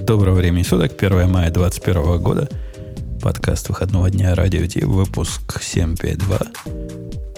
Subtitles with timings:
[0.00, 2.48] Доброго времени суток, 1 мая 2021 года.
[3.20, 6.38] Подкаст выходного дня Радио Ти, выпуск 752.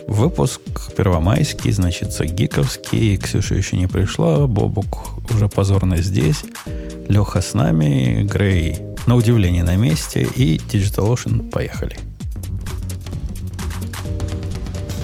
[0.07, 0.61] Выпуск
[0.97, 3.17] первомайский, значит, гиковский.
[3.17, 6.45] Ксюша еще не пришла, Бобук уже позорно здесь.
[7.09, 11.97] Леха с нами, Грей на удивление на месте и DigitalOcean поехали.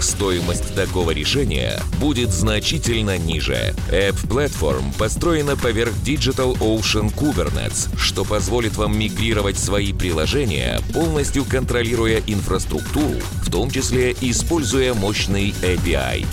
[0.00, 3.74] стоимость такого решения будет значительно ниже.
[3.90, 12.22] App Platform построена поверх Digital Ocean Kubernetes, что позволит вам мигрировать свои приложения, полностью контролируя
[12.26, 16.26] инфраструктуру, в том числе используя мощный API.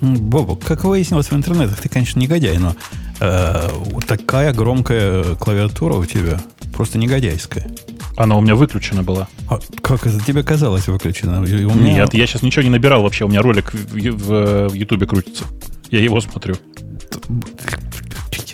[0.00, 2.76] Бобу, как выяснилось в интернетах, ты, конечно, негодяй, но
[3.20, 3.68] э,
[4.06, 6.40] такая громкая клавиатура у тебя
[6.72, 7.68] просто негодяйская.
[8.18, 9.28] Она у меня выключена была.
[9.48, 11.40] А как это тебе казалось выключена?
[11.40, 12.00] У меня...
[12.00, 13.24] Нет, я сейчас ничего не набирал вообще.
[13.24, 15.44] У меня ролик в Ютубе крутится.
[15.90, 16.56] Я его смотрю.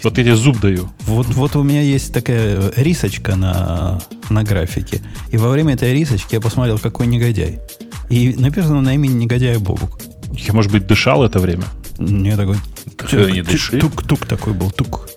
[0.03, 0.91] Вот эти зуб даю.
[1.06, 5.01] Вот, вот у меня есть такая рисочка на, на графике.
[5.31, 7.61] И во время этой рисочки я посмотрел, какой негодяй.
[8.11, 9.99] И написано на имени негодяя Бобук.
[10.33, 11.65] Я, может быть, дышал это время?
[11.99, 12.56] Не такой...
[13.09, 13.78] Ты не дыши.
[13.78, 15.09] Тук-тук такой был, тук.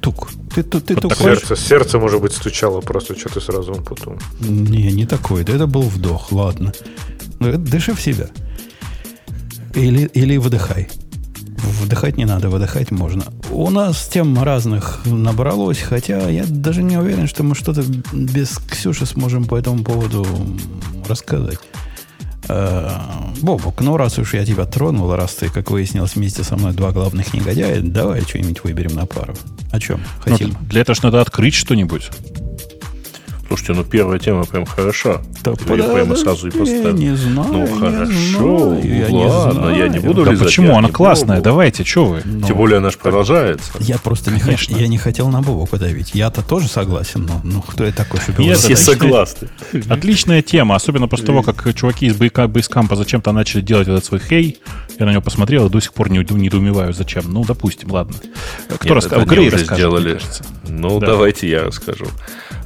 [0.00, 0.30] Тук.
[0.54, 4.18] Ты, ты, ты вот сердце, сердце, может быть, стучало просто, что ты сразу потом.
[4.40, 5.44] Не, не такой.
[5.44, 6.72] Да это был вдох, ладно.
[7.40, 8.28] Ну, дыши в себя.
[9.74, 10.88] Или, или выдыхай.
[11.82, 13.24] Вдыхать не надо, выдыхать можно.
[13.50, 19.06] У нас тем разных набралось, хотя я даже не уверен, что мы что-то без Ксюши
[19.06, 20.26] сможем по этому поводу
[21.08, 21.58] рассказать.
[22.48, 22.90] Э,
[23.40, 26.92] Бобок, ну раз уж я тебя тронул, раз ты, как выяснилось, вместе со мной два
[26.92, 29.34] главных негодяя, давай что-нибудь выберем на пару.
[29.70, 30.48] О чем ну, хотим?
[30.50, 32.10] Ну, для этого же надо открыть что-нибудь.
[33.52, 35.20] Слушайте, ну первая тема прям хороша.
[35.44, 36.94] Да Ее прямо сразу и поставим.
[36.94, 39.76] Не знаю, ну хорошо, не знаю, я ладно, не знаю.
[39.76, 40.46] я не буду да лизать.
[40.46, 40.74] Почему?
[40.74, 41.44] Она классная, пробовал.
[41.44, 42.22] давайте, что вы?
[42.24, 42.46] Но...
[42.46, 43.70] Тем более она же продолжается.
[43.78, 44.58] Я просто не, хот...
[44.70, 46.14] я не хотел на Бобу подавить.
[46.14, 48.42] Я-то тоже согласен, но ну, кто я такой, чтобы...
[48.42, 49.48] Я все согласны.
[49.90, 54.62] Отличная тема, особенно после того, как чуваки из Бейскампа зачем-то начали делать этот свой хей.
[54.98, 57.24] Я на него посмотрел и до сих пор не недоумеваю, зачем.
[57.26, 58.16] Ну, допустим, ладно.
[58.78, 59.28] Кто расскажет?
[59.28, 60.20] Грей расскажет, сделали.
[60.66, 62.06] Ну, давайте я расскажу.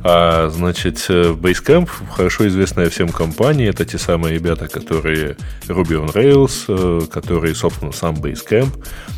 [0.08, 5.36] А, значит, э, Basecamp, хорошо известная всем компания, это те самые ребята, которые
[5.66, 8.68] Ruby on Rails, э, которые, собственно, сам Basecamp,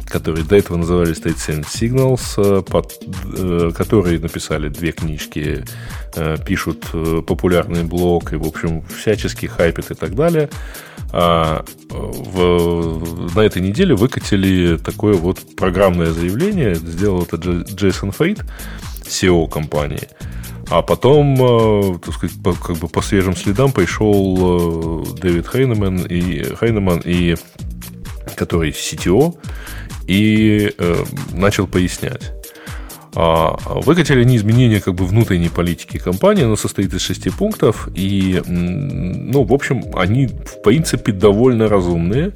[0.07, 2.95] которые до этого назывались State Sense Signals, э, под,
[3.75, 5.63] которые написали две книжки,
[6.47, 6.87] пишут
[7.27, 10.49] популярный блог и, в общем, всячески хайпят и так далее.
[11.13, 18.43] А в, на этой неделе выкатили такое вот программное заявление, сделал это Джейсон Фейт,
[19.05, 20.09] SEO компании–
[20.71, 26.55] а потом, э, так сказать, как бы по свежим следам пришел э, Дэвид Хейнеман и
[26.61, 27.37] Хейнеман, и,
[28.37, 29.39] который CTO,
[30.07, 32.33] и э, начал пояснять.
[33.15, 38.43] А, выкатили они изменения как бы внутренней политики компании, она состоит из шести пунктов, и,
[38.47, 42.33] ну, в общем, они, в принципе, довольно разумные,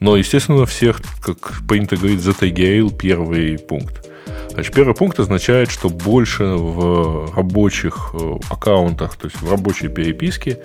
[0.00, 4.08] но, естественно, всех, как принято говорить, затегейл первый пункт.
[4.54, 10.58] Значит, первый пункт означает, что больше в рабочих э, аккаунтах, то есть в рабочей переписке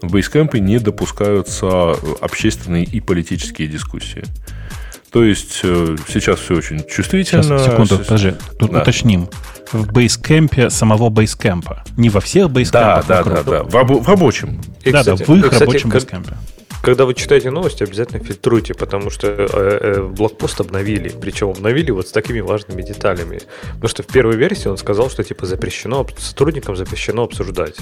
[0.00, 4.24] в Basecamp не допускаются общественные и политические дискуссии.
[5.10, 7.42] То есть э, сейчас все очень чувствительно.
[7.42, 8.80] Сейчас, секунду, подожди, тут да.
[8.80, 9.28] уточним.
[9.72, 11.84] В бейскемпе самого бейскемпа.
[11.98, 13.06] Не во всех бейскемпах.
[13.06, 13.62] Да, да, да, да.
[13.62, 14.60] В, раб- в рабочем.
[14.82, 16.36] И, да, кстати, да, в их кстати, рабочем как, бейскемпе
[16.84, 22.08] когда вы читаете новости, обязательно фильтруйте, потому что э, э, блокпост обновили, причем обновили вот
[22.08, 23.40] с такими важными деталями.
[23.74, 27.76] Потому что в первой версии он сказал, что типа запрещено, сотрудникам запрещено обсуждать.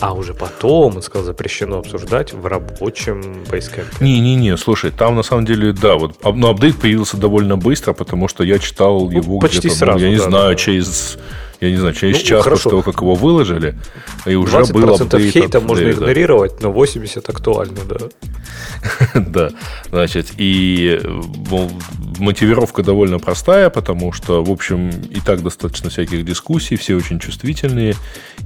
[0.00, 3.86] А уже потом он сказал, запрещено обсуждать в рабочем Basecamp.
[4.00, 8.44] Не-не-не, слушай, там на самом деле, да, вот, но апдейт появился довольно быстро, потому что
[8.44, 10.54] я читал ну, его почти где-то, сразу, ну, я не да, знаю, да.
[10.56, 11.16] через
[11.60, 12.56] я не знаю, через ну, час хорошо.
[12.56, 13.78] после того, как его выложили,
[14.26, 17.96] и уже был апдейт хейта можно игнорировать, но 80 актуально, да.
[19.20, 19.50] да,
[19.90, 21.00] значит, и
[22.18, 27.94] мотивировка довольно простая, потому что, в общем, и так достаточно всяких дискуссий, все очень чувствительные,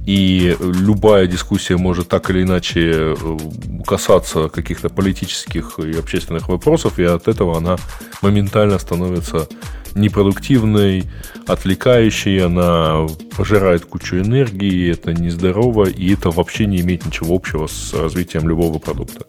[0.05, 3.37] и любая дискуссия может так или иначе э,
[3.85, 7.77] касаться каких-то политических и общественных вопросов, и от этого она
[8.21, 9.47] моментально становится
[9.95, 11.03] непродуктивной,
[11.47, 17.93] отвлекающей, она пожирает кучу энергии, это нездорово, и это вообще не имеет ничего общего с
[17.93, 19.25] развитием любого продукта.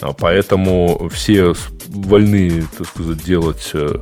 [0.00, 1.54] А поэтому все
[1.88, 3.98] вольны, так сказать, делать, э,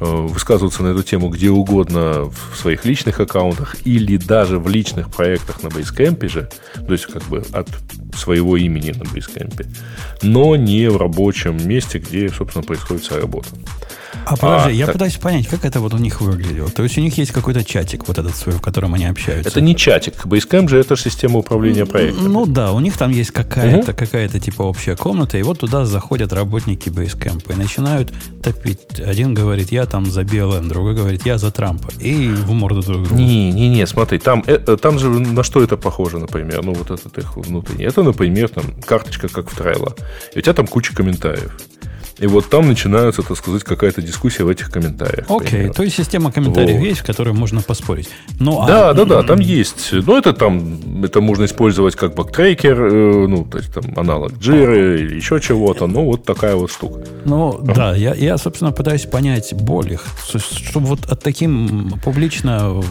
[0.00, 5.10] э, высказываться на эту тему где угодно в своих личных аккаунтах или даже в личных
[5.10, 7.68] проектах на Basecamp же, то есть как бы от
[8.16, 9.66] своего имени на Basecamp,
[10.22, 13.48] но не в рабочем месте, где, собственно, происходит вся работа.
[14.26, 14.94] А подожди, а, я так...
[14.94, 16.70] пытаюсь понять, как это вот у них выглядело.
[16.70, 19.50] То есть у них есть какой-то чатик вот этот свой, в котором они общаются.
[19.50, 20.24] Это не чатик.
[20.24, 22.32] Basecamp же это система управления проектом.
[22.32, 23.98] Ну да, у них там есть какая-то угу.
[23.98, 29.00] какая-то типа общая комната, и вот туда заходят работники Basecamp и начинают топить.
[29.00, 31.88] Один говорит, я там за BLM, другой говорит, я за Трампа.
[32.00, 33.20] И в морду друг другу.
[33.20, 36.62] Не-не-не, смотри, там, э, э, там же на что это похоже, например?
[36.64, 37.84] Ну вот этот их внутренний.
[37.84, 39.96] Это, например, там карточка как в Trello.
[40.34, 41.56] И у тебя там куча комментариев.
[42.24, 45.26] И вот там начинается, так сказать, какая-то дискуссия в этих комментариях.
[45.28, 46.86] Окей, okay, то есть система комментариев вот.
[46.86, 48.08] есть, в которой можно поспорить.
[48.40, 48.94] Ну, да, а...
[48.94, 49.92] да, да, там есть.
[49.92, 54.98] Но это там, это можно использовать как бактрекер, э, ну, то есть там аналог Jira
[54.98, 55.86] или еще чего-то.
[55.86, 57.04] Ну, вот такая вот штука.
[57.26, 57.74] Ну, а?
[57.74, 60.06] да, я, я, собственно, пытаюсь понять боль их.
[60.26, 62.82] Чтобы вот от таким публично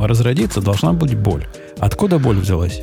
[0.00, 1.46] разродиться, должна быть боль.
[1.78, 2.80] Откуда боль взялась?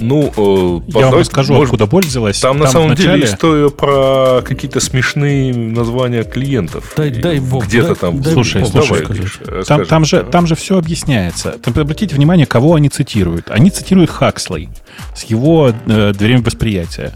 [0.00, 2.40] Ну, э, я вам расскажу, может, откуда боль взялась.
[2.40, 3.20] Там, там на самом начале...
[3.20, 6.92] деле история про какие-то смешные названия клиентов.
[6.96, 7.66] Дай, дай бог.
[7.66, 8.20] Где-то дай, там.
[8.20, 11.52] Дай, слушай, бог, слушай, давай, там, там, же, там же все объясняется.
[11.62, 13.50] Там, обратите внимание, кого они цитируют.
[13.50, 14.68] Они цитируют Хакслей
[15.14, 17.12] с его э, дверями восприятия.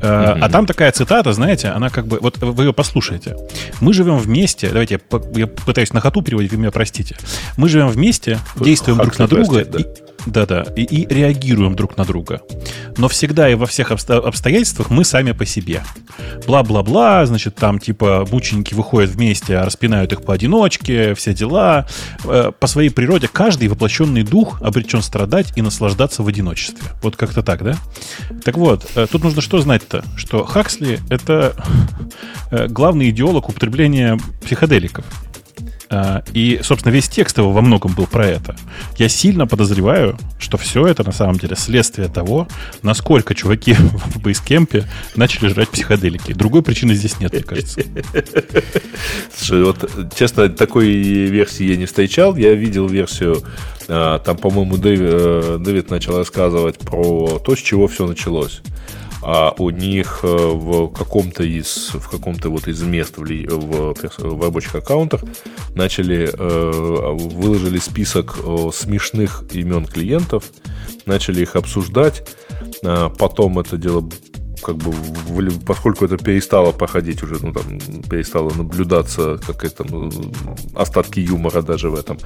[0.00, 0.38] Uh-huh.
[0.40, 2.18] А там такая цитата, знаете, она как бы...
[2.20, 3.36] Вот вы ее послушаете.
[3.80, 4.68] Мы живем вместе...
[4.68, 7.16] Давайте я, я пытаюсь на хоту переводить, вы меня простите.
[7.58, 9.64] Мы живем вместе, действуем Хаксли друг на друга...
[9.64, 9.78] Простит, да.
[9.80, 12.42] и, да-да, и, и реагируем друг на друга.
[12.96, 15.82] Но всегда и во всех обстоятельствах мы сами по себе.
[16.46, 21.86] Бла-бла-бла, значит, там типа мученики выходят вместе, а распинают их поодиночке, все дела.
[22.24, 26.88] Э, по своей природе каждый воплощенный дух обречен страдать и наслаждаться в одиночестве.
[27.02, 27.76] Вот как-то так, да?
[28.44, 30.04] Так вот, э, тут нужно что знать-то?
[30.16, 31.54] Что Хаксли— это
[32.50, 35.04] э, главный идеолог употребления психоделиков.
[35.92, 38.54] А, и, собственно, весь текст его во многом был про это.
[38.96, 42.46] Я сильно подозреваю, что все это на самом деле следствие того,
[42.82, 46.32] насколько чуваки в бейскемпе начали жрать психоделики.
[46.32, 47.82] Другой причины здесь нет, мне кажется.
[49.36, 52.36] Слушай, вот, честно, такой версии я не встречал.
[52.36, 53.42] Я видел версию,
[53.88, 58.62] а, там, по-моему, э, Дэвид начал рассказывать про то, с чего все началось
[59.22, 64.42] а у них э, в каком-то из, в каком-то вот из мест в, в, в
[64.42, 65.22] рабочих аккаунтах
[65.74, 70.44] начали, э, выложили список э, смешных имен клиентов,
[71.06, 72.26] начали их обсуждать,
[72.82, 74.08] а потом это дело
[74.60, 74.92] как бы,
[75.66, 80.10] поскольку это перестало проходить уже, ну, там, перестало наблюдаться, как это, ну,
[80.74, 82.18] остатки юмора даже в этом,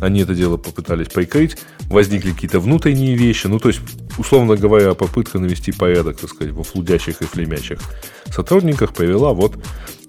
[0.00, 3.80] они это дело попытались прикрыть, возникли какие-то внутренние вещи, ну, то есть,
[4.18, 7.80] условно говоря, попытка навести порядок, так сказать, во флудящих и флемящих
[8.34, 9.56] сотрудниках привела вот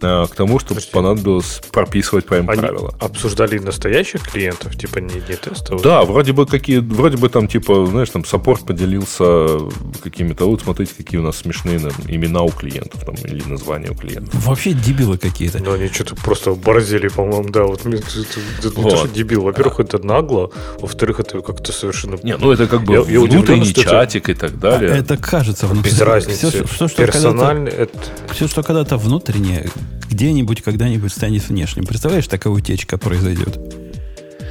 [0.04, 0.92] а, к тому, что Подожди.
[0.92, 2.94] понадобилось прописывать прям Они правила.
[3.00, 5.84] обсуждали настоящих клиентов, типа не, не тестовых?
[5.84, 9.60] Да, вроде бы какие, вроде бы там типа, знаешь, там саппорт поделился
[10.04, 13.96] какими-то, вот смотрите, какие у нас смешные там, имена у клиентов там или названия у
[13.96, 14.34] клиентов.
[14.46, 15.60] Вообще дебилы какие-то.
[15.60, 18.90] Ну, они что-то просто борзели, по-моему, да, вот это, это, вот.
[18.90, 19.44] то, что дебил.
[19.44, 19.84] Во-первых, а.
[19.84, 22.18] это нагло, во-вторых, это как-то совершенно...
[22.24, 24.32] Не, ну это как бы я, внутренний я чатик это...
[24.32, 24.94] и так далее.
[24.94, 25.94] А это кажется внутренне.
[25.94, 26.50] Без разницы.
[26.50, 27.92] Все, что, что Персонально это...
[28.32, 29.70] Все, что когда-то внутреннее,
[30.10, 31.86] где-нибудь когда-нибудь станет внешним.
[31.86, 33.60] Представляешь, такая утечка произойдет?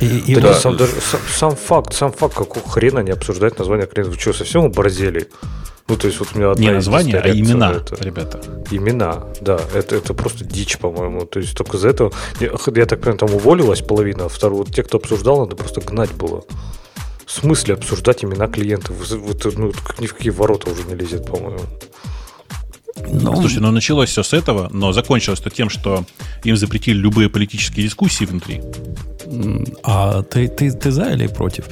[0.01, 3.87] И, и да, сам, даже, сам, сам факт, сам факт, какого хрена не обсуждать название
[3.87, 4.15] клиентов.
[4.15, 5.29] Вы что, совсем оборзели?
[5.89, 8.41] Ну, то есть, вот у меня одна Не название, а имена, это, ребята.
[8.71, 9.61] Имена, да.
[9.75, 11.27] Это, это просто дичь, по-моему.
[11.27, 12.13] То есть, только за это...
[12.39, 15.81] Я, я так понимаю, там уволилась половина, а вторую, вот те, кто обсуждал, надо просто
[15.81, 16.45] гнать было.
[17.27, 18.97] В смысле обсуждать имена клиентов?
[19.11, 21.61] Вот, ну, ни в какие ворота уже не лезет, по-моему.
[22.97, 26.05] Ну, Слушайте, ну началось все с этого, но закончилось то тем, что
[26.45, 28.63] им запретили любые политические дискуссии внутри.
[29.83, 31.67] А ты, ты, ты за или против?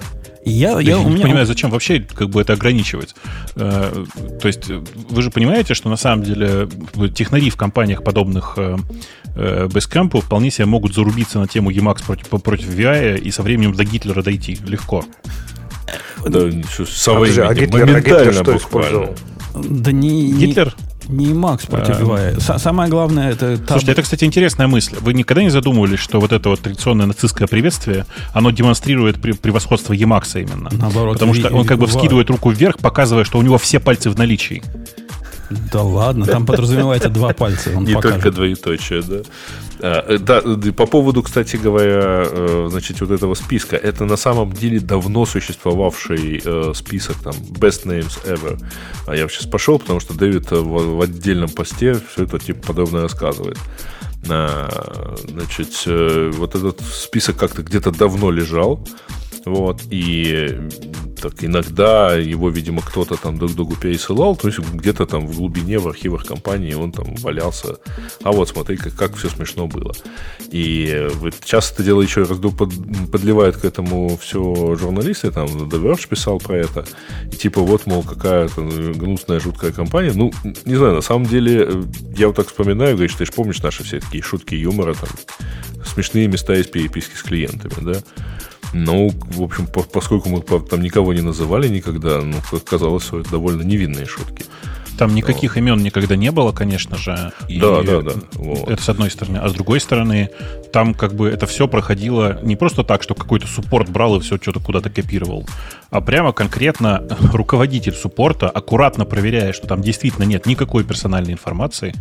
[0.44, 1.16] Я, я, я у меня...
[1.16, 3.14] не понимаю, зачем вообще как бы это ограничивать.
[3.56, 4.04] Э,
[4.40, 6.68] то есть вы же понимаете, что на самом деле
[7.14, 8.76] технари в компаниях подобных э,
[9.34, 13.74] э, Basecamp вполне себе могут зарубиться на тему Emacs против, против VI и со временем
[13.74, 15.04] до Гитлера дойти легко.
[16.26, 16.50] Да,
[16.86, 19.16] со временем, а Гитлер, моментально а Гитлер что использовал?
[19.54, 20.74] Да не, Гитлер?
[21.08, 23.56] Не Макс против а, Самое главное это...
[23.56, 23.68] Таб...
[23.68, 24.96] Слушайте, это, кстати, интересная мысль.
[25.00, 30.40] Вы никогда не задумывались, что вот это вот традиционное нацистское приветствие, оно демонстрирует превосходство Емакса
[30.40, 30.68] именно?
[30.70, 31.14] Наоборот.
[31.14, 34.18] Потому что он как бы вскидывает руку вверх, показывая, что у него все пальцы в
[34.18, 34.62] наличии.
[35.50, 37.74] Да ладно, там подразумевается два пальца.
[37.74, 39.22] Не только двоеточие, да.
[39.80, 44.52] А, э, да, по поводу, кстати говоря, э, значит, вот этого списка, это на самом
[44.52, 48.60] деле давно существовавший э, список там Best Names Ever.
[49.06, 53.58] А я сейчас пошел, потому что Дэвид в, отдельном посте все это типа подобное рассказывает.
[54.28, 58.84] А, значит, вот этот список как-то где-то давно лежал.
[59.48, 60.58] Вот, и
[61.20, 65.78] так иногда его, видимо, кто-то там друг другу пересылал, то есть где-то там в глубине,
[65.78, 67.78] в архивах компании он там валялся.
[68.22, 69.92] А вот смотри, как, как все смешно было.
[70.50, 72.72] И вот часто это дело еще раз под,
[73.10, 76.84] подливают к этому все журналисты, там The Verge писал про это,
[77.32, 80.12] и типа вот, мол, какая-то гнусная, жуткая компания.
[80.14, 80.32] Ну,
[80.64, 81.84] не знаю, на самом деле,
[82.16, 85.08] я вот так вспоминаю, говоришь, ты же помнишь наши все такие шутки юмора, там,
[85.84, 88.02] смешные места из переписки с клиентами, да?
[88.72, 93.30] Ну, в общем, по поскольку мы там никого не называли никогда, ну, как казалось, это
[93.30, 94.44] довольно невинные шутки.
[94.98, 95.60] Там никаких вот.
[95.60, 97.32] имен никогда не было, конечно же.
[97.46, 98.12] И да, да, да.
[98.32, 98.68] Вот.
[98.68, 99.38] Это с одной стороны.
[99.38, 100.30] А с другой стороны,
[100.72, 104.38] там как бы это все проходило не просто так, что какой-то суппорт брал и все
[104.38, 105.46] что-то куда-то копировал,
[105.90, 111.94] а прямо конкретно руководитель суппорта, аккуратно проверяя, что там действительно нет никакой персональной информации,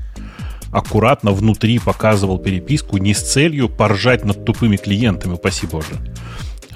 [0.72, 5.94] аккуратно внутри показывал переписку не с целью поржать над тупыми клиентами, упаси боже,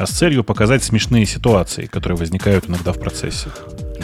[0.01, 3.49] а с целью показать смешные ситуации, которые возникают иногда в процессе.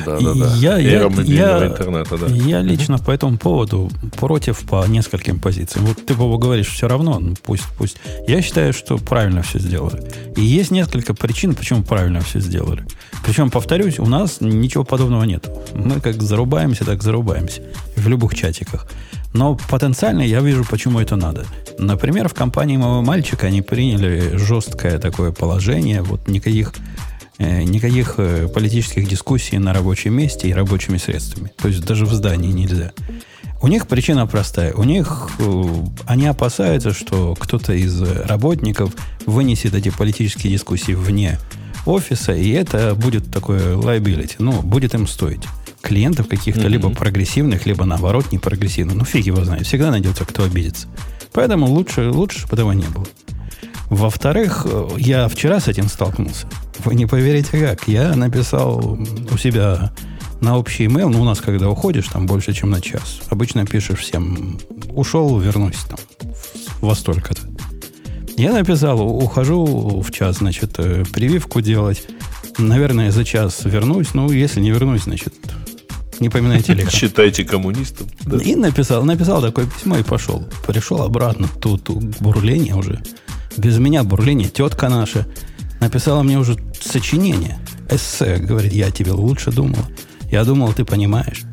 [0.05, 0.53] Да, да, да.
[0.57, 2.27] Я, я, я, интернета, да.
[2.27, 5.85] Я лично по этому поводу против по нескольким позициям.
[5.87, 7.97] Вот ты, Боба, говоришь, все равно, ну, пусть, пусть.
[8.27, 10.03] Я считаю, что правильно все сделали.
[10.35, 12.85] И есть несколько причин, почему правильно все сделали.
[13.25, 15.49] Причем, повторюсь, у нас ничего подобного нет.
[15.73, 17.63] Мы как зарубаемся, так зарубаемся.
[17.95, 18.87] В любых чатиках.
[19.37, 21.45] Но потенциально я вижу, почему это надо.
[21.77, 26.73] Например, в компании моего мальчика они приняли жесткое такое положение, вот никаких,
[27.37, 31.51] э, никаких э, политических дискуссий на рабочем месте и рабочими средствами.
[31.55, 32.93] То есть даже в здании нельзя.
[33.61, 34.73] У них причина простая.
[34.73, 35.63] У них э,
[36.07, 38.91] они опасаются, что кто-то из работников
[39.27, 41.37] вынесет эти политические дискуссии вне
[41.85, 44.37] офиса, и это будет такое liability.
[44.39, 45.43] Ну, будет им стоить
[45.81, 46.69] клиентов каких-то, mm-hmm.
[46.69, 48.95] либо прогрессивных, либо наоборот не прогрессивных.
[48.95, 49.65] Ну, фиг его знает.
[49.65, 50.87] Всегда найдется, кто обидится.
[51.33, 53.05] Поэтому лучше, лучше, чтобы этого не было.
[53.89, 54.67] Во-вторых,
[54.97, 56.47] я вчера с этим столкнулся.
[56.83, 57.87] Вы не поверите как.
[57.87, 58.97] Я написал
[59.31, 59.93] у себя
[60.41, 63.21] на общий email, ну, у нас, когда уходишь, там больше, чем на час.
[63.29, 65.97] Обычно пишешь всем, ушел, вернусь там
[66.81, 67.41] во столько-то.
[68.35, 72.03] Я написал, ухожу в час, значит, э, прививку делать.
[72.59, 74.13] Наверное, за час вернусь.
[74.13, 75.33] Ну, если не вернусь, значит,
[76.19, 76.91] не поминайте лихо.
[76.91, 78.07] Считайте коммунистом.
[78.25, 78.37] Да.
[78.37, 80.47] И написал, написал такое письмо и пошел.
[80.65, 81.47] Пришел обратно.
[81.61, 83.01] Тут, бурление уже.
[83.57, 84.49] Без меня бурление.
[84.49, 85.27] Тетка наша
[85.79, 87.59] написала мне уже сочинение.
[87.89, 88.37] Эссе.
[88.37, 89.79] Говорит, я тебе лучше думал.
[90.31, 91.43] Я думал, ты понимаешь.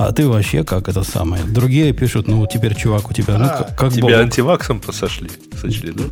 [0.00, 1.44] А ты вообще как это самое?
[1.44, 3.36] Другие пишут, ну, теперь, чувак, у тебя...
[3.36, 4.12] Ну, а, как тебя Бог.
[4.12, 5.28] антиваксом посошли,
[5.60, 6.04] сочли, да?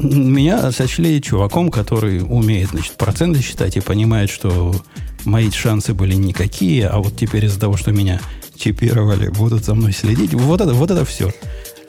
[0.00, 4.74] Меня сочли чуваком, который умеет, значит, проценты считать и понимает, что
[5.24, 8.20] мои шансы были никакие, а вот теперь из-за того, что меня
[8.56, 10.34] чипировали, будут за мной следить.
[10.34, 11.30] Вот это, вот это все.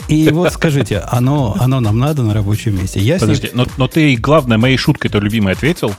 [0.10, 3.00] И вот скажите, оно, оно нам надо на рабочем месте.
[3.00, 3.54] Я Подожди, ней...
[3.56, 5.92] но, но ты, главное, моей шуткой-то любимой ответил?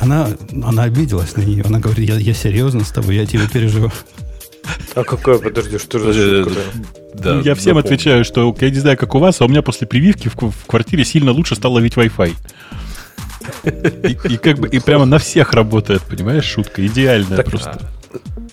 [0.00, 0.30] Она,
[0.64, 1.62] она обиделась на нее.
[1.62, 3.92] Она говорит, я, я серьезно с тобой, я тебе переживаю.
[4.94, 6.46] А какое, подожди, что же
[7.14, 9.62] да, ну, Я всем отвечаю, что я не знаю, как у вас, а у меня
[9.62, 12.34] после прививки в, в квартире сильно лучше стал ловить Wi-Fi.
[13.64, 17.80] И, и как бы и прямо на всех работает, понимаешь, шутка идеальная так, просто.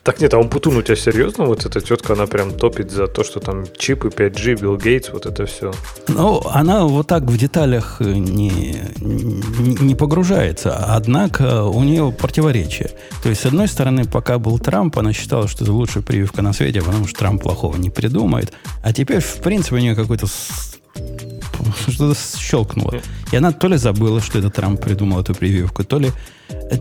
[0.03, 1.45] Так нет, а он Путун у тебя серьезно?
[1.45, 5.25] Вот эта тетка, она прям топит за то, что там чипы 5G, Билл Гейтс, вот
[5.25, 5.71] это все.
[6.09, 8.49] Ну, она вот так в деталях не,
[8.99, 10.75] не, не погружается.
[10.75, 12.91] Однако у нее противоречие.
[13.23, 16.51] То есть, с одной стороны, пока был Трамп, она считала, что это лучшая прививка на
[16.51, 18.51] свете, потому что Трамп плохого не придумает.
[18.83, 20.27] А теперь, в принципе, у нее какой-то
[21.87, 23.01] что-то щелкнуло.
[23.31, 26.11] И она то ли забыла, что это Трамп придумал эту прививку, то ли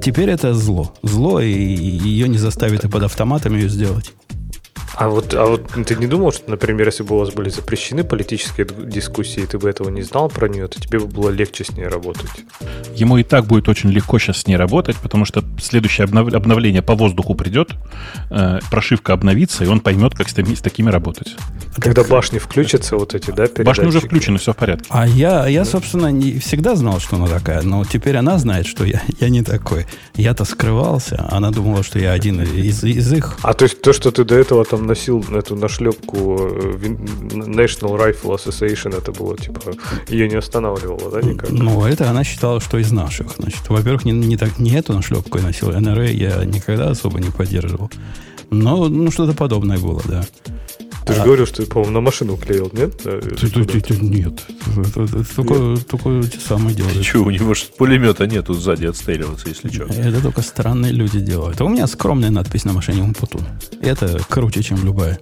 [0.02, 0.95] теперь это зло.
[1.02, 4.12] Зло, и ее не заставит и под автоматом ее сделать.
[4.95, 8.05] А вот, а вот ты не думал, что, например, если бы у вас были запрещены
[8.05, 11.65] политические дискуссии, и ты бы этого не знал про нее, то тебе бы было легче
[11.65, 12.31] с ней работать?
[12.95, 16.33] Ему и так будет очень легко сейчас с ней работать, потому что следующее обнов...
[16.35, 17.71] обновление по воздуху придет,
[18.31, 21.35] э, прошивка обновится, и он поймет, как с, с такими работать.
[21.79, 23.65] Когда башни включатся, вот эти, да, передатчики?
[23.65, 24.87] Башни уже включены, все в порядке.
[24.91, 28.85] А я, я собственно, не всегда знал, что она такая, но теперь она знает, что
[28.85, 29.87] я, я не такой.
[30.15, 33.39] Я-то скрывался, она думала, что я один из, из их.
[33.43, 36.77] А то есть то, что ты до этого там носил эту нашлепку э,
[37.33, 39.61] National Rifle Association, это было типа,
[40.09, 41.51] ее не останавливало, да, никак?
[41.51, 43.37] Ну, это она считала, что из наших.
[43.39, 47.31] Значит, во-первых, не, не, так, не эту нашлепку я носил, НРА я никогда особо не
[47.31, 47.91] поддерживал.
[48.51, 50.25] Ну, ну что-то подобное было, да.
[51.07, 53.05] Ты же говорил, что ты, по-моему, на машину клеил, нет?
[54.01, 54.43] Нет.
[55.37, 57.05] Только, только те самые делают.
[57.05, 59.85] Что, у него же пулемета нету сзади отстреливаться, если что.
[59.85, 61.61] Это только странные люди делают.
[61.61, 63.43] А у меня скромная надпись на машине Умпутун.
[63.81, 65.19] Это круче, чем любая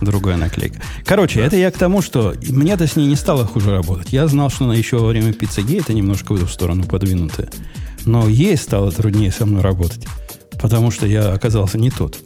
[0.00, 0.80] другая наклейка.
[1.04, 4.12] Короче, это я к тому, что мне-то с ней не стало хуже работать.
[4.12, 7.48] Я знал, что она еще во время пиццегейта немножко в эту сторону подвинутая.
[8.04, 10.06] Но ей стало труднее со мной работать.
[10.60, 12.18] Потому что я оказался не тот.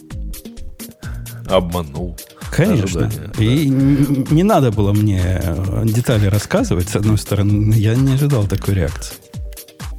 [1.47, 2.17] Обманул.
[2.50, 3.07] Конечно.
[3.07, 4.35] Ожидания, и да.
[4.35, 5.43] не надо было мне
[5.85, 7.75] детали рассказывать, с одной стороны.
[7.75, 9.17] Я не ожидал такой реакции.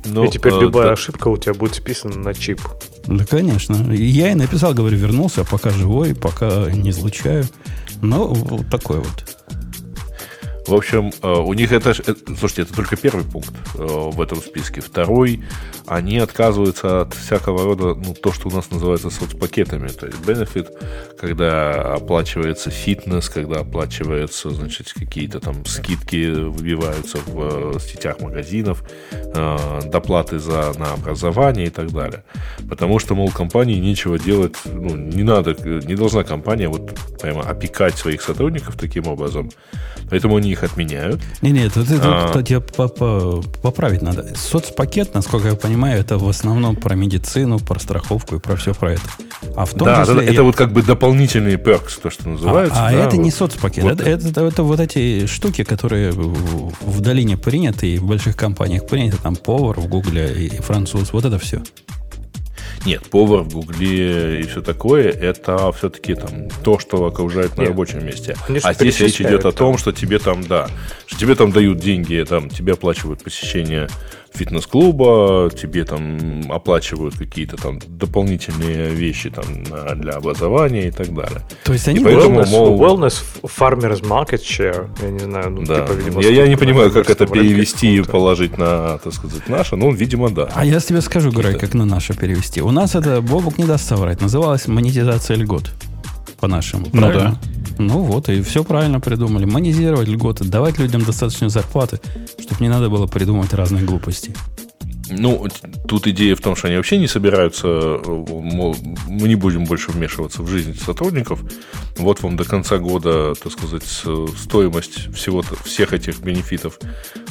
[0.05, 0.93] Но, и теперь э, любая да.
[0.93, 2.61] ошибка у тебя будет списана на чип.
[3.05, 3.91] Да, конечно.
[3.93, 7.45] Я и написал, говорю, вернулся, пока живой, пока не излучаю.
[8.01, 9.28] Ну, вот такой вот.
[10.69, 11.89] В общем, э, у них это...
[11.89, 14.81] Э, слушайте, это только первый пункт э, в этом списке.
[14.81, 15.43] Второй,
[15.87, 19.87] они отказываются от всякого рода, ну, то, что у нас называется соцпакетами.
[19.87, 20.67] То есть benefit,
[21.17, 28.83] когда оплачивается фитнес, когда оплачиваются, значит, какие-то там скидки выбиваются в сетях магазинов,
[29.85, 32.23] доплаты за, на образование и так далее.
[32.69, 35.55] Потому что, мол, компании нечего делать, ну, не надо,
[35.87, 39.49] не должна компания вот прямо опекать своих сотрудников таким образом.
[40.09, 41.21] Поэтому они их отменяют.
[41.41, 42.31] Не, нет, тут, а...
[42.33, 44.33] тут тебе поправить надо.
[44.35, 48.93] Соцпакет, насколько я понимаю, это в основном про медицину, про страховку и про все про
[48.93, 49.03] это.
[49.55, 50.23] А в том да, числе...
[50.23, 52.75] это, это вот как бы дополнительные perks, то, что называется.
[52.77, 53.23] А, а да, это вот.
[53.23, 53.83] не соцпакет.
[53.83, 53.93] Вот.
[53.93, 58.35] Это, это, это, это вот эти штуки, которые в, в долине приняты и в больших
[58.35, 59.17] компаниях приняты.
[59.17, 61.13] Там повар в Гугле и француз.
[61.13, 61.61] Вот это все.
[62.85, 67.69] Нет, повар в Гугле и все такое, это все-таки там то, что окружает на Нет.
[67.71, 68.35] рабочем месте.
[68.47, 70.69] Они а здесь речь идет о том, что тебе там, да,
[71.05, 73.89] что тебе там дают деньги, там тебе оплачивают посещение
[74.33, 79.45] фитнес-клуба, тебе там оплачивают какие-то там дополнительные вещи там
[79.99, 81.41] для образования и так далее.
[81.63, 82.79] То есть они поэтому, wellness, мол...
[82.79, 85.81] wellness farmers market share, я не знаю, ну, да.
[85.81, 89.75] типа, видимо, я, я не понимаю, как это перевести и положить на, так сказать, наше,
[89.75, 90.49] ну, видимо, да.
[90.53, 92.61] А я тебе скажу, Грай, как на наше перевести.
[92.61, 95.71] У нас это, Бобок не даст соврать, называлось монетизация льгот
[96.39, 96.87] по-нашему.
[96.91, 97.39] Ну да.
[97.77, 99.45] Ну вот, и все правильно придумали.
[99.45, 101.99] Монетизировать льготы, давать людям достаточно зарплаты,
[102.37, 104.35] чтобы не надо было придумывать разные глупости.
[105.11, 105.47] Ну,
[105.87, 107.67] тут идея в том, что они вообще не собираются,
[108.05, 108.75] мол,
[109.07, 111.41] мы не будем больше вмешиваться в жизнь сотрудников.
[111.97, 116.79] Вот вам до конца года, так сказать, стоимость всего всех этих бенефитов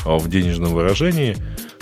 [0.04, 1.36] а, в денежном выражении.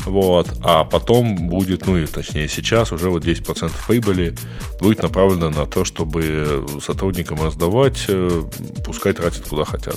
[0.07, 4.37] Вот, а потом будет, ну и точнее сейчас уже вот 10% прибыли
[4.81, 8.43] будет направлено на то, чтобы сотрудникам раздавать, э,
[8.85, 9.97] пускай тратят куда хотят.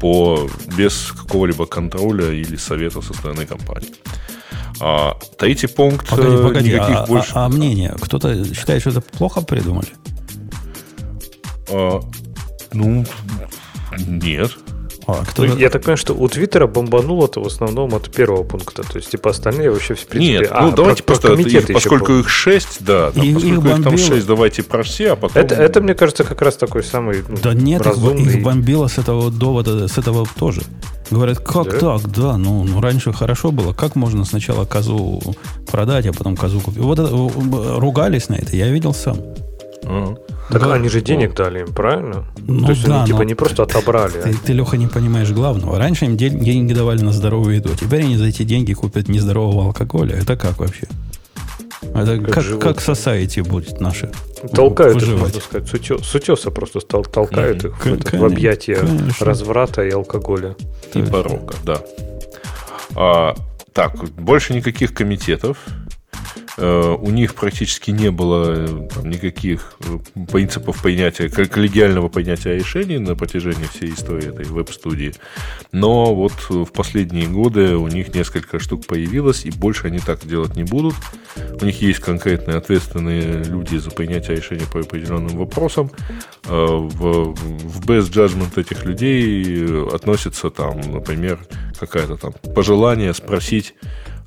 [0.00, 3.92] По, без какого-либо контроля или совета со стороны компании.
[4.80, 6.08] А, третий пункт.
[6.08, 7.32] Погоди, э, погоди, никаких а, больше...
[7.34, 7.94] а, а мнение?
[8.00, 9.88] Кто-то считает, что это плохо придумали?
[11.70, 12.00] А,
[12.72, 13.04] ну,
[13.98, 14.56] нет.
[15.08, 18.82] А, кто ну, я так понимаю, что у Твиттера бомбануло-то в основном от первого пункта.
[18.82, 20.38] То есть, типа, остальные вообще в принципе...
[20.40, 23.68] Нет, а, ну давайте про, просто, про их, поскольку их шесть, да, там, и, поскольку
[23.68, 25.40] их, их там шесть, давайте про все, а потом...
[25.40, 28.34] Это, это, мне кажется, как раз такой самый ну, Да нет, разумный...
[28.34, 30.62] их, бомбило с этого довода, с этого тоже.
[31.08, 31.98] Говорят, как да?
[31.98, 32.10] так?
[32.10, 33.72] Да, ну, ну раньше хорошо было.
[33.72, 35.22] Как можно сначала козу
[35.70, 36.80] продать, а потом козу купить?
[36.80, 37.10] Вот это,
[37.78, 39.18] ругались на это, я видел сам.
[39.84, 40.16] А-а.
[40.48, 40.74] Так да.
[40.74, 42.24] они же денег дали им, правильно?
[42.38, 44.22] Ну, То есть да, они типа не просто отобрали.
[44.22, 45.78] Ты, ты, Леха, не понимаешь главного.
[45.78, 47.70] Раньше им деньги давали на здоровую еду.
[47.74, 50.14] Теперь они за эти деньги купят нездорового алкоголя.
[50.14, 50.86] Это как вообще?
[51.94, 54.10] Это как, как, как society будет наши
[54.52, 55.36] Толкают выживать.
[55.36, 59.26] их, можно сказать, с, утеса просто стал, толкают их в, это, в объятия конечно.
[59.26, 60.56] разврата и алкоголя.
[60.94, 61.80] И порока, да.
[62.94, 63.34] А,
[63.72, 65.58] так, больше никаких комитетов.
[66.58, 72.98] Э, у них практически не было э, там, никаких э, принципов принятия, коллегиального принятия решений
[72.98, 75.14] на протяжении всей истории этой веб-студии.
[75.72, 80.56] Но вот в последние годы у них несколько штук появилось, и больше они так делать
[80.56, 80.94] не будут.
[81.60, 85.90] У них есть конкретные ответственные люди за принятие решений по определенным вопросам.
[86.44, 91.38] В, в best judgment этих людей относится там, например,
[91.78, 93.74] какая-то там пожелание спросить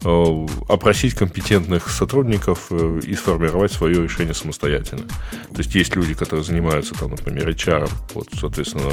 [0.02, 5.04] опросить компетентных сотрудников э, и сформировать свое решение самостоятельно.
[5.52, 8.92] То есть есть люди, которые занимаются, там, например, HR, вот, соответственно,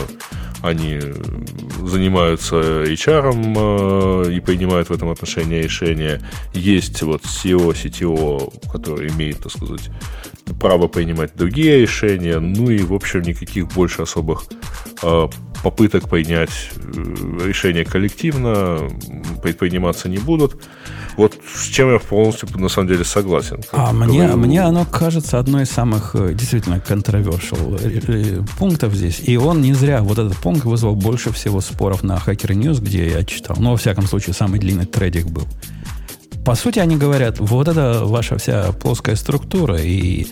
[0.62, 0.98] они
[1.82, 6.20] занимаются HR э, и принимают в этом отношении решения.
[6.54, 9.90] Есть вот SEO, CTO, который имеет, так сказать,
[10.60, 14.44] право принимать другие решения, ну и, в общем, никаких больше особых
[15.62, 16.70] попыток принять
[17.44, 18.88] решение коллективно
[19.42, 20.60] предприниматься не будут.
[21.16, 23.60] Вот с чем я полностью, на самом деле, согласен.
[23.72, 29.20] А мне, мне оно кажется одной из самых э, действительно controversial э, э, пунктов здесь.
[29.24, 33.08] И он не зря, вот этот пункт вызвал больше всего споров на Hacker News, где
[33.08, 33.56] я читал.
[33.58, 35.46] Но, во всяком случае, самый длинный тредик был.
[36.44, 40.26] По сути, они говорят, вот это ваша вся плоская структура и э,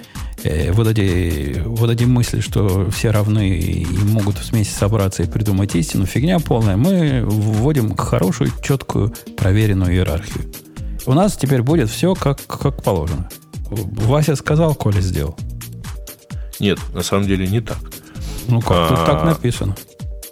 [0.72, 6.06] вот, эти, вот эти мысли, что все равны и могут вместе собраться и придумать истину,
[6.06, 6.76] фигня полная.
[6.76, 10.44] Мы вводим хорошую, четкую, проверенную иерархию.
[11.06, 13.28] У нас теперь будет все как, как положено.
[13.70, 15.36] Вася сказал, Коля сделал.
[16.60, 17.78] Нет, на самом деле не так.
[18.48, 19.76] Ну как, а, тут так написано.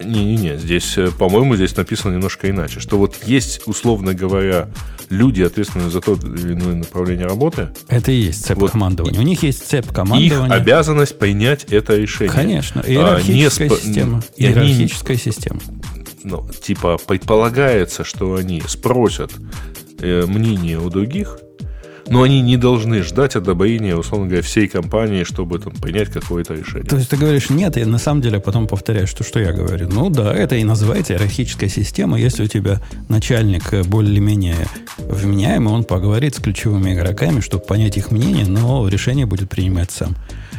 [0.05, 2.81] Не-не-не, здесь, э, по-моему, здесь написано немножко иначе.
[2.81, 4.69] Что вот есть, условно говоря,
[5.13, 7.69] люди, ответственные за то или иное направление работы.
[7.89, 9.21] Это и есть цепь вот, командования.
[9.21, 10.47] У них есть цепь командования.
[10.47, 12.33] Их обязанность принять это решение.
[12.33, 12.81] Конечно.
[12.81, 14.23] Иерархическая а, не система.
[14.37, 15.61] И иерархическая они, система.
[16.25, 19.33] Ну, типа, предполагается, что они спросят
[19.99, 21.39] э, мнение у других–
[22.13, 26.85] но они не должны ждать одобрения, условно говоря, всей компании, чтобы там принять какое-то решение.
[26.85, 29.89] То есть ты говоришь, нет, и на самом деле потом повторяешь, что, что я говорю.
[29.91, 32.21] Ну да, это и называется иерархическая система.
[32.21, 34.57] Если у тебя начальник более-менее
[34.99, 40.15] вменяемый, он поговорит с ключевыми игроками, чтобы понять их мнение, но решение будет принимать сам.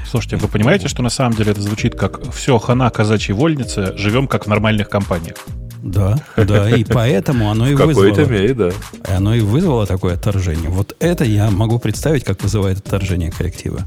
[0.09, 4.27] Слушайте, вы понимаете, что на самом деле это звучит как все хана казачьей вольницы, живем
[4.27, 5.35] как в нормальных компаниях?
[5.83, 8.09] Да, да, и поэтому оно и вызвало...
[8.09, 8.71] какой мере, да.
[9.03, 10.69] Оно и вызвало такое отторжение.
[10.69, 13.81] Вот это я могу представить, как вызывает отторжение коллектива.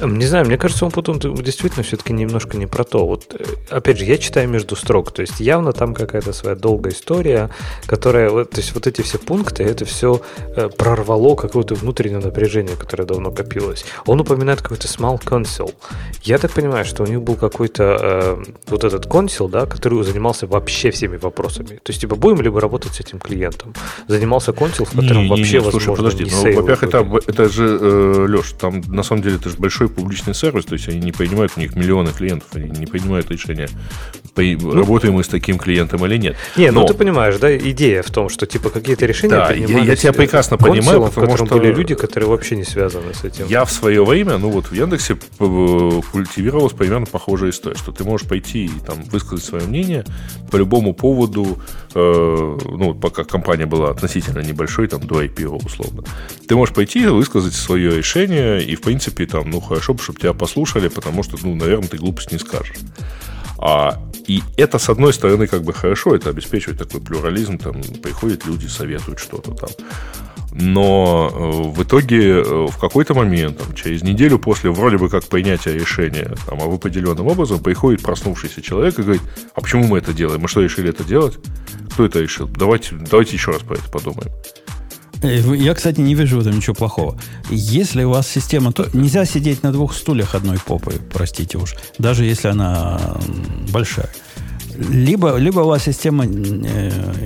[0.00, 3.06] Не знаю, мне кажется, он потом действительно все-таки немножко не про то.
[3.06, 6.92] Вот, э, опять же, я читаю между строк, то есть явно там какая-то своя долгая
[6.92, 7.50] история,
[7.86, 10.20] которая, то есть вот эти все пункты, это все
[10.56, 13.84] э, прорвало какое-то внутреннее напряжение, которое давно копилось.
[14.06, 15.72] Он упоминает какой-то small council.
[16.22, 20.46] Я так понимаю, что у них был какой-то э, вот этот консил, да, который занимался
[20.46, 21.80] вообще всеми вопросами.
[21.82, 23.74] То есть, типа, будем либо работать с этим клиентом.
[24.08, 27.20] Занимался консил, в котором не, вообще не, не, слушай, возможно подожди, не ну, во-первых, это,
[27.26, 30.88] это же, э, Леш, там на самом деле это же большой публичный сервис, то есть
[30.88, 33.68] они не принимают, у них миллионы клиентов, они не принимают решения,
[34.36, 36.36] ну, работаем мы с таким клиентом или нет.
[36.56, 36.80] Не, ну Но...
[36.80, 40.12] ну ты понимаешь, да, идея в том, что типа какие-то решения да, я, я тебя
[40.12, 41.56] прекрасно понимаю, потому в котором что...
[41.56, 43.46] были люди, которые вообще не связаны с этим.
[43.48, 48.26] Я в свое время, ну вот в Яндексе культивировалась примерно похожая история, что ты можешь
[48.26, 50.04] пойти и там высказать свое мнение
[50.50, 51.58] по любому поводу,
[51.94, 56.04] э, ну пока компания была относительно небольшой, там до IPO условно,
[56.48, 60.20] ты можешь пойти и высказать свое решение, и в принципе там, ну хорошо бы, чтобы
[60.20, 62.76] тебя послушали, потому что, ну, наверное, ты глупость не скажешь.
[63.58, 68.46] А, и это, с одной стороны, как бы хорошо, это обеспечивает такой плюрализм, там приходят
[68.46, 69.70] люди, советуют что-то там.
[70.52, 75.24] Но э, в итоге э, в какой-то момент, там, через неделю после вроде бы как
[75.24, 79.22] принятия решения там, об определенном образом, приходит проснувшийся человек и говорит,
[79.56, 80.40] а почему мы это делаем?
[80.42, 81.38] Мы что, решили это делать?
[81.90, 82.46] Кто это решил?
[82.46, 84.30] Давайте, давайте еще раз про это подумаем.
[85.24, 87.18] Э, я, кстати, не вижу в этом ничего плохого.
[87.50, 92.24] Если у вас система, то нельзя сидеть на двух стульях одной попой, простите уж, даже
[92.24, 93.00] если она
[93.72, 94.10] большая.
[94.76, 96.28] Либо, либо у вас система э,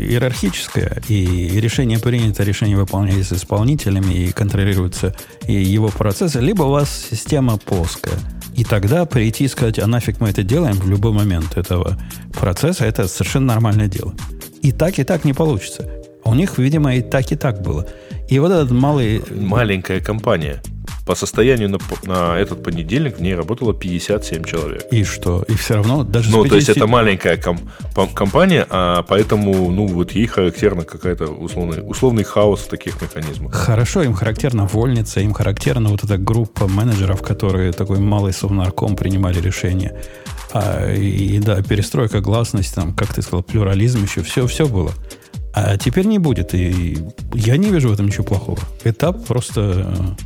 [0.00, 5.14] иерархическая, и решение принято, решение выполняется исполнителями и контролируется
[5.46, 8.18] и его процессы, либо у вас система плоская.
[8.54, 11.96] И тогда прийти и сказать, а нафиг мы это делаем в любой момент этого
[12.34, 14.14] процесса, это совершенно нормальное дело.
[14.62, 15.97] И так, и так не получится.
[16.28, 17.86] У них, видимо, и так, и так было.
[18.28, 19.22] И вот этот малый...
[19.30, 20.60] Маленькая компания.
[21.06, 24.82] По состоянию на, на этот понедельник в ней работало 57 человек.
[24.90, 25.42] И что?
[25.48, 26.30] И все равно даже...
[26.30, 26.50] Ну, 50...
[26.50, 27.60] то есть это маленькая ком-
[28.14, 33.54] компания, а поэтому, ну, вот ей характерно какая-то условный, условный хаос в таких механизмах.
[33.54, 39.40] Хорошо, им характерно вольница, им характерна вот эта группа менеджеров, которые такой малый совнарком принимали
[39.40, 39.98] решения.
[40.52, 44.92] А, и да, перестройка гласности, там, как ты сказал, плюрализм еще, все, все было.
[45.60, 46.54] А теперь не будет.
[46.54, 46.98] И
[47.34, 48.60] я не вижу в этом ничего плохого.
[48.84, 50.16] Этап просто...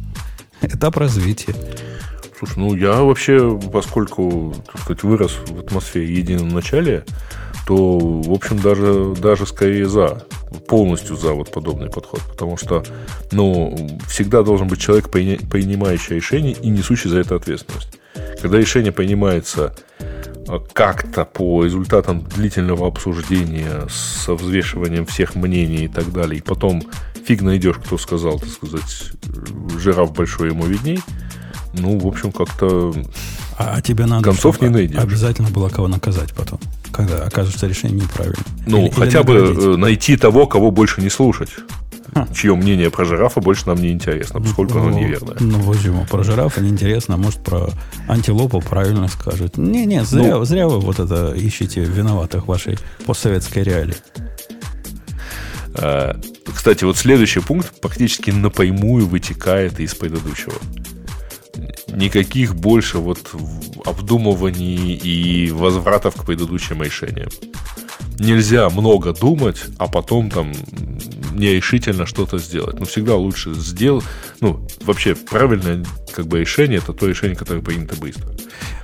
[0.60, 1.54] Этап развития.
[2.38, 7.04] Слушай, ну я вообще, поскольку, так сказать, вырос в атмосфере едином начале,
[7.66, 10.24] то, в общем, даже, даже скорее за,
[10.68, 12.20] полностью за вот подобный подход.
[12.28, 12.84] Потому что,
[13.30, 13.74] ну,
[14.08, 17.98] всегда должен быть человек, принимающий решение и несущий за это ответственность.
[18.40, 19.74] Когда решение принимается
[20.72, 26.82] как-то по результатам длительного обсуждения со взвешиванием всех мнений и так далее, и потом
[27.26, 29.12] фиг найдешь, кто сказал, так сказать,
[29.78, 31.00] жираф большой ему видней,
[31.74, 32.92] ну, в общем, как-то
[33.58, 34.98] а, а тебе надо концов не найдешь.
[34.98, 36.58] Обязательно было кого наказать потом,
[36.90, 38.44] когда окажется решение неправильным.
[38.66, 41.50] Ну, или, хотя или бы э, найти того, кого больше не слушать.
[42.34, 45.36] Чье мнение про жирафа больше нам не интересно, поскольку ну, оно неверное.
[45.40, 46.06] Ну, почему?
[46.06, 47.70] Про жирафа неинтересно, а может, про
[48.08, 49.56] антилопу правильно скажет.
[49.56, 53.96] Не-не, зря, ну, зря вы вот это ищете виноватых в вашей постсоветской реалии.
[55.74, 60.54] А, кстати, вот следующий пункт практически напрямую вытекает из предыдущего.
[61.88, 63.34] Никаких больше вот
[63.84, 67.30] обдумываний и возвратов к предыдущим решениям.
[68.18, 70.52] Нельзя много думать, а потом там
[71.34, 72.78] нерешительно что-то сделать.
[72.78, 74.04] Но всегда лучше сделать.
[74.40, 78.28] Ну, вообще, правильное как бы решение это то решение, которое принято быстро.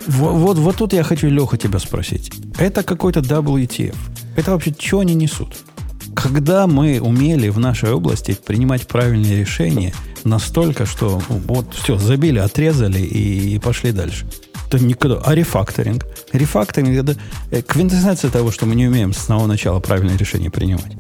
[0.07, 2.33] Вот, вот, вот тут я хочу, Леха, тебя спросить.
[2.59, 3.97] Это какой-то WTF.
[4.37, 5.57] Это вообще что они несут?
[6.17, 13.01] Когда мы умели в нашей области принимать правильные решения настолько, что вот все, забили, отрезали
[13.01, 14.27] и, и пошли дальше.
[14.71, 15.21] То никогда.
[15.25, 16.05] А рефакторинг?
[16.33, 17.19] Рефакторинг это
[17.51, 20.97] э, квинтэссенция того, что мы не умеем с самого начала правильные решения принимать.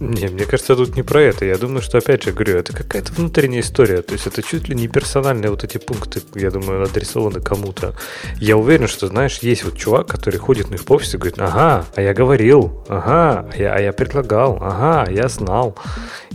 [0.00, 1.44] Не, мне кажется, тут не про это.
[1.44, 4.02] Я думаю, что, опять же, говорю, это какая-то внутренняя история.
[4.02, 7.94] То есть это чуть ли не персональные вот эти пункты, я думаю, адресованы кому-то.
[8.36, 11.38] Я уверен, что, знаешь, есть вот чувак, который ходит на их по офису и говорит,
[11.38, 15.76] ага, а я говорил, ага, а я, а я предлагал, ага, я знал.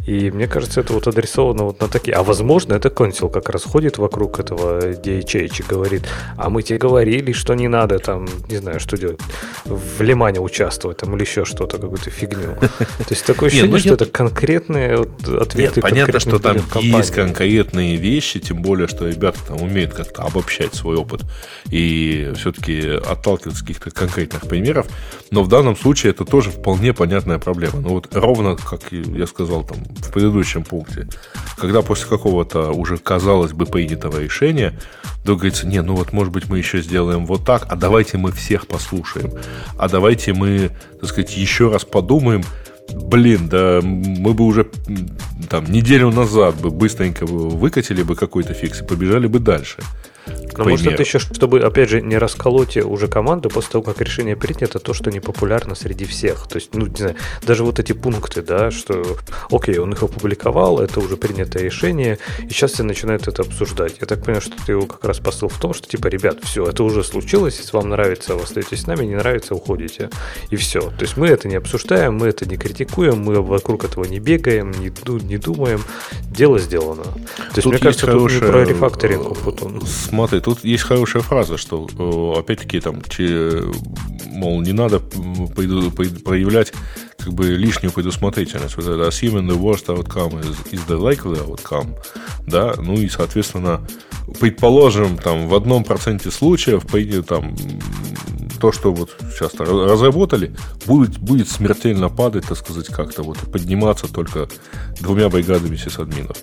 [0.10, 2.16] И мне кажется, это вот адресовано вот на такие.
[2.16, 6.80] А возможно, это консил как раз ходит вокруг этого DHH и говорит, а мы тебе
[6.80, 9.20] говорили, что не надо там, не знаю, что делать,
[9.66, 12.56] в Лимане участвовать там или еще что-то, какую-то фигню.
[12.56, 15.06] То есть такое ощущение, ну что это конкретные
[15.40, 15.80] ответы.
[15.80, 20.98] Понятно, что там есть конкретные вещи, тем более, что ребята там умеют как-то обобщать свой
[20.98, 21.22] опыт
[21.70, 24.88] и все-таки отталкиваться от каких-то конкретных примеров.
[25.30, 27.80] Но в данном случае это тоже вполне понятная проблема.
[27.80, 31.08] Ну вот ровно, как я сказал там в предыдущем пункте,
[31.58, 34.80] когда после какого-то уже, казалось бы, принятого решения,
[35.24, 38.32] вдруг говорится, не, ну вот, может быть, мы еще сделаем вот так, а давайте мы
[38.32, 39.34] всех послушаем,
[39.78, 42.44] а давайте мы, так сказать, еще раз подумаем,
[42.94, 44.70] блин, да мы бы уже
[45.50, 49.78] там неделю назад бы быстренько выкатили бы какой-то фикс и побежали бы дальше.
[50.58, 54.36] Но может это еще, чтобы, опять же, не расколоть уже команду после того, как решение
[54.36, 56.48] принято, то, что не популярно среди всех.
[56.48, 59.18] То есть, ну, не знаю, даже вот эти пункты, да, что,
[59.52, 63.96] окей, он их опубликовал, это уже принятое решение, и сейчас все начинают это обсуждать.
[64.02, 66.66] Я так понимаю, что ты его как раз посыл в том, что, типа, ребят, все,
[66.66, 70.10] это уже случилось, если вам нравится, вы остаетесь с нами, не нравится, уходите.
[70.50, 70.82] И все.
[70.82, 74.72] То есть, мы это не обсуждаем, мы это не критикуем, мы вокруг этого не бегаем,
[74.72, 74.92] не,
[75.24, 75.82] не думаем,
[76.30, 77.04] дело сделано.
[77.04, 79.42] То есть, тут мне кажется, тут не про рефакторинг.
[79.42, 79.82] Вот он.
[79.86, 83.02] Смотри, тут есть хорошая фраза, что, э, опять-таки, там,
[84.28, 86.74] мол, не надо проявлять
[87.20, 88.76] как бы лишнюю предусмотрительность.
[88.78, 91.96] Вот это assuming the worst outcome is, is the likely outcome,
[92.48, 93.86] да, ну и, соответственно,
[94.40, 96.84] предположим, там, в одном проценте случаев,
[97.26, 97.56] там,
[98.60, 100.56] то, что вот сейчас разработали,
[100.86, 104.50] будет, будет смертельно падать, так сказать, как-то вот, подниматься только
[105.00, 106.38] двумя бригадами сисадминов.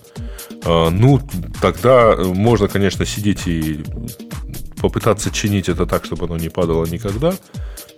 [0.65, 1.21] А, ну,
[1.61, 3.83] тогда можно, конечно, сидеть и
[4.81, 7.35] попытаться чинить это так, чтобы оно не падало никогда,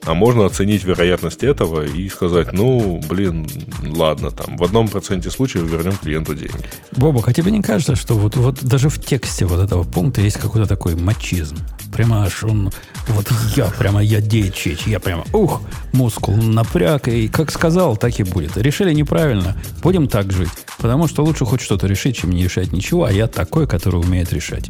[0.05, 3.47] а можно оценить вероятность этого и сказать, ну, блин,
[3.83, 6.65] ладно, там, в одном проценте случаев вернем клиенту деньги.
[6.91, 10.37] Бобок, а тебе не кажется, что вот, вот даже в тексте вот этого пункта есть
[10.37, 11.57] какой-то такой мачизм?
[11.93, 12.71] Прямо аж он,
[13.07, 15.61] вот я, прямо я дечечь, я прямо, ух,
[15.93, 18.57] мускул напряг, и как сказал, так и будет.
[18.57, 23.05] Решили неправильно, будем так жить, потому что лучше хоть что-то решить, чем не решать ничего,
[23.05, 24.69] а я такой, который умеет решать.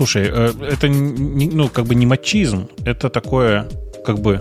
[0.00, 3.68] Слушай, э, это не, ну, как бы не мачизм, это такое,
[4.02, 4.40] как бы,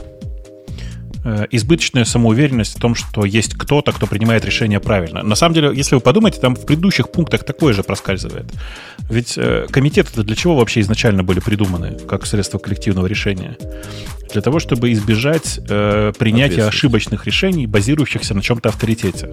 [1.26, 5.22] э, избыточная самоуверенность в том, что есть кто-то, кто принимает решение правильно.
[5.22, 8.46] На самом деле, если вы подумаете, там в предыдущих пунктах такое же проскальзывает.
[9.10, 13.58] Ведь э, комитеты для чего вообще изначально были придуманы, как средство коллективного решения?
[14.32, 19.30] Для того, чтобы избежать э, принятия ошибочных решений, базирующихся на чем-то авторитете.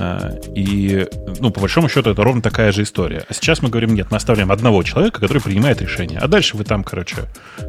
[0.00, 1.06] А, и,
[1.40, 3.26] ну, по большому счету, это ровно такая же история.
[3.28, 6.18] А сейчас мы говорим, нет, мы оставляем одного человека, который принимает решение.
[6.18, 7.16] А дальше вы там, короче,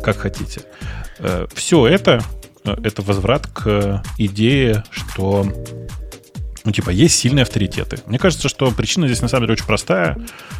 [0.01, 0.61] как хотите.
[1.19, 2.23] Э, Все это,
[2.63, 5.45] э, это возврат к идее, что
[6.63, 7.99] ну, типа, есть сильные авторитеты.
[8.05, 10.17] Мне кажется, что причина здесь на самом деле очень простая.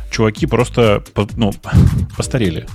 [0.09, 1.03] Чуваки просто,
[1.37, 1.53] ну,
[2.17, 2.67] постарели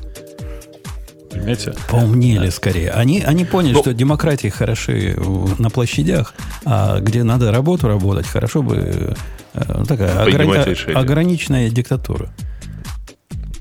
[1.37, 1.75] понимаете?
[1.89, 2.91] Поумнели скорее.
[2.91, 3.79] Они, они поняли, Но...
[3.79, 5.17] Ну, что демократии хороши
[5.59, 9.15] на площадях, а где надо работу работать, хорошо бы
[9.55, 10.93] э, такая ограни...
[10.93, 12.31] ограниченная диктатура.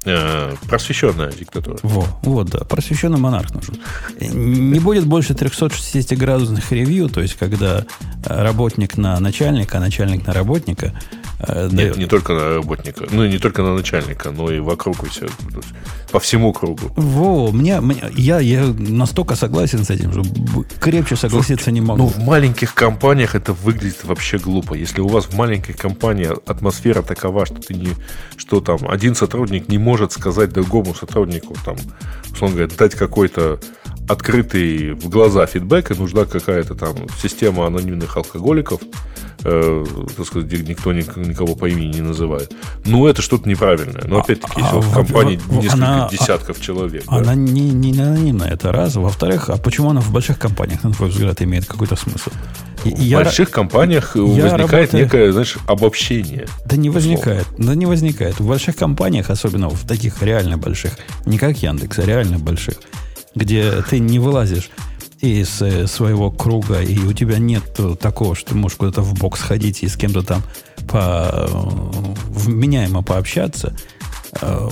[0.06, 1.80] Э, просвещенная диктатура.
[1.82, 2.60] Во, вот, да.
[2.60, 3.78] Просвещенный монарх нужен.
[4.20, 7.86] Не будет больше 360-градусных ревью, то есть, когда
[8.24, 10.94] работник на начальника, а начальник на работника.
[11.40, 11.98] Э, Нет, дает...
[11.98, 13.06] не только на работника.
[13.12, 15.28] Ну, не только на начальника, но и вокруг все.
[16.12, 16.92] По всему кругу.
[16.96, 20.24] Во, мне, мне, я, я настолько согласен с этим, что
[20.80, 22.04] крепче согласиться не могу.
[22.04, 24.76] Ну, в маленьких компаниях это выглядит вообще глупо.
[24.76, 27.90] Если у вас в маленькой компании атмосфера такова, что ты не,
[28.38, 31.78] что там один сотрудник не может может сказать другому сотруднику, там,
[32.32, 33.60] условно говоря, дать какой-то
[34.08, 38.82] открытый в глаза фидбэк, и нужна какая-то там система анонимных алкоголиков,
[39.44, 42.52] э, так сказать, где никто никого по имени не называет.
[42.86, 44.04] Ну, это что-то неправильное.
[44.06, 47.04] Но опять-таки, если а, в компании в, несколько она, десятков человек.
[47.08, 47.36] Она да?
[47.36, 48.96] не, не анонимная, это раз.
[48.96, 52.30] Во-вторых, а почему она в больших компаниях, на твой взгляд, имеет какой-то смысл?
[52.84, 55.04] В я, больших компаниях я возникает работаю...
[55.04, 56.48] некое, знаешь, обобщение.
[56.66, 57.48] Да не возникает.
[57.58, 58.40] Да не возникает.
[58.40, 60.92] В больших компаниях, особенно в таких реально больших,
[61.26, 62.76] не как Яндекс, а реально больших,
[63.36, 64.70] где ты не вылазишь
[65.22, 67.64] из э, своего круга, и у тебя нет
[68.00, 70.42] такого, что ты можешь куда-то в бок сходить и с кем-то там
[70.88, 71.48] по, э,
[72.28, 73.76] вменяемо пообщаться,
[74.42, 74.70] э,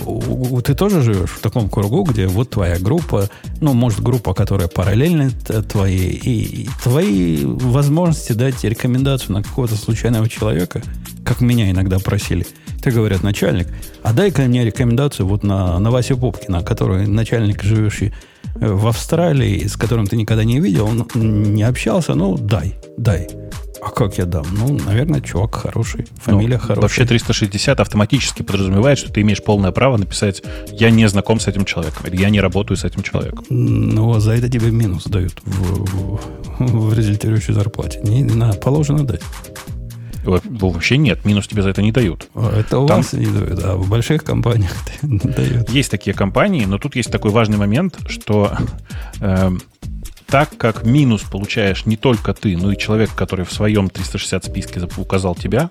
[0.63, 3.29] ты тоже живешь в таком кругу, где вот твоя группа,
[3.61, 5.31] ну, может, группа, которая параллельна
[5.69, 10.81] твоей, и твои возможности дать рекомендацию на какого-то случайного человека,
[11.25, 12.45] как меня иногда просили.
[12.83, 13.67] Ты говорят, начальник,
[14.03, 18.13] а дай-ка мне рекомендацию вот на, на Васю Попкина, который начальник, живущий
[18.55, 23.27] в Австралии, с которым ты никогда не видел, он не общался, ну, дай, дай.
[23.81, 24.45] А как я дам?
[24.51, 26.81] Ну, наверное, чувак хороший, фамилия ну, хорошая.
[26.81, 31.65] Вообще 360 автоматически подразумевает, что ты имеешь полное право написать «я не знаком с этим
[31.65, 33.45] человеком» или «я не работаю с этим человеком».
[33.49, 36.19] Ну, за это тебе минус дают в, в,
[36.59, 37.99] в результирующей зарплате.
[38.03, 39.21] Не, на, положено дать.
[40.23, 42.27] Вообще нет, минус тебе за это не дают.
[42.35, 42.97] Это у Там...
[42.97, 45.69] вас не дают, а в больших компаниях дают.
[45.69, 48.53] Есть такие компании, но тут есть такой важный момент, что
[49.19, 49.51] э,
[50.27, 54.81] так как минус получаешь не только ты, но и человек, который в своем 360 списке
[54.97, 55.69] указал тебя,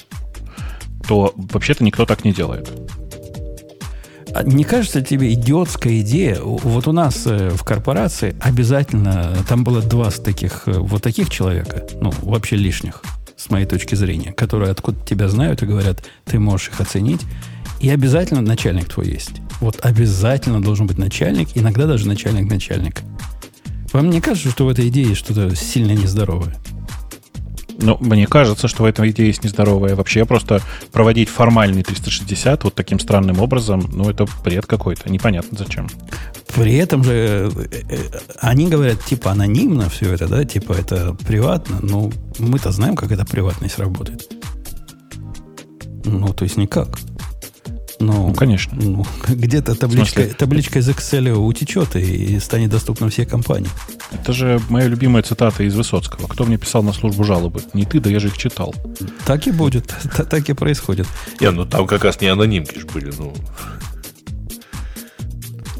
[1.08, 2.70] то вообще-то никто так не делает.
[4.34, 6.38] А не кажется тебе идиотская идея?
[6.40, 11.86] Вот у нас э, в корпорации обязательно, там было два таких, э, вот таких человека,
[12.00, 13.02] ну, вообще лишних
[13.42, 17.22] с моей точки зрения, которые откуда тебя знают и говорят, ты можешь их оценить.
[17.80, 19.40] И обязательно начальник твой есть.
[19.60, 23.02] Вот обязательно должен быть начальник, иногда даже начальник начальника.
[23.92, 26.54] Вам не кажется, что в этой идее что-то сильно нездоровое?
[27.82, 29.96] Ну, мне кажется, что в этом идее есть нездоровая.
[29.96, 35.10] Вообще просто проводить формальный 360 вот таким странным образом, ну, это бред какой-то.
[35.10, 35.88] Непонятно зачем.
[36.54, 37.96] При этом же э, э,
[38.40, 41.78] они говорят, типа, анонимно все это, да, типа, это приватно.
[41.82, 44.30] Ну, мы-то знаем, как эта приватность работает.
[46.04, 46.98] Ну, то есть никак.
[48.02, 48.76] Ну, ну конечно.
[48.80, 53.70] Ну, где-то табличка, табличка из Excel утечет и станет доступна всей компании.
[54.12, 56.26] Это же моя любимая цитата из Высоцкого.
[56.26, 57.62] Кто мне писал на службу жалобы?
[57.74, 58.74] Не ты, да я же их читал.
[59.24, 59.94] Так и будет.
[60.32, 61.06] Так и происходит.
[61.40, 63.12] Не, ну там как раз не анонимки же были.
[63.16, 63.34] Ну,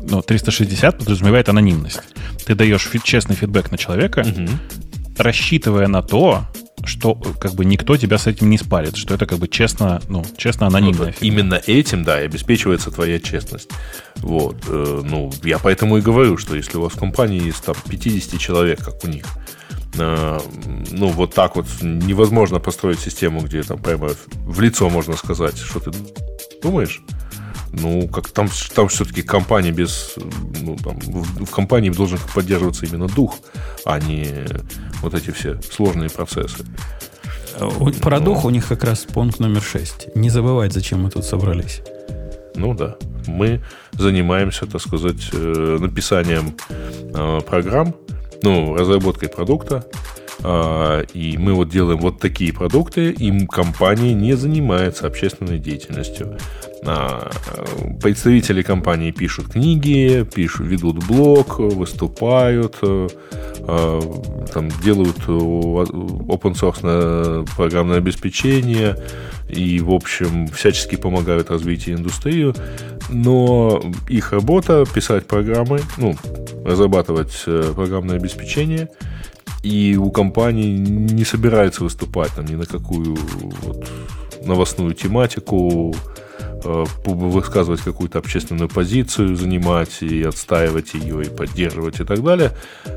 [0.03, 2.01] ну 360 подразумевает анонимность.
[2.45, 4.25] Ты даешь честный фидбэк на человека,
[5.17, 6.45] рассчитывая на то,
[6.85, 10.25] что как бы никто тебя с этим не спалит, что это как бы честно, ну,
[10.37, 11.07] честно анонимно.
[11.07, 13.71] Ну, именно этим, да, и обеспечивается твоя честность.
[14.17, 14.57] Вот.
[14.69, 18.41] Э, ну, я поэтому и говорю, что если у вас в компании есть там 50
[18.41, 19.25] человек, как у них,
[19.95, 20.39] э,
[20.91, 25.81] ну, вот так вот невозможно построить систему, где там прямо в лицо можно сказать, что
[25.81, 25.93] ты
[26.63, 27.03] думаешь.
[27.73, 30.15] Ну, как там, там все-таки компания без...
[30.61, 33.39] Ну, там, в, в компании должен поддерживаться именно дух,
[33.85, 34.47] а не
[35.01, 36.65] вот эти все сложные процессы.
[38.03, 38.25] Про Но...
[38.27, 40.15] дух у них как раз пункт номер 6.
[40.17, 41.83] Не забывать, зачем мы тут собрались.
[42.55, 42.97] Ну да.
[43.27, 47.95] Мы занимаемся, так сказать, э, написанием э, программ,
[48.43, 49.87] ну, разработкой продукта,
[50.45, 56.37] и мы вот делаем вот такие продукты, и компания не занимается общественной деятельностью.
[56.85, 57.31] А,
[58.03, 64.01] представители компании пишут книги, пишут, ведут блог, выступают, а,
[64.53, 68.97] там, делают open source программное обеспечение
[69.49, 72.53] и, в общем, всячески помогают развитию индустрии.
[73.11, 76.17] Но их работа писать программы, ну,
[76.65, 78.89] разрабатывать э, программное обеспечение–
[79.63, 83.17] и у компании не собирается выступать там ни на какую
[83.63, 83.89] вот,
[84.45, 85.95] новостную тематику,
[86.65, 92.53] э, высказывать какую-то общественную позицию, занимать и отстаивать ее, и поддерживать и так далее,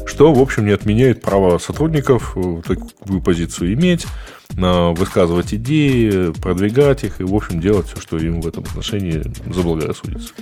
[0.06, 4.06] что, в общем, не отменяет право сотрудников э, такую позицию иметь,
[4.52, 10.34] высказывать идеи, продвигать их и, в общем, делать все, что им в этом отношении заблагорассудится.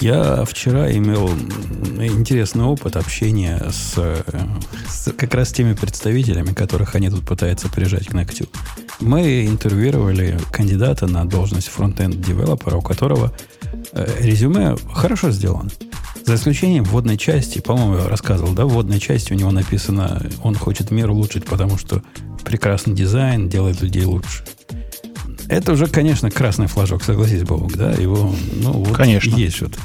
[0.00, 1.28] Я вчера имел
[2.00, 3.94] интересный опыт общения с,
[4.88, 8.46] с как раз теми представителями, которых они тут пытаются прижать к ногтю.
[9.00, 13.32] Мы интервьюировали кандидата на должность фронтенд девелопера, у которого
[13.92, 15.70] э, резюме хорошо сделано.
[16.24, 20.90] За исключением вводной части, по-моему, я рассказывал, да, вводной части у него написано, он хочет
[20.90, 22.02] мир улучшить, потому что
[22.44, 24.44] прекрасный дизайн делает людей лучше.
[25.48, 27.92] Это уже, конечно, красный флажок, согласись, Бог, да?
[27.92, 29.34] Его, ну, вот конечно.
[29.36, 29.78] есть что-то.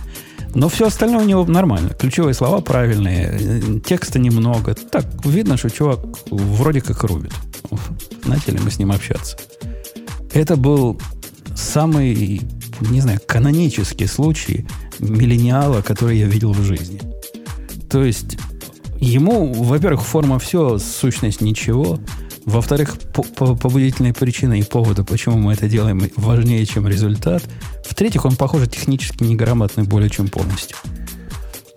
[0.54, 1.90] Но все остальное у него нормально.
[1.90, 4.74] Ключевые слова правильные, текста немного.
[4.74, 6.00] Так, видно, что чувак
[6.30, 7.34] вроде как рубит.
[8.26, 9.38] Начали мы с ним общаться.
[10.34, 11.00] Это был
[11.56, 12.42] самый,
[12.82, 14.68] не знаю, канонический случай
[15.00, 17.02] миллениала, который я видел в жизни.
[17.90, 18.38] То есть
[19.00, 22.00] ему, во-первых, форма все, сущность ничего.
[22.46, 27.44] Во-вторых, по по побудительные причины и поводы, почему мы это делаем, важнее, чем результат.
[27.86, 30.78] В-третьих, он, похоже, технически неграмотный более чем полностью.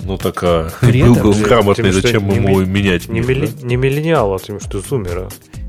[0.00, 3.08] Ну так а был, был грамотный, зачем ему менять?
[3.08, 5.28] Не, мили, не миллениал, а тем, что зумера.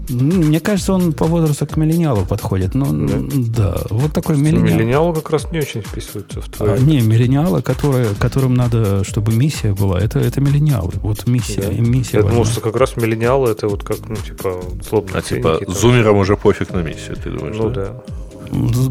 [0.09, 2.75] Мне кажется, он по возрасту к миллениалу подходит.
[2.75, 4.75] Ну, да, да вот такой миллениал.
[4.75, 6.73] Миллениалы как раз не очень вписываются в твою...
[6.73, 10.91] А, не, миллениалы, которые, которым надо, чтобы миссия была, это, это миллениалы.
[10.95, 11.71] Вот миссия да.
[11.71, 12.31] и миссия Я важна.
[12.31, 16.37] думал, что как раз миллениалы это вот как, ну, типа, злобные А типа, зумерам уже
[16.37, 17.85] пофиг на миссию, ты думаешь, Ну да.
[17.85, 18.03] да.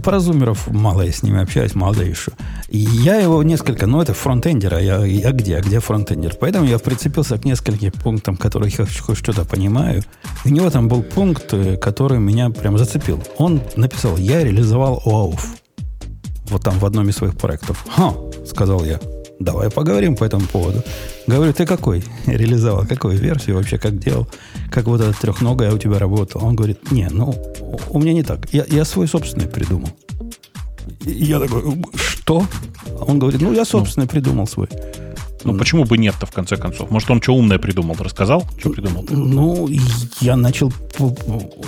[0.02, 2.32] Про зумеров мало я с ними общаюсь, мало еще.
[2.68, 6.34] Я его несколько, ну это фронтендер, а я, я где, а где фронтендер?
[6.40, 10.02] Поэтому я прицепился к нескольким пунктам, которые я хоть что-то понимаю.
[10.44, 13.22] у него там был пункт, э, который меня прям зацепил.
[13.38, 15.46] Он написал, я реализовал ОАУФ.
[16.50, 17.84] Вот там в одном из своих проектов.
[17.88, 18.12] Ха,
[18.46, 19.00] сказал я.
[19.40, 20.82] Давай поговорим по этому поводу.
[21.26, 22.86] Говорю, ты какой реализовал?
[22.86, 24.28] Какую версию вообще, как делал?
[24.70, 26.42] Как вот эта трехногая у тебя работала?
[26.42, 27.34] Он говорит, не, ну,
[27.90, 28.52] у меня не так.
[28.52, 29.88] Я, я свой собственный придумал.
[31.04, 31.62] И я такой,
[31.94, 32.46] что?
[33.00, 34.68] Он говорит, ну, я собственный придумал свой.
[35.44, 36.90] Ну, почему бы нет-то, в конце концов?
[36.90, 37.96] Может, он что умное придумал?
[37.98, 39.04] Рассказал, что придумал?
[39.10, 39.68] Ну,
[40.20, 40.72] я начал...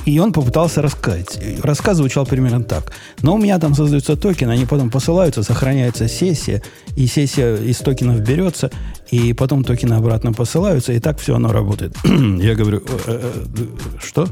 [0.07, 1.39] И он попытался рассказать.
[1.63, 2.93] Рассказ звучал примерно так.
[3.23, 6.63] Но у меня там создаются токены, они потом посылаются, сохраняется сессия,
[6.97, 8.71] и сессия из токенов берется,
[9.11, 11.97] и потом токены обратно посылаются, и так все оно работает.
[12.05, 14.23] я говорю, «Э, э, э, что?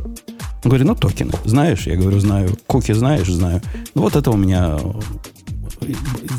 [0.64, 1.32] Он говорит, ну, токены.
[1.44, 1.86] Знаешь?
[1.86, 2.56] Я говорю, знаю.
[2.66, 3.28] Куки знаешь?
[3.28, 3.60] Знаю.
[3.94, 4.78] Ну, вот это у меня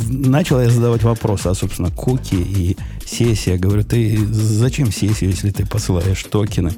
[0.09, 3.57] начал я задавать вопросы, а, собственно, куки и сессия.
[3.57, 6.73] Говорю, ты зачем сессию, если ты посылаешь токены?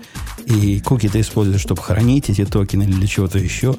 [0.45, 3.76] И куки ты используешь, чтобы хранить эти токены или для чего-то еще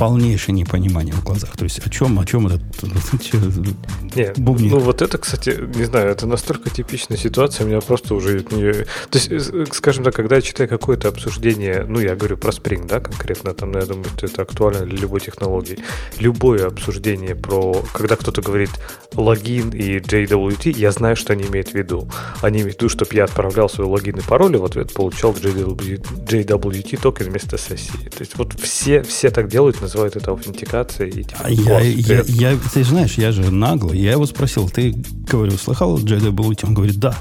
[0.00, 1.54] полнейшее непонимание в глазах.
[1.58, 2.62] То есть о чем, о чем этот
[4.16, 4.72] Нет, бубнит?
[4.72, 8.72] Ну вот это, кстати, не знаю, это настолько типичная ситуация, у меня просто уже не...
[8.72, 12.86] То есть, э, скажем так, когда я читаю какое-то обсуждение, ну я говорю про Spring,
[12.86, 15.78] да, конкретно, там, ну, я думаю, что это актуально для любой технологии.
[16.18, 17.84] Любое обсуждение про...
[17.92, 18.70] Когда кто-то говорит
[19.14, 22.08] логин и JWT, я знаю, что они имеют в виду.
[22.40, 25.34] Они имеют в виду, чтобы я отправлял свой логин и пароль, и в ответ получал
[25.34, 28.08] JWT, JWT токен вместо сессии.
[28.08, 31.20] То есть вот все, все так делают, называют это аутентикацией.
[31.20, 33.98] И, типа, я, я, я, ты знаешь, я же наглый.
[33.98, 34.92] Я его спросил, ты,
[35.28, 36.66] говорю, слыхал JWT?
[36.68, 37.16] Он говорит, да.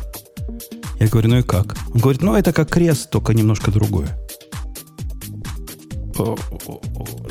[0.99, 1.75] Я говорю, ну и как?
[1.93, 4.17] Он говорит, ну это как крест, только немножко другое.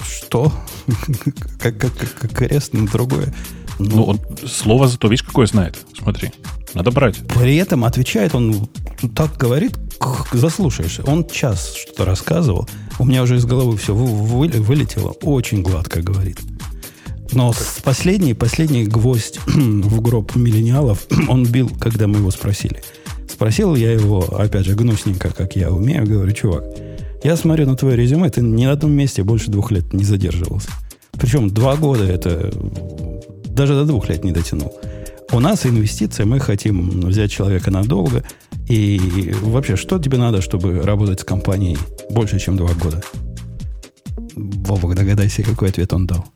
[0.02, 0.52] Что?
[1.60, 3.32] как, как, как крест, но другое?
[3.78, 5.78] Ну, ну он слово зато, видишь, какое знает.
[5.96, 6.32] Смотри,
[6.74, 7.18] надо брать.
[7.28, 8.68] При этом отвечает он
[9.14, 9.78] так говорит,
[10.32, 11.00] заслушаешь.
[11.04, 12.68] Он час что-то рассказывал.
[12.98, 15.10] У меня уже из головы все вылетело.
[15.22, 16.38] Очень гладко говорит.
[17.32, 17.52] Но
[17.84, 22.82] последний, последний гвоздь в гроб миллениалов он бил, когда мы его спросили.
[23.28, 26.64] Спросил я его, опять же, гнусненько, как я умею, говорю, чувак,
[27.22, 30.70] я смотрю на твое резюме, ты ни на одном месте больше двух лет не задерживался.
[31.12, 32.52] Причем два года это
[33.46, 34.72] даже до двух лет не дотянул.
[35.30, 38.24] У нас инвестиция, мы хотим взять человека надолго.
[38.68, 41.78] И вообще, что тебе надо, чтобы работать с компанией
[42.10, 43.02] больше, чем два года?
[44.36, 46.26] Бобок, догадайся, какой ответ он дал.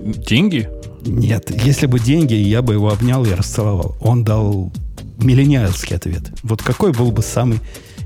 [0.00, 0.68] Деньги?
[1.04, 3.96] Нет, если бы деньги, я бы его обнял и расцеловал.
[4.00, 4.72] Он дал
[5.18, 6.32] миллениальский ответ.
[6.42, 7.60] Вот какой был бы самый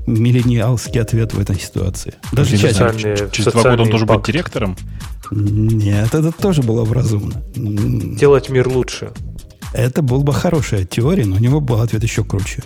[0.05, 2.15] миллениалский ответ в этой ситуации?
[2.31, 4.75] Даже социальные, через два года он должен быть директором?
[5.31, 7.41] Нет, это тоже было бы разумно.
[7.55, 9.11] Делать мир лучше.
[9.73, 12.63] Это была бы хорошая теория, но у него был ответ еще круче.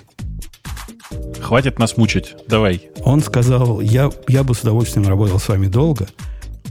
[1.41, 2.35] Хватит нас мучить.
[2.47, 2.89] Давай.
[3.03, 6.07] Он сказал, я, я бы с удовольствием работал с вами долго,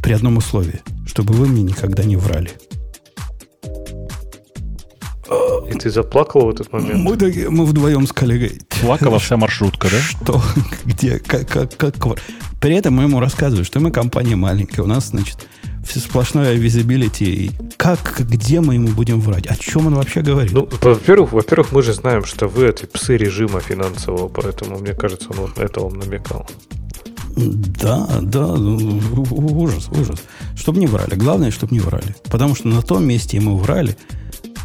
[0.02, 2.50] при одном условии, чтобы вы мне никогда не врали.
[5.70, 7.04] И ты заплакал в этот момент?
[7.04, 8.60] Мы, мы вдвоем с коллегой.
[8.80, 9.98] Плакала вся маршрутка, да?
[10.00, 10.42] Что?
[10.84, 11.18] Где?
[11.20, 11.94] Как, как, как?
[12.60, 14.82] При этом мы ему рассказываем, что мы компания маленькая.
[14.82, 15.46] У нас, значит,
[15.84, 17.52] все сплошное визибилити.
[17.76, 19.46] Как, где мы ему будем врать?
[19.46, 20.52] О чем он вообще говорит?
[20.52, 25.28] Ну, во-первых, во-первых, мы же знаем, что вы это псы режима финансового, поэтому, мне кажется,
[25.30, 26.46] он вот на это вам намекал.
[27.36, 30.22] Да, да, ужас, ужас.
[30.56, 31.14] Чтобы не врали.
[31.14, 32.14] Главное, чтобы не врали.
[32.30, 33.96] Потому что на том месте ему врали.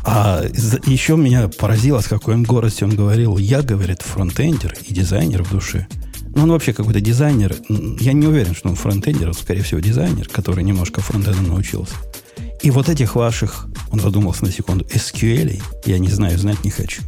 [0.03, 0.43] А
[0.85, 3.37] еще меня поразило, с какой гордостью он говорил.
[3.37, 5.87] Я, говорит, фронтендер и дизайнер в душе.
[6.35, 7.55] Ну, он вообще какой-то дизайнер.
[7.99, 11.95] Я не уверен, что он фронтендер, он, скорее всего, дизайнер, который немножко фронтенду научился.
[12.61, 14.85] И вот этих ваших, Он задумался на секунду.
[14.85, 17.01] SQL я не знаю, знать не хочу.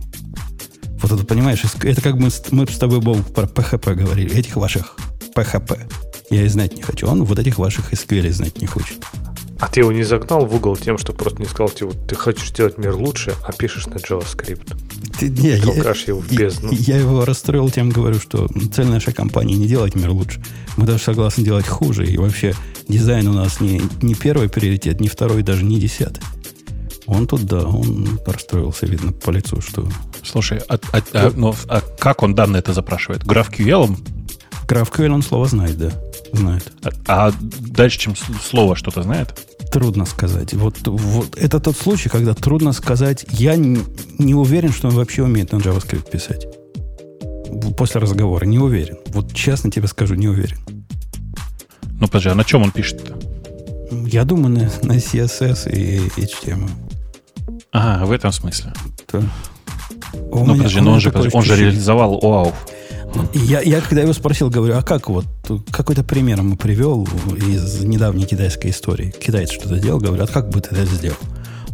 [1.02, 4.34] Вот это, понимаешь, это как мы, мы с тобой, Бог, про PHP говорили.
[4.34, 4.96] Этих ваших
[5.36, 5.92] PHP
[6.30, 7.08] я и знать не хочу.
[7.08, 8.98] Он вот этих ваших SQL знать не хочет.
[9.60, 12.50] А ты его не загнал в угол тем, что просто не сказал, тебе, ты хочешь
[12.50, 14.76] сделать мир лучше, а пишешь на JavaScript.
[15.20, 16.72] Ты, не, я, его в бездну.
[16.72, 20.42] Я, я его расстроил тем, говорю, что цель нашей компании не делать мир лучше.
[20.76, 22.06] Мы даже согласны делать хуже.
[22.06, 22.54] И вообще
[22.88, 26.22] дизайн у нас не, не первый приоритет, не второй, даже не десятый.
[27.08, 29.88] Он тут, да, он расстроился, видно, по лицу, что...
[30.24, 33.24] Слушай, а, а, а, ну, а как он данные это запрашивает?
[33.24, 33.98] GraphQL?
[34.68, 35.92] GraphQL он слово знает, да,
[36.34, 36.72] знает.
[37.08, 39.38] А, а дальше, чем слово что-то знает?
[39.72, 40.54] Трудно сказать.
[40.54, 43.26] Вот, вот это тот случай, когда трудно сказать.
[43.30, 43.80] Я не,
[44.18, 46.48] не уверен, что он вообще умеет на JavaScript писать.
[47.78, 48.98] После разговора не уверен.
[49.08, 50.58] Вот честно тебе скажу, не уверен.
[52.00, 53.18] Ну, подожди, а на чем он пишет-то?
[54.06, 56.70] Я думаю, на, на CSS и HTML.
[57.72, 58.74] А, в этом смысле.
[59.12, 59.22] Да.
[60.14, 62.54] Ну, меня, подожди, но он же, он же реализовал ОАУ.
[63.34, 65.26] Я, я когда его спросил, говорю, а как вот,
[65.72, 69.14] какой-то пример ему привел из недавней китайской истории.
[69.20, 71.18] Китаец что-то делал, говорю, а как бы ты это сделал?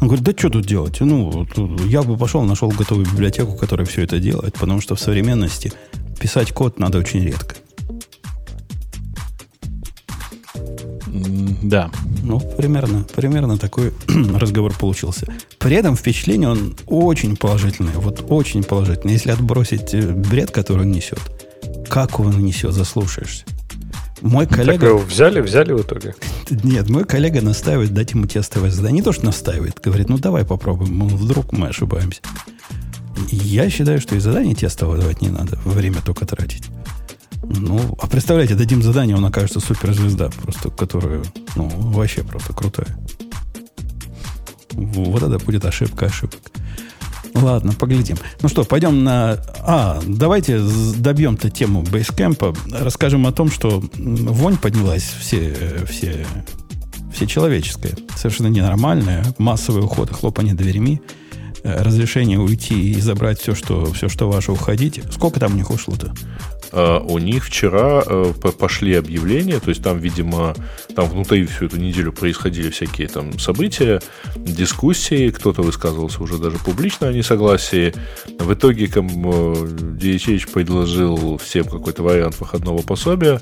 [0.02, 1.00] Он говорит, да что тут делать?
[1.00, 1.48] Ну,
[1.88, 5.72] я бы пошел, нашел готовую библиотеку, которая все это делает, потому что в современности
[6.20, 7.56] писать код надо очень редко.
[11.62, 11.92] Да.
[12.22, 13.94] Ну, примерно, примерно такой
[14.36, 15.28] разговор получился.
[15.60, 17.96] При этом впечатление он очень положительное.
[17.96, 19.14] Вот очень положительное.
[19.14, 21.20] Если отбросить э, бред, который он несет,
[21.90, 23.46] как он несет, заслушаешься.
[24.22, 24.80] Мой коллега...
[24.80, 26.16] Так его взяли, взяли в итоге?
[26.50, 29.02] Нет, мой коллега настаивает дать ему тестовое задание.
[29.02, 32.22] Не то, что настаивает, говорит, ну давай попробуем, мол, вдруг мы ошибаемся.
[33.30, 36.64] Я считаю, что и задание тестовое давать не надо, время только тратить.
[37.44, 41.24] Ну, а представляете, дадим задание, он окажется суперзвезда, просто которая,
[41.56, 42.88] ну, вообще просто крутая.
[44.72, 46.40] Вот это будет ошибка ошибок.
[47.36, 48.18] Ладно, поглядим.
[48.42, 49.40] Ну что, пойдем на...
[49.60, 50.62] А, давайте
[50.98, 52.56] добьем-то тему бейскэмпа.
[52.72, 55.56] Расскажем о том, что вонь поднялась все,
[55.90, 56.26] все,
[57.14, 57.96] все человеческая.
[58.16, 59.26] Совершенно ненормальная.
[59.40, 61.02] Массовый уход и хлопание дверями.
[61.64, 65.02] Э, разрешение уйти и забрать все, что, все, что ваше, уходить.
[65.12, 66.14] Сколько там у них ушло-то?
[66.76, 70.56] А, у них вчера э, пошли объявления, то есть там, видимо,
[70.96, 74.02] там внутри всю эту неделю происходили всякие там события,
[74.36, 77.94] дискуссии, кто-то высказывался уже даже публично о несогласии.
[78.40, 83.40] В итоге DHH предложил всем какой-то вариант выходного пособия,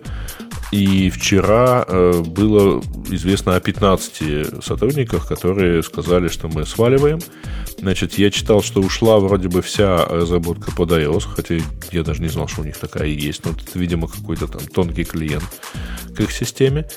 [0.71, 7.19] и вчера э, было известно о 15 сотрудниках, которые сказали, что мы сваливаем.
[7.77, 11.57] Значит, я читал, что ушла вроде бы вся разработка под iOS, хотя
[11.91, 13.43] я даже не знал, что у них такая есть.
[13.43, 15.43] Но это, видимо, какой-то там тонкий клиент
[16.15, 16.87] к их системе.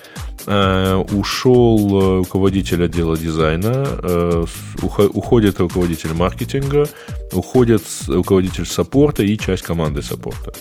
[0.47, 4.47] Э, ушел э, руководитель отдела дизайна,
[4.83, 6.89] уходит руководитель маркетинга,
[7.33, 10.53] уходит руководитель саппорта и часть команды саппорта.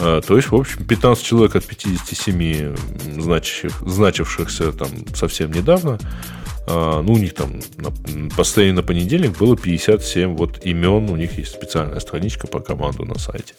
[0.00, 2.76] А, то есть, в общем, 15 человек от 57
[3.20, 5.98] значивших, значившихся там совсем недавно,
[6.66, 7.60] а, ну, у них там
[8.36, 13.18] постоянно на понедельник было 57 вот имен, у них есть специальная страничка по команду на
[13.18, 13.54] сайте.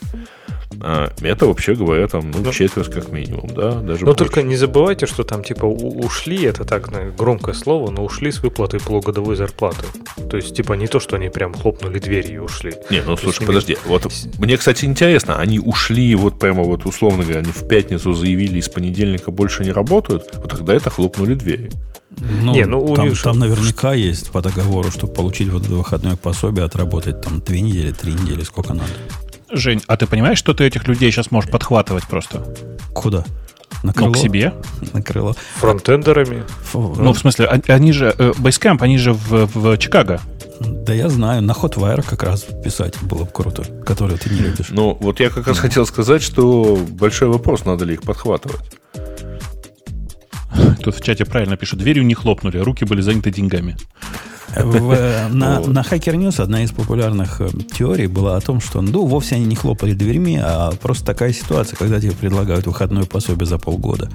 [0.80, 4.56] А, это, вообще говоря, там, ну, ну четверть как минимум, да, даже Но только не
[4.56, 9.86] забывайте, что там, типа, ушли, это так, громкое слово, но ушли с выплатой полугодовой зарплаты.
[10.30, 12.74] То есть, типа, не то, что они прям хлопнули дверью и ушли.
[12.90, 14.08] Не, ну, слушай, подожди, вот
[14.38, 18.62] мне, кстати, интересно, они ушли вот прямо вот, условно говоря, они в пятницу заявили, и
[18.62, 21.72] с понедельника больше не работают, вот тогда это хлопнули дверью.
[22.20, 26.66] Ну, не, ну там, там наверняка есть по договору, чтобы получить вот это выходное пособие,
[26.66, 28.92] отработать там две недели, три недели, сколько надо.
[29.52, 32.44] Жень, а ты понимаешь, что ты этих людей сейчас можешь подхватывать просто?
[32.94, 33.26] Куда?
[33.84, 34.08] На крыло?
[34.10, 34.54] Ну, к себе.
[34.94, 35.36] На крыло.
[35.56, 36.44] Фронтендерами?
[36.66, 40.22] Фу, ну, в смысле, они же, э, Basecamp, они же в, в Чикаго.
[40.60, 44.68] Да я знаю, на Hotwire как раз писать было бы круто, который ты не любишь.
[44.70, 48.62] Ну, вот я как раз хотел сказать, что большой вопрос, надо ли их подхватывать.
[50.84, 53.78] Тут в чате правильно пишут, дверью не хлопнули, руки были заняты деньгами.
[54.56, 58.82] В, э, на, на Hacker News одна из популярных э, теорий была о том, что
[58.82, 63.46] ну, вовсе они не хлопали дверьми, а просто такая ситуация, когда тебе предлагают выходное пособие
[63.46, 64.10] за полгода.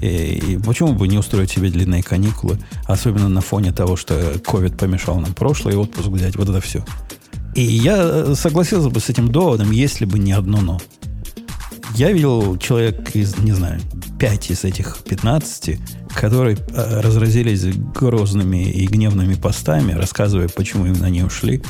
[0.00, 4.76] И, и почему бы не устроить себе длинные каникулы, особенно на фоне того, что COVID
[4.76, 6.84] помешал нам прошлый отпуск взять, вот это все.
[7.54, 10.80] И я э, согласился бы с этим доводом, если бы не одно но.
[11.94, 13.80] Я видел человек из, не знаю,
[14.18, 15.78] 5 из этих 15,
[16.14, 21.62] которые э, разразились грозными и гневными постами, рассказывая, почему именно они ушли.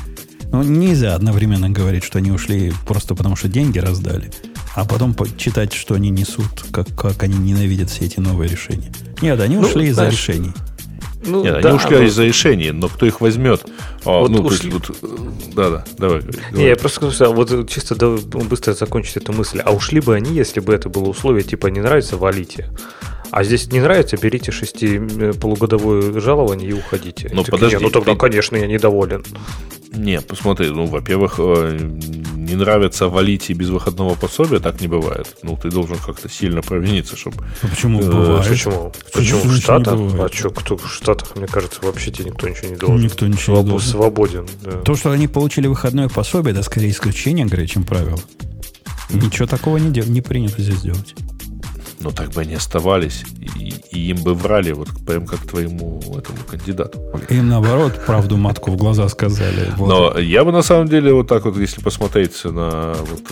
[0.51, 4.31] Ну, нельзя одновременно говорить, что они ушли просто потому, что деньги раздали,
[4.75, 8.93] а потом читать, что они несут, как, как они ненавидят все эти новые решения.
[9.23, 10.53] Нет, они ну, ушли из-за решений.
[11.25, 12.03] Ну, Нет, да, они ушли но...
[12.03, 13.65] из-за решения, но кто их возьмет?
[14.05, 14.71] А, вот ну, ушли...
[14.71, 14.91] вот,
[15.55, 16.23] да, да, давай.
[16.23, 16.53] давай.
[16.53, 19.61] Не, я просто скажу, вот чисто да, быстро закончить эту мысль.
[19.61, 22.71] А ушли бы они, если бы это было условие, типа, не нравится, валите.
[23.31, 27.31] А здесь не нравится, берите шести э, полугодовое жалование и уходите.
[27.33, 27.79] Ну, подожди.
[27.81, 29.25] ну, тогда, конечно, я недоволен.
[29.95, 31.79] Не, посмотри, ну, во-первых, э,
[32.35, 35.37] не нравится валить и без выходного пособия, так не бывает.
[35.43, 37.45] Ну, ты должен как-то сильно провиниться, чтобы...
[37.63, 38.49] А почему э, бывает?
[38.49, 38.93] Почему?
[39.13, 39.99] Почему, почему в Штатах?
[40.19, 43.01] А что, кто в Штатах, мне кажется, вообще тебе никто ничего не должен.
[43.01, 43.92] Никто ничего не должен.
[43.93, 44.73] Свободен, да.
[44.83, 48.19] То, что они получили выходное пособие, это скорее исключение, говоря, чем правило.
[49.11, 50.07] Ничего такого не, дел...
[50.07, 51.15] не принято здесь делать
[52.03, 53.25] но так бы они оставались,
[53.57, 57.01] и, и им бы врали, вот прям как твоему этому кандидату.
[57.31, 59.71] Им наоборот правду матку в глаза сказали.
[59.77, 59.89] Вот.
[59.89, 63.23] Но я бы на самом деле вот так вот, если посмотреть на, вот,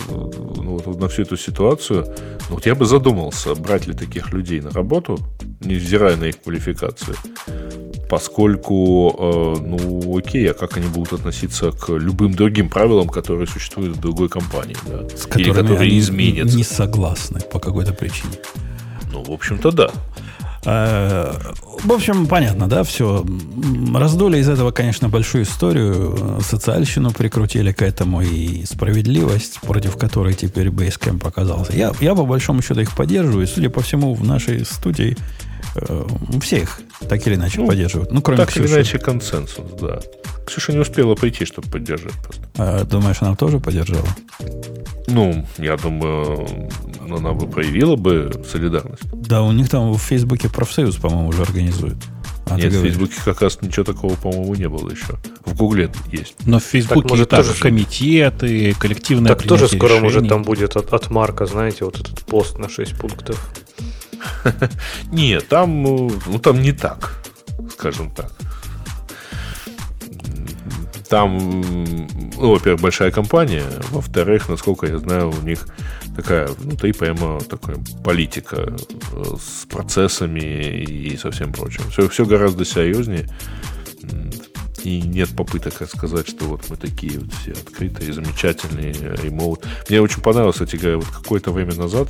[0.57, 2.05] ну, вот, на всю эту ситуацию,
[2.49, 5.19] ну, вот я бы задумался, брать ли таких людей на работу,
[5.61, 7.15] невзирая на их квалификацию
[8.11, 13.95] поскольку, э, ну, окей, а как они будут относиться к любым другим правилам, которые существуют
[13.95, 15.07] в другой компании, да?
[15.15, 16.57] С которыми Или которые они изменятся.
[16.57, 18.33] не согласны по какой-то причине.
[19.13, 19.91] Ну, в общем-то, да.
[20.65, 21.33] Э,
[21.85, 23.25] в общем, понятно, да, все.
[23.95, 26.41] Раздули из этого, конечно, большую историю.
[26.41, 31.71] Социальщину прикрутили к этому и справедливость, против которой теперь Basecamp оказался.
[31.71, 33.45] Я, я по большому счету их поддерживаю.
[33.45, 35.15] И, судя по всему, в нашей студии
[36.41, 38.11] все их так или иначе ну, поддерживают.
[38.11, 38.65] Ну, кроме так Ксюши.
[38.65, 39.99] или иначе консенсус, да.
[40.45, 42.41] Ксюша не успела прийти, чтобы поддержать просто.
[42.57, 44.07] А, думаешь, она тоже поддержала?
[45.07, 46.69] Ну, я думаю,
[47.09, 49.03] она бы проявила бы солидарность.
[49.13, 51.97] Да, у них там в Фейсбуке профсоюз, по-моему, уже организует.
[52.49, 55.17] А Нет, в Фейсбуке как раз ничего такого, по-моему, не было еще.
[55.45, 56.35] В Гугле есть.
[56.45, 60.01] Но в Фейсбуке так, может, тоже комитеты, коллективные Так тоже скоро решений.
[60.01, 63.53] может там будет от, от Марка, знаете, вот этот пост на 6 пунктов.
[65.11, 67.23] Нет, там, ну, там не так,
[67.71, 68.31] скажем так.
[71.09, 71.61] Там,
[72.37, 75.67] ну, во-первых, большая компания, во-вторых, насколько я знаю, у них
[76.15, 78.73] такая, ну, ты прямо такая политика
[79.13, 81.83] э, с процессами и со всем прочим.
[81.89, 83.27] Все, все гораздо серьезнее.
[84.83, 89.65] И нет попыток сказать, что вот мы такие вот все открытые, замечательные, ремоут.
[89.89, 92.09] Мне очень понравилось, кстати говоря, вот какое-то время назад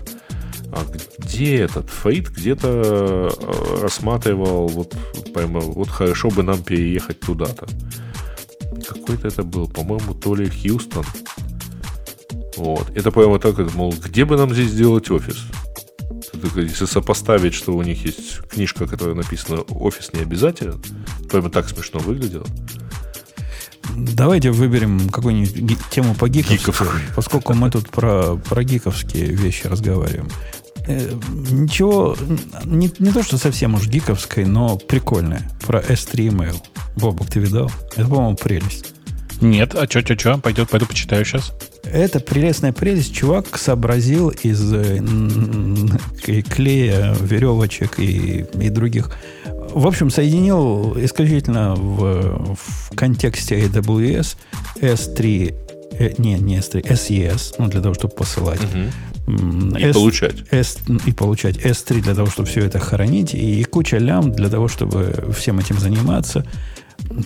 [0.72, 0.86] а
[1.18, 4.96] где этот Фейт где-то э, рассматривал, вот,
[5.34, 7.68] прямо, вот хорошо бы нам переехать туда-то.
[8.88, 11.04] Какой-то это был, по-моему, то ли Хьюстон.
[12.56, 12.90] Вот.
[12.96, 15.44] Это прямо так, мол, где бы нам здесь сделать офис?
[16.56, 20.82] Если сопоставить, что у них есть книжка, которая написана «Офис не обязателен»,
[21.30, 22.46] прямо так смешно выглядело.
[23.96, 26.72] Давайте выберем какую-нибудь тему по гиковски,
[27.16, 30.30] поскольку мы тут про, про гиковские вещи разговариваем.
[30.88, 32.16] Э, ничего,
[32.66, 35.50] не, не то, что совсем уж гиковской, но прикольное.
[35.66, 36.56] Про S3 email.
[36.96, 37.72] Бобок, ты видал?
[37.96, 38.91] Это, по-моему, прелесть.
[39.42, 40.38] Нет, а что, что, что?
[40.38, 41.52] Пойдет, пойду почитаю сейчас.
[41.84, 43.14] Это прелестная прелесть.
[43.14, 45.00] Чувак сообразил из э,
[46.48, 49.12] клея, веревочек и, и других.
[49.46, 54.38] В общем, соединил исключительно в, в контексте AWS
[54.80, 55.56] S3,
[55.94, 58.64] э, не, не S3, SES, ну, для того, чтобы посылать.
[58.64, 58.92] Угу
[59.28, 60.36] и S, получать.
[60.52, 64.68] S, и получать S3 для того, чтобы все это хранить, и куча лямбд для того,
[64.68, 66.46] чтобы всем этим заниматься.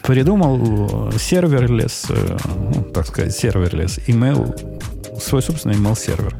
[0.03, 2.37] Придумал serverless, э,
[2.73, 4.81] ну, так сказать, serverless, email,
[5.19, 6.35] свой собственный email сервер.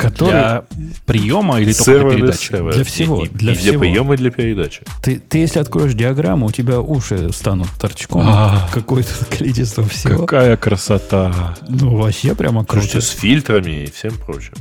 [0.00, 0.30] Который...
[0.30, 0.64] Для
[1.04, 2.48] приема или только для передачи?
[2.48, 2.74] Сервер.
[2.74, 3.24] Для всего.
[3.24, 3.70] И, для, и всего.
[3.72, 4.82] для приема и для передачи.
[5.02, 8.22] Ты, ты, если откроешь диаграмму, у тебя уши станут торчком.
[8.24, 10.20] А, какое-то количество всего.
[10.20, 11.54] Какая красота.
[11.68, 12.86] Ну, вообще прямо круто.
[12.86, 14.54] Слушайте, с фильтрами и всем прочим.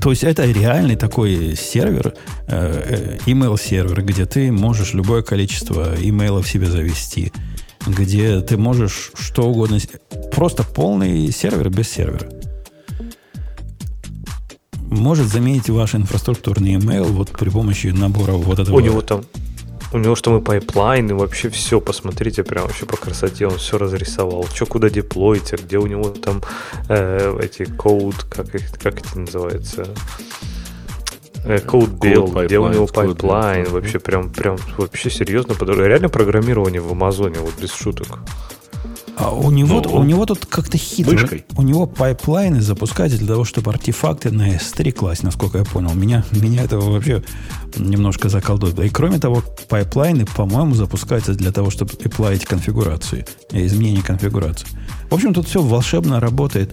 [0.00, 2.14] То есть это реальный такой сервер,
[2.46, 7.32] э, э, email сервер, где ты можешь любое количество имейлов себе завести,
[7.86, 9.78] где ты можешь что угодно,
[10.32, 12.28] просто полный сервер без сервера
[14.90, 18.76] может заменить ваш инфраструктурный email вот при помощи набора вот этого.
[18.76, 19.22] У него там
[19.92, 23.78] у него что мы pipeline и вообще все, посмотрите, прям вообще по красоте он все
[23.78, 24.46] разрисовал.
[24.54, 26.42] Что куда деплоить, а где у него там
[26.88, 28.50] э, эти код, как,
[28.82, 29.86] как это называется?
[31.66, 36.92] Код э, build, где у него pipeline, вообще прям, прям вообще серьезно, реально программирование в
[36.92, 38.18] Амазоне, вот без шуток.
[39.18, 41.12] А у него, ну, у него тут как-то хитро.
[41.12, 41.44] Мышкой.
[41.56, 45.92] У него пайплайны запускать для того, чтобы артефакты на S3 класть, насколько я понял.
[45.94, 47.24] Меня, меня это вообще
[47.76, 48.78] немножко заколдует.
[48.78, 54.68] И кроме того, пайплайны, по-моему, запускаются для того, чтобы apply ить конфигурации, изменение конфигурации.
[55.10, 56.72] В общем, тут все волшебно работает.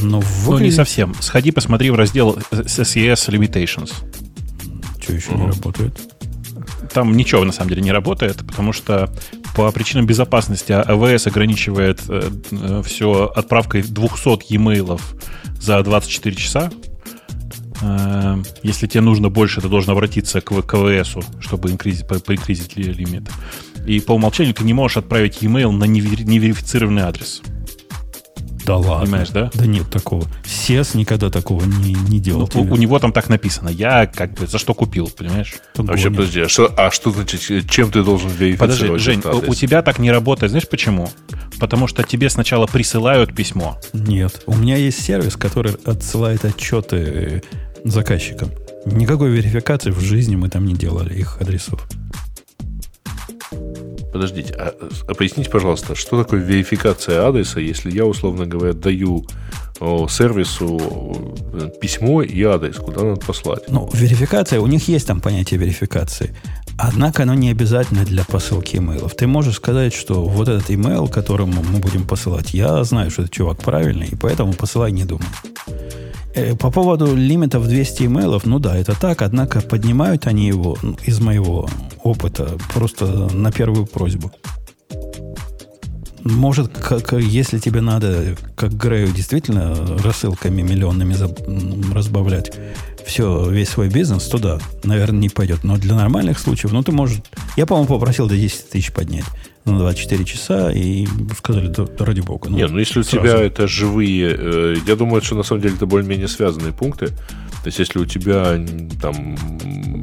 [0.00, 0.46] Но выглядит...
[0.46, 1.14] Ну, не совсем.
[1.20, 3.92] Сходи, посмотри в раздел SES Limitations.
[5.00, 5.40] Что еще угу.
[5.40, 6.00] не работает?
[6.94, 9.12] там ничего на самом деле не работает, потому что
[9.54, 15.00] по причинам безопасности АВС ограничивает э, э, все отправкой 200 e-mail
[15.60, 16.70] за 24 часа.
[17.80, 23.30] Э, если тебе нужно больше, ты должен обратиться к КВСу, чтобы прикризить лимит.
[23.86, 27.42] И по умолчанию ты не можешь отправить e-mail на неверифицированный адрес.
[28.64, 29.04] Да ладно.
[29.04, 29.50] Понимаешь, да?
[29.54, 30.26] Да нет такого.
[30.44, 32.48] SES никогда такого не, не делал.
[32.54, 33.68] Ну, у, у него там так написано.
[33.68, 35.54] Я как бы за что купил, понимаешь?
[35.76, 38.58] Вообще, подожди, а что, а что значит, чем ты должен верифицировать?
[38.58, 40.50] Подожди, Жень, у, у тебя так не работает.
[40.50, 41.10] Знаешь почему?
[41.60, 43.78] Потому что тебе сначала присылают письмо.
[43.92, 44.42] Нет.
[44.46, 47.42] У меня есть сервис, который отсылает отчеты
[47.84, 48.50] заказчикам.
[48.86, 51.86] Никакой верификации в жизни мы там не делали их адресов.
[54.14, 54.72] Подождите, а,
[55.08, 59.26] а поясните, пожалуйста, что такое верификация адреса, если я, условно говоря, даю
[60.08, 63.68] сервису э, письмо и адрес, куда надо послать?
[63.68, 66.32] Ну, верификация, у них есть там понятие верификации.
[66.78, 69.16] Однако оно не обязательно для посылки имейлов.
[69.16, 73.34] Ты можешь сказать, что вот этот имейл, которому мы будем посылать, я знаю, что этот
[73.34, 75.26] чувак правильный, и поэтому посылай не думай.
[76.34, 81.20] Э, по поводу лимитов 200 имейлов, ну да, это так, однако поднимают они его из
[81.20, 81.68] моего
[82.02, 84.32] опыта просто на первую просьбу.
[86.24, 91.14] Может, как, если тебе надо, как Грею, действительно рассылками миллионными
[91.94, 92.50] разбавлять
[93.06, 95.64] все, весь свой бизнес, то да, наверное, не пойдет.
[95.64, 97.18] Но для нормальных случаев, ну, ты можешь...
[97.56, 99.26] Я, по-моему, попросил до 10 тысяч поднять
[99.64, 101.06] на 24 часа и
[101.36, 102.48] сказали, да, да ради бога.
[102.50, 103.18] Ну, Нет, ну если сразу.
[103.18, 107.08] у тебя это живые, э, я думаю, что на самом деле это более-менее связанные пункты.
[107.08, 108.62] То есть если у тебя
[109.00, 109.36] там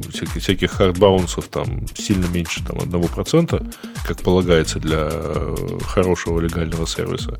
[0.09, 5.55] всяких, всяких хардбаунсов там сильно меньше там, 1%, как полагается для э,
[5.85, 7.37] хорошего легального сервиса,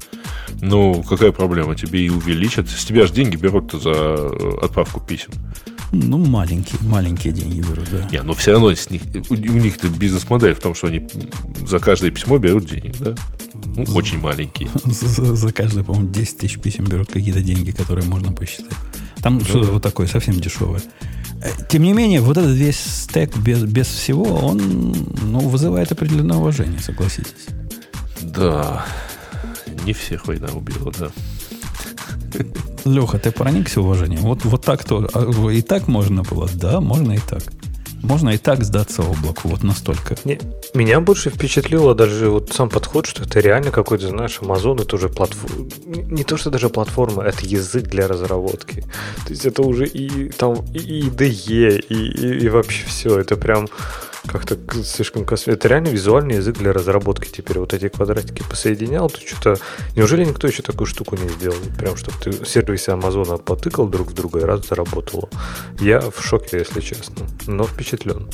[0.61, 1.75] ну какая проблема?
[1.75, 2.69] Тебе и увеличат.
[2.69, 5.31] С тебя же деньги берут за э, отправку писем.
[5.91, 8.07] Ну, маленькие, маленькие деньги берут, да.
[8.11, 11.07] Не, но все равно с них, у, у них бизнес-модель в том, что они
[11.67, 13.15] за каждое письмо берут деньги, да?
[13.75, 14.69] Ну, за, очень маленькие.
[14.85, 18.77] За, за каждое, по-моему, 10 тысяч писем берут какие-то деньги, которые можно посчитать.
[19.21, 19.45] Там да.
[19.45, 20.81] что-то вот такое, совсем дешевое.
[21.41, 26.37] Э, тем не менее, вот этот весь стек без, без всего, он ну, вызывает определенное
[26.37, 27.47] уважение, согласитесь.
[28.21, 28.85] Да.
[29.85, 31.11] Не всех война убила, да.
[32.85, 34.21] Леха, ты проникся уважением?
[34.21, 35.07] Вот, вот так то.
[35.13, 36.49] А, и так можно было?
[36.53, 37.43] Да, можно и так.
[38.03, 40.17] Можно и так сдаться облаку, вот настолько.
[40.23, 40.39] Не,
[40.73, 45.07] меня больше впечатлило даже вот сам подход, что это реально какой-то, знаешь, Amazon это уже
[45.07, 45.69] платформа.
[45.85, 48.81] Не то, что даже платформа, это язык для разработки.
[49.25, 53.19] То есть это уже и там и IDE, и, и, и вообще все.
[53.19, 53.67] Это прям
[54.27, 55.55] как-то слишком косвенно.
[55.55, 57.59] Это реально визуальный язык для разработки теперь.
[57.59, 59.57] Вот эти квадратики посоединял, то что-то...
[59.95, 61.57] Неужели никто еще такую штуку не сделал?
[61.77, 65.29] Прям, чтобы ты сервисы Амазона потыкал друг с друга и раз заработало.
[65.79, 67.27] Я в шоке, если честно.
[67.47, 68.27] Но впечатлен.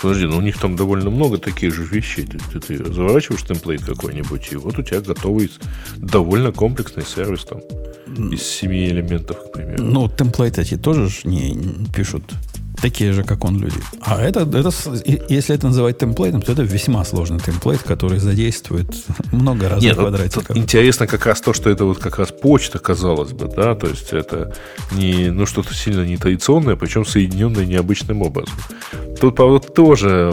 [0.00, 2.26] Подожди, ну у них там довольно много таких же вещей.
[2.26, 5.50] Ты, ты, ты заворачиваешь темплейт какой-нибудь, и вот у тебя готовый
[5.96, 7.60] довольно комплексный сервис там
[8.30, 9.82] из семи элементов, к примеру.
[9.82, 12.22] Ну, темплейты эти тоже не пишут
[12.80, 13.78] такие же, как он люди.
[14.00, 14.70] А это, это,
[15.28, 18.88] если это называть темплейтом, то это весьма сложный темплейт, который задействует
[19.32, 20.56] много разных Нет, квадратиков.
[20.56, 24.12] интересно как раз то, что это вот как раз почта, казалось бы, да, то есть
[24.12, 24.54] это
[24.92, 28.54] не, ну, что-то сильно нетрадиционное, причем соединенное необычным образом.
[29.20, 30.32] Тут, правда, тоже,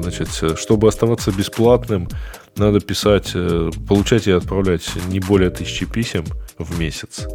[0.00, 2.08] значит, чтобы оставаться бесплатным,
[2.56, 6.24] надо писать, э, получать и отправлять не более тысячи писем
[6.58, 7.26] в месяц.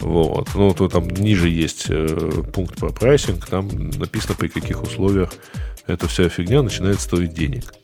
[0.00, 0.48] Вот.
[0.54, 5.30] Ну, то там ниже есть э, пункт про прайсинг, там написано, при каких условиях
[5.86, 7.74] эта вся фигня начинает стоить денег.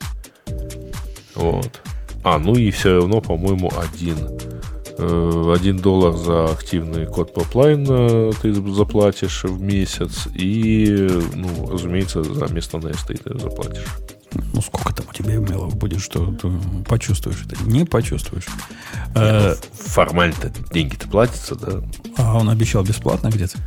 [1.34, 1.80] Вот.
[2.24, 4.16] А, ну и все равно, по-моему, один.
[4.98, 10.26] Э, один доллар за активный код поплайн э, ты заплатишь в месяц.
[10.34, 13.84] И, ну, разумеется, за место на ты заплатишь.
[14.52, 16.50] Ну, сколько там у тебя имейлов будет, что ты
[16.84, 17.62] почувствуешь это?
[17.64, 18.46] Не почувствуешь.
[19.14, 21.82] Э, ну, формально-то деньги-то платятся, да?
[22.16, 23.58] А он обещал бесплатно где-то?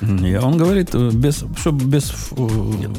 [0.00, 2.10] Не, он говорит, э, без, что без...
[2.30, 2.48] Э,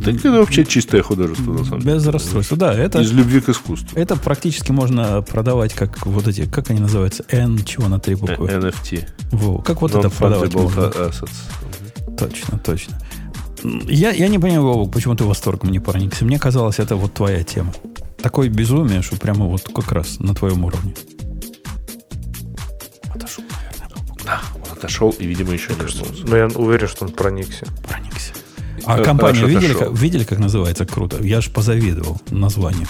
[0.05, 1.95] Нет, это вообще чистое художество, на самом деле.
[1.95, 2.73] Без расстройства, да.
[2.73, 3.97] Это, Из любви к искусству.
[3.99, 8.47] Это практически можно продавать как вот эти, как они называются, N, чего на три буквы?
[8.47, 9.07] NFT.
[9.32, 10.82] Во, как вот это продавать можно?
[10.82, 11.29] Assets.
[12.19, 12.99] Точно, точно.
[13.64, 16.26] Я, я не понимаю, почему ты восторгом не проникся.
[16.26, 17.74] Мне казалось, это вот твоя тема.
[18.22, 20.93] Такое безумие, что прямо вот как раз на твоем уровне.
[23.14, 24.05] Отошел, наверное.
[24.24, 26.26] Да, он отошел и, видимо, еще не вернулся.
[26.26, 27.66] Но я уверен, что он проникся.
[27.88, 28.34] Проникся.
[28.86, 31.22] А э, компанию видели как, видели, как называется круто?
[31.22, 32.88] Я же позавидовал названию.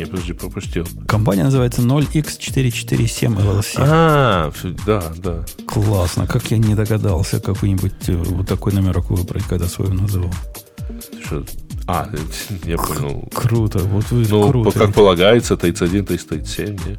[0.00, 0.86] Не, подожди, пропустил.
[1.06, 3.74] Компания называется 0x447 LLC.
[3.76, 4.50] А,
[4.86, 5.44] да, да.
[5.66, 6.26] Классно.
[6.26, 10.32] Как я не догадался какой-нибудь э, вот такой номерок выбрать, когда свою называл.
[11.22, 11.44] Что?
[11.86, 12.08] А,
[12.64, 13.28] я понял.
[13.34, 13.80] Круто.
[13.80, 14.78] Вот вы ну, круто.
[14.78, 16.98] как полагается, 31, 37, не?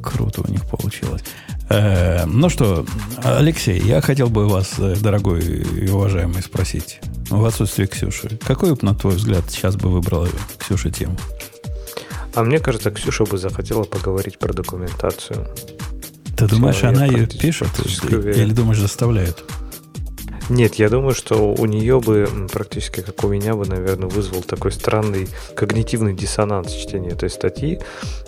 [0.00, 1.22] Круто у них получилось.
[1.68, 2.86] Э, ну что,
[3.22, 8.38] Алексей, я хотел бы вас, э, дорогой и уважаемый, спросить в отсутствие Ксюши.
[8.46, 10.26] Какой, на твой взгляд, сейчас бы выбрала
[10.58, 11.18] Ксюша тему?
[12.34, 15.46] А мне кажется, Ксюша бы захотела поговорить про документацию.
[16.36, 17.68] Ты думаешь, она ее пишет?
[18.12, 19.44] Или думаешь, заставляет?
[20.50, 24.72] Нет, я думаю, что у нее бы практически как у меня бы, наверное, вызвал такой
[24.72, 27.78] странный когнитивный диссонанс чтения этой статьи,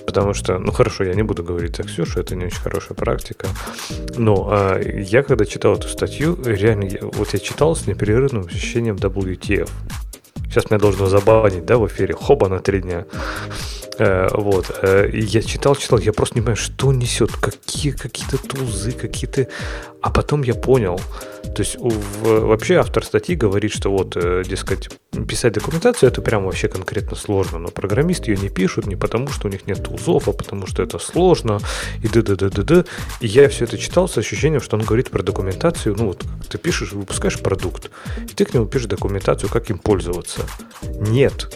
[0.07, 3.49] потому что, ну хорошо, я не буду говорить за Ксюшу, это не очень хорошая практика,
[4.17, 8.95] но а, я когда читал эту статью, реально, я, вот я читал с непрерывным ощущением
[8.95, 9.69] WTF.
[10.45, 13.05] Сейчас меня должно забанить, да, в эфире, хоба на три дня.
[14.03, 14.79] Э, вот.
[14.83, 19.47] Э, я читал, читал, я просто не понимаю, что несет, какие какие-то тузы, какие-то...
[20.01, 21.01] А потом я понял,
[21.55, 24.89] то есть вообще автор статьи говорит, что вот, э, дескать,
[25.29, 29.47] писать документацию это прям вообще конкретно сложно, но программисты ее не пишут не потому, что
[29.47, 31.61] у них нет тулзов, а потому что это сложно,
[32.03, 32.85] и д д д д д
[33.21, 36.59] И я все это читал с ощущением, что он говорит про документацию, ну вот ты
[36.59, 40.41] пишешь, выпускаешь продукт, и ты к нему пишешь документацию, как им пользоваться.
[40.83, 41.49] Нет,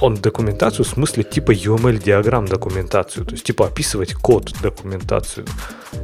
[0.00, 5.46] он документацию в смысле типа UML-диаграмм документацию, то есть типа описывать код документацию.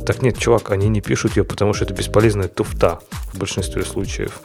[0.07, 3.01] Так нет, чувак, они не пишут ее, потому что это бесполезная туфта
[3.33, 4.41] в большинстве случаев.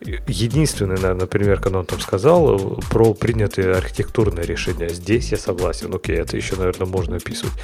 [0.00, 4.88] Единственный, наверное, пример, когда он там сказал э, про принятые архитектурные решения.
[4.88, 7.54] Здесь я согласен, окей, это еще, наверное, можно описывать.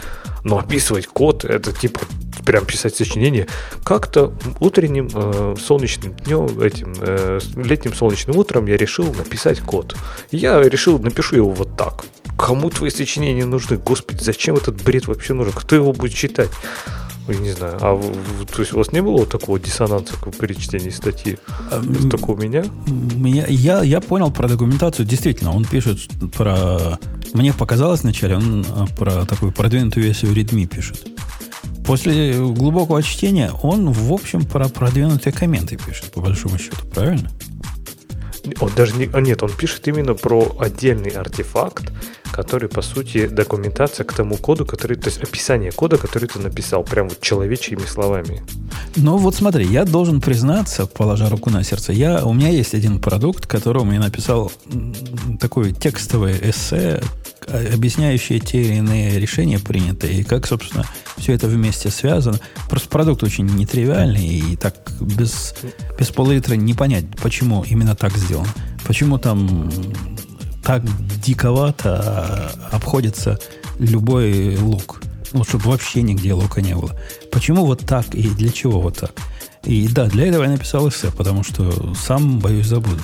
[0.43, 2.01] Но описывать код, это типа
[2.45, 3.47] прям писать сочинение,
[3.85, 9.97] как-то утренним э, солнечным днем, этим э, летним солнечным утром я решил написать код.
[10.31, 12.05] Я решил, напишу его вот так.
[12.37, 13.77] Кому твои сочинения нужны?
[13.77, 15.53] Господи, зачем этот бред вообще нужен?
[15.53, 16.51] Кто его будет читать?
[17.29, 17.79] Я не знаю.
[17.81, 18.01] А
[18.47, 21.39] то есть у вас не было вот такого диссонанса при чтении статьи?
[21.71, 22.65] А, только у меня?
[22.87, 25.07] меня я, я понял про документацию.
[25.07, 26.01] Действительно, он пишет
[26.37, 26.99] про...
[27.33, 31.07] Мне показалось вначале, он а, про такую продвинутую версию Redmi пишет.
[31.87, 37.31] После глубокого чтения он, в общем, про продвинутые комменты пишет, по большому счету, правильно?
[38.61, 39.09] Он даже не...
[39.13, 41.91] А нет, он пишет именно про отдельный артефакт,
[42.35, 46.83] который, по сути, документация к тому коду, который, то есть описание кода, который ты написал,
[46.83, 48.43] прям вот человечьими словами.
[48.97, 52.99] Ну вот смотри, я должен признаться, положа руку на сердце, я, у меня есть один
[52.99, 54.51] продукт, которому я написал
[55.39, 57.01] такое текстовое эссе,
[57.47, 60.85] объясняющее те или иные решения принятые, и как, собственно,
[61.17, 62.41] все это вместе связано.
[62.69, 65.55] Просто продукт очень нетривиальный, и так без,
[65.97, 68.49] без пол-литра не понять, почему именно так сделано.
[68.85, 69.71] Почему там
[70.65, 70.83] так
[71.21, 73.39] диковато обходится
[73.79, 75.03] любой лук.
[75.33, 76.93] Ну, чтобы вообще нигде лука не было.
[77.31, 79.13] Почему вот так и для чего вот так?
[79.65, 83.03] И да, для этого я написал эссе, потому что сам, боюсь, забуду.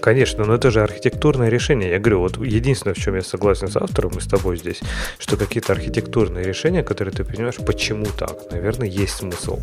[0.00, 1.90] Конечно, но это же архитектурное решение.
[1.90, 4.80] Я говорю, вот единственное, в чем я согласен с автором и с тобой здесь,
[5.18, 9.58] что какие-то архитектурные решения, которые ты понимаешь, почему так, наверное, есть смысл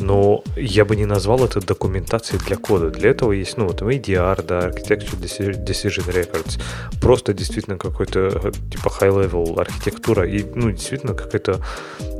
[0.00, 2.90] но я бы не назвал это документацией для кода.
[2.90, 6.60] Для этого есть, ну, вот ADR, да, Architecture Decision Records,
[7.00, 11.60] просто действительно какой-то типа high-level архитектура, и, ну, действительно какая-то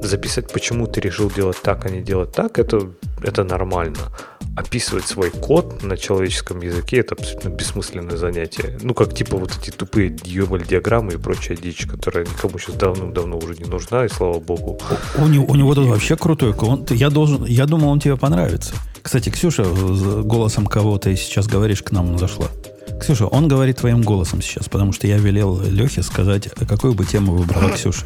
[0.02, 2.90] записать, почему ты решил делать так, а не делать так, это,
[3.22, 4.10] это нормально
[4.56, 8.78] описывать свой код на человеческом языке это абсолютно бессмысленное занятие.
[8.82, 13.54] Ну, как типа вот эти тупые UML-диаграммы и прочая дичь, которая никому сейчас давным-давно уже
[13.54, 14.78] не нужна, и слава богу.
[15.18, 18.16] У, у, него, у него тут вообще крутой он, я, должен, я думал, он тебе
[18.16, 18.74] понравится.
[19.02, 22.48] Кстати, Ксюша голосом кого ты сейчас говоришь к нам зашла.
[23.00, 27.32] Ксюша, он говорит твоим голосом сейчас, потому что я велел Лехе сказать, какую бы тему
[27.34, 28.04] выбрала Ксюша.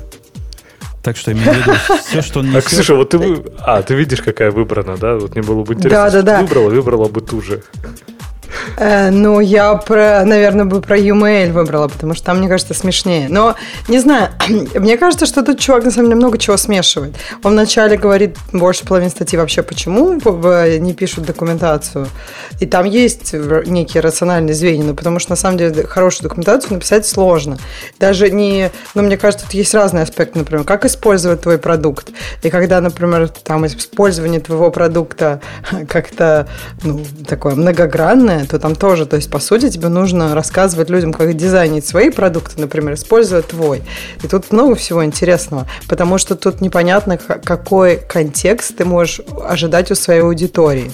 [1.05, 2.65] Так что имею в виду все, что он несет.
[2.65, 3.45] А, Ксюша, вот ты...
[3.59, 5.17] А, ты видишь, какая выбрана, да?
[5.17, 6.41] Вот мне было бы интересно, да, да, да.
[6.41, 7.63] выбрала, выбрала бы ту же.
[8.77, 13.29] Э, ну, я, про, наверное, бы про UML выбрала, потому что там, мне кажется, смешнее.
[13.29, 13.55] Но,
[13.89, 14.31] не знаю,
[14.75, 17.15] мне кажется, что этот чувак, на самом деле, много чего смешивает.
[17.43, 22.09] Он вначале говорит больше половины статьи вообще, почему не пишут документацию.
[22.61, 27.07] И там есть некие рациональные звенья, но потому что, на самом деле, хорошую документацию написать
[27.07, 27.59] сложно.
[27.99, 28.71] Даже не...
[28.95, 32.11] Ну, мне кажется, тут есть разные аспекты, например, как использовать твой продукт.
[32.43, 35.41] И когда, например, там использование твоего продукта
[35.89, 36.49] как-то,
[36.83, 41.35] ну, такое многогранное, то там тоже, то есть, по сути, тебе нужно рассказывать людям, как
[41.35, 43.83] дизайнить свои продукты, например, используя твой.
[44.23, 49.97] И тут много всего интересного, потому что тут непонятно, какой контекст ты можешь ожидать у
[49.97, 50.93] своей аудитории.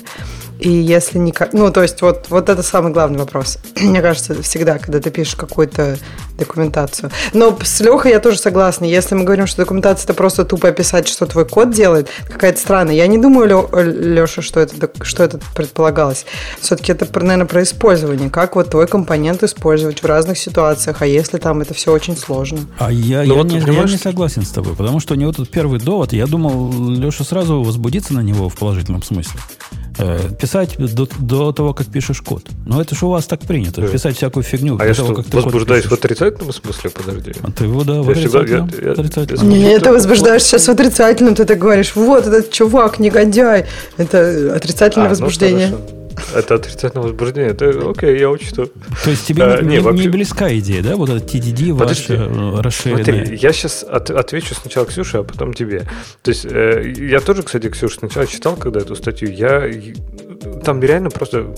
[0.60, 1.34] И если не...
[1.52, 3.58] Ну, то есть вот, вот это самый главный вопрос.
[3.80, 5.98] Мне кажется, всегда, когда ты пишешь какую-то
[6.38, 7.10] документацию.
[7.32, 8.84] Но с Лехой я тоже согласна.
[8.84, 12.94] Если мы говорим, что документация это просто тупо описать, что твой код делает, какая-то странная.
[12.94, 16.24] Я не думаю, Леша, что это, что это предполагалось.
[16.60, 18.30] Все-таки это, наверное, про использование.
[18.30, 22.60] Как вот твой компонент использовать в разных ситуациях, а если там это все очень сложно.
[22.78, 25.32] А я, ну, я, вот, не, я не согласен с тобой, потому что у него
[25.32, 29.40] тут первый довод, я думал, Леша сразу возбудится на него в положительном смысле.
[29.98, 32.44] Э, писать до, до того, как пишешь код.
[32.66, 33.82] Но это же у вас так принято.
[33.82, 34.78] Писать всякую фигню.
[34.80, 36.90] А я того, что, как возбуждаюсь в отрицательном смысле?
[36.90, 37.32] Подожди.
[37.42, 38.70] А ты его, да, в отрицательном.
[38.78, 39.48] Я, я, отрицательном.
[39.48, 41.34] Не, не, это возбуждаешь сейчас в отрицательном.
[41.34, 43.66] Ты так говоришь, вот этот чувак, негодяй.
[43.96, 45.68] Это отрицательное а, ну, возбуждение.
[45.70, 45.99] Ну,
[46.34, 47.50] это отрицательное возбуждение.
[47.50, 48.66] Это окей, я учту.
[49.04, 50.04] То есть тебе а, не, не, вообще...
[50.04, 50.96] не близка идея, да?
[50.96, 53.04] Вот этот TDD Подожди, ваш расширенный.
[53.04, 55.86] Смотри, я сейчас от, отвечу сначала Ксюше, а потом тебе.
[56.22, 59.30] То есть э, я тоже, кстати, Ксюша, сначала читал, когда эту статью.
[59.30, 59.70] Я
[60.64, 61.54] там реально просто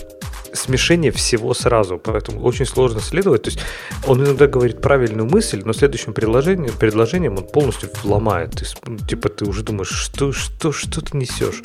[0.52, 3.42] смешение всего сразу, поэтому очень сложно следовать.
[3.42, 3.60] То есть
[4.06, 8.52] он иногда говорит правильную мысль, но следующим предложением, предложением он полностью вломает.
[8.52, 11.62] Ты, ну, типа ты уже думаешь, что, что, что ты несешь.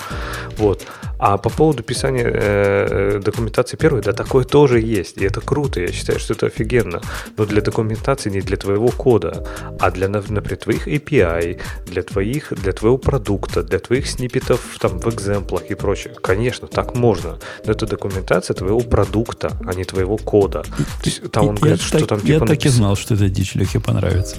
[0.57, 0.85] Вот.
[1.19, 5.17] А по поводу писания э, э, документации первой, да, такое тоже есть.
[5.17, 7.01] И это круто, я считаю, что это офигенно.
[7.37, 9.45] Но для документации не для твоего кода,
[9.79, 15.09] а для, например, твоих API, для, твоих, для твоего продукта, для твоих сниппетов там, в
[15.09, 16.13] экземплах и прочее.
[16.21, 17.39] Конечно, так можно.
[17.65, 20.63] Но это документация твоего твоего продукта, а не твоего кода.
[20.63, 22.31] То есть там он я говорит, что там типа...
[22.31, 24.35] Я так и знал, что эта дичь Лехе понравится.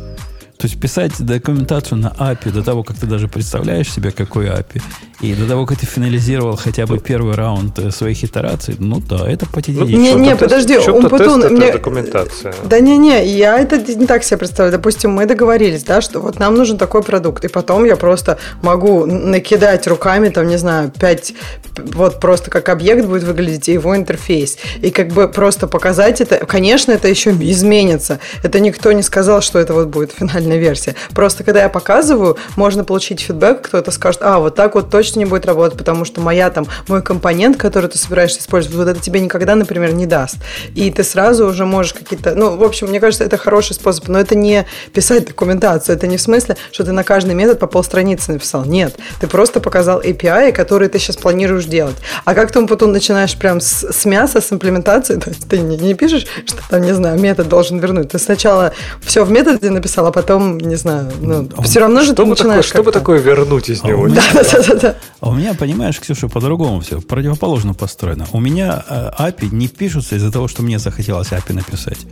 [0.59, 4.83] То есть писать документацию на API до того, как ты даже представляешь себе, какой API,
[5.21, 9.29] и до того, как ты финализировал хотя бы первый раунд э, своих итераций, ну да,
[9.29, 9.81] это потедить.
[9.81, 11.41] Ну, не, не, подожди, он потом...
[11.41, 11.73] Мне...
[11.73, 12.55] документация.
[12.65, 14.73] Да не, не, я это не так себе представляю.
[14.73, 19.07] Допустим, мы договорились, да, что вот нам нужен такой продукт, и потом я просто могу
[19.07, 21.35] накидать руками, там, не знаю, пять,
[21.77, 24.57] вот просто как объект будет выглядеть и его интерфейс.
[24.83, 28.21] И как бы просто показать это, конечно, это еще изменится.
[28.45, 30.95] Это никто не сказал, что это вот будет финальная версия.
[31.13, 35.25] Просто когда я показываю, можно получить фидбэк, кто-то скажет, а, вот так вот точно не
[35.25, 39.21] будет работать, потому что моя там, мой компонент, который ты собираешься использовать, вот это тебе
[39.21, 40.37] никогда, например, не даст.
[40.75, 44.19] И ты сразу уже можешь какие-то, ну, в общем, мне кажется, это хороший способ, но
[44.19, 48.33] это не писать документацию, это не в смысле, что ты на каждый метод по полстраницы
[48.33, 48.65] написал.
[48.65, 51.97] Нет, ты просто показал API, которые ты сейчас планируешь делать.
[52.25, 55.77] А как ты потом начинаешь прям с, с мяса, с имплементацией, то есть ты не,
[55.77, 58.11] не пишешь, что там, не знаю, метод должен вернуть.
[58.11, 62.13] Ты сначала все в методе написал, а потом не знаю, ну, а все равно же
[62.13, 62.67] что ты начинаешь...
[62.67, 64.09] Такое, чтобы такое вернуть из него?
[64.09, 64.97] Да, да, да, да.
[65.21, 68.27] А у меня, понимаешь, Ксюша, по-другому все, противоположно построено.
[68.33, 72.07] У меня э, API не пишутся из-за того, что мне захотелось API написать.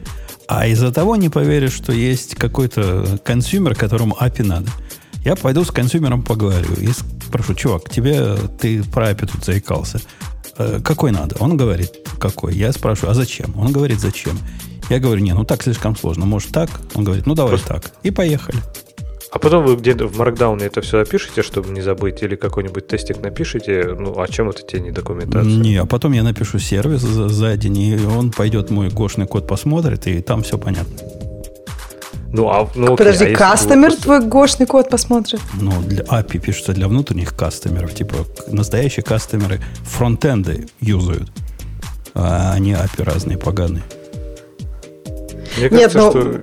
[0.48, 4.70] А из-за того, не поверишь, что есть какой-то consumer, которому API надо.
[5.24, 6.88] Я пойду с consumer ом поговорю и
[7.26, 10.00] спрошу, чувак, тебе ты про API тут заикался.
[10.58, 11.36] Э, какой надо?
[11.40, 12.54] Он говорит, какой.
[12.54, 13.56] Я спрашиваю, а зачем?
[13.58, 14.38] Он говорит, зачем.
[14.88, 16.26] Я говорю, не, ну так слишком сложно.
[16.26, 16.70] Может так?
[16.94, 17.74] Он говорит, ну давай Просто...
[17.74, 17.92] так.
[18.02, 18.58] И поехали.
[19.30, 23.20] А потом вы где-то в Markdown это все опишете, чтобы не забыть, или какой-нибудь тестик
[23.20, 25.50] напишите, ну, а чем это тебе не документация?
[25.50, 29.46] Не, а потом я напишу сервис за, за день, и он пойдет мой гошный код
[29.46, 30.96] посмотрит, и там все понятно.
[32.32, 34.02] Ну, а, ну, окей, Подожди, а кастомер просто...
[34.02, 35.40] твой гошный код посмотрит?
[35.60, 37.94] Ну, для API пишется для внутренних кастомеров.
[37.94, 38.16] Типа,
[38.48, 41.30] настоящие кастомеры фронтенды юзают,
[42.14, 43.84] а они API разные, поганые.
[45.56, 46.10] Мне кажется, Нет, но...
[46.10, 46.40] что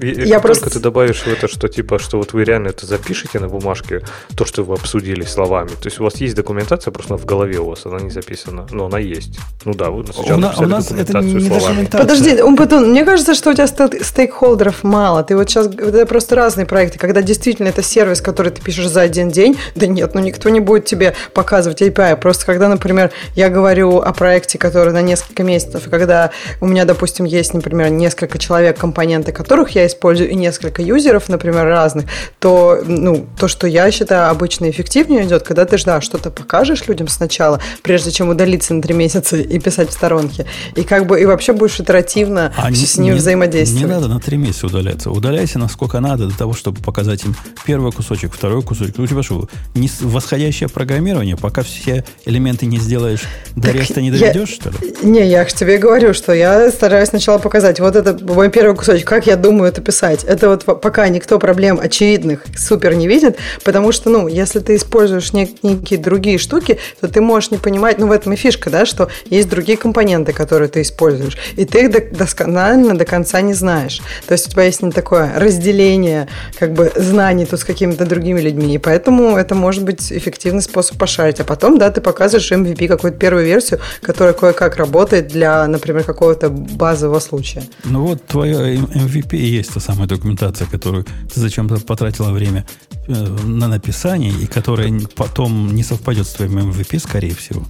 [0.00, 0.64] я просто...
[0.64, 4.02] Только ты добавишь в это, что типа, что вот вы реально это запишете на бумажке,
[4.36, 5.68] то, что вы обсудили словами.
[5.68, 8.86] То есть у вас есть документация, просто в голове у вас она не записана, но
[8.86, 9.38] она есть.
[9.64, 11.88] Ну да, вы сначала у, на, у нас это не словами.
[11.90, 15.22] Подожди, Умпутун, мне кажется, что у тебя стейкхолдеров мало.
[15.22, 19.02] Ты вот сейчас, это просто разные проекты, когда действительно это сервис, который ты пишешь за
[19.02, 22.16] один день, да нет, ну никто не будет тебе показывать API.
[22.16, 26.30] Просто когда, например, я говорю о проекте, который на несколько месяцев, и когда
[26.60, 31.64] у меня, допустим, есть, например, несколько человек, компоненты которых я использую, и несколько юзеров, например,
[31.64, 32.06] разных,
[32.38, 37.08] то, ну, то, что я считаю обычно эффективнее идет, когда ты да, что-то покажешь людям
[37.08, 40.46] сначала, прежде чем удалиться на три месяца и писать в сторонке.
[40.74, 43.84] И как бы и вообще будешь итеративно а с ними не, взаимодействовать.
[43.84, 45.10] Не надо на три месяца удаляться.
[45.10, 48.98] Удаляйся насколько надо для того, чтобы показать им первый кусочек, второй кусочек.
[48.98, 53.22] У тебя что, не восходящее программирование, пока все элементы не сделаешь,
[53.56, 54.76] до реста не доведешь, я, что ли?
[55.02, 57.80] Не, я же тебе говорю, что я стараюсь сначала показать.
[57.80, 60.24] Вот это мой первый кусочек, как я думаю, это писать.
[60.24, 65.32] Это вот пока никто проблем очевидных супер не видит, потому что, ну, если ты используешь
[65.32, 68.86] нек- некие другие штуки, то ты можешь не понимать, ну, в этом и фишка, да,
[68.86, 74.00] что есть другие компоненты, которые ты используешь, и ты их досконально до конца не знаешь.
[74.26, 78.40] То есть у тебя есть не такое разделение как бы знаний тут с какими-то другими
[78.40, 81.40] людьми, и поэтому это может быть эффективный способ пошарить.
[81.40, 86.50] А потом, да, ты показываешь MVP какую-то первую версию, которая кое-как работает для, например, какого-то
[86.50, 87.64] базового случая.
[87.84, 92.64] Ну вот твоя MVP и есть та самая документация, которую ты зачем-то потратила время
[93.08, 93.12] э,
[93.46, 97.64] на написание, и которая потом не совпадет с твоим MVP, скорее всего.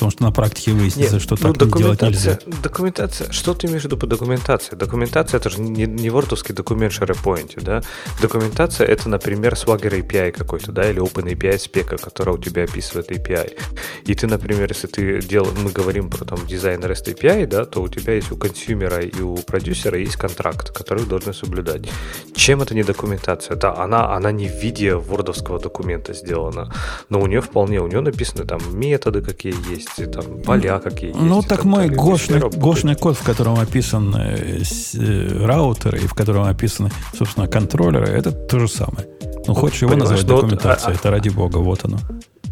[0.00, 2.38] Потому что на практике выяснится, Нет, что ну, так делать нельзя.
[2.62, 4.74] Документация, что ты имеешь в виду по документации?
[4.74, 7.82] Документация это же не, не вордовский документ в SharePoint, да?
[8.22, 13.10] Документация это, например, Swagger API какой-то, да, или Open API спека, которая у тебя описывает
[13.10, 13.58] API.
[14.06, 17.82] И ты, например, если ты делал, мы говорим про там дизайн REST API, да, то
[17.82, 21.90] у тебя есть у консюмера и у продюсера есть контракт, который должны соблюдать.
[22.34, 23.54] Чем это не документация?
[23.54, 26.72] Да, она, она не в виде вордовского документа сделана,
[27.10, 31.12] но у нее вполне, у нее написаны там методы какие есть, есть, там поля какие
[31.12, 31.28] ну, есть.
[31.28, 34.62] Ну, так мой гошный, гошный код, в котором описан э,
[34.94, 39.06] э, раутер и в котором описаны, собственно, контроллеры, это то же самое.
[39.46, 41.98] Ну, хочешь его назвать документацией, вот, а, это ради бога, вот оно.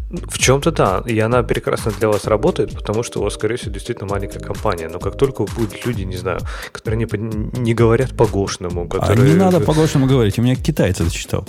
[0.09, 3.71] В чем-то да, и она прекрасно для вас работает, потому что у вас, скорее всего,
[3.71, 4.89] действительно маленькая компания.
[4.89, 6.39] Но как только будут люди, не знаю,
[6.71, 9.23] которые не, не говорят по-гошному, которые...
[9.23, 11.45] А не надо по-гошному говорить, у меня китайцы зачитал.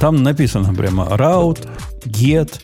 [0.00, 1.68] Там написано прямо route,
[2.04, 2.60] get,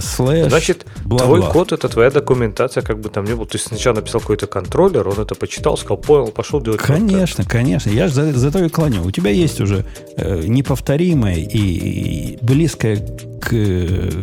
[0.00, 1.24] слэш, Значит, бла -бла.
[1.24, 3.46] твой код это твоя документация, как бы там ни было.
[3.46, 7.48] Ты сначала написал какой-то контроллер, он это почитал, сказал, понял, пошел делать Конечно, контент.
[7.50, 7.90] конечно.
[7.90, 9.02] Я же за, за то и клоню.
[9.04, 9.84] У тебя есть уже
[10.16, 12.96] э, неповторимая и, и близкая
[13.40, 13.48] к,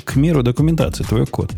[0.03, 1.51] к миру документация, твой код.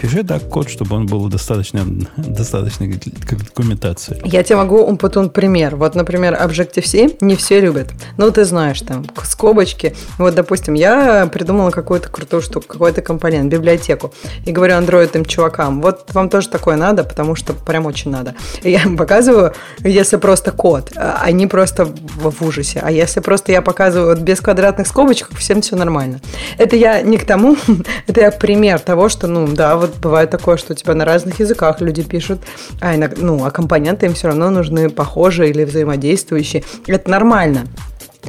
[0.00, 1.84] Пиши так код, чтобы он был достаточно,
[2.16, 2.86] достаточно
[3.28, 4.18] как документация.
[4.24, 5.76] Я тебе могу, Умпутун, пример.
[5.76, 7.88] Вот, например, Objective-C не все любят.
[8.16, 9.94] Ну, ты знаешь, там, скобочки.
[10.16, 14.14] Вот, допустим, я придумала какую-то крутую штуку, какой-то компонент, библиотеку.
[14.46, 18.34] И говорю андроидным чувакам, вот вам тоже такое надо, потому что прям очень надо.
[18.62, 22.80] И я им показываю, если просто код, а они просто в ужасе.
[22.82, 26.20] А если просто я показываю вот без квадратных скобочек, всем все нормально.
[26.56, 27.58] Это я не к тому,
[28.06, 31.40] это я пример того, что, ну, да, вот бывает такое, что у тебя на разных
[31.40, 32.40] языках люди пишут,
[32.80, 36.64] а, ну, а компоненты им все равно нужны похожие или взаимодействующие.
[36.86, 37.66] Это нормально.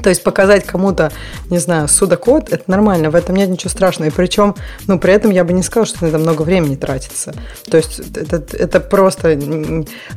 [0.02, 1.12] То есть показать кому-то,
[1.50, 4.10] не знаю, судокод, это нормально, в этом нет ничего страшного.
[4.10, 4.56] И причем,
[4.88, 7.34] ну, при этом я бы не сказала, что на это много времени тратится.
[7.70, 9.38] То есть это, это просто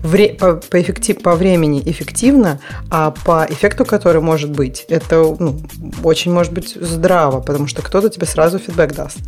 [0.03, 2.61] вре, по, по, эффектив, по времени эффективно,
[2.91, 5.61] а по эффекту, который может быть, это ну,
[6.05, 9.19] очень может быть здраво, потому что кто-то тебе сразу фидбэк даст.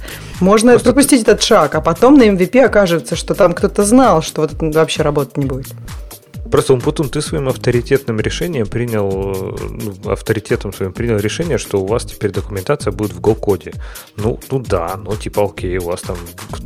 [0.40, 0.92] Можно просто...
[0.92, 4.64] пропустить этот шаг, а потом на MVP окажется, что там кто-то знал, что вот это
[4.78, 5.66] вообще работать не будет.
[6.50, 12.04] Просто Умпутун, ты своим авторитетным решением принял, ну, авторитетом своим принял решение, что у вас
[12.04, 13.74] теперь документация будет в Go-коде.
[14.16, 16.16] Ну, ну да, ну типа окей, у вас там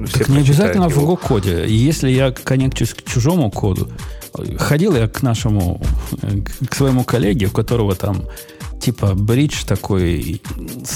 [0.07, 1.01] все Так не обязательно его.
[1.07, 1.67] в Go-коде.
[1.69, 3.89] Если я коннекчусь к чужому коду,
[4.59, 5.81] ходил я к нашему,
[6.69, 8.25] к своему коллеге, у которого там
[8.81, 10.41] типа бридж такой,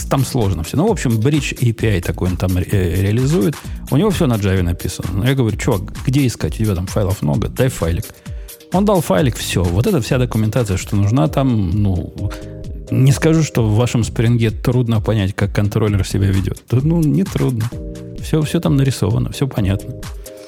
[0.08, 0.76] там сложно все.
[0.76, 3.56] Ну, в общем, бридж API такой он там ре- реализует.
[3.90, 5.24] У него все на Java написано.
[5.26, 6.54] Я говорю, чувак, где искать?
[6.54, 8.04] У тебя там файлов много, дай файлик.
[8.74, 9.62] Он дал файлик, все.
[9.62, 12.12] Вот это вся документация, что нужна там, ну,
[12.90, 16.60] не скажу, что в вашем спринге трудно понять, как контроллер себя ведет.
[16.68, 17.70] Да, ну, не трудно.
[18.20, 19.94] Все, все там нарисовано, все понятно.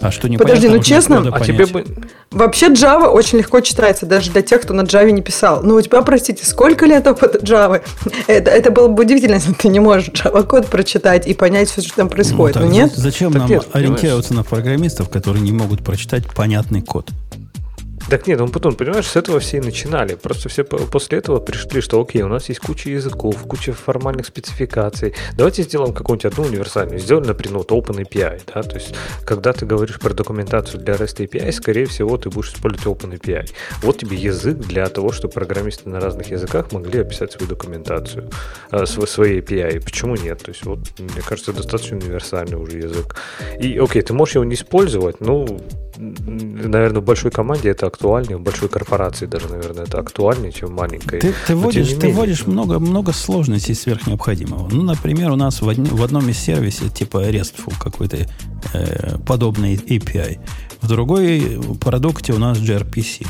[0.00, 1.86] А что не Подожди, ну честно, а тебе бы...
[2.30, 5.62] Вообще Java очень легко читается, даже для тех, кто на Java не писал.
[5.62, 7.80] Ну, у тебя, простите, сколько лет опыта Java?
[8.26, 11.94] Это, это было бы удивительно, если ты не можешь Java-код прочитать и понять все, что
[11.96, 12.56] там происходит.
[12.56, 12.92] Ну, так, ну нет?
[12.94, 17.10] Зачем так нам нет, ориентироваться на программистов, которые не могут прочитать понятный код?
[18.08, 20.14] Так нет, он потом, понимаешь, с этого все и начинали.
[20.14, 25.12] Просто все после этого пришли, что окей, у нас есть куча языков, куча формальных спецификаций.
[25.36, 27.00] Давайте сделаем какую-нибудь одну универсальную.
[27.00, 28.42] Сделали, например, вот Open API.
[28.54, 28.62] Да?
[28.62, 28.94] То есть,
[29.24, 33.50] когда ты говоришь про документацию для REST API, скорее всего, ты будешь использовать Open API.
[33.82, 38.30] Вот тебе язык для того, чтобы программисты на разных языках могли описать свою документацию,
[38.70, 39.82] э, свои API.
[39.84, 40.42] Почему нет?
[40.44, 43.16] То есть, вот, мне кажется, достаточно универсальный уже язык.
[43.58, 45.60] И, окей, ты можешь его не использовать, ну,
[45.98, 50.72] наверное, в большой команде это актуальнее, в большой корпорации даже, наверное, это актуальнее, чем в
[50.72, 51.20] маленькой.
[51.20, 54.68] Ты, ты вводишь, ты вводишь много, много сложностей сверх необходимого.
[54.70, 58.26] Ну, например, у нас в, одни, в одном из сервисов типа RESTful какой-то
[58.72, 60.38] э, подобный API.
[60.80, 63.26] В другой продукте у нас gRPC.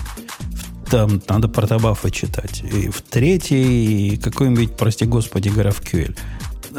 [0.90, 2.62] Там надо протобафы читать.
[2.62, 6.16] И в третий какой-нибудь, прости господи, GraphQL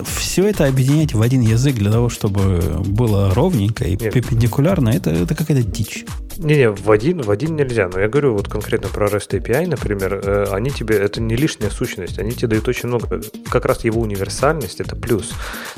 [0.03, 4.13] все это объединять в один язык для того, чтобы было ровненько и Нет.
[4.13, 6.05] перпендикулярно, это, это какая-то дичь.
[6.37, 7.89] Не-не, в один, в один нельзя.
[7.91, 11.69] Но я говорю вот конкретно про REST API, например, э, они тебе, это не лишняя
[11.69, 13.21] сущность, они тебе дают очень много.
[13.49, 15.31] Как раз его универсальность это плюс.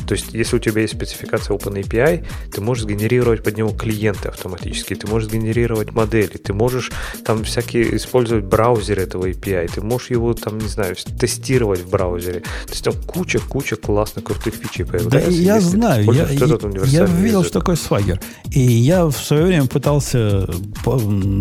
[0.07, 4.95] То есть, если у тебя есть спецификация OpenAPI, ты можешь сгенерировать под него клиенты автоматически,
[4.95, 6.91] ты можешь сгенерировать модели, ты можешь
[7.23, 12.41] там всякие использовать браузер этого API, ты можешь его там, не знаю, тестировать в браузере.
[12.65, 15.29] То есть там куча-куча классных крутых фичей появляется.
[15.29, 18.19] Да, я знаю, я, я, я видел, что такое свагер.
[18.51, 20.48] И я в свое время пытался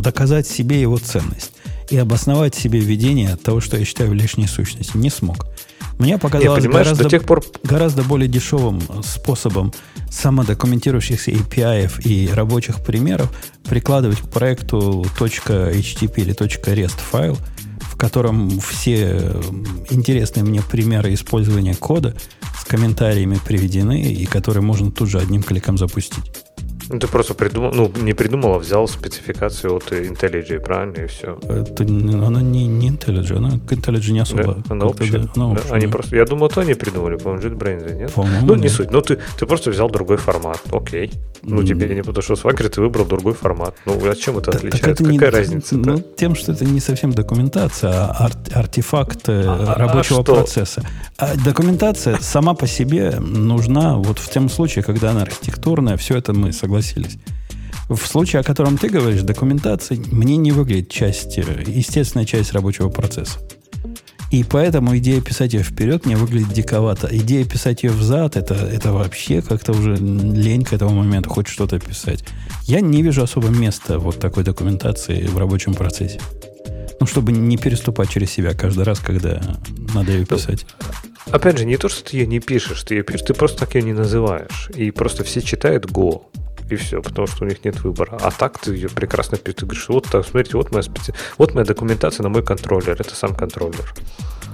[0.01, 1.53] доказать себе его ценность
[1.91, 5.01] и обосновать себе введение того, что я считаю лишней сущностью.
[5.01, 5.47] Не смог.
[5.99, 7.43] Мне показалось гораздо, до тех пор...
[7.65, 9.73] гораздо более дешевым способом
[10.11, 13.31] самодокументирующихся API и рабочих примеров
[13.65, 17.37] прикладывать к проекту .htp или .rest файл,
[17.81, 19.33] в котором все
[19.91, 22.15] интересные мне примеры использования кода
[22.61, 26.33] с комментариями приведены и которые можно тут же одним кликом запустить.
[26.91, 31.39] Ну, ты просто придумал, ну, не придумал, а взял спецификацию от IntelliJ, правильно, и все.
[31.43, 34.55] Это, она не, не IntelliJ, она к IntelliJ не особо.
[34.55, 35.19] Да, она общая.
[35.19, 35.93] Да, она общая да, они да.
[35.93, 38.13] просто, я думаю, то они придумали, по-моему, JetBrains, нет?
[38.13, 38.73] По-моему, ну, не нет.
[38.73, 41.13] суть, ну, ты, ты просто взял другой формат, окей.
[41.43, 41.67] Ну, mm.
[41.67, 43.75] тебе не потому что Swagger ты выбрал другой формат.
[43.85, 44.91] Ну, а чем это да, отличается?
[44.91, 45.77] Это Какая не, разница?
[45.77, 50.83] Ну, тем, что это не совсем документация, а ар- артефакт а, а, рабочего а процесса.
[51.19, 56.33] А документация сама по себе нужна вот в тем случае, когда она архитектурная, все это
[56.33, 57.19] мы согласны согласились.
[57.89, 62.91] В случае, о котором ты говоришь, документация мне не выглядит часть, э, естественная часть рабочего
[62.91, 63.39] процесса.
[64.31, 67.09] И поэтому идея писать ее вперед мне выглядит диковато.
[67.11, 71.79] Идея писать ее взад, это, это вообще как-то уже лень к этому моменту хоть что-то
[71.79, 72.25] писать.
[72.65, 76.21] Я не вижу особо места вот такой документации в рабочем процессе.
[77.01, 79.41] Ну, чтобы не переступать через себя каждый раз, когда
[79.95, 80.67] надо ее писать.
[81.31, 83.75] Опять же, не то, что ты ее не пишешь, ты ее пишешь, ты просто так
[83.77, 84.69] ее не называешь.
[84.75, 86.25] И просто все читают Go
[86.71, 88.19] и все, потому что у них нет выбора.
[88.23, 89.61] А так ты ее прекрасно пишешь.
[89.61, 91.15] Ты говоришь, вот так, смотрите, вот моя, специ...
[91.39, 92.97] вот моя документация на мой контроллер.
[93.01, 93.95] Это сам контроллер.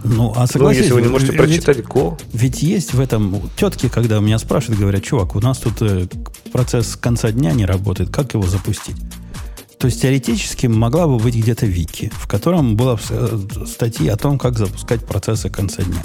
[0.05, 2.21] Ну, а согласись, ну, если вы не можете прочитать ведь, Go.
[2.33, 3.51] Ведь есть в этом...
[3.57, 6.07] Тетки, когда меня спрашивают, говорят, чувак, у нас тут э,
[6.53, 8.97] процесс конца дня не работает, как его запустить?
[9.85, 14.39] То есть теоретически могла бы быть где-то вики, в котором была э, статья о том,
[14.39, 16.03] как запускать процессы конца дня.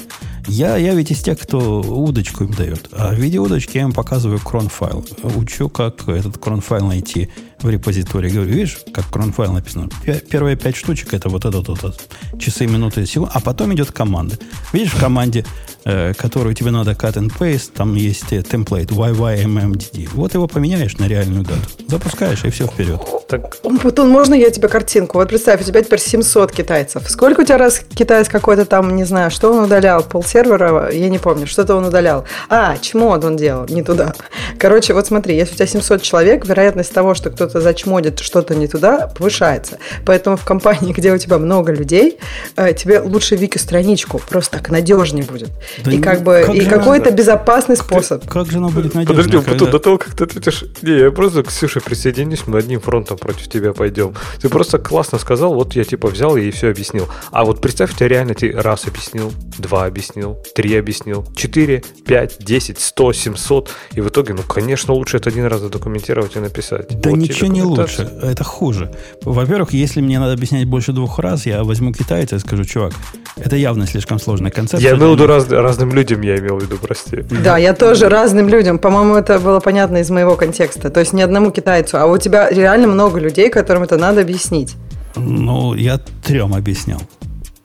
[0.47, 2.89] Я, я ведь из тех, кто удочку им дает.
[2.91, 5.05] А в виде удочки я им показываю кронфайл.
[5.23, 7.29] Учу, как этот кронфайл найти
[7.61, 8.29] в репозитории.
[8.29, 9.89] Говорю, видишь, как кронфайл написано.
[10.29, 12.09] Первые пять штучек это вот этот вот, вот
[12.39, 13.31] часы, минуты, секунды.
[13.33, 14.37] А потом идет команда.
[14.73, 15.45] Видишь, в команде
[15.85, 20.09] Э, которую тебе надо cut and paste, там есть э, темплейт YYMMDD.
[20.13, 21.61] Вот его поменяешь на реальную дату.
[21.87, 23.01] Запускаешь, и все вперед.
[23.27, 25.17] Так, Путун, можно я тебе картинку?
[25.17, 27.09] Вот представь, у тебя теперь 700 китайцев.
[27.09, 30.03] Сколько у тебя раз китаец какой-то там, не знаю, что он удалял?
[30.03, 32.25] Пол сервера, я не помню, что-то он удалял.
[32.49, 34.13] А, чмод он делал, не туда.
[34.59, 38.67] Короче, вот смотри, если у тебя 700 человек, вероятность того, что кто-то зачмодит что-то не
[38.67, 39.77] туда, повышается.
[40.05, 42.19] Поэтому в компании, где у тебя много людей,
[42.55, 45.49] э, тебе лучше вики-страничку, просто так надежнее будет.
[45.83, 48.23] Да и как бы как и какой-то безопасный способ.
[48.23, 49.15] Как, как же оно будет надежно?
[49.15, 49.65] Подожди, когда...
[49.65, 53.73] до того, как ты ответишь, не, я просто, Ксюша, присоединись, мы одним фронтом против тебя
[53.73, 54.13] пойдем.
[54.41, 57.07] Ты просто классно сказал, вот я типа взял и все объяснил.
[57.31, 62.79] А вот представь, тебя реально ты раз объяснил, два объяснил, три объяснил, четыре, пять, десять,
[62.79, 66.87] сто, семьсот, и в итоге, ну, конечно, лучше это один раз задокументировать и написать.
[66.89, 68.91] Да вот ничего не лучше, это хуже.
[69.23, 72.93] Во-первых, если мне надо объяснять больше двух раз, я возьму китайца и скажу, чувак,
[73.37, 74.91] это явно слишком сложная концепция.
[74.91, 77.23] Я имел в виду раз, разным людям, я имел в виду, прости.
[77.43, 78.79] Да, я тоже разным людям.
[78.79, 80.89] По-моему, это было понятно из моего контекста.
[80.89, 84.75] То есть не одному китайцу, а у тебя реально много людей, которым это надо объяснить.
[85.15, 87.01] Ну, я трем объяснял.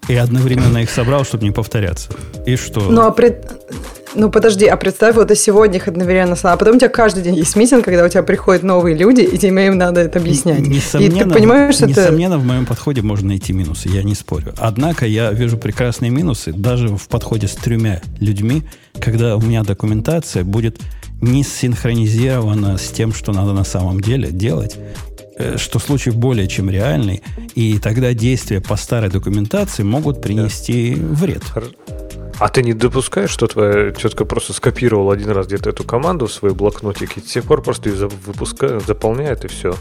[0.08, 2.10] И одновременно их собрал, чтобы не повторяться.
[2.46, 2.80] И что?
[2.80, 3.50] Ну, а пред...
[4.14, 7.34] Ну, подожди, а представь, вот и сегодня их одновременно А потом у тебя каждый день
[7.34, 10.60] есть митинг, когда у тебя приходят новые люди, и тебе им надо это объяснять.
[10.60, 12.42] Несомненно, и ты понимаешь, что несомненно, это...
[12.42, 14.54] в моем подходе можно найти минусы, я не спорю.
[14.58, 18.62] Однако я вижу прекрасные минусы даже в подходе с тремя людьми,
[19.00, 20.78] когда у меня документация будет
[21.20, 24.76] не синхронизирована с тем, что надо на самом деле делать,
[25.56, 27.22] что случай более чем реальный,
[27.54, 31.14] и тогда действия по старой документации могут принести да.
[31.14, 31.42] вред.
[32.38, 36.32] А ты не допускаешь, что твоя тетка просто скопировала один раз где-то эту команду в
[36.32, 39.76] свой блокнотик и до сих пор просто ее выпускает, заполняет и все.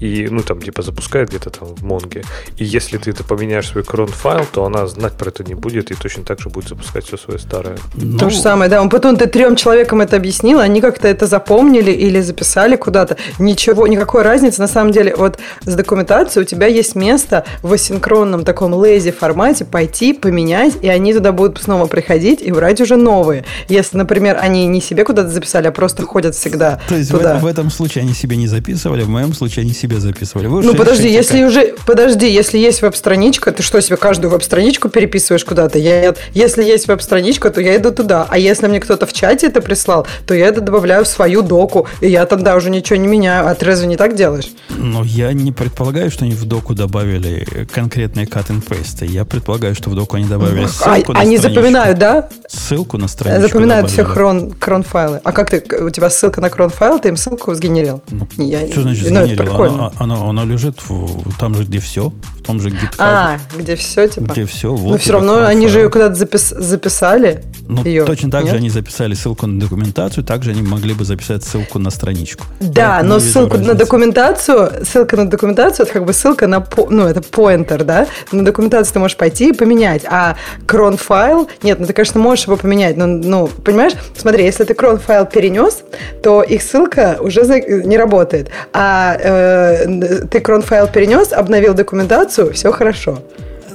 [0.00, 2.24] И, ну, там, типа, запускает где-то там в Монге.
[2.56, 5.90] И если ты это поменяешь свой крон файл, то она знать про это не будет
[5.90, 7.78] и точно так же будет запускать все свое старое.
[7.94, 8.80] Ну, То же самое, да.
[8.80, 13.16] Он потом ты трем человекам это объяснил, они как-то это запомнили или записали куда-то.
[13.38, 14.60] Ничего, никакой разницы.
[14.60, 19.64] На самом деле, вот с документацией у тебя есть место в асинхронном таком лейзи формате
[19.64, 23.44] пойти, поменять, и они туда будут снова приходить и брать уже новые.
[23.68, 27.36] Если, например, они не себе куда-то записали, а просто ходят всегда То есть туда.
[27.36, 30.46] В, в этом случае они себе не записывали, в моем случае они себе записывали.
[30.46, 31.48] Вы ну подожди, если как...
[31.48, 35.78] уже, подожди, если есть веб-страничка, ты что себе каждую веб-страничку переписываешь куда-то?
[35.78, 36.18] Я нет.
[36.32, 38.26] Если есть веб-страничка, то я иду туда.
[38.28, 41.86] А если мне кто-то в чате это прислал, то я это добавляю в свою доку,
[42.00, 43.48] и я тогда уже ничего не меняю.
[43.48, 44.50] А ты разве не так делаешь?
[44.88, 49.06] Ну, я не предполагаю, что они в доку добавили конкретные cut and paste.
[49.06, 52.28] Я предполагаю, что в доку они добавили а, ссылку а, на Они запоминают, да?
[52.48, 54.04] Ссылку на страничку Запоминают добавили.
[54.04, 55.20] все крон, крон файлы.
[55.24, 58.02] А как ты, у тебя ссылка на крон файл, ты им ссылку сгенерил?
[58.10, 59.62] Ну, я, что значит ну, сгенерил?
[59.62, 62.12] Оно, оно, оно лежит в, там же, где все,
[62.48, 62.94] том же GitHub.
[62.98, 64.32] А, где все, типа?
[64.32, 64.92] Где все, вот.
[64.92, 67.44] Но все равно они же ее куда-то запис, записали.
[67.68, 68.52] Ну, ее, точно так нет?
[68.52, 72.46] же они записали ссылку на документацию, также они могли бы записать ссылку на страничку.
[72.60, 73.72] Да, но ссылку разницы.
[73.72, 78.06] на документацию, ссылка на документацию, это как бы ссылка на, ну, это pointer, да?
[78.32, 82.46] На документацию ты можешь пойти и поменять, а крон файл, нет, ну ты, конечно, можешь
[82.46, 85.82] его поменять, но, ну, понимаешь, смотри, если ты крон файл перенес,
[86.22, 87.42] то их ссылка уже
[87.84, 93.18] не работает, а э, ты крон файл перенес, обновил документацию, все хорошо.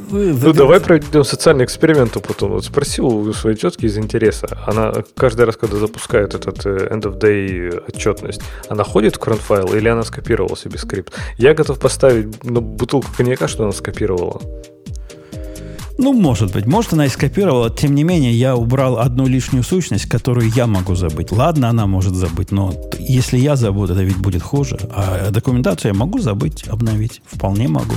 [0.10, 2.52] Ну, давай проведем социальный эксперимент, Путун.
[2.52, 4.48] Вот спроси у своей тетки из интереса.
[4.68, 9.73] Она каждый раз, когда запускает этот э, end of day отчетность, она ходит в кронфайл
[9.73, 11.14] или она скопировала себе скрипт?
[11.38, 14.40] Я готов поставить на бутылку коньяка, что она скопировала.
[15.98, 16.65] Ну, может быть.
[16.65, 17.70] Может, она и скопировала.
[17.70, 21.32] Тем не менее, я убрал одну лишнюю сущность, которую я могу забыть.
[21.32, 24.80] Ладно, она может забыть, но если я забуду, это ведь будет хуже.
[24.91, 27.22] А документацию я могу забыть, обновить.
[27.26, 27.95] Вполне могу.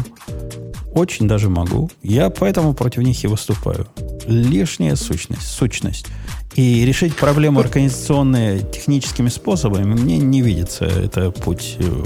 [0.93, 1.91] Очень даже могу.
[2.03, 3.87] Я поэтому против них и выступаю.
[4.27, 6.07] Лишняя сущность, сущность.
[6.55, 10.87] И решить проблему организационные техническими способами мне не видится.
[10.87, 12.05] Это путь э,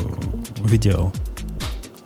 [0.59, 1.13] в идеал.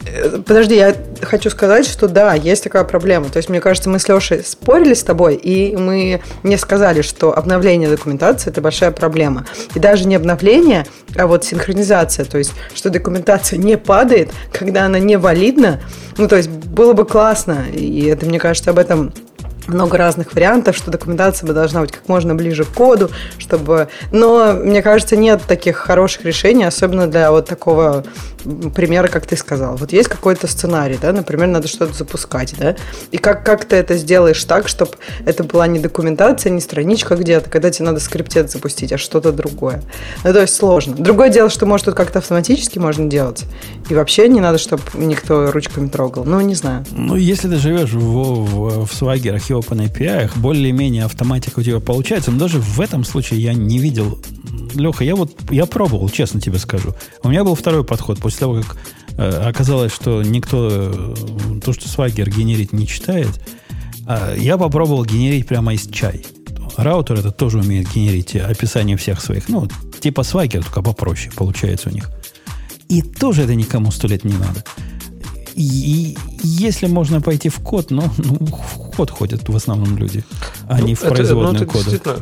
[0.07, 3.29] Э, подожди, я хочу сказать, что да, есть такая проблема.
[3.29, 7.37] То есть, мне кажется, мы с Лешей спорили с тобой, и мы не сказали, что
[7.37, 9.47] обновление документации– это большая проблема.
[9.75, 10.87] И даже не обновление,
[11.17, 12.25] а вот синхронизация.
[12.25, 15.81] То есть, что документация не падает, когда она не валидна.
[16.17, 19.13] Ну, то есть, было бы классно, и это, мне кажется, об этом
[19.67, 23.89] много разных вариантов, что документация бы должна быть как можно ближе к коду, чтобы...
[24.13, 28.05] Но, мне кажется, нет таких хороших решений, особенно для вот такого
[28.75, 29.77] примера, как ты сказал.
[29.77, 32.77] Вот есть какой-то сценарий, да, например, надо что-то запускать, да,
[33.11, 34.93] и как, как ты это сделаешь так, чтобы
[35.25, 39.83] это была не документация, не страничка где-то, когда тебе надо скриптет запустить, а что-то другое.
[40.25, 40.95] Ну, то есть сложно.
[40.95, 43.45] Другое дело, что, может, тут как-то автоматически можно делать,
[43.89, 46.25] и вообще не надо, чтобы никто ручками трогал.
[46.25, 46.85] Ну, не знаю.
[46.91, 52.39] Ну, если ты живешь в, в, в и OpenAPI, более-менее автоматика у тебя получается, но
[52.39, 54.21] даже в этом случае я не видел
[54.75, 56.95] Леха, я вот я пробовал, честно тебе скажу.
[57.23, 58.19] У меня был второй подход.
[58.19, 58.77] После того, как
[59.17, 61.15] э, оказалось, что никто э,
[61.65, 63.31] то, что Swagger генерит, не читает,
[64.07, 66.25] э, я попробовал генерить прямо из чай.
[66.77, 69.49] Раутер это тоже умеет генерить описание всех своих.
[69.49, 69.69] Ну,
[70.01, 72.11] типа Swagger, только попроще получается у них.
[72.89, 74.65] И тоже это никому сто лет не надо.
[75.55, 80.25] И, если можно пойти в код, ну, ну в код ходят в основном люди,
[80.69, 82.21] а ну, не в производную это, ну, это кода.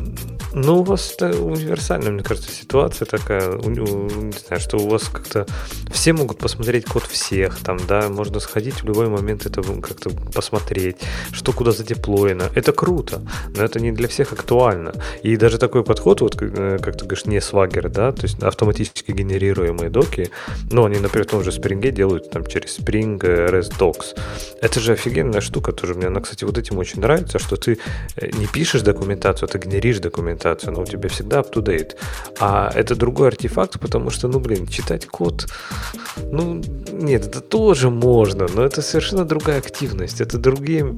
[0.55, 5.47] Ну, у вас это универсальная, мне кажется, ситуация такая, не знаю, что у вас как-то
[5.91, 10.97] все могут посмотреть код всех, там, да, можно сходить в любой момент это как-то посмотреть,
[11.33, 12.51] что куда задеплоено.
[12.55, 13.23] Это круто,
[13.57, 14.93] но это не для всех актуально.
[15.23, 19.13] И даже такой подход, вот э, как ты говоришь, не свагер, да, то есть автоматически
[19.13, 20.31] генерируемые доки,
[20.71, 24.19] ну, они, например, в том же Spring делают там через Spring э, REST Docs.
[24.61, 25.95] Это же офигенная штука тоже.
[25.95, 27.79] Мне она, кстати, вот этим очень нравится, что ты
[28.17, 31.97] э, не пишешь документацию, а ты генеришь документацию документацию, но у тебя всегда up-to-date.
[32.41, 35.49] А это другой артефакт, потому что, ну, блин, читать код,
[36.31, 36.61] ну,
[36.93, 40.95] нет, это тоже можно, но это совершенно другая активность, это другие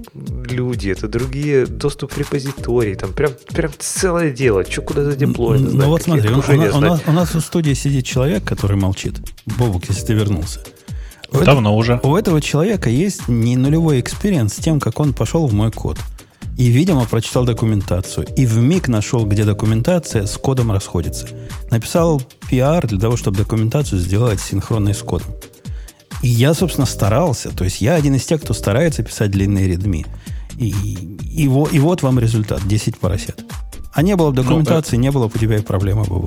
[0.50, 5.70] люди, это другие доступ в репозиторий, там прям, прям целое дело, что куда задеплоить, Ну,
[5.70, 9.14] знать, вот смотри, у, у, у, нас, у нас в студии сидит человек, который молчит.
[9.46, 10.60] Бобук, если ты вернулся.
[11.32, 12.00] Давно это, уже.
[12.02, 15.98] У этого человека есть не нулевой experience с тем, как он пошел в мой код.
[16.56, 18.26] И, видимо, прочитал документацию.
[18.36, 21.28] И в миг нашел, где документация с кодом расходится.
[21.70, 25.28] Написал PR для того, чтобы документацию сделать синхронной с кодом.
[26.22, 27.50] И я, собственно, старался.
[27.50, 30.06] То есть я один из тех, кто старается писать длинные readme.
[30.56, 32.66] И, и, и, и вот вам результат.
[32.66, 33.44] 10 поросят.
[33.92, 36.26] А не было бы ну, документации, ну, не было бы у тебя и проблемы бы.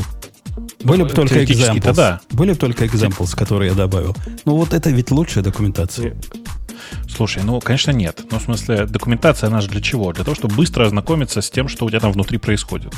[0.83, 1.95] Были бы только examples.
[1.95, 2.21] Да.
[2.31, 4.15] Были бы только examples, которые я добавил.
[4.45, 6.15] Ну вот это ведь лучшая документация.
[7.17, 8.21] Слушай, ну, конечно, нет.
[8.29, 10.13] Ну, в смысле, документация, она же для чего?
[10.13, 12.93] Для того, чтобы быстро ознакомиться с тем, что у тебя там внутри происходит.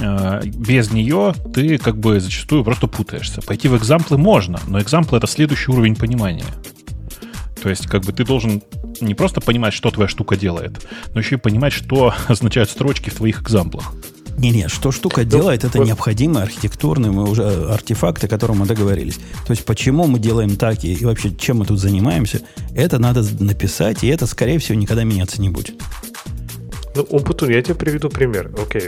[0.00, 3.42] Э, без нее ты как бы зачастую просто путаешься.
[3.42, 6.46] Пойти в экзамплы можно, но экзамплы— это следующий уровень понимания.
[7.62, 8.62] То есть, как бы ты должен
[9.02, 13.16] не просто понимать, что твоя штука делает, но еще и понимать, что означают строчки в
[13.16, 13.92] твоих экзамплах.
[14.38, 15.86] Не-не, что штука ну, делает, это вот.
[15.86, 19.16] необходимые архитектурные мы уже артефакты, о которых мы договорились.
[19.46, 22.42] То есть, почему мы делаем так и, и вообще чем мы тут занимаемся,
[22.74, 25.74] это надо написать, и это, скорее всего, никогда меняться не будет.
[26.98, 28.50] Ну, Умпутун, я тебе приведу пример.
[28.60, 28.82] Окей,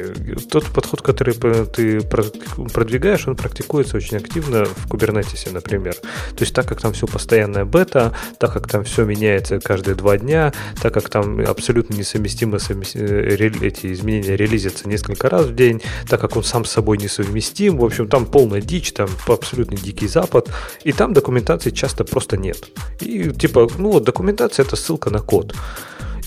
[0.50, 1.32] тот подход, который
[1.66, 5.94] ты продвигаешь, он практикуется очень активно в Кубернетисе, например.
[5.94, 10.18] То есть так как там все постоянная бета, так как там все меняется каждые два
[10.18, 12.96] дня, так как там абсолютно несовместимо совмест...
[12.96, 17.78] Э, эти изменения релизятся несколько раз в день, так как он сам с собой несовместим,
[17.78, 20.50] в общем, там полная дичь, там абсолютно дикий запад,
[20.82, 22.70] и там документации часто просто нет.
[23.00, 25.54] И типа, ну вот документация это ссылка на код.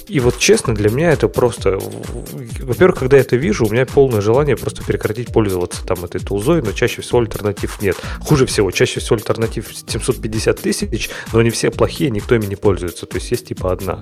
[0.07, 1.79] И вот честно, для меня это просто...
[2.61, 6.61] Во-первых, когда я это вижу, у меня полное желание просто прекратить пользоваться там этой тулзой,
[6.61, 7.97] но чаще всего альтернатив нет.
[8.21, 13.05] Хуже всего, чаще всего альтернатив 750 тысяч, но они все плохие, никто ими не пользуется.
[13.05, 14.01] То есть есть типа одна.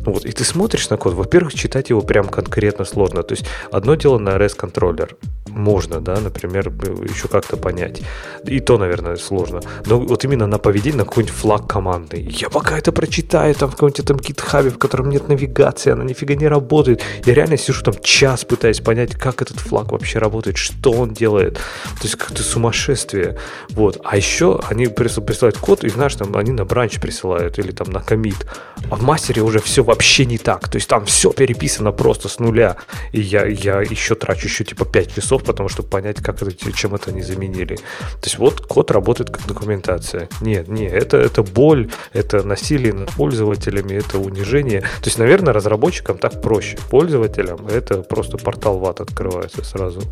[0.00, 0.24] Вот.
[0.24, 3.22] И ты смотришь на код, во-первых, читать его прям конкретно сложно.
[3.22, 5.16] То есть одно дело на REST контроллер.
[5.56, 6.68] Можно, да, например,
[7.02, 8.02] еще как-то понять.
[8.44, 9.62] И то, наверное, сложно.
[9.86, 12.28] Но вот именно на поведение, на какой-нибудь флаг команды.
[12.30, 16.34] Я пока это прочитаю там в каком-нибудь там гитхабе, в котором нет навигации, она нифига
[16.34, 17.02] не работает.
[17.24, 21.54] Я реально сижу там час, пытаясь понять, как этот флаг вообще работает, что он делает.
[21.54, 23.38] То есть как-то сумасшествие.
[23.70, 23.98] Вот.
[24.04, 28.00] А еще они присылают код, и знаешь, там они на бранч присылают или там на
[28.00, 28.46] комит.
[28.90, 30.68] А в мастере уже все вообще не так.
[30.68, 32.76] То есть там все переписано просто с нуля.
[33.12, 36.94] И я, я еще трачу еще типа 5 часов, потому что понять, как это, чем
[36.94, 37.76] это они заменили.
[37.76, 40.28] То есть вот код работает как документация.
[40.40, 44.80] Нет, нет, это, это боль, это насилие над пользователями, это унижение.
[44.80, 46.78] То есть, наверное, разработчикам так проще.
[46.90, 50.02] Пользователям это просто портал ват открывается сразу.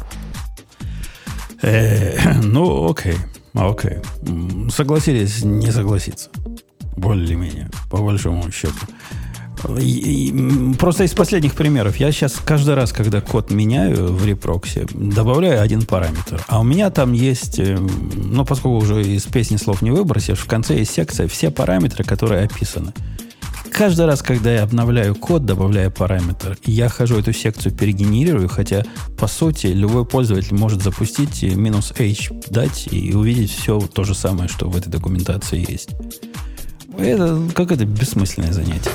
[1.62, 3.16] Э, ну, окей.
[3.54, 3.98] Окей.
[4.70, 6.30] Согласились не согласиться.
[6.96, 8.86] Более-менее, по большому счету.
[9.78, 11.96] И, и, просто из последних примеров.
[11.96, 16.44] Я сейчас каждый раз, когда код меняю в репроксе, добавляю один параметр.
[16.48, 20.46] А у меня там есть, э, ну, поскольку уже из песни слов не выбросишь, в
[20.46, 22.92] конце есть секция все параметры, которые описаны.
[23.74, 28.84] Каждый раз, когда я обновляю код, добавляю параметр, я хожу эту секцию перегенерирую, хотя,
[29.18, 34.48] по сути, любой пользователь может запустить минус h дать и увидеть все то же самое,
[34.48, 35.90] что в этой документации есть.
[36.98, 38.90] Это как это бессмысленное занятие.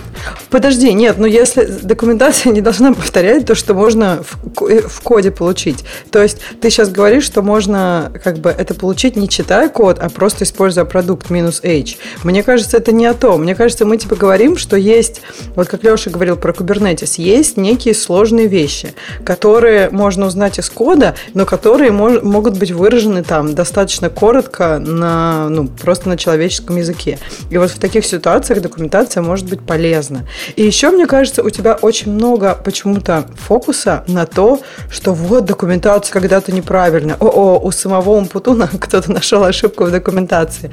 [0.50, 5.32] Подожди, нет, но если документация не должна повторять то, что можно в, э, в коде
[5.32, 5.84] получить.
[6.12, 10.10] То есть ты сейчас говоришь, что можно как бы это получить не читая код, а
[10.10, 11.98] просто используя продукт минус H.
[12.24, 13.42] Мне кажется, это не о том.
[13.42, 15.22] Мне кажется, мы типа говорим, что есть,
[15.56, 18.94] вот как Леша говорил про Kubernetes, есть некие сложные вещи,
[19.24, 25.50] которые можно узнать из кода, но которые мож, могут быть выражены там достаточно коротко на,
[25.50, 27.20] ну, просто на человеческом языке.
[27.50, 30.26] И вот в таких ситуациях документация может быть полезна.
[30.56, 36.14] И еще, мне кажется, у тебя очень много почему-то фокуса на то, что вот документация
[36.14, 37.16] когда-то неправильная.
[37.20, 40.72] О-о, у самого Умпутуна кто-то нашел ошибку в документации.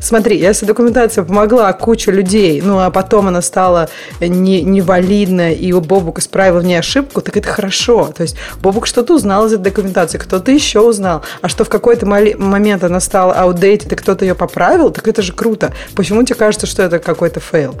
[0.00, 3.88] Смотри, если документация помогла куче людей, ну а потом она стала
[4.20, 8.12] не, невалидна, и Бобук исправил в ней ошибку, так это хорошо.
[8.16, 11.22] То есть Бобук что-то узнал из этой документации, кто-то еще узнал.
[11.42, 15.32] А что в какой-то момент она стала outdated, и кто-то ее поправил, так это же
[15.32, 15.72] круто.
[15.94, 17.74] Почему тебе кажется, что это какой-то фейл?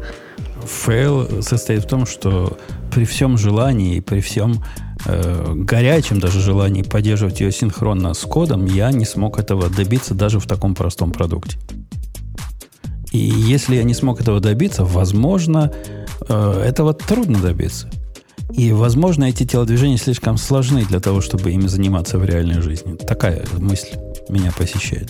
[0.64, 2.58] Фейл состоит в том, что
[2.90, 4.62] при всем желании, при всем
[5.06, 10.38] э, горячем даже желании поддерживать ее синхронно с кодом, я не смог этого добиться даже
[10.40, 11.58] в таком простом продукте.
[13.12, 15.72] И если я не смог этого добиться, возможно,
[16.28, 17.90] э, этого трудно добиться.
[18.52, 22.96] И, возможно, эти телодвижения слишком сложны для того, чтобы ими заниматься в реальной жизни.
[22.96, 23.96] Такая мысль
[24.28, 25.08] меня посещает.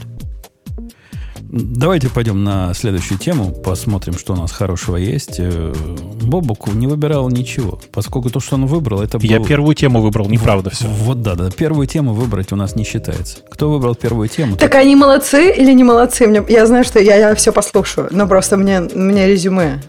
[1.52, 5.40] Давайте пойдем на следующую тему, посмотрим, что у нас хорошего есть.
[5.40, 5.74] Э,
[6.22, 10.70] Бобук не выбирал ничего, поскольку то, что он выбрал, это Я первую тему выбрал, неправда
[10.70, 10.86] все.
[10.86, 13.38] Вот да, да, первую тему выбрать у нас не считается.
[13.50, 14.56] Кто выбрал первую тему?
[14.56, 16.28] Так они молодцы или не молодцы?
[16.28, 19.82] Мне, я знаю, что я, я все послушаю, но просто мне, мне резюме.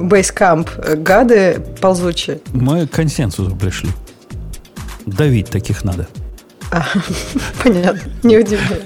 [0.00, 2.40] Бейскамп, э, гады ползучие.
[2.52, 3.90] Мы к консенсусу пришли.
[5.06, 6.08] Давить таких надо.
[6.72, 6.84] А,
[7.62, 8.82] понятно, не удивляюсь.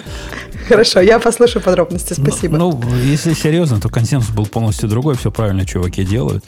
[0.69, 2.59] Хорошо, я послушаю подробности, спасибо.
[2.59, 6.45] Ну, ну, если серьезно, то консенсус был полностью другой, все правильно чуваки делают.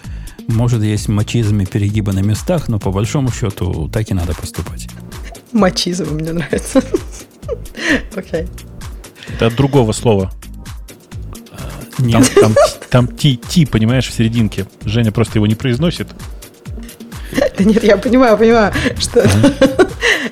[0.47, 4.89] Может, есть мачизм и перегибы на местах, но по большому счету так и надо поступать.
[5.53, 6.83] Мачизм мне нравится.
[8.15, 8.47] Окей.
[9.35, 10.31] Это от другого слова.
[11.99, 12.31] Нет.
[12.35, 14.67] Там, там, там ти, ти, понимаешь, в серединке.
[14.85, 16.09] Женя просто его не произносит.
[17.33, 19.23] Да нет, я понимаю, понимаю, что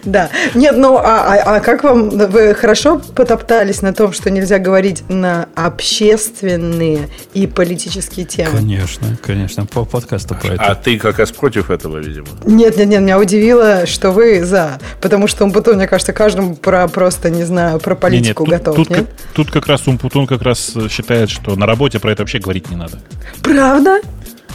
[0.04, 0.30] Да.
[0.54, 5.04] Нет, ну а, а, а как вам, вы хорошо потоптались на том, что нельзя говорить
[5.08, 8.50] на общественные и политические темы?
[8.52, 10.62] Конечно, конечно, по подкасту про это.
[10.62, 12.28] А ты как раз против этого, видимо?
[12.44, 16.88] Нет, нет, нет, меня удивило, что вы за, потому что Умпутун, мне кажется, каждому про
[16.88, 18.98] просто, не знаю, про политику нет, нет, готов, тут, нет?
[18.98, 22.70] Как, тут как раз Умпутун как раз считает, что на работе про это вообще говорить
[22.70, 22.98] не надо.
[23.42, 24.00] Правда?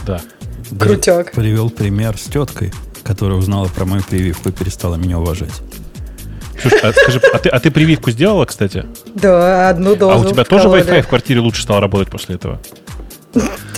[0.06, 0.20] Да.
[0.78, 1.32] Крутяк.
[1.32, 2.72] Привел пример с теткой,
[3.04, 5.52] которая узнала про мою прививку и перестала меня уважать.
[6.60, 8.86] Слушай, а скажи, а ты, а ты прививку сделала, кстати?
[9.14, 10.12] Да, одну дозу.
[10.12, 12.60] А у тебя тоже Wi-Fi в квартире лучше стал работать после этого?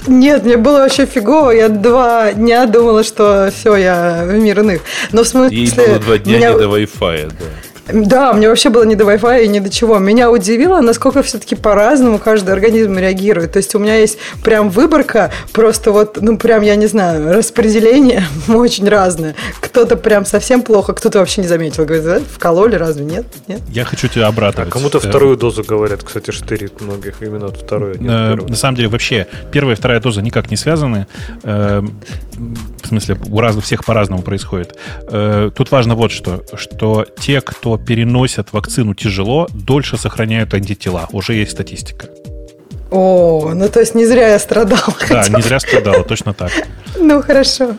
[0.07, 1.51] Нет, мне было вообще фигово.
[1.51, 4.82] Я два дня думала, что все, я в мир иных.
[5.12, 5.57] Но в смысле...
[5.57, 6.53] Ей было два дня меня...
[6.53, 7.44] не до Wi-Fi, да.
[7.88, 9.98] Да, мне вообще было не до Wi-Fi и ни до чего.
[9.98, 13.52] Меня удивило, насколько все-таки по-разному каждый организм реагирует.
[13.52, 18.24] То есть у меня есть прям выборка, просто вот, ну прям, я не знаю, распределение
[18.48, 19.34] очень разное.
[19.60, 21.84] Кто-то прям совсем плохо, кто-то вообще не заметил.
[21.84, 23.26] Говорит, вкололи, разве нет?
[23.46, 23.60] нет?
[23.68, 24.68] Я хочу тебя обратовать.
[24.68, 27.22] А кому-то вторую дозу говорят, кстати, штырит многих.
[27.22, 28.00] Именно вторую.
[28.00, 31.06] Нет, э, на самом деле, вообще, первая и вторая доза никак не связаны.
[31.44, 31.82] Э,
[32.82, 34.76] в смысле, у разных всех по-разному происходит.
[35.08, 41.09] Э, тут важно вот что, что те, кто переносят вакцину тяжело, дольше сохраняют антитела.
[41.12, 42.09] Уже есть статистика.
[42.90, 44.94] О, ну то есть не зря я страдала.
[45.09, 46.53] Да, не зря страдала, точно так.
[46.98, 47.74] Ну хорошо.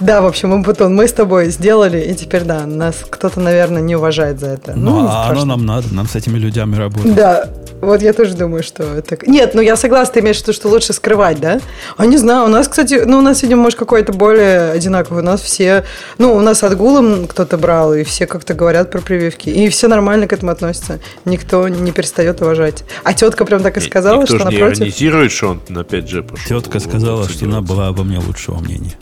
[0.00, 3.96] Да, в общем, Батон, мы с тобой сделали, и теперь, да, нас кто-то, наверное, не
[3.96, 4.72] уважает за это.
[4.74, 7.14] Ну, ну а оно нам надо, нам с этими людьми работать.
[7.14, 7.48] Да,
[7.80, 9.18] вот я тоже думаю, что это...
[9.26, 11.60] Нет, ну я согласна, ты имеешь в виду, что лучше скрывать, да?
[11.96, 15.22] А не знаю, у нас, кстати, ну у нас, видимо, может, какой-то более одинаковый.
[15.22, 15.84] У нас все...
[16.18, 19.48] Ну, у нас отгулом кто-то брал, и все как-то говорят про прививки.
[19.48, 21.00] И все нормально к этому относятся.
[21.24, 22.84] Никто не перестает уважать.
[23.02, 24.80] А тетка прям так и сказала, Никто что напротив...
[24.80, 26.60] не иронизирует, что он на 5G пошел.
[26.60, 28.94] Тетка сказала, что она была обо мне лучшего мнения.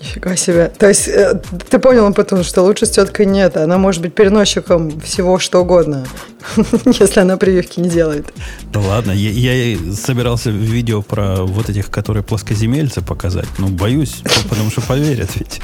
[0.00, 0.72] Нифига себе.
[0.78, 3.56] То есть э, ты понял, потом, что лучше с теткой нет.
[3.56, 6.06] Она может быть переносчиком всего что угодно,
[6.84, 8.32] если она прививки не делает.
[8.72, 13.48] Да ладно, я, я собирался видео про вот этих, которые плоскоземельцы показать.
[13.58, 15.60] Но боюсь, потому что поверят ведь.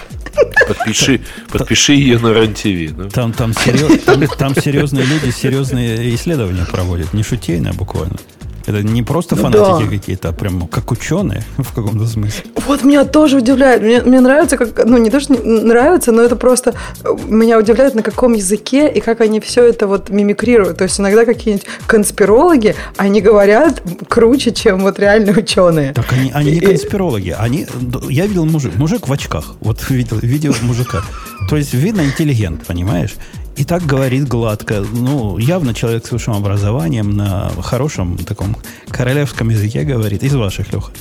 [0.68, 2.96] Подпиши, подпиши ее на РЕН-ТВ.
[2.96, 3.10] Да?
[3.10, 7.12] Там, там, серьез, там, там серьезные люди серьезные исследования проводят.
[7.12, 8.16] Не шутейно буквально.
[8.66, 9.90] Это не просто ну фанатики да.
[9.90, 12.44] какие-то, а прям как ученые в каком-то смысле.
[12.66, 13.82] Вот меня тоже удивляет.
[13.82, 16.74] Мне, мне нравится, как, ну не то, что нравится, но это просто
[17.04, 20.78] э, меня удивляет, на каком языке и как они все это вот мимикрируют.
[20.78, 25.92] То есть иногда какие-нибудь конспирологи, они говорят круче, чем вот реальные ученые.
[25.92, 27.34] Так они, они не конспирологи.
[27.38, 27.66] Они,
[28.08, 29.56] я видел мужик, мужик в очках.
[29.60, 31.02] Вот видел видео мужика.
[31.48, 33.14] То есть видно интеллигент, понимаешь?
[33.56, 34.84] И так говорит гладко.
[34.92, 38.56] Ну, явно человек с высшим образованием на хорошем таком
[38.88, 40.92] королевском языке говорит, из ваших, Леха.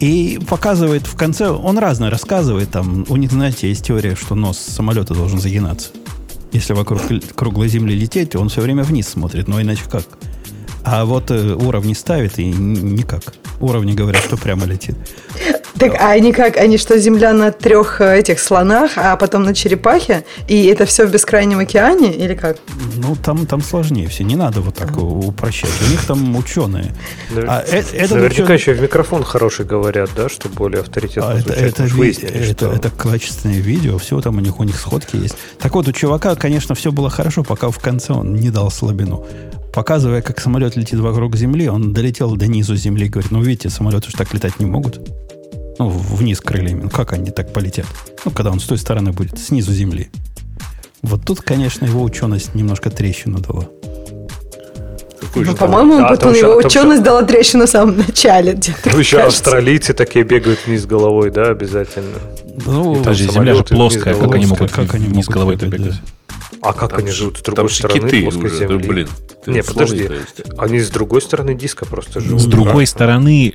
[0.00, 4.58] И показывает в конце, он разное рассказывает, там, у них, знаете, есть теория, что нос
[4.58, 5.90] самолета должен загинаться.
[6.50, 7.02] Если вокруг
[7.36, 10.04] круглой земли лететь, он все время вниз смотрит, но иначе как?
[10.84, 13.22] А вот э, уровни ставит и никак.
[13.60, 14.96] Уровни говорят, что прямо летит.
[15.78, 16.56] Так, а они как?
[16.56, 20.24] Они что, Земля на трех э, этих слонах, а потом на черепахе?
[20.48, 22.12] И это все в бескрайнем океане?
[22.14, 22.58] Или как?
[22.96, 24.24] Ну, там, там сложнее все.
[24.24, 25.70] Не надо вот так упрощать.
[25.86, 26.94] У них там ученые.
[27.34, 28.54] А, э, это, Наверняка ученый...
[28.58, 32.72] еще в микрофон хороший говорят, да, что более авторитетно а это, это, выяснили, это, что...
[32.72, 35.36] это качественное видео, все там у них, у них сходки есть.
[35.58, 39.26] Так вот, у чувака, конечно, все было хорошо, пока в конце он не дал слабину
[39.72, 43.70] показывая, как самолет летит вокруг Земли, он долетел до низу Земли и говорит, ну, видите,
[43.70, 45.00] самолеты же так летать не могут.
[45.78, 46.82] Ну, вниз крыльями.
[46.82, 47.86] Ну, как они так полетят?
[48.24, 50.10] Ну, когда он с той стороны будет, снизу Земли.
[51.02, 53.66] Вот тут, конечно, его ученость немножко трещину дала.
[55.34, 57.04] ну, по-моему, а, потом его еще, ученость еще...
[57.04, 58.52] дала трещину в самом начале.
[58.84, 59.40] Ну, еще кажется.
[59.40, 62.18] австралийцы такие бегают вниз головой, да, обязательно.
[62.66, 65.94] Ну, Подожди, земля же плоская, как они могут как они вниз головой бегать?
[66.62, 68.78] А как там они живут с другой стороны киты плоской уже, земли?
[68.78, 69.08] Да, блин.
[69.46, 70.08] Не, подожди.
[70.56, 72.40] Они с другой стороны диска просто живут.
[72.40, 73.54] С другой стороны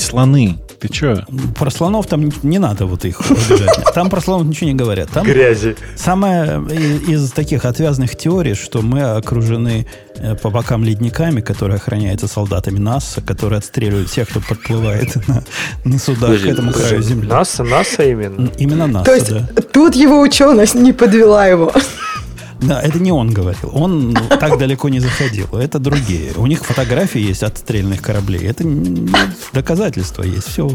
[0.00, 0.58] слоны.
[0.80, 1.26] Ты что?
[1.58, 3.84] Про слонов там не надо вот их убежать.
[3.94, 5.10] Там про слонов ничего не говорят.
[5.10, 5.76] Там Грязи.
[5.96, 12.28] Самое из, из таких отвязных теорий, что мы окружены э, по бокам ледниками, которые охраняются
[12.28, 15.44] солдатами НАСА, которые отстреливают всех, кто подплывает на,
[15.84, 17.28] на судах Подожди, к этому краю земли.
[17.28, 18.50] НАСА, НАСА именно?
[18.56, 19.62] Именно НАСА, То есть да.
[19.72, 21.72] тут его ученость не подвела его.
[22.60, 23.70] Да, это не он говорил.
[23.72, 25.46] Он так далеко не заходил.
[25.52, 26.32] Это другие.
[26.36, 28.46] У них фотографии есть от стрельных кораблей.
[28.46, 28.64] Это
[29.52, 30.48] доказательства есть.
[30.48, 30.68] Все.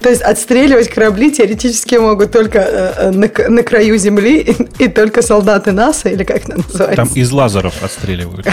[0.00, 5.22] То есть отстреливать корабли теоретически могут только э, на, на краю земли и, и только
[5.22, 6.96] солдаты НАСА, или как это называется?
[6.96, 8.46] Там из лазеров отстреливают.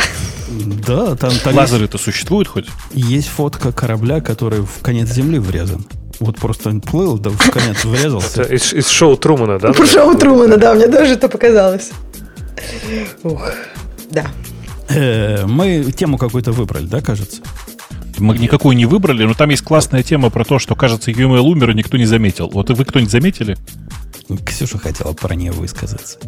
[0.87, 1.31] Да, там...
[1.45, 2.67] Лазеры-то существуют хоть?
[2.93, 5.85] Есть фотка корабля, который в конец земли врезан.
[6.21, 8.43] Вот просто плыл, да в конец врезался.
[8.43, 9.73] из, из шоу Трумана, да?
[9.73, 11.89] Про шоу Трумана, да, мне тоже это показалось.
[13.23, 13.51] Ух,
[14.11, 14.27] да.
[14.89, 17.41] Э, мы тему какую-то выбрали, да, кажется?
[18.19, 21.71] Мы никакую не выбрали, но там есть классная тема про то, что, кажется, UML умер,
[21.71, 22.51] и никто не заметил.
[22.53, 23.57] Вот вы кто-нибудь заметили?
[24.45, 26.19] Ксюша хотела про нее высказаться.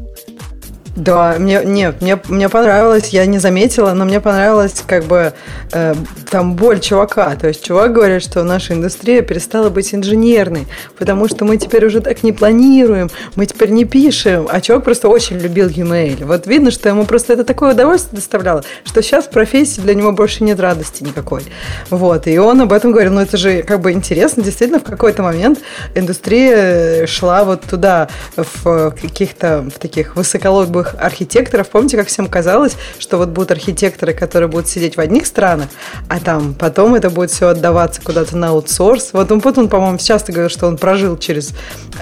[0.96, 5.34] Да, мне, нет, мне, мне понравилось, я не заметила, но мне понравилось как бы
[5.72, 5.96] э,
[6.30, 7.36] там боль чувака.
[7.36, 10.68] То есть чувак говорит, что наша индустрия перестала быть инженерной,
[11.00, 14.48] потому что мы теперь уже так не планируем, мы теперь не пишем.
[14.48, 16.26] А чувак просто очень любил e-mail.
[16.26, 20.12] Вот видно, что ему просто это такое удовольствие доставляло, что сейчас в профессии для него
[20.12, 21.42] больше нет радости никакой.
[21.90, 25.24] Вот, и он об этом говорил, ну это же как бы интересно, действительно, в какой-то
[25.24, 25.58] момент
[25.96, 31.70] индустрия шла вот туда, в каких-то в таких высоколобых новых архитекторов.
[31.70, 35.70] Помните, как всем казалось, что вот будут архитекторы, которые будут сидеть в одних странах,
[36.10, 39.12] а там потом это будет все отдаваться куда-то на аутсорс.
[39.14, 41.54] Вот он, вот он по-моему, часто говорил, что он прожил через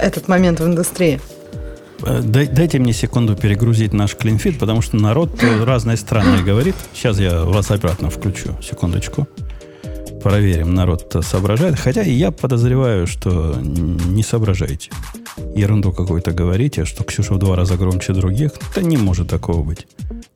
[0.02, 1.20] этот момент в индустрии.
[2.04, 5.30] Э, дайте мне секунду перегрузить наш клинфит, потому что народ
[5.64, 6.76] разные страны говорит.
[6.94, 8.50] Сейчас я вас обратно включу.
[8.62, 9.28] Секундочку.
[10.24, 11.80] Проверим, народ соображает.
[11.80, 14.92] Хотя я подозреваю, что не соображаете.
[15.56, 18.52] Ерунду какую-то говорите, что Ксюша в два раза громче других.
[18.76, 19.88] Да не может такого быть.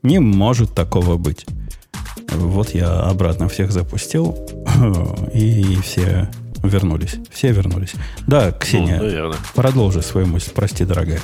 [0.03, 1.45] Не может такого быть.
[2.31, 4.37] Вот я обратно всех запустил,
[5.33, 6.29] и все
[6.63, 7.15] вернулись.
[7.31, 7.93] Все вернулись.
[8.27, 10.51] Да, Ксения, ну, продолжи свою мысль.
[10.53, 11.21] Прости, дорогая.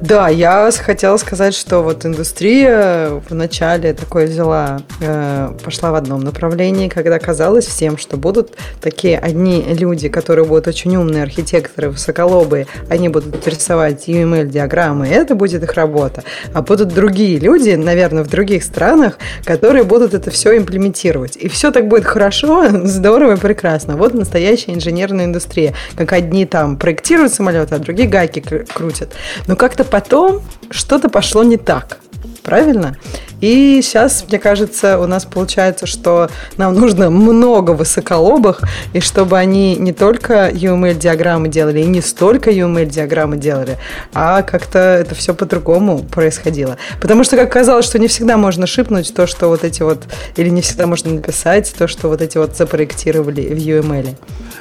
[0.00, 6.88] Да, я хотела сказать, что вот индустрия вначале такое взяла, э, пошла в одном направлении,
[6.88, 13.08] когда казалось всем, что будут такие одни люди, которые будут очень умные архитекторы, высоколобые, они
[13.08, 16.24] будут рисовать UML-диаграммы, это будет их работа.
[16.52, 21.36] А будут другие люди, наверное, в других странах, которые будут это все имплементировать.
[21.36, 23.96] И все так будет хорошо, здорово и прекрасно.
[23.96, 25.72] Вот настоящая инженерная индустрия.
[25.96, 29.12] Как одни там проектируют самолеты, а другие гайки крутят.
[29.46, 32.00] Но как-то потом что-то пошло не так.
[32.44, 32.94] Правильно?
[33.40, 38.62] И сейчас, мне кажется, у нас получается, что нам нужно много высоколобых,
[38.92, 43.78] и чтобы они не только UML-диаграммы делали, и не столько UML-диаграммы делали,
[44.12, 46.76] а как-то это все по-другому происходило.
[47.00, 50.04] Потому что, как казалось, что не всегда можно шипнуть то, что вот эти вот,
[50.36, 54.16] или не всегда можно написать то, что вот эти вот запроектировали в UML.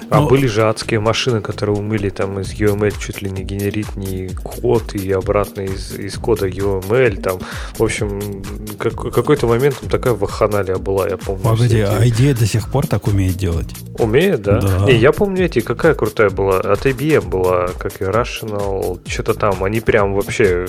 [0.09, 0.27] А Но...
[0.27, 4.93] были же адские машины, которые умыли там из UML чуть ли не генерить не код
[4.93, 7.21] и обратно из, из кода UML.
[7.21, 7.39] Там,
[7.77, 8.43] в общем,
[8.77, 11.43] как, какой-то момент там такая вахханалия была, я помню.
[11.43, 13.73] Погоди, а идея до сих пор так умеет делать?
[13.97, 14.59] Умеет, да?
[14.61, 14.85] да.
[14.85, 16.59] Не, я помню эти, какая крутая была.
[16.59, 19.63] От IBM была, как и Rational, что-то там.
[19.63, 20.67] Они прям вообще,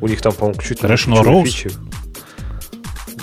[0.00, 1.44] у них там, по-моему, чуть ли Rational Rose?
[1.44, 1.70] Фичи.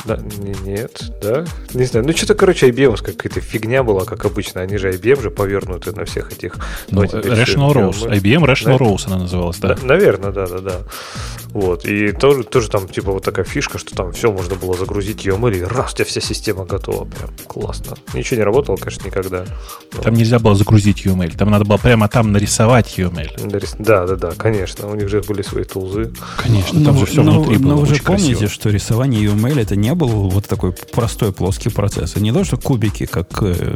[0.06, 0.18] Да,
[0.66, 1.46] нет, да?
[1.74, 2.06] Не знаю.
[2.06, 4.62] Ну, что-то, короче, IBM какая-то фигня была, как обычно.
[4.62, 6.56] Они же IBM же повернуты на всех этих...
[6.90, 8.10] Ну, Rational Rose.
[8.10, 8.86] IBM Rational да?
[8.86, 9.76] Rose она называлась, да?
[9.76, 9.86] да?
[9.86, 10.80] Наверное, да, да, да.
[11.50, 11.86] Вот.
[11.86, 15.58] И тоже, тоже там, типа, вот такая фишка, что там все можно было загрузить UML,
[15.58, 17.06] и раз, у тебя вся система готова.
[17.06, 17.96] Прям классно.
[18.14, 19.46] Ничего не работало, конечно, никогда.
[19.94, 20.02] Но...
[20.02, 21.38] Там нельзя было загрузить UML.
[21.38, 23.76] Там надо было прямо там нарисовать UML.
[23.80, 24.88] Да, да, да, конечно.
[24.88, 26.14] У них же были свои тулзы.
[26.38, 28.50] Конечно, там но, же все но, внутри но было Но вы же помните, красиво.
[28.50, 32.16] что рисование UML это не был вот такой простой плоский процесс.
[32.18, 33.76] И не то, что кубики, как э,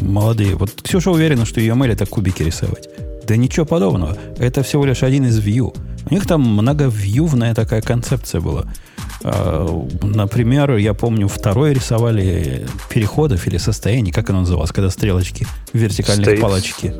[0.00, 0.54] молодые.
[0.56, 2.88] Вот Ксюша уверена, что UML это кубики рисовать.
[3.26, 4.16] Да ничего подобного.
[4.38, 5.76] Это всего лишь один из view.
[6.08, 8.66] У них там многовьювная такая концепция была.
[9.24, 9.66] А,
[10.02, 16.40] например, я помню, второе рисовали переходов или состояний, как оно называлось, когда стрелочки, вертикальные States.
[16.40, 16.94] палочки.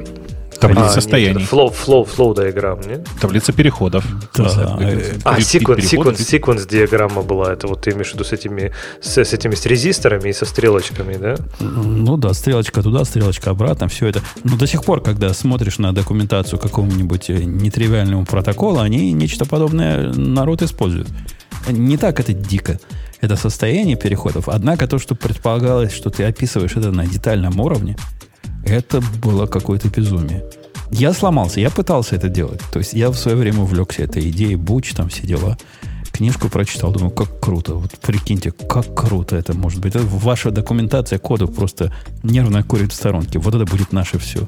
[0.61, 1.41] Таблица а, состояний.
[1.41, 3.07] Нет, flow, flow, flow диаграмм, нет?
[3.21, 4.05] Таблица переходов.
[4.37, 4.79] Да.
[5.25, 7.53] А, секвенс, секвенс, секвенс диаграмма была.
[7.53, 10.45] Это вот ты имеешь в виду с этими, с, с этими с резисторами и со
[10.45, 11.37] стрелочками, да?
[11.61, 14.21] Ну да, стрелочка туда, стрелочка обратно, все это.
[14.45, 20.13] Но до сих пор, когда смотришь на документацию какого-нибудь э, нетривиального протокола, они нечто подобное
[20.13, 21.09] народ используют.
[21.69, 22.79] Не так это дико.
[23.21, 24.49] Это состояние переходов.
[24.49, 27.97] Однако то, что предполагалось, что ты описываешь это на детальном уровне,
[28.67, 30.45] это было какое-то безумие.
[30.91, 32.61] Я сломался, я пытался это делать.
[32.73, 35.57] То есть я в свое время увлекся этой идеей, буч, там все дела.
[36.13, 37.75] Книжку прочитал, думаю, как круто.
[37.75, 39.95] Вот прикиньте, как круто это может быть.
[39.95, 43.39] Это ваша документация кода просто нервно курит в сторонке.
[43.39, 44.47] Вот это будет наше все.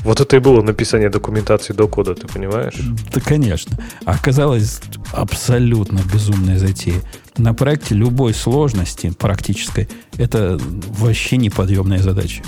[0.00, 2.74] Вот это и было написание документации до кода, ты понимаешь?
[3.12, 3.78] Да, конечно.
[4.04, 4.80] А оказалось
[5.12, 7.00] абсолютно безумная затея.
[7.36, 10.60] На проекте любой сложности практической это
[10.98, 12.42] вообще неподъемная задача.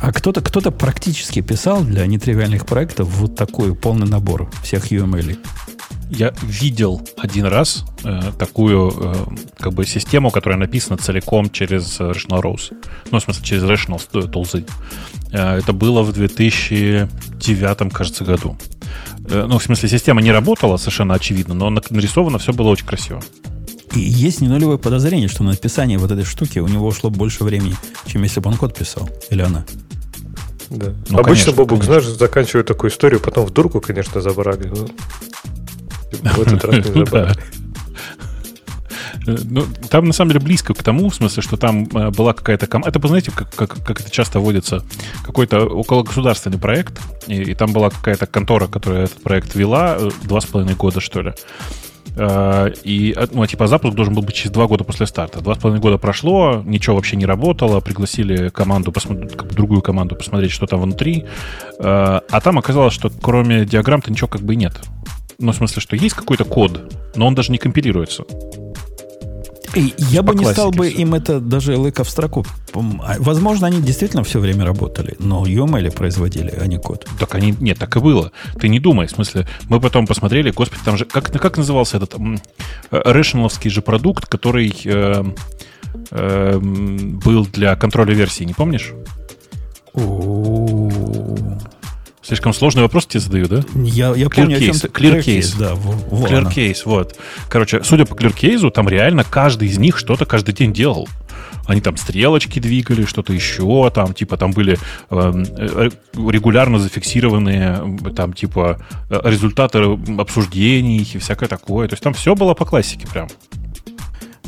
[0.00, 5.38] А кто-то кто практически писал для нетривиальных проектов вот такой полный набор всех UML.
[6.10, 9.14] Я видел один раз э, такую э,
[9.58, 12.74] как бы систему, которая написана целиком через Rational Rose.
[13.10, 14.66] Ну, в смысле, через Rational Tools.
[15.32, 18.56] Э, это было в 2009, кажется, году.
[19.28, 23.22] Э, ну, в смысле, система не работала совершенно очевидно, но нарисовано все было очень красиво.
[23.94, 27.44] И есть не нулевое подозрение, что на написание вот этой штуки у него ушло больше
[27.44, 27.74] времени,
[28.06, 29.08] чем если бы он код писал.
[29.30, 29.64] Или она.
[30.70, 30.92] Да.
[31.08, 32.00] Ну, Обычно, конечно, Бобук, конечно.
[32.00, 34.68] знаешь, заканчивает такую историю, потом в дурку, конечно, забрали.
[34.68, 34.88] Но...
[36.32, 37.36] В этот раз не забрали.
[39.26, 42.32] Э, ну, там на самом деле близко к тому, в смысле, что там э, была
[42.32, 42.98] какая-то команда.
[42.98, 44.84] Это, знаете, как, как, как это часто водится,
[45.24, 50.10] какой-то около государственный проект, и, и там была какая-то контора, которая этот проект вела э,
[50.24, 51.34] два с половиной года, что ли.
[52.18, 55.40] И, ну, типа, запуск должен был быть через два года после старта.
[55.40, 60.50] Два с половиной года прошло, ничего вообще не работало, пригласили команду, посмотреть, другую команду посмотреть,
[60.50, 61.24] что там внутри.
[61.78, 64.74] А там оказалось, что кроме диаграмм-то ничего как бы и нет.
[65.38, 68.24] Ну, в смысле, что есть какой-то код, но он даже не компилируется.
[69.74, 72.46] И я бы не стал бы им это даже LK в строку.
[72.74, 77.06] А, возможно, они действительно все время работали, но UML производили, а не код.
[77.18, 78.32] Так они, нет, так и было.
[78.60, 82.14] Ты не думай, в смысле, мы потом посмотрели, господи, там же, как, как назывался этот
[82.90, 85.24] Rationalовский же продукт, который э,
[86.10, 88.92] э, был для контроля версии, не помнишь?
[92.28, 93.64] Слишком сложный вопрос тебе задаю, да?
[93.74, 95.58] Я, я clear помню, case, о Clear, case.
[95.58, 97.16] Да, вот clear case, вот.
[97.48, 101.08] Короче, судя по clear case, там реально каждый из них что-то каждый день делал.
[101.66, 104.78] Они там стрелочки двигали, что-то еще, там, типа, там были
[105.08, 108.78] эм, э, регулярно зафиксированные, там, типа,
[109.08, 109.78] э, результаты
[110.18, 111.88] обсуждений и всякое такое.
[111.88, 113.28] То есть там все было по классике прям.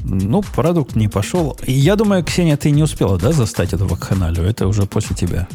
[0.04, 1.56] Ну, продукт не пошел.
[1.66, 4.44] Я думаю, Ксения, ты не успела, да, застать эту вакханалию?
[4.44, 5.48] Это уже после тебя.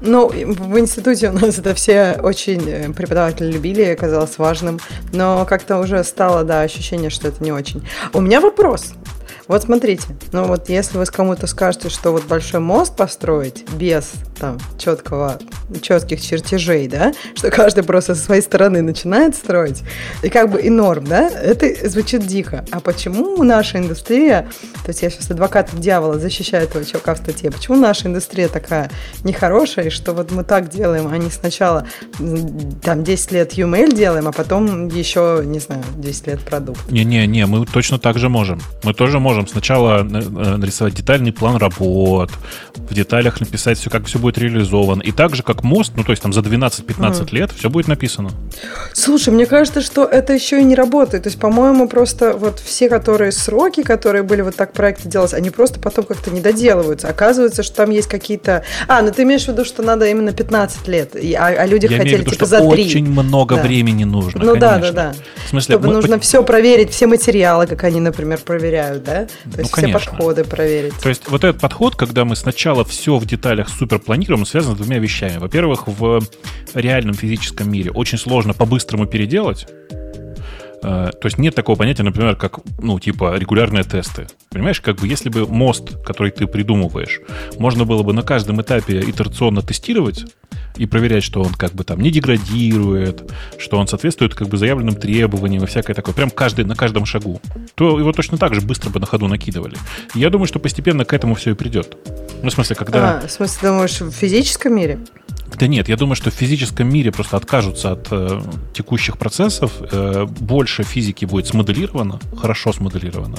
[0.00, 4.78] Ну, в институте у нас это все очень э, преподаватели любили, казалось важным,
[5.12, 7.86] но как-то уже стало, да, ощущение, что это не очень.
[8.12, 8.92] У меня вопрос.
[9.48, 14.12] Вот смотрите, ну вот если вы с кому-то скажете, что вот большой мост построить без
[14.40, 15.38] там четкого,
[15.80, 19.82] четких чертежей, да, что каждый просто со своей стороны начинает строить,
[20.22, 22.64] и как бы и норм, да, это звучит дико.
[22.72, 24.48] А почему наша индустрия,
[24.84, 28.90] то есть я сейчас адвокат дьявола защищаю этого чувака в статье, почему наша индустрия такая
[29.22, 31.86] нехорошая, что вот мы так делаем, а не сначала
[32.82, 36.90] там 10 лет UML делаем, а потом еще, не знаю, 10 лет продукт.
[36.90, 38.60] Не-не-не, мы точно так же можем.
[38.82, 42.30] Мы тоже можем можем сначала э, нарисовать детальный план работ,
[42.74, 45.02] в деталях написать все, как все будет реализовано.
[45.02, 47.34] И так же, как мост, ну, то есть там за 12-15 mm.
[47.34, 48.30] лет все будет написано.
[48.92, 51.24] Слушай, мне кажется, что это еще и не работает.
[51.24, 55.50] То есть, по-моему, просто вот все, которые сроки, которые были вот так проекты делать, они
[55.50, 57.08] просто потом как-то не доделываются.
[57.08, 58.62] Оказывается, что там есть какие-то...
[58.88, 61.98] А, ну ты имеешь в виду, что надо именно 15 лет, а, а люди Я
[61.98, 62.66] хотели виду, типа за 3.
[62.66, 63.62] очень много да.
[63.62, 64.60] времени нужно, Ну конечно.
[64.60, 65.14] да, да, да.
[65.44, 65.94] В смысле, Чтобы мы...
[65.94, 69.25] нужно все проверить, все материалы, как они, например, проверяют, да?
[69.26, 69.98] То ну, есть конечно.
[69.98, 70.94] все подходы проверить.
[70.98, 74.78] То есть вот этот подход, когда мы сначала все в деталях супер планируем, связан с
[74.78, 75.38] двумя вещами.
[75.38, 76.20] Во-первых, в
[76.74, 79.66] реальном физическом мире очень сложно по-быстрому переделать.
[80.82, 84.26] Э, то есть нет такого понятия, например, как, ну, типа, регулярные тесты.
[84.50, 87.20] Понимаешь, как бы если бы мост, который ты придумываешь,
[87.58, 90.24] можно было бы на каждом этапе итерационно тестировать
[90.76, 94.94] и проверять, что он как бы там не деградирует, что он соответствует как бы заявленным
[94.94, 97.40] требованиям и всякое такое, прям каждый, на каждом шагу,
[97.74, 99.76] то его точно так же быстро бы на ходу накидывали.
[100.14, 101.96] Я думаю, что постепенно к этому все и придет.
[102.42, 103.20] Ну, в смысле, когда...
[103.22, 104.98] А, в смысле, думаешь, в физическом мире?
[105.54, 108.40] Да нет, я думаю, что в физическом мире просто откажутся от э,
[108.74, 113.36] текущих процессов, э, больше физики будет смоделировано, хорошо смоделировано,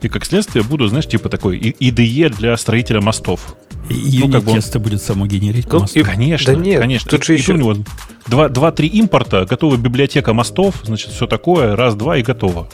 [0.00, 3.56] и как следствие буду, знаешь, типа такой IDE для строителя мостов.
[3.90, 4.82] И ну, как бы он...
[4.82, 7.10] будет само генерить ну, и, Конечно, да нет, конечно.
[7.10, 7.52] Тут же еще...
[7.52, 7.76] у него
[8.28, 12.68] 2-3 импорта, готова библиотека мостов, значит, все такое, раз-два и готово.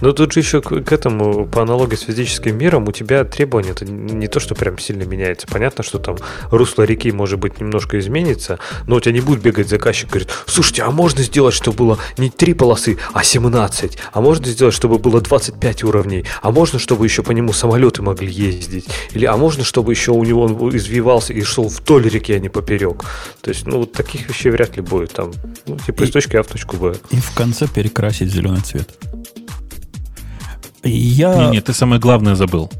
[0.00, 3.84] Но тут же еще к, этому, по аналогии с физическим миром, у тебя требования это
[3.84, 5.46] не то, что прям сильно меняется.
[5.46, 6.16] Понятно, что там
[6.50, 10.28] русло реки, может быть, немножко изменится, но у тебя не будет бегать заказчик и говорит,
[10.46, 13.98] слушайте, а можно сделать, чтобы было не 3 полосы, а 17?
[14.12, 16.24] А можно сделать, чтобы было 25 уровней?
[16.42, 18.86] А можно, чтобы еще по нему самолеты могли ездить?
[19.12, 22.48] Или а можно, чтобы еще у него он извивался и шел вдоль реки, а не
[22.48, 23.04] поперек?
[23.40, 25.12] То есть, ну, вот таких вещей вряд ли будет.
[25.12, 25.32] Там,
[25.66, 26.94] ну, типа из точки А в точку Б.
[27.10, 28.90] И в конце перекрасить зеленый цвет.
[30.82, 31.34] Я...
[31.34, 32.70] Не, не, ты самое главное забыл.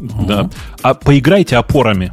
[0.00, 0.26] Угу.
[0.26, 0.50] Да.
[0.82, 2.12] А поиграйте опорами.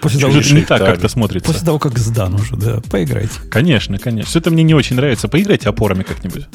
[0.00, 1.46] После того, не так как-то смотрится.
[1.46, 3.40] После того, как сдан уже, да, поиграйте.
[3.50, 4.28] Конечно, конечно.
[4.28, 5.28] Все это мне не очень нравится.
[5.28, 6.46] Поиграйте опорами как-нибудь.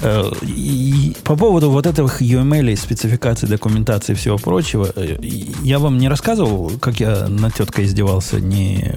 [0.00, 5.16] Э, и по поводу вот этих UML, спецификаций, документации и всего прочего, э,
[5.62, 8.96] я вам не рассказывал, как я на теткой издевался не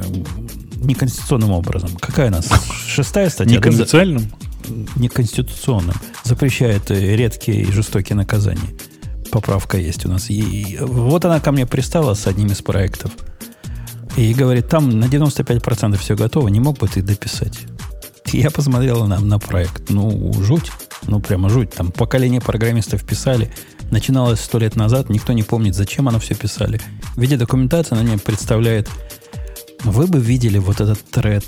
[0.81, 1.91] неконституционным образом.
[1.99, 2.49] Какая у нас?
[2.87, 3.57] Шестая статья?
[3.57, 4.31] Неконституционным?
[4.95, 5.95] Неконституционным.
[6.23, 8.69] Запрещает редкие и жестокие наказания.
[9.31, 10.29] Поправка есть у нас.
[10.29, 13.11] И вот она ко мне пристала с одним из проектов.
[14.17, 17.59] И говорит, там на 95% все готово, не мог бы ты дописать?
[18.33, 19.89] Я посмотрел на, на проект.
[19.89, 20.71] Ну, жуть.
[21.07, 21.71] Ну, прямо жуть.
[21.71, 23.51] Там поколение программистов писали.
[23.91, 25.09] Начиналось сто лет назад.
[25.09, 26.79] Никто не помнит, зачем оно все писали.
[27.15, 28.89] В виде документации она мне представляет...
[29.83, 31.45] Вы бы видели вот этот тред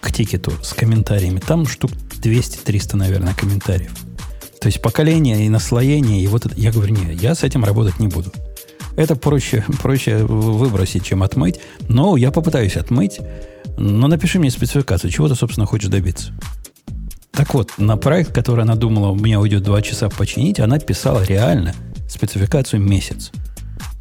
[0.00, 1.40] к тикету с комментариями.
[1.40, 3.92] Там штук 200-300, наверное, комментариев.
[4.60, 6.22] То есть поколение и наслоение.
[6.22, 6.54] И вот это...
[6.56, 8.32] Я говорю, нет, я с этим работать не буду.
[8.96, 11.60] Это проще, проще выбросить, чем отмыть.
[11.88, 13.20] Но я попытаюсь отмыть.
[13.78, 16.32] Но напиши мне спецификацию, чего ты, собственно, хочешь добиться.
[17.32, 21.24] Так вот, на проект, который она думала, у меня уйдет два часа починить, она писала
[21.24, 21.74] реально
[22.08, 23.32] спецификацию месяц.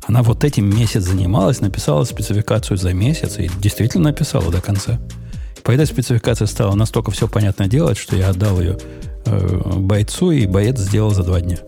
[0.07, 4.99] Она вот этим месяц занималась, написала спецификацию за месяц и действительно написала до конца.
[5.63, 8.77] По этой спецификации стало настолько все понятно делать, что я отдал ее
[9.25, 11.59] э, бойцу, и боец сделал за два дня.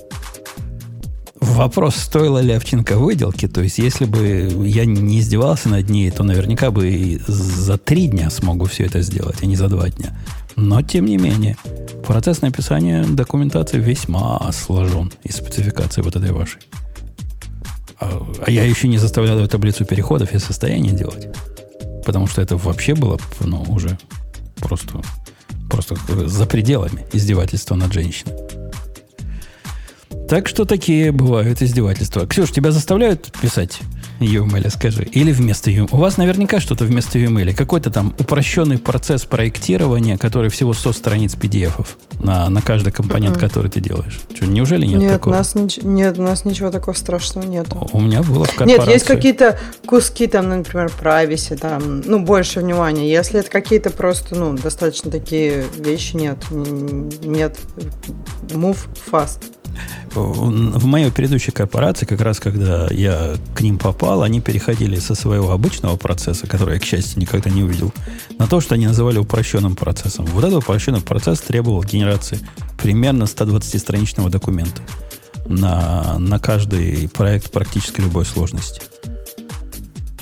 [1.39, 6.23] Вопрос, стоила ли овчинка выделки, то есть если бы я не издевался над ней, то
[6.23, 10.17] наверняка бы и за три дня смогу все это сделать, а не за два дня.
[10.55, 11.57] Но, тем не менее,
[12.07, 16.61] процесс написания документации весьма сложен из спецификации вот этой вашей.
[18.45, 21.27] А, я еще не заставлял ее таблицу переходов и состояние делать.
[22.05, 23.97] Потому что это вообще было ну, уже
[24.57, 25.01] просто,
[25.69, 25.95] просто
[26.27, 28.33] за пределами издевательства над женщиной.
[30.29, 32.25] Так что такие бывают издевательства.
[32.25, 33.79] Ксюш, тебя заставляют писать
[34.27, 35.03] UML, скажи?
[35.03, 35.89] Или вместо UML?
[35.91, 37.53] У вас наверняка что-то вместо UML.
[37.53, 41.87] Какой-то там упрощенный процесс проектирования, который всего 100 страниц PDF
[42.19, 43.39] на, на каждый компонент, mm-hmm.
[43.39, 44.19] который ты делаешь.
[44.33, 45.33] Что, неужели нет, нет такого?
[45.33, 47.67] Нас нич- нет, у нас ничего такого страшного нет.
[47.91, 48.77] У меня было в корпорации.
[48.77, 53.09] Нет, есть какие-то куски, там, например, privacy, там, ну, больше внимания.
[53.09, 56.37] Если это какие-то просто, ну, достаточно такие вещи, нет.
[56.51, 57.57] Нет.
[58.49, 58.77] Move
[59.11, 59.39] fast.
[60.13, 65.51] В моей предыдущей корпорации, как раз когда я к ним попал, они переходили со своего
[65.51, 67.91] обычного процесса, который я, к счастью, никогда не увидел,
[68.37, 70.25] на то, что они называли упрощенным процессом.
[70.25, 72.39] Вот этот упрощенный процесс требовал генерации
[72.81, 74.81] примерно 120-страничного документа
[75.47, 78.81] на, на каждый проект практически любой сложности.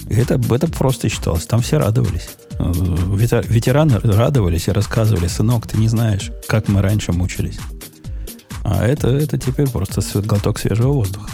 [0.10, 1.46] И это, это просто считалось.
[1.46, 2.30] Там все радовались.
[2.60, 7.60] Ветераны радовались и рассказывали, сынок, ты не знаешь, как мы раньше мучились.
[8.64, 11.30] А это, это теперь просто глоток свежего воздуха.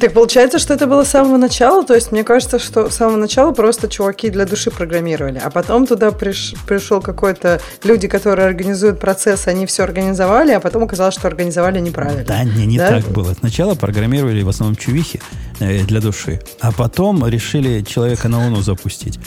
[0.00, 1.84] Так получается, что это было с самого начала?
[1.84, 5.86] То есть мне кажется, что с самого начала просто чуваки для души программировали, а потом
[5.86, 11.28] туда приш, пришел какой-то люди, которые организуют процесс, они все организовали, а потом оказалось, что
[11.28, 12.24] организовали неправильно.
[12.24, 12.88] Да, не, не да?
[12.88, 13.34] так было.
[13.34, 15.20] Сначала программировали в основном чувихи
[15.60, 19.20] э, для души, а потом решили человека на Луну запустить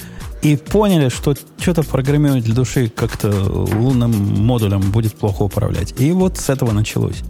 [0.43, 5.95] и поняли, что что-то программировать для души как-то лунным модулем будет плохо управлять.
[5.99, 7.23] И вот с этого началось.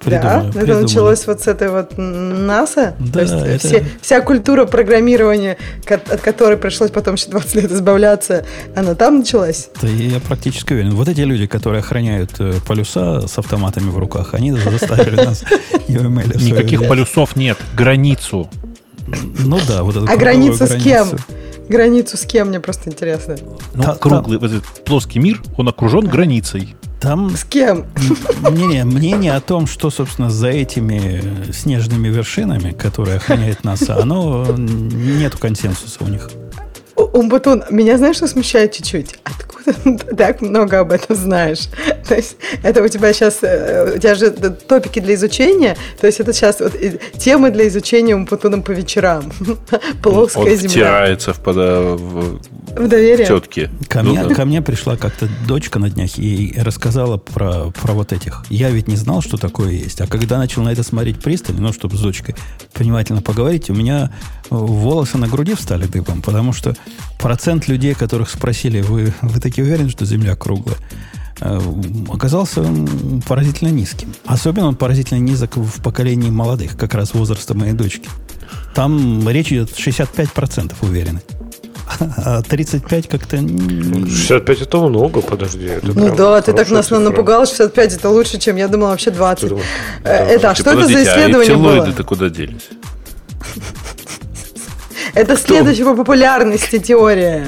[0.00, 2.94] Придумали, да, это началось вот с этой вот НАСА.
[2.98, 3.66] Да, То есть это...
[3.66, 5.56] все, вся культура программирования,
[5.88, 8.44] от которой пришлось потом еще 20 лет избавляться,
[8.76, 9.70] она там началась.
[9.80, 10.90] Да я практически уверен.
[10.90, 15.42] Вот эти люди, которые охраняют э, полюса с автоматами в руках, они заставили нас
[15.88, 18.50] Никаких полюсов нет, границу.
[19.38, 21.08] Ну да, вот эту А граница с кем?
[21.08, 21.24] Границу
[21.68, 23.36] с кем, мне просто интересно.
[23.74, 24.48] Ну, Та, круглый, там...
[24.48, 26.76] этот плоский мир, он окружен границей.
[27.00, 27.36] Там...
[27.36, 27.86] С кем?
[28.40, 35.38] Мнение, мнение о том, что, собственно, за этими снежными вершинами, которые охраняет НАСА, оно нету
[35.38, 36.30] консенсуса у них.
[36.96, 39.16] Умбутун, меня знаешь, что смущает чуть-чуть?
[39.24, 41.68] Откуда ты так много об этом знаешь?
[42.08, 46.20] То есть это у тебя сейчас, э, у тебя же топики для изучения, то есть
[46.20, 46.74] это сейчас вот
[47.18, 49.32] темы для изучения Умбутуном по вечерам.
[50.02, 50.68] Плоская Он земля.
[50.68, 51.80] втирается в, пода...
[51.80, 52.40] в...
[52.76, 53.26] в доверие.
[53.26, 53.70] Тетки.
[53.88, 54.34] Ко, ну, мне, да.
[54.34, 58.44] ко мне пришла как-то дочка на днях и рассказала про, про вот этих.
[58.50, 60.00] Я ведь не знал, что такое есть.
[60.00, 62.34] А когда начал на это смотреть пристально, ну, чтобы с дочкой
[62.74, 64.12] внимательно поговорить, у меня
[64.50, 66.76] волосы на груди встали дыбом, потому что
[67.18, 70.76] процент людей, которых спросили, вы, вы таки уверены, что Земля круглая,
[71.40, 71.60] э,
[72.12, 72.64] оказался
[73.26, 74.12] поразительно низким.
[74.26, 78.08] Особенно он поразительно низок в поколении молодых, как раз возраста моей дочки.
[78.74, 81.22] Там речь идет 65% уверены.
[82.16, 83.36] А 35 как-то...
[83.36, 85.66] 65 это много, подожди.
[85.66, 86.98] Это ну да, ты так нас цифра.
[86.98, 89.48] напугал, 65 это лучше, чем я думала вообще 20.
[89.48, 89.66] Думаешь,
[90.02, 91.92] э, это, а что это за исследование а было?
[91.92, 92.68] ты куда делись?
[95.14, 97.46] Это следующая по популярности теория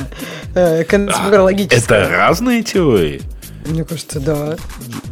[0.54, 2.04] э, конспирологическая.
[2.04, 3.22] Это разные теории?
[3.66, 4.56] Мне кажется, да.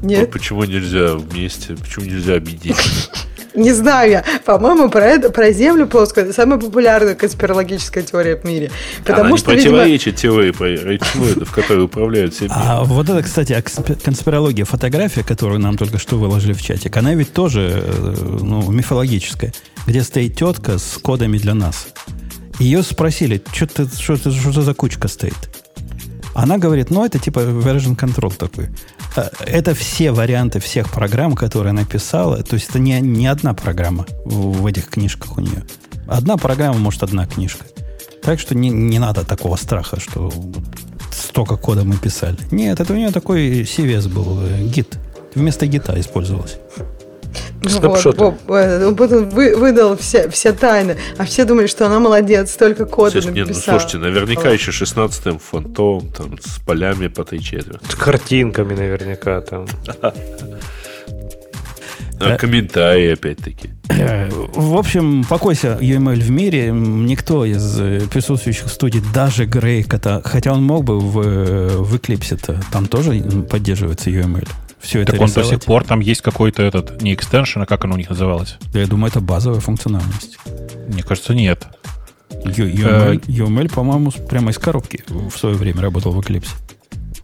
[0.03, 0.31] Нет?
[0.31, 3.11] Почему нельзя вместе, почему нельзя объединить?
[3.55, 4.25] Не знаю я.
[4.45, 8.73] По-моему, про это, про Землю плоскую, это самая популярная конспирологическая теория в мире.
[9.05, 10.35] Потому Она что, не противоречит видимо...
[10.35, 13.63] теории про рейчмоидов, которые управляют всем А вот это, кстати,
[14.05, 19.53] конспирология, фотография, которую нам только что выложили в чатик, она ведь тоже э, ну, мифологическая,
[19.87, 21.87] где стоит тетка с кодами для нас.
[22.59, 25.51] Ее спросили, что, что, ты, что за кучка стоит?
[26.35, 28.69] Она говорит, ну, это типа version control такой.
[29.17, 32.43] Э, это все варианты всех программ, которые она писала.
[32.43, 35.65] То есть это не, не одна программа в, этих книжках у нее.
[36.07, 37.65] Одна программа, может, одна книжка.
[38.23, 40.33] Так что не, не надо такого страха, что
[41.13, 42.39] столько кода мы писали.
[42.51, 44.99] Нет, это у нее такой CVS был, э, гид.
[45.35, 46.59] Вместо гита использовалось.
[47.65, 48.95] Вот, Боб, э, он
[49.29, 53.47] вы, выдал все, все тайны, а все думали, что она молодец, столько кода Слушай, написала.
[53.47, 57.85] Нет, ну, слушайте, наверняка еще 16-м фантом, там, с полями по три четверти.
[57.91, 59.67] С картинками наверняка там.
[62.21, 63.71] А комментарии, опять-таки.
[63.89, 66.71] Э, в общем, покойся UML в мире.
[66.71, 72.87] Никто из э, присутствующих студий, даже Грейк, хотя он мог бы в, в Eclipse, там
[72.87, 73.21] тоже
[73.51, 74.49] поддерживается UML
[74.85, 77.85] все это Так он до сих пор там есть какой-то этот, не экстеншн, а как
[77.85, 78.59] оно у них называлось?
[78.73, 80.39] Да я думаю, это базовая функциональность.
[80.89, 81.67] Мне кажется, нет.
[82.31, 86.51] UML, UML по-моему, прямо из коробки в свое время работал в Eclipse.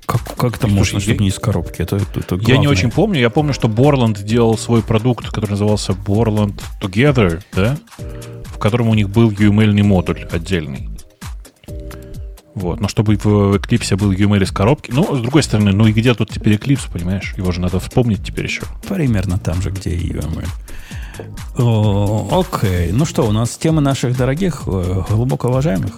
[0.06, 1.22] Как, как это можно, чтобы я...
[1.22, 1.82] не из коробки?
[1.82, 3.20] Это, это, это я не очень помню.
[3.20, 7.78] Я помню, что Borland делал свой продукт, который назывался Borland Together, да?
[8.46, 10.89] В котором у них был UML модуль отдельный.
[12.60, 12.78] Вот.
[12.78, 14.90] Но чтобы в Eclipse был UML из коробки.
[14.92, 17.34] Ну, с другой стороны, ну и где тут теперь Eclipse, понимаешь?
[17.36, 18.62] Его же надо вспомнить теперь еще.
[18.86, 20.46] Примерно там же, где и UML.
[21.58, 22.92] О, окей.
[22.92, 25.92] Ну что, у нас темы наших дорогих, э, глубоко уважаемых.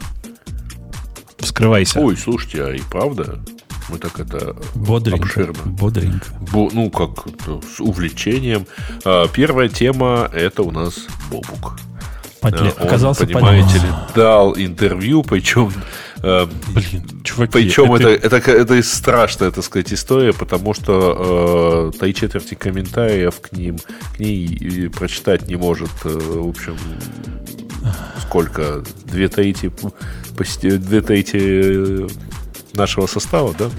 [1.38, 1.98] Вскрывайся.
[1.98, 3.40] Ой, слушайте, а и правда?
[3.88, 5.58] Мы так это бодренько, обширно.
[5.64, 6.26] Бодренько.
[6.52, 7.26] Бо, ну, как
[7.76, 8.66] с увлечением.
[9.04, 11.78] А, первая тема это у нас Бобук.
[12.40, 12.72] Подле...
[12.78, 15.72] Он, Оказался понимаете ли, дал интервью, причем
[16.11, 17.52] Э, Блин, чуваки.
[17.52, 23.40] Причем это, это, это, это страшная, так сказать, история, потому что э, три четверти комментариев
[23.40, 23.78] к ним,
[24.14, 26.76] к ней прочитать не может, э, в общем,
[28.22, 28.84] сколько?
[29.06, 29.72] Две трети,
[30.36, 32.06] почти две трети
[32.76, 33.70] нашего состава, да?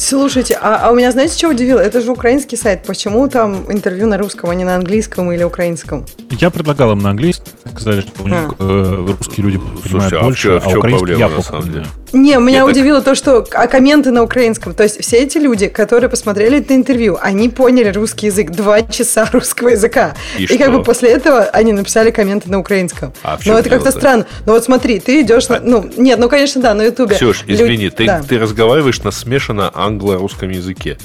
[0.00, 1.78] Слушайте, а, а у меня, знаете, что удивило?
[1.78, 2.84] Это же украинский сайт.
[2.84, 6.06] Почему там интервью на русском, а не на английском или украинском?
[6.30, 7.48] Я предлагал им на английском.
[7.70, 8.54] Сказали, что у них а.
[8.58, 11.86] э, русские люди понимают Слушай, больше, а, в, а украинский я на самом деле?
[12.12, 13.04] Не, меня Нет, удивило так...
[13.06, 14.74] то, что а комменты на украинском.
[14.74, 18.50] То есть все эти люди, которые посмотрели это интервью, они поняли русский язык.
[18.50, 20.14] Два часа русского языка.
[20.38, 23.12] И, и как бы после этого они написали комменты на украинском.
[23.22, 24.26] А Но это как-то странно.
[24.46, 25.54] Но вот смотри, ты идешь а...
[25.54, 25.60] на...
[25.60, 27.16] Ну, нет, ну, конечно, да, на ютубе.
[27.16, 27.96] Ксюш, извини, Люд...
[27.96, 28.22] ты, да.
[28.22, 30.98] ты разговариваешь на смешанно англо-русском языке.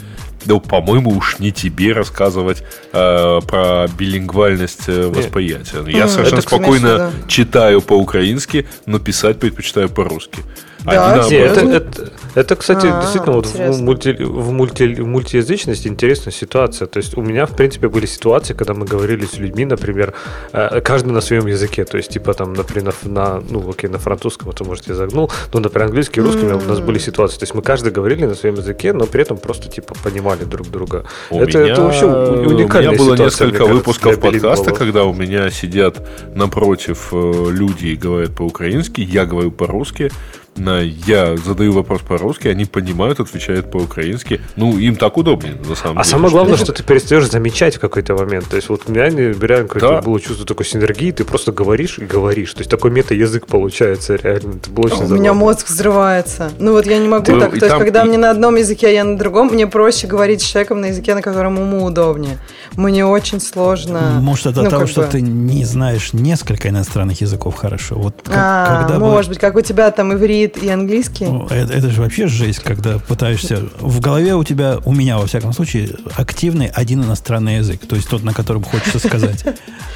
[0.46, 2.64] Да, по-моему, уж не тебе рассказывать
[2.94, 5.84] э, про билингвальность э, восприятия.
[5.88, 7.12] Я mm, совершенно спокойно смешно, да.
[7.28, 10.38] читаю по-украински, но писать предпочитаю по-русски.
[10.86, 16.34] Да, это, это, это, кстати, а, действительно вот в, мульти, в, мульти, в мультиязычности интересная
[16.34, 16.88] ситуация.
[16.88, 20.14] То есть у меня, в принципе, были ситуации, когда мы говорили с людьми, например,
[20.54, 21.86] э, каждый на своем языке.
[21.86, 25.60] То есть, типа там, например, на, ну, окей, на французском это, может, я загнул, но,
[25.60, 26.66] например, английский и русский mm-hmm.
[26.66, 27.40] у нас были ситуации.
[27.40, 30.70] То есть мы каждый говорили на своем языке, но при этом просто, типа, понимали друг
[30.70, 31.06] друга.
[31.32, 35.14] У это, меня, это вообще уникальная У меня было ситуация, несколько выпусков подкаста, когда у
[35.14, 36.06] меня сидят
[36.36, 40.12] напротив э, люди и говорят по-украински, я говорю по-русски,
[40.58, 44.42] я задаю вопрос по-русски, они понимают, отвечают по-украински.
[44.56, 46.02] Ну, им так удобнее, на самом а деле.
[46.02, 48.48] А самое главное, что ты перестаешь замечать в какой-то момент.
[48.48, 50.02] То есть, вот у меня реально да.
[50.02, 52.54] было чувство такой синергии, ты просто говоришь и говоришь.
[52.54, 54.56] То есть, такой мета-язык получается реально.
[54.56, 56.52] Это было очень У меня мозг взрывается.
[56.58, 57.50] Ну, вот я не могу ты, так.
[57.60, 58.08] То есть, когда и...
[58.08, 61.16] мне на одном языке, а я на другом, мне проще говорить с человеком на языке,
[61.16, 62.38] на котором ему удобнее.
[62.76, 64.20] Мне очень сложно.
[64.22, 65.08] Может, это ну, того, что бы...
[65.08, 67.96] ты не знаешь несколько иностранных языков хорошо.
[67.96, 69.34] Вот как, а, когда может бы...
[69.34, 71.26] быть, как у тебя там иврит говорит и английский.
[71.26, 73.64] Ну, это, это же вообще жесть, когда пытаешься...
[73.80, 78.10] В голове у тебя, у меня, во всяком случае, активный один иностранный язык, то есть
[78.10, 79.46] тот, на котором хочется сказать.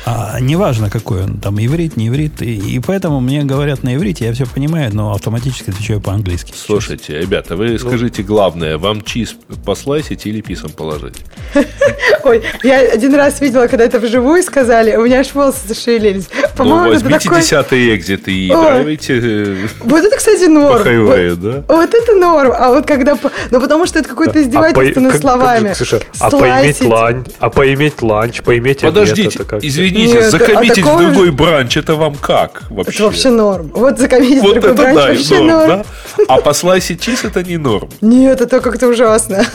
[0.05, 2.41] А неважно, какой он, там, иврит, не иврит.
[2.41, 6.53] И, и поэтому мне говорят на иврите, я все понимаю, но автоматически отвечаю по-английски.
[6.55, 7.77] Слушайте, ребята, вы ну.
[7.77, 9.35] скажите главное, вам чиз
[9.65, 11.17] по slice ить или piece ом положить?
[12.23, 16.29] Ой, я один раз видела, когда это вживую сказали, у меня аж волосы зашевелились.
[16.55, 17.41] По-моему, ну, возьмите такой...
[17.41, 19.19] десятый exit и играйте.
[19.21, 20.83] Э, вот это, кстати, норм.
[20.83, 21.63] По вот, да?
[21.67, 22.53] Вот это норм.
[22.55, 23.17] А вот когда...
[23.51, 25.73] Ну, потому что это какое-то издевательство а над словами.
[25.73, 31.31] Слушай, а поиметь ланч, а поиметь ланч, поиметь Подождите, извините, Нет, закоммитить а в другой
[31.31, 32.95] branch, это вам как вообще?
[32.95, 33.71] Это вообще норм.
[33.73, 35.67] Вот закоммитить вот в другой бранч да, вообще норм.
[35.67, 35.85] норм.
[36.17, 36.23] Да?
[36.27, 37.89] А послайсить чиз это не норм.
[38.01, 39.45] Нет, это как-то ужасно.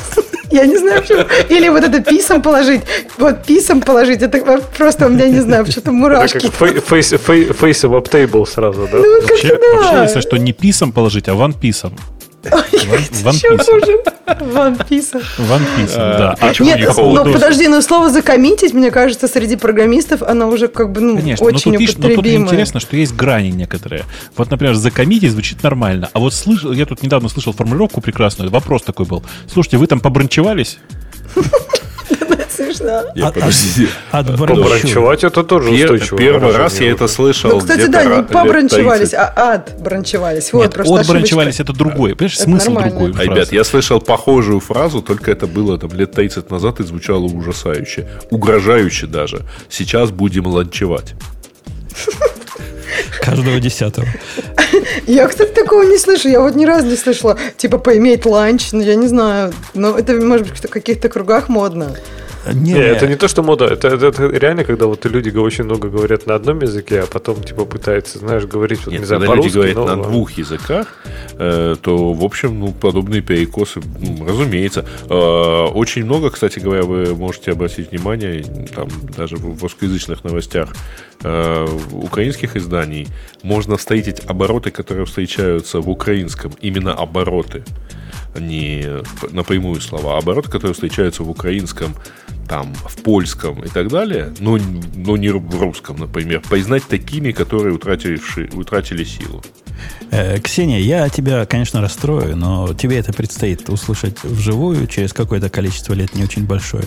[0.51, 1.25] Я не знаю, почему.
[1.49, 2.83] Или вот это писом положить.
[3.19, 4.23] Вот писом положить.
[4.23, 6.51] Это просто у меня, не знаю, что-то мурашки.
[6.51, 8.99] Фейсом ап тейбл сразу, да?
[8.99, 11.55] Ну, вообще, вообще, если что, не писом положить, а ван
[12.45, 14.05] писом.
[14.41, 15.21] Ван Писом.
[15.39, 16.37] Ван Писом, да.
[16.41, 21.01] А Нет, но подожди, но слово закоммитить, мне кажется, среди программистов оно уже как бы
[21.01, 22.39] ну, Конечно, очень но тут, употребимое.
[22.39, 24.05] Но тут интересно, что есть грани некоторые.
[24.37, 28.83] Вот, например, закоммитить звучит нормально, а вот слышал, я тут недавно слышал формулировку прекрасную, вопрос
[28.83, 29.23] такой был.
[29.53, 30.79] Слушайте, вы там побранчевались?
[32.65, 33.03] смешно.
[33.15, 33.89] Я, от, подожди.
[34.11, 36.19] От, Бранчевать это тоже устойчиво.
[36.19, 37.51] Первый раз я это слышал.
[37.51, 40.53] Ну, кстати, да, не побранчевались, а отбранчевались.
[40.53, 42.15] Вот, Нет, отбранчевались это другое.
[42.15, 43.15] Понимаешь, смысл другой.
[43.19, 47.24] А, ребят, я слышал похожую фразу, только это было там лет 30 назад и звучало
[47.24, 48.09] ужасающе.
[48.31, 49.43] Угрожающе даже.
[49.69, 51.15] Сейчас будем ланчевать.
[53.20, 54.07] Каждого десятого.
[55.07, 56.28] Я, кстати, такого не слышу.
[56.28, 57.39] Я вот ни разу не слышала.
[57.57, 58.73] Типа поиметь ланч.
[58.73, 59.53] Ну, я не знаю.
[59.74, 61.97] Но это, может быть, в каких-то кругах модно.
[62.53, 65.65] Не, не, это не то, что мода, это, это, это реально, когда вот люди очень
[65.65, 69.23] много говорят на одном языке, а потом типа пытаются, знаешь, говорить, вот, Нет, не знаю,
[69.23, 69.97] когда люди говорят но...
[69.97, 70.89] на двух языках,
[71.39, 74.85] э, то, в общем, ну, подобные перекосы, ну, разумеется.
[75.09, 78.45] Э, очень много, кстати говоря, вы можете обратить внимание,
[78.75, 80.69] там, даже в русскоязычных новостях
[81.23, 83.09] э, украинских изданий,
[83.43, 87.65] можно встретить обороты, которые встречаются в украинском, именно обороты
[88.39, 91.94] не напрямую слова, а обороты, которые встречаются в украинском,
[92.48, 94.59] там, в польском и так далее, но,
[94.94, 98.20] но не в русском, например, признать такими, которые утратили,
[98.55, 99.43] утратили силу.
[100.11, 105.94] Э, Ксения, я тебя, конечно, расстрою, но тебе это предстоит услышать вживую через какое-то количество
[105.94, 106.85] лет не очень большое.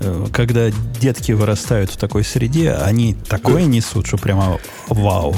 [0.00, 0.70] Э, когда
[1.00, 4.58] детки вырастают в такой среде, они такое несут, что прямо
[4.88, 5.36] вау.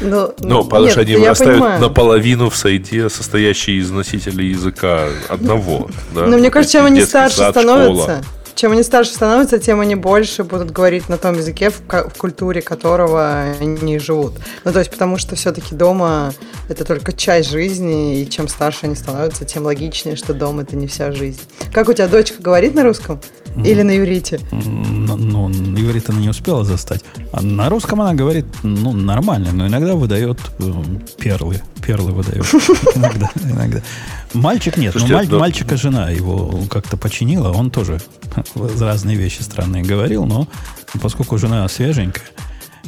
[0.00, 1.80] Ну, ну потому что они вырастают понимаю.
[1.80, 5.88] наполовину в сайте, состоящей из носителей языка одного.
[6.14, 6.26] Да?
[6.26, 8.24] Но мне кажется, чем они старше сад, становятся, школа.
[8.54, 12.62] чем они старше становятся, тем они больше будут говорить на том языке, в, в культуре
[12.62, 14.34] которого они живут.
[14.64, 16.32] Ну, то есть, потому что все-таки дома
[16.68, 20.86] это только часть жизни, и чем старше они становятся, тем логичнее, что дом это не
[20.86, 21.40] вся жизнь.
[21.72, 23.20] Как у тебя дочка говорит на русском?
[23.64, 24.40] Или на иврите?
[24.50, 27.02] Ну, на она не успела застать.
[27.32, 30.72] А на русском она говорит, ну, нормально, но иногда выдает э,
[31.18, 31.60] перлы.
[31.84, 32.44] Перлы выдает.
[32.94, 33.82] Иногда, иногда.
[34.34, 38.00] Мальчик нет, но маль, мальчика жена его как-то починила, он тоже
[38.80, 40.48] разные вещи странные говорил, но
[41.00, 42.24] поскольку жена свеженькая,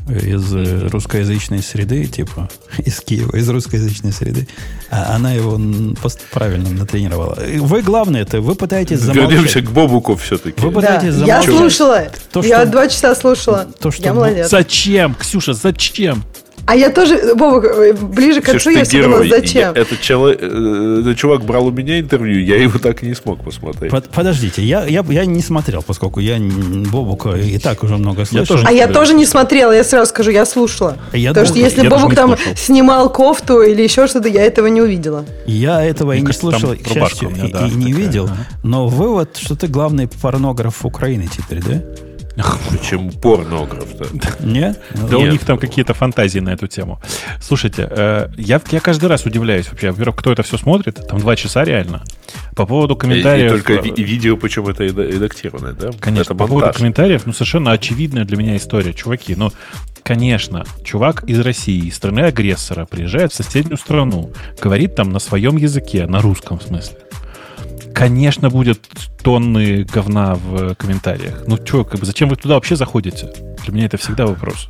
[0.09, 2.49] из э, русскоязычной среды, типа
[2.79, 4.49] из Киева, из русскоязычной среды,
[4.91, 5.61] а она его
[6.33, 7.39] правильно натренировала.
[7.59, 9.31] Вы, главное, это вы пытаетесь замолчать.
[9.31, 10.61] Вернемся к Бобуку все-таки.
[10.61, 11.47] Вы пытаетесь да, замолчать.
[11.47, 12.05] Я слушала.
[12.33, 12.49] То, что...
[12.49, 13.67] Я два часа слушала.
[13.79, 14.03] То, что...
[14.03, 14.51] Я молодец.
[14.51, 16.25] Зачем, Ксюша, зачем?
[16.69, 17.65] А я тоже, Бобок,
[18.11, 19.73] ближе к отцу я все думала, зачем?
[19.75, 23.15] Я, этот, человек, э, этот чувак брал у меня интервью, я его так и не
[23.15, 23.91] смог посмотреть.
[23.91, 28.59] Под, подождите, я, я, я не смотрел, поскольку я Бобука и так уже много слышал.
[28.59, 30.99] Я а я тоже не смотрела, я сразу скажу, я слушала.
[31.15, 32.57] Я Потому думал, что если Бобук там слушал.
[32.57, 35.25] снимал кофту или еще что-то, я этого не увидела.
[35.47, 38.25] Я этого Мне и не слушал, к счастью, и, да, и не видел.
[38.27, 38.47] Ага.
[38.63, 41.83] Но вывод, что ты главный порнограф Украины теперь, да?
[42.71, 44.07] Причем порнограф-то.
[44.41, 44.81] Нет?
[45.11, 47.01] Да у них там какие-то фантазии на эту тему.
[47.41, 49.91] Слушайте, э, я, каждый раз удивляюсь вообще.
[49.91, 51.07] Во-первых, кто это все смотрит?
[51.09, 52.05] Там два часа реально.
[52.55, 53.53] По поводу комментариев...
[53.53, 55.91] И, только видео, почему это редактированное, да?
[55.99, 58.95] Конечно, по поводу комментариев, ну, совершенно очевидная для меня история.
[58.95, 59.53] Чуваки, ну,
[60.03, 65.57] конечно, чувак из России, из страны агрессора, приезжает в соседнюю страну, говорит там на своем
[65.57, 66.99] языке, на русском смысле
[67.99, 68.81] конечно, будет
[69.23, 71.43] тонны говна в комментариях.
[71.47, 73.33] Ну, что, как бы, зачем вы туда вообще заходите?
[73.65, 74.69] Для меня это всегда вопрос.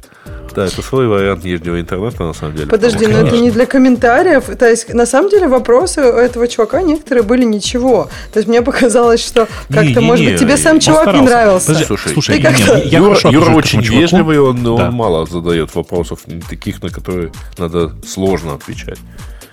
[0.54, 2.68] Да, это свой вариант нижнего интернета, на самом деле.
[2.68, 4.44] Подожди, но это не для комментариев.
[4.58, 8.08] То есть, на самом деле, вопросы у этого чувака некоторые были ничего.
[8.32, 11.66] То есть, мне показалось, что как-то, может быть, тебе сам чувак не нравился.
[11.66, 14.70] Подожди, слушай, слушай я, я, я Юра, Юра очень вежливый, он, да.
[14.70, 18.98] он мало задает вопросов, таких, на которые надо сложно отвечать.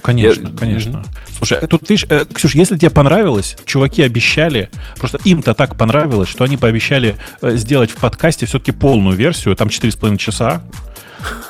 [0.05, 0.57] Конечно, я...
[0.57, 1.03] конечно.
[1.35, 4.69] Слушай, тут, видишь, э, Ксюш, если тебе понравилось, чуваки обещали,
[4.99, 9.69] просто им-то так понравилось, что они пообещали э, сделать в подкасте все-таки полную версию, там
[9.69, 10.61] 4,5 часа.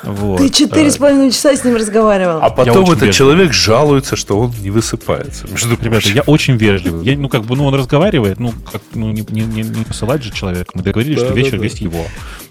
[0.04, 0.38] Вот.
[0.38, 2.38] Ты четыре с половиной часа с ним разговаривал.
[2.40, 3.12] А потом этот вежливый.
[3.12, 5.46] человек жалуется, что он не высыпается.
[5.48, 7.04] Между Ребята, я очень вежливый.
[7.04, 10.32] Я, ну, как бы, ну, он разговаривает, ну, как, ну, не, не, не посылать же
[10.32, 10.70] человека.
[10.72, 12.06] Мы договорились, да, что вечер да, весь его.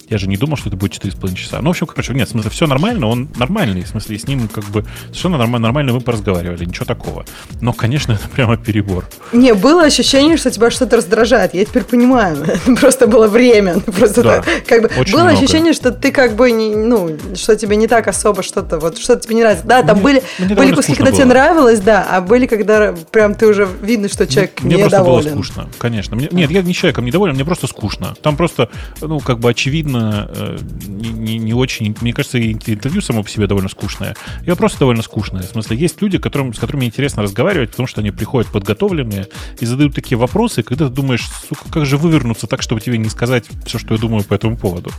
[0.09, 1.61] Я же не думал, что это будет 4,5 часа.
[1.61, 4.47] Ну, в общем, короче, нет, в смысле, все нормально, он нормальный, в смысле, с ним
[4.47, 7.25] как бы совершенно нормально, нормально мы поразговаривали, ничего такого.
[7.61, 9.05] Но, конечно, это прямо перебор.
[9.33, 12.45] Не, было ощущение, что тебя что-то раздражает, я теперь понимаю.
[12.79, 13.79] Просто было время.
[13.97, 15.37] Просто да, так, как бы было много.
[15.37, 19.21] ощущение, что ты как бы, не, ну, что тебе не так особо что-то, вот, что-то
[19.21, 19.65] тебе не нравится.
[19.65, 21.17] Да, там мне, были, мне были куски, когда было.
[21.17, 24.91] тебе нравилось, да, а были, когда прям ты уже видно, что человек мне, недоволен.
[24.91, 26.15] Мне просто было скучно, конечно.
[26.15, 28.15] Мне, нет, я не человеком недоволен, мне просто скучно.
[28.21, 28.69] Там просто,
[29.01, 30.57] ну, как бы очевидно, э,
[30.87, 31.95] не, не, не очень...
[32.01, 34.15] Мне кажется, интервью само по себе довольно скучное.
[34.45, 35.43] Я просто довольно скучное.
[35.43, 39.27] В смысле, есть люди, которым, с которыми интересно разговаривать, потому что они приходят подготовленные
[39.59, 43.09] и задают такие вопросы, когда ты думаешь, сука, как же вывернуться так, чтобы тебе не
[43.09, 44.91] сказать все, что я думаю по этому поводу.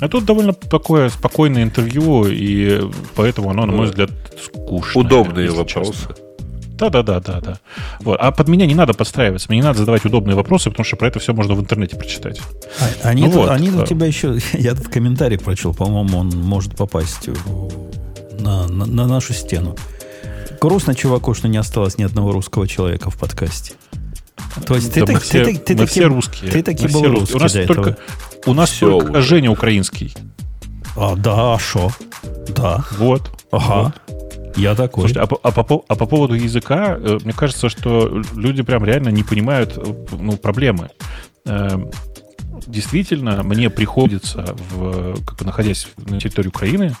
[0.00, 2.80] А тут довольно такое спокойное интервью, и
[3.14, 4.10] поэтому оно, на мой взгляд,
[4.42, 5.04] скучное.
[5.04, 5.92] Удобные вопросы.
[5.92, 6.29] Честно.
[6.80, 7.60] Да, да, да, да, да.
[8.00, 8.18] Вот.
[8.18, 11.08] А под меня не надо подстраиваться, мне не надо задавать удобные вопросы, потому что про
[11.08, 12.40] это все можно в интернете прочитать.
[12.80, 13.50] А, они ну, тут, вот.
[13.50, 17.28] они у тебя еще, я этот комментарий прочел, по-моему, он может попасть
[18.38, 19.76] на, на, на нашу стену.
[20.58, 23.74] Грустно чуваку, что не осталось ни одного русского человека в подкасте.
[24.66, 26.50] То есть да ты, мы, все, ты, ты, мы таки, все русские.
[26.50, 27.36] Ты таки был русский.
[27.36, 27.96] У нас только,
[28.46, 29.22] у нас все только уже.
[29.22, 30.14] Женя украинский.
[30.96, 31.90] А, да, а что?
[32.48, 32.84] Да.
[32.98, 33.30] Вот.
[33.52, 33.92] Ага.
[34.08, 34.09] Вот.
[34.60, 35.08] Я такой.
[35.08, 39.08] Слушайте, а, а, по, а по поводу языка, э, мне кажется, что люди прям реально
[39.08, 40.90] не понимают э, ну, проблемы.
[41.46, 41.78] Э,
[42.66, 46.94] действительно, мне приходится, в, как бы находясь на территории Украины,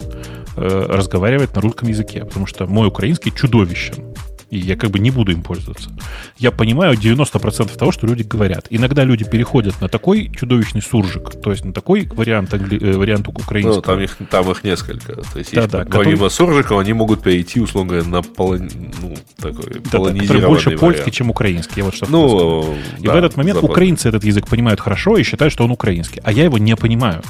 [0.56, 4.14] разговаривать на русском языке, потому что мой украинский чудовищен
[4.50, 5.90] и я как бы не буду им пользоваться.
[6.36, 8.66] Я понимаю 90% того, что люди говорят.
[8.68, 12.78] Иногда люди переходят на такой чудовищный суржик, то есть на такой вариант, англи...
[12.80, 13.76] Э, вариант украинского.
[13.76, 15.14] Ну, там их, там их несколько.
[15.14, 16.30] То есть, да, да, помимо который...
[16.30, 18.68] суржика, они могут перейти, условно говоря, на полон...
[19.00, 20.80] ну, такой да, да, который больше вариант.
[20.80, 21.74] польский, чем украинский.
[21.76, 23.72] Я вот что ну, И да, в этот момент забавно.
[23.72, 26.20] украинцы этот язык понимают хорошо и считают, что он украинский.
[26.24, 27.22] А я его не понимаю.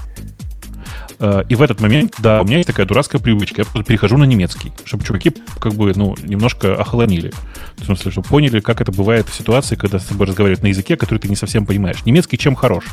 [1.21, 3.65] Э, и в этот момент, да, у меня есть такая дурацкая привычка.
[3.75, 7.33] Я перехожу на немецкий, чтобы чуваки как бы, ну, немножко охолонили.
[7.77, 10.97] В смысле, чтобы поняли, как это бывает в ситуации, когда с тобой разговаривают на языке,
[10.97, 12.05] который ты не совсем понимаешь.
[12.07, 12.85] Немецкий чем хорош?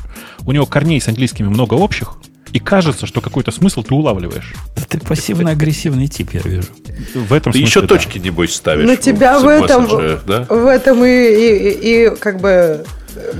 [0.45, 2.17] У него корней с английскими много общих,
[2.53, 4.53] и кажется, что какой-то смысл ты улавливаешь.
[4.87, 6.69] Ты пассивно-агрессивный тип, я вижу.
[7.13, 7.87] В этом ты смысле, еще да.
[7.87, 8.87] точки, небось, ставишь.
[8.87, 9.87] На тебя в этом,
[10.25, 10.45] да?
[10.49, 12.85] в этом и, и, и как бы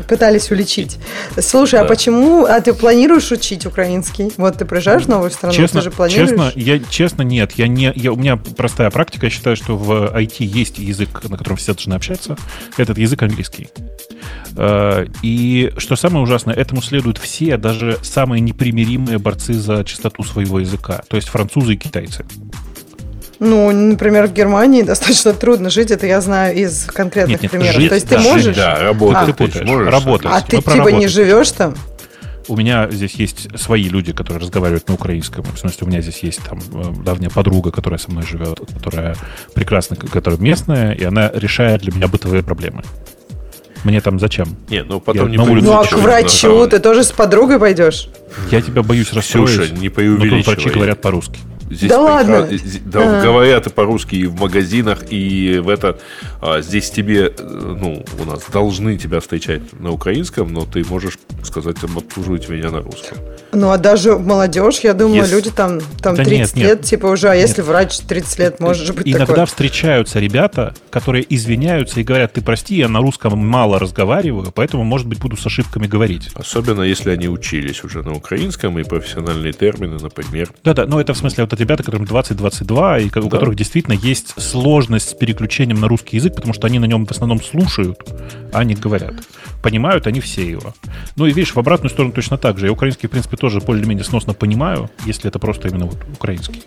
[0.07, 0.97] пытались уличить.
[1.39, 1.85] Слушай, а да.
[1.85, 2.45] а почему?
[2.45, 4.31] А ты планируешь учить украинский?
[4.37, 6.29] Вот ты приезжаешь в новую страну, честно, ты же планируешь?
[6.29, 7.53] Честно, я, честно нет.
[7.55, 9.25] Я не, я, у меня простая практика.
[9.27, 12.37] Я считаю, что в IT есть язык, на котором все должны общаться.
[12.77, 13.69] Этот язык английский.
[14.55, 20.59] Э, и что самое ужасное, этому следуют все, даже самые непримиримые борцы за чистоту своего
[20.59, 21.03] языка.
[21.07, 22.25] То есть французы и китайцы.
[23.39, 27.75] Ну, например, в Германии достаточно трудно жить, это я знаю из конкретных нет, нет, примеров.
[27.75, 28.43] Жить, То есть да, ты можешь...
[28.43, 29.91] Жить, да, работать, а, ты путаешь, можешь.
[29.91, 30.31] Работать.
[30.31, 31.75] А ты типа не живешь там?
[32.47, 35.43] У меня здесь есть свои люди, которые разговаривают на украинском.
[35.43, 39.17] В смысле, у меня здесь есть там э, давняя подруга, которая со мной живет, которая
[39.53, 42.83] прекрасная, которая местная, и она решает для меня бытовые проблемы.
[43.83, 44.55] Мне там зачем?
[44.69, 45.61] Нет, ну потом я не на.
[45.61, 48.09] Ну а к врачу ты тоже с подругой пойдешь?
[48.49, 49.49] Я тебя боюсь расстроить.
[49.49, 50.43] Слушай, не преувеличивай.
[50.45, 51.39] Но врачи говорят по-русски.
[51.69, 52.49] Здесь да ладно?
[52.85, 53.23] Да, а.
[53.23, 55.99] говорят и по-русски, и в магазинах, и в это.
[56.41, 61.17] А, здесь тебе, э, ну, у нас должны тебя встречать на украинском, но ты можешь
[61.43, 63.17] сказать, обслуживать меня на русском.
[63.57, 65.31] Ну, а даже молодежь, я думаю, yes.
[65.31, 66.81] люди там, там да 30 нет, лет, нет.
[66.85, 67.47] типа уже, а нет.
[67.47, 69.45] если врач 30 лет, может быть Иногда такое.
[69.47, 75.07] встречаются ребята, которые извиняются и говорят, ты прости, я на русском мало разговариваю, поэтому, может
[75.07, 76.29] быть, буду с ошибками говорить.
[76.35, 80.49] Особенно, если они учились уже на украинском, и профессиональные термины, например.
[80.63, 83.29] Да-да, но это в смысле вот ребята, которым 20-22, и у да.
[83.29, 87.11] которых действительно есть сложность с переключением на русский язык, потому что они на нем в
[87.11, 87.97] основном слушают,
[88.53, 89.15] а не говорят.
[89.63, 90.75] Понимают они все его.
[91.15, 92.67] Ну и видишь, в обратную сторону точно так же.
[92.67, 96.63] Я украинский, в принципе, тоже более-менее сносно понимаю, если это просто именно вот украинский.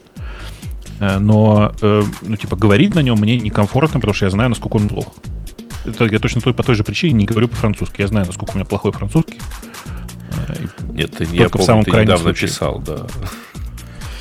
[1.00, 4.76] Э, но, э, ну, типа, говорить на нем мне некомфортно, потому что я знаю, насколько
[4.76, 5.14] он плох.
[5.84, 8.02] Это я точно по той же причине не говорю по-французски.
[8.02, 9.40] Я знаю, насколько у меня плохой французский.
[10.48, 10.54] Э,
[10.92, 12.48] Нет, ты, я помню, в самом ты недавно случае.
[12.48, 13.06] писал, да.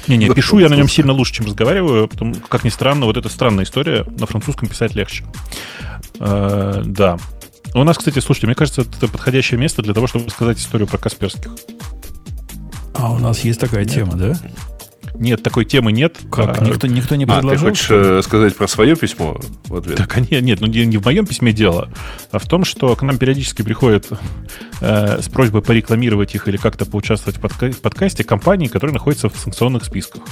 [0.07, 3.29] Не-не, пишу я на нем сильно лучше, чем разговариваю, потому, как ни странно, вот это
[3.29, 5.23] странная история, на французском писать легче.
[6.19, 7.17] Э, да.
[7.75, 10.97] У нас, кстати, слушайте, мне кажется, это подходящее место для того, чтобы сказать историю про
[10.97, 11.51] Касперских.
[12.95, 13.93] А у нас есть такая Нет.
[13.93, 14.35] тема, да?
[15.15, 16.17] Нет, такой темы нет.
[16.31, 16.61] Как?
[16.61, 17.49] А, никто, никто не предложил?
[17.49, 18.19] А, ты хочешь что?
[18.19, 19.97] Э, сказать про свое письмо в ответ?
[19.97, 21.89] Так, нет, нет, ну не в моем письме дело,
[22.31, 24.07] а в том, что к нам периодически приходят
[24.81, 29.29] э, с просьбой порекламировать их или как-то поучаствовать в, подка- в подкасте компании, которые находятся
[29.29, 30.23] в санкционных списках.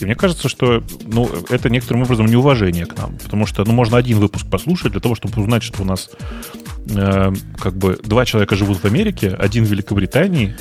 [0.00, 3.16] И мне кажется, что ну, это некоторым образом неуважение к нам.
[3.18, 6.10] Потому что ну, можно один выпуск послушать для того, чтобы узнать, что у нас
[6.88, 10.54] э, как бы два человека живут в Америке, один в Великобритании,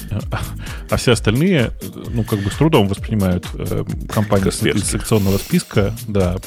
[0.89, 1.71] а все остальные
[2.09, 3.83] ну, как бы с трудом воспринимают э,
[4.13, 6.37] компанию секционного списка, да,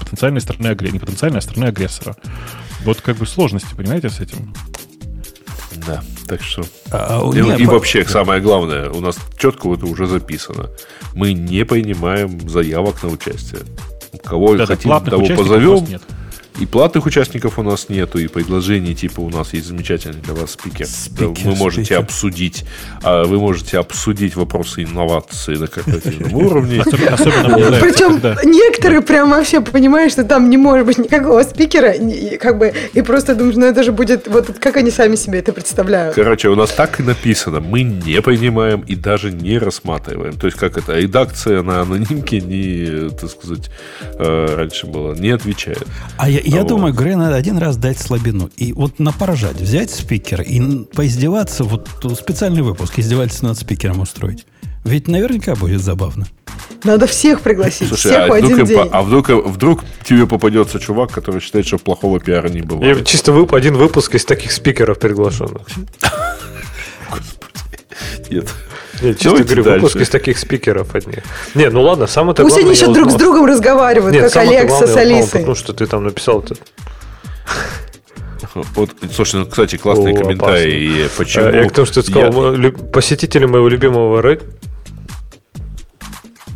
[0.00, 2.16] потенциальной стороны агрессора, не потенциальной, а стороны агрессора.
[2.84, 4.54] Вот как бы сложности, понимаете, с этим?
[5.86, 6.62] Да, так что...
[6.90, 8.10] А, а и, нет, и вообще, да.
[8.10, 10.70] самое главное, у нас четко это уже записано.
[11.14, 13.62] Мы не принимаем заявок на участие.
[14.24, 15.84] Кого да, хотим, того позовем.
[15.84, 16.02] Нет.
[16.60, 20.52] И платных участников у нас нету, и предложений типа у нас есть замечательный для вас
[20.52, 20.86] спикер.
[20.86, 22.00] спикер вы можете спикер.
[22.00, 22.64] обсудить,
[23.02, 26.82] а, вы можете обсудить вопросы инновации на корпоративном уровне.
[26.84, 31.94] Причем некоторые прям вообще понимают, что там не может быть никакого спикера,
[32.38, 35.54] как бы, и просто думаешь, ну это же будет, вот как они сами себе это
[35.54, 36.14] представляют.
[36.14, 40.34] Короче, у нас так и написано, мы не принимаем и даже не рассматриваем.
[40.34, 43.70] То есть, как это, редакция на анонимке не, так сказать,
[44.18, 45.86] э, раньше было, не отвечает.
[46.18, 46.68] А я, я вот.
[46.68, 48.50] думаю, Грей надо один раз дать слабину.
[48.56, 54.46] И вот на поражать, взять спикера и поиздеваться, вот специальный выпуск, издевательство над спикером устроить.
[54.84, 56.26] Ведь наверняка будет забавно.
[56.84, 58.88] Надо всех пригласить, Слушай, всех а в один вдруг, день.
[58.90, 62.98] А вдруг, вдруг тебе попадется чувак, который считает, что плохого пиара не бывает?
[62.98, 65.66] Я чисто вып, один выпуск из таких спикеров приглашенных.
[68.30, 68.48] Нет.
[69.02, 69.80] Нет, чисто Давайте говорю, дальше.
[69.80, 71.22] выпуск из таких спикеров одних.
[71.54, 74.96] Не, ну ладно, самое-то Пусть они еще друг с другом разговаривают, Нет, как Алекса с
[74.96, 75.40] Алисой.
[75.40, 76.54] Потому что ты там написал-то.
[78.74, 81.08] Вот, слушай, ну, кстати, классный О, комментарий.
[81.16, 81.46] Почему?
[81.50, 82.72] Я к тому, что ты сказал, я...
[82.72, 84.20] посетители моего любимого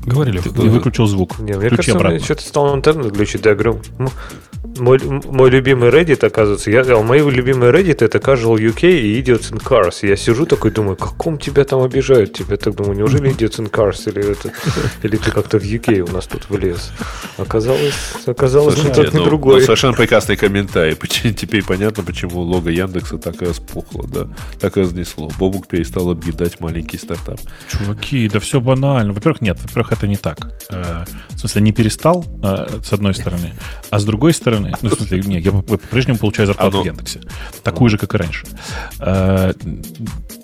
[0.05, 1.39] Говорили, ты выключил звук.
[1.39, 2.18] Не, мне Ключи кажется, обратно.
[2.20, 3.44] что-то стал интернет глючить.
[3.44, 3.81] Я говорю,
[4.78, 9.52] мой, мой любимый Reddit, оказывается, я, а мои любимые Reddit это Casual UK и Idiots
[9.52, 10.06] in Cars.
[10.06, 12.32] Я сижу такой, думаю, каком тебя там обижают?
[12.32, 14.52] Тебя так думаю, неужели Idiots in Cars или, это,
[15.02, 16.93] или ты как-то в UK у нас тут влез?
[17.39, 17.94] Оказалось,
[18.26, 19.60] оказалось, Слушайте, что тот не ну, другой.
[19.60, 20.97] Ну, совершенно прекрасный комментарий.
[21.35, 24.28] Теперь понятно, почему лого Яндекса так и распухло, да,
[24.60, 25.31] так и разнесло.
[25.39, 27.40] Бобук перестал объедать маленький стартап.
[27.70, 29.12] Чуваки, да все банально.
[29.12, 30.38] Во-первых, нет, во-первых, это не так.
[30.70, 33.54] Э, в смысле, не перестал, э, с одной стороны,
[33.90, 37.20] а с другой стороны, ну, в смысле, нет, я по-прежнему получаю зарплату в Яндексе.
[37.62, 38.46] Такую же, как и раньше.
[39.00, 39.52] Э,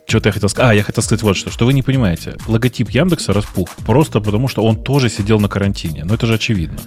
[0.07, 0.71] что-то я хотел сказать.
[0.71, 1.51] А, я хотел сказать вот что.
[1.51, 2.37] Что вы не понимаете.
[2.47, 6.05] Логотип Яндекса распух просто потому, что он тоже сидел на карантине.
[6.05, 6.81] Но это же очевидно.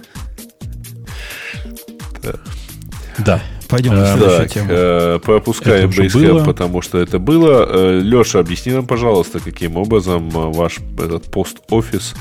[3.18, 3.40] Да.
[3.68, 4.68] Пойдем на следующую так, тему.
[4.70, 7.98] Э, пропускаем Basecamp, потому что это было.
[8.00, 12.14] Леша, объясни нам, пожалуйста, каким образом ваш этот пост-офис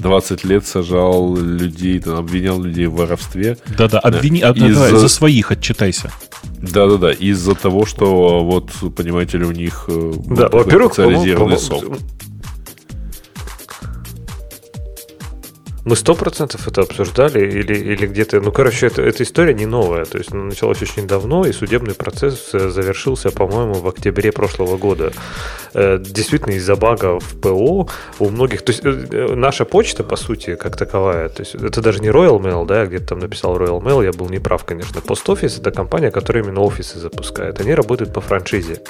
[0.00, 3.58] 20 лет сажал людей, там, обвинял людей в воровстве.
[3.76, 4.74] Да-да, обвини, а, из...
[4.74, 6.10] давай, за своих отчитайся.
[6.58, 12.00] Да-да-да, из-за того, что, вот, понимаете ли, у них э, да, во-первых, специализированный софт.
[15.90, 18.40] Мы сто процентов это обсуждали или, или где-то...
[18.40, 20.04] Ну, короче, это, эта история не новая.
[20.04, 24.76] То есть, она началась очень давно, и судебный процесс э, завершился, по-моему, в октябре прошлого
[24.76, 25.12] года.
[25.74, 27.88] Э, действительно, из-за бага в ПО
[28.20, 28.62] у многих...
[28.62, 32.38] То есть, э, наша почта, по сути, как таковая, то есть, это даже не Royal
[32.38, 35.00] Mail, да, я где-то там написал Royal Mail, я был неправ, конечно.
[35.00, 37.60] Office— это компания, которая именно офисы запускает.
[37.60, 38.80] Они работают по франшизе.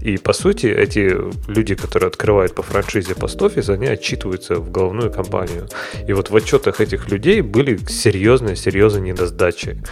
[0.00, 1.14] И, по сути, эти
[1.50, 5.68] люди, которые открывают по франшизе Office, они отчитываются в головную компанию.
[6.08, 9.82] И вот в отчетах этих людей были серьезные, серьезные недосдачи.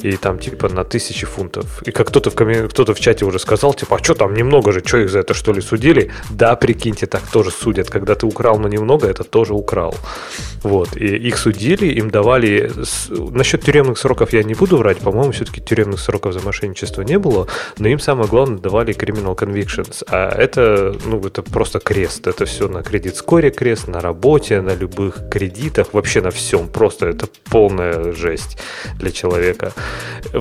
[0.00, 1.82] И там типа на тысячи фунтов.
[1.82, 2.68] И как кто-то в, коммен...
[2.68, 5.34] кто-то в чате уже сказал, типа, а что там немного же, что их за это
[5.34, 6.10] что ли судили?
[6.30, 7.90] Да, прикиньте, так тоже судят.
[7.90, 9.94] Когда ты украл, но немного, это тоже украл.
[10.62, 10.96] Вот.
[10.96, 12.70] И их судили, им давали...
[13.10, 17.46] Насчет тюремных сроков я не буду врать, по-моему, все-таки тюремных сроков за мошенничество не было,
[17.78, 20.04] но им самое главное давали criminal convictions.
[20.08, 22.26] А это, ну, это просто крест.
[22.26, 26.68] Это все на кредит-скоре крест, на работе, на любых кредитах деньгах, вообще на всем.
[26.68, 28.58] Просто это полная жесть
[28.98, 29.72] для человека.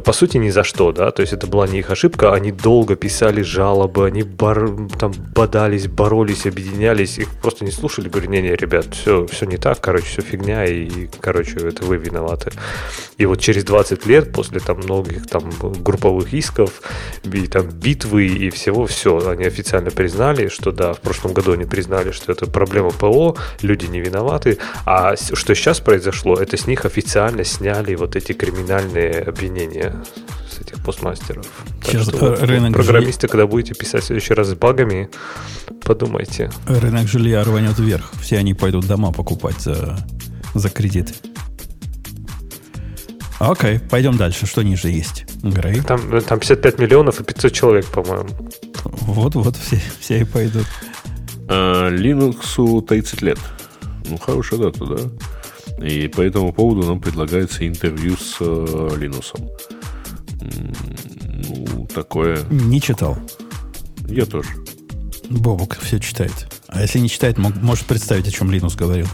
[0.03, 2.95] По сути, ни за что, да, то есть это была не их ошибка, они долго
[2.95, 4.69] писали жалобы, они бар,
[4.99, 9.79] там бодались, боролись, объединялись, их просто не слушали, говорю, не-не, ребят, все, все не так,
[9.81, 12.51] короче, все фигня, и, короче, это вы виноваты.
[13.17, 16.81] И вот через 20 лет, после там многих там групповых исков,
[17.23, 21.65] и там битвы и всего, все, они официально признали, что да, в прошлом году они
[21.65, 26.85] признали, что это проблема ПО, люди не виноваты, а что сейчас произошло, это с них
[26.85, 30.03] официально сняли вот эти криминальные обвинения
[30.49, 31.45] с этих постмастеров.
[31.83, 33.31] Сейчас что, рынок программисты, жилья...
[33.31, 35.09] когда будете писать в следующий раз с багами,
[35.83, 36.51] подумайте.
[36.67, 38.11] Рынок жилья рванет вверх.
[38.21, 39.97] Все они пойдут дома покупать за,
[40.53, 41.13] за кредит.
[43.39, 44.47] Окей, пойдем дальше.
[44.47, 45.25] Что ниже есть?
[45.43, 45.81] Грей.
[45.81, 48.29] Там, там 55 миллионов и 500 человек, по-моему.
[48.83, 50.65] Вот-вот, все, все и пойдут.
[51.47, 53.39] А, Linux 30 лет.
[54.09, 55.85] Ну, хорошая дата, да?
[55.85, 59.49] И по этому поводу нам предлагается интервью с э, Линусом.
[60.41, 62.43] Ну, такое...
[62.49, 63.17] Не читал.
[64.07, 64.49] Я тоже.
[65.29, 66.47] Бобок все читает.
[66.67, 69.07] А если не читает, может представить, о чем Линус говорил.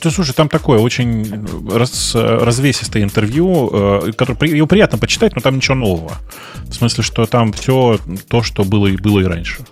[0.00, 5.56] Ты слушай, там такое очень раз, развесистое интервью, э, которое его приятно почитать, но там
[5.56, 6.18] ничего нового.
[6.64, 9.62] В смысле, что там все то, что было и было и раньше.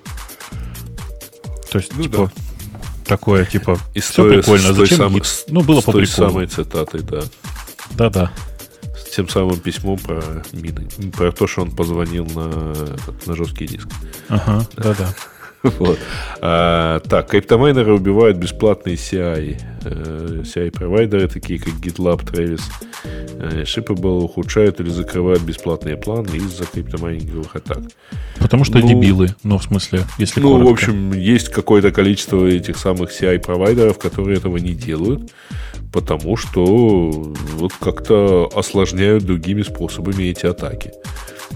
[1.71, 2.50] То есть, ну, типа, да.
[3.11, 4.73] Такое, типа, и все той, прикольно.
[4.73, 4.99] Зачем?
[4.99, 7.23] Самой, ну, было с по той самой цитатой, да.
[7.91, 8.33] Да-да.
[8.97, 10.23] С тем самым письмом про
[10.53, 10.89] мины.
[11.17, 12.75] Про то, что он позвонил на,
[13.27, 13.89] на жесткий диск.
[14.29, 15.15] Ага, да-да.
[15.79, 15.99] Вот.
[16.41, 19.61] А, так, криптомайнеры убивают бесплатные CI.
[19.85, 22.63] Э, CI-провайдеры, такие как GitLab, Travis.
[23.05, 27.79] Э, Shippable ухудшают или закрывают бесплатные планы из-за криптомайнинговых атак.
[28.39, 30.69] Потому что ну, дебилы, ну, в смысле, если Ну, коротко.
[30.69, 35.31] в общем, есть какое-то количество этих самых CI-провайдеров, которые этого не делают,
[35.93, 40.93] потому что вот как-то осложняют другими способами эти атаки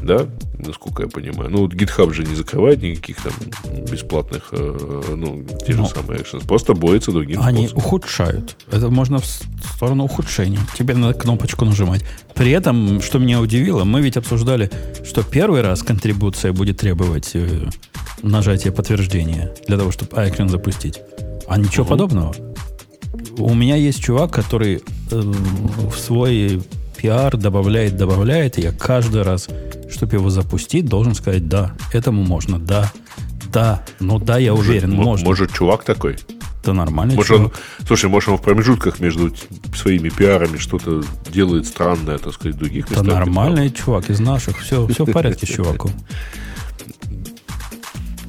[0.03, 0.27] да,
[0.59, 1.51] насколько я понимаю.
[1.51, 3.33] Ну, вот GitHub же не закрывает никаких там
[3.91, 7.85] бесплатных, э, ну, те же Но ну, самые actions, просто борется другим Они способом.
[7.85, 8.57] ухудшают.
[8.71, 10.61] Это можно в сторону ухудшения.
[10.77, 12.05] Тебе надо кнопочку нажимать.
[12.35, 14.71] При этом, что меня удивило, мы ведь обсуждали,
[15.05, 17.69] что первый раз контрибуция будет требовать э,
[18.23, 21.01] нажатия подтверждения для того, чтобы iCloud запустить.
[21.47, 21.91] А ничего угу.
[21.91, 22.35] подобного.
[23.39, 26.63] У меня есть чувак, который э, в свой
[27.05, 29.49] PR добавляет, добавляет, и я каждый раз
[29.95, 32.93] чтобы его запустить, должен сказать, да, этому можно, да,
[33.53, 35.25] да, ну да, я может, уверен, можно.
[35.25, 36.17] Может, чувак такой?
[36.65, 37.53] Да нормальный может, чувак.
[37.53, 39.33] Он, слушай, может, он в промежутках между
[39.75, 43.07] своими пиарами что-то делает странное, так сказать, других местах.
[43.07, 45.93] Да нормальный чувак из наших, все, все в порядке с чуваком.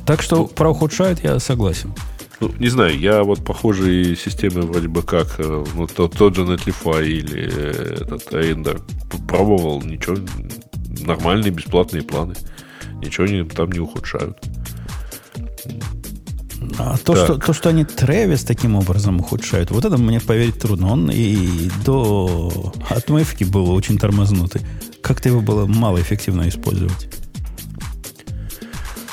[0.06, 1.92] Так что про ухудшают я согласен.
[2.42, 6.44] Ну, не знаю, я вот похожие системы вроде бы как э, ну, тот, тот же
[6.44, 8.82] Netlify или э, этот Ender
[9.28, 10.18] пробовал, ничего
[11.06, 12.36] нормальные бесплатные планы.
[13.02, 14.38] Ничего не, там не ухудшают.
[16.78, 20.92] А то что, то, что они Тревис таким образом ухудшают, вот это мне поверить трудно.
[20.92, 24.62] Он и до отмывки был очень тормознутый.
[25.02, 27.10] Как-то его было малоэффективно использовать.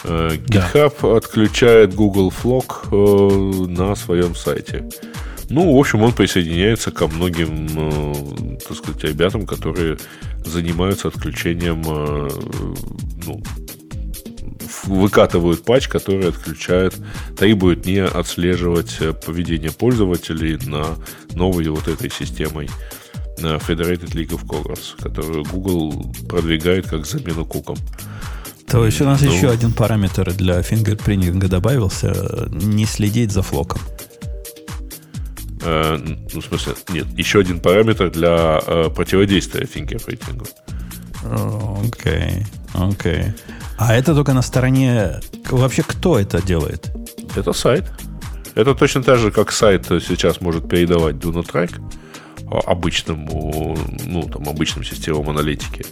[0.04, 1.16] Э, GitHub да.
[1.16, 4.88] отключает Google Flock э, на своем сайте.
[5.48, 9.98] Ну, в общем, он присоединяется ко многим, э, так сказать, ребятам, которые
[10.44, 11.82] занимаются отключением,
[13.26, 13.42] ну,
[14.86, 16.94] выкатывают патч, который отключает,
[17.38, 20.96] требует не отслеживать поведение пользователей на
[21.36, 22.68] новой вот этой системой
[23.36, 27.76] Federated League of Colors, которую Google продвигает как замену кукам.
[28.68, 33.80] То есть у нас ну, еще один параметр для фингерпринтинга добавился, не следить за флоком.
[35.62, 35.98] Э,
[36.32, 40.46] ну, в смысле, нет, еще один параметр для э, противодействия фингерпринтингу.
[41.24, 43.12] Окей, okay, окей.
[43.12, 43.34] Okay.
[43.78, 45.20] А это только на стороне...
[45.50, 46.90] Вообще, кто это делает?
[47.36, 47.84] Это сайт.
[48.54, 51.80] Это точно так же, как сайт сейчас может передавать do not track
[52.60, 55.84] обычному, ну, там, обычным системам аналитики.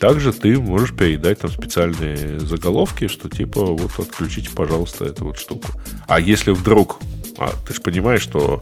[0.00, 5.68] Также ты можешь передать там специальные заголовки, что типа вот отключите, пожалуйста, эту вот штуку.
[6.06, 7.00] А если вдруг
[7.40, 8.60] а ты же понимаешь, что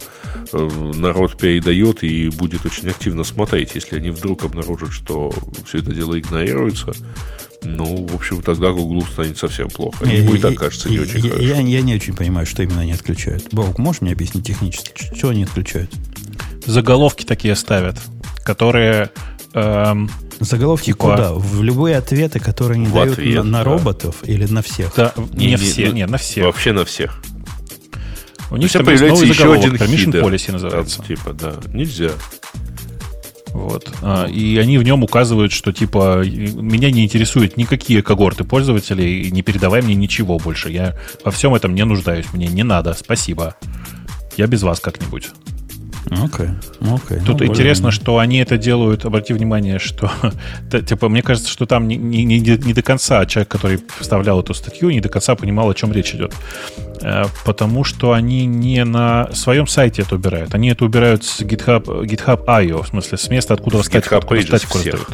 [0.52, 3.74] э, народ передает и будет очень активно смотреть.
[3.74, 5.32] Если они вдруг обнаружат, что
[5.66, 6.93] все это дело игнорируется,
[7.62, 10.05] ну, в общем, тогда Google станет совсем плохо.
[10.05, 11.43] Ему и так кажется не очень я, хорошо.
[11.43, 13.48] Я, я не очень понимаю, что именно они отключают.
[13.52, 15.90] Бог, можешь мне объяснить технически, что они отключают?
[16.66, 17.97] Заголовки такие ставят,
[18.44, 19.10] которые...
[19.55, 20.10] Эм,
[20.40, 21.32] Заголовки типа, куда?
[21.32, 23.64] В любые ответы, которые не дают ответ, на, на да.
[23.64, 24.93] роботов или на всех?
[24.97, 26.44] Да, не, не все, не, на всех.
[26.44, 27.22] Вообще на всех.
[28.51, 30.24] У них там появляется еще один Permission хидер.
[30.24, 30.98] Policy называется.
[30.98, 32.10] Там, типа, да, нельзя.
[33.52, 33.90] Вот.
[34.02, 39.40] А, и они в нем указывают, что типа меня не интересуют никакие когорты пользователей, не
[39.40, 40.70] передавай мне ничего больше.
[40.70, 40.94] Я
[41.24, 42.26] во всем этом не нуждаюсь.
[42.34, 42.93] Мне не надо.
[42.93, 43.56] Спасибо.
[44.36, 45.30] Я без вас как-нибудь.
[46.11, 47.24] Окей, okay, okay.
[47.24, 48.01] Тут ну, интересно, более...
[48.01, 50.11] что они это делают, обрати внимание, что,
[50.87, 54.91] типа, мне кажется, что там не, не, не до конца человек, который вставлял эту статью,
[54.91, 56.33] не до конца понимал, о чем речь идет.
[57.03, 60.55] Э, потому что они не на своем сайте это убирают.
[60.55, 64.78] Они это убирают с GitHub, GitHub IO, в смысле, с места, откуда статику, откуда статику
[64.78, 65.09] раздают.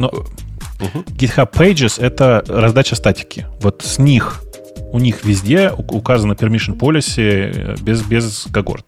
[0.00, 1.04] Но угу.
[1.08, 3.46] GitHub Pages— это раздача статики.
[3.60, 4.42] Вот с них
[4.90, 8.86] у них везде указано permission policy э, без, без когорт.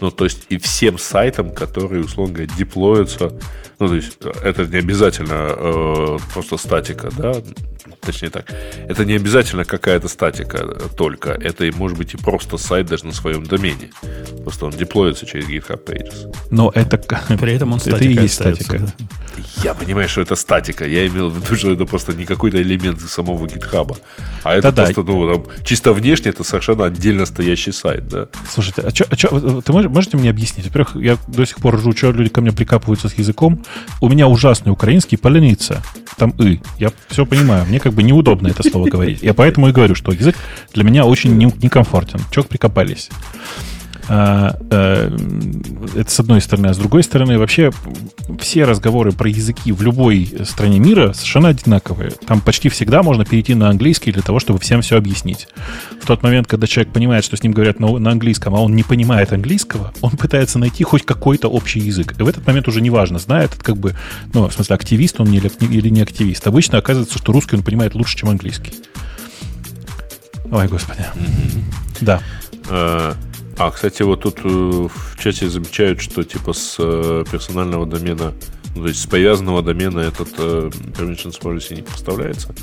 [0.00, 3.32] Ну, то есть и всем сайтам, которые, условно говоря, деплоятся,
[3.78, 7.34] ну, то есть это не обязательно э, просто статика, да,
[8.06, 8.46] точнее так,
[8.88, 10.58] это не обязательно какая-то статика
[10.96, 13.90] только, это может быть и просто сайт даже на своем домене.
[14.42, 16.34] Просто он деплоится через GitHub Pages.
[16.50, 16.98] Но это...
[17.40, 18.04] При этом он статика.
[18.04, 18.78] Это и есть статика.
[18.78, 19.06] Да.
[19.62, 20.86] Я понимаю, что это статика.
[20.86, 23.96] Я имел в виду, что это просто не какой-то элемент самого GitHub.
[24.42, 25.12] А это да, просто, да.
[25.12, 28.28] ну, там, чисто внешне это совершенно отдельно стоящий сайт, да.
[28.50, 30.66] Слушайте, а чё, а чё, ты можете мне объяснить?
[30.66, 33.64] Во-первых, я до сих пор ржу, что люди ко мне прикапываются с языком.
[34.00, 35.82] У меня ужасный украинский поляница.
[36.16, 36.60] Там «и».
[36.78, 37.66] Я все понимаю.
[37.66, 39.22] Мне как бы неудобно это слово говорить.
[39.22, 40.36] Я поэтому и говорю, что язык
[40.72, 42.20] для меня очень некомфортен.
[42.30, 43.10] Чего прикопались?
[44.08, 45.16] А, а,
[45.96, 46.68] это с одной стороны.
[46.68, 47.70] А с другой стороны, вообще
[48.38, 52.12] все разговоры про языки в любой стране мира совершенно одинаковые.
[52.26, 55.48] Там почти всегда можно перейти на английский для того, чтобы всем все объяснить.
[56.00, 58.76] В тот момент, когда человек понимает, что с ним говорят на, на английском, а он
[58.76, 62.14] не понимает английского, он пытается найти хоть какой-то общий язык.
[62.18, 63.94] И в этот момент уже неважно, знает, как бы,
[64.32, 66.46] ну, в смысле, активист он или, или не активист.
[66.46, 68.72] Обычно оказывается, что русский он понимает лучше, чем английский.
[70.50, 71.04] Ой, господи.
[71.14, 72.20] Mm-hmm.
[72.70, 73.16] Да.
[73.58, 78.34] А, кстати, вот тут э, в чате замечают, что типа с э, персонального домена,
[78.74, 82.54] ну, то есть с привязанного домена этот э, permissions policy не поставляется.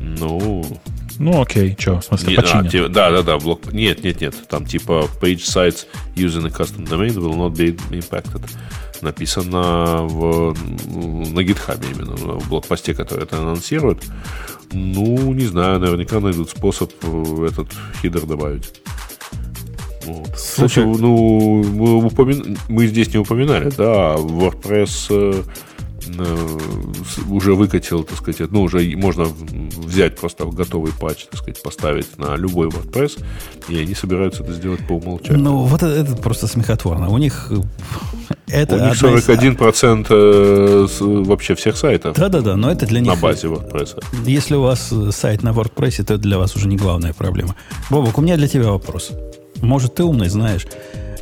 [0.00, 0.64] Ну,
[1.18, 2.66] ну окей, что, в смысле, не, починят?
[2.66, 3.70] А, типа, да, да, да, блок...
[3.72, 5.86] Нет, нет, нет, там типа page sites
[6.16, 8.42] using a custom domain will not be impacted.
[9.02, 14.02] Написано в, на GitHub именно, в блокпосте, который это анонсирует.
[14.72, 17.68] Ну, не знаю, наверняка найдут способ этот
[18.00, 18.72] хидер добавить.
[20.06, 20.28] Вот.
[20.36, 22.34] Слушай, Кстати, ну, мы, упомя...
[22.68, 25.42] мы здесь не упоминали, да, WordPress э,
[26.18, 26.58] э,
[27.30, 29.26] уже выкатил, так сказать, ну, уже можно
[29.76, 33.22] взять просто готовый патч, так сказать, поставить на любой WordPress,
[33.68, 35.42] и они собираются это сделать по умолчанию.
[35.42, 37.08] Ну, вот это, это просто смехотворно.
[37.08, 37.50] У них
[38.46, 41.26] это У них 41% из...
[41.26, 42.16] вообще всех сайтов.
[42.16, 43.12] Да-да-да, но это для них...
[43.14, 44.02] На базе WordPress.
[44.26, 47.56] Если у вас сайт на WordPress, то это для вас уже не главная проблема.
[47.90, 49.12] Бобок, у меня для тебя вопрос.
[49.64, 50.66] Может, ты умный, знаешь.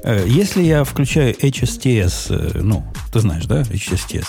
[0.04, 4.26] Э, если я включаю HSTS, э, ну, ты знаешь, да, HSTS,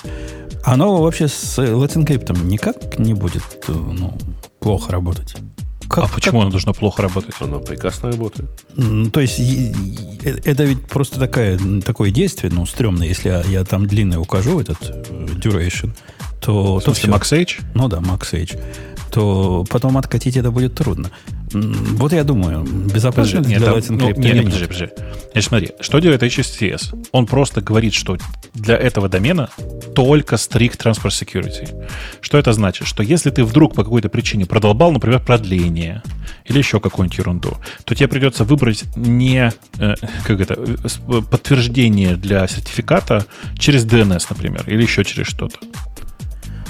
[0.64, 4.18] оно вообще с Let's Encrypt никак не будет э, ну,
[4.60, 5.36] плохо работать.
[5.90, 6.42] Как, а почему как?
[6.44, 7.36] оно должно плохо работать?
[7.40, 8.50] Оно прекрасно работает.
[9.12, 9.40] То есть
[10.46, 14.80] это ведь просто такое, такое действие, ну, стрёмное, если я, я там длинный укажу этот
[15.12, 15.92] duration,
[16.40, 16.78] то...
[16.78, 17.36] В смысле, то все.
[17.36, 17.62] MaxH?
[17.74, 18.60] Ну да, MaxH.
[19.14, 21.12] То потом откатить это будет трудно.
[21.52, 24.90] Вот я думаю, безопасно для там, Lightning ну, нет, нет, подожди, подожди.
[25.34, 27.08] Значит, смотри, что делает HSTS?
[27.12, 28.18] Он просто говорит, что
[28.56, 29.50] для этого домена
[29.94, 31.88] только strict transport security.
[32.22, 32.88] Что это значит?
[32.88, 36.02] Что если ты вдруг по какой-то причине продолбал, например, продление
[36.46, 39.96] или еще какую-нибудь ерунду, то тебе придется выбрать не э,
[40.26, 40.56] как это,
[41.30, 43.28] подтверждение для сертификата
[43.60, 45.60] через DNS, например, или еще через что-то.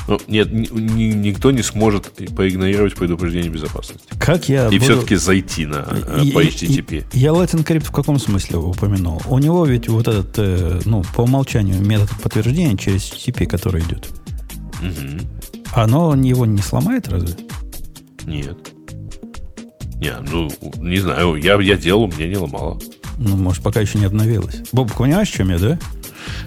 [0.07, 4.05] Ну, нет, ни, никто не сможет поигнорировать предупреждение безопасности.
[4.19, 4.83] Как я И буду...
[4.83, 5.87] все-таки зайти на
[6.21, 7.05] и, по HTTP.
[7.13, 9.21] И, я Latin Crypt в каком смысле упомянул?
[9.27, 14.09] У него ведь вот этот, э, ну, по умолчанию метод подтверждения через HTTP, который идет.
[14.81, 15.61] Угу.
[15.75, 17.35] Оно его не сломает разве?
[18.25, 18.57] Нет.
[19.95, 22.77] Не, ну, не знаю, я, я делал, мне не ломало.
[23.17, 24.63] Ну, может, пока еще не обновилось.
[24.73, 25.79] Боб, понимаешь, в чем я, да?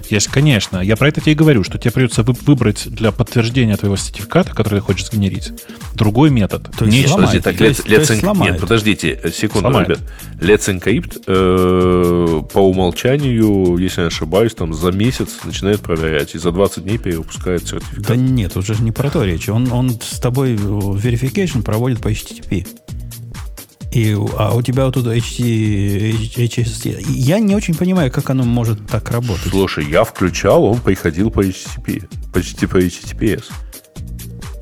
[0.09, 0.79] Есть, конечно.
[0.79, 4.79] Я про это тебе и говорю, что тебе придется выбрать для подтверждения твоего сертификата, который
[4.79, 5.51] ты хочешь сгенерить,
[5.93, 6.69] другой метод.
[6.77, 7.43] То есть не сломает.
[7.43, 8.41] так, let's, let's en...
[8.41, 9.89] Нет, подождите, э, секунду, сломает.
[9.89, 9.99] ребят.
[10.39, 16.37] Let's Encrypt э, по умолчанию, если я не ошибаюсь, там за месяц начинает проверять и
[16.37, 18.07] за 20 дней перевыпускает сертификат.
[18.07, 19.49] Да нет, уже не про то речь.
[19.49, 22.67] Он, он с тобой verification проводит по HTTP.
[23.91, 28.85] И, а у тебя вот тут HT, HT, Я не очень понимаю, как оно может
[28.87, 29.49] так работать.
[29.49, 32.03] Слушай, я включал, он приходил по HTTP.
[32.33, 33.45] Почти по HTTPS.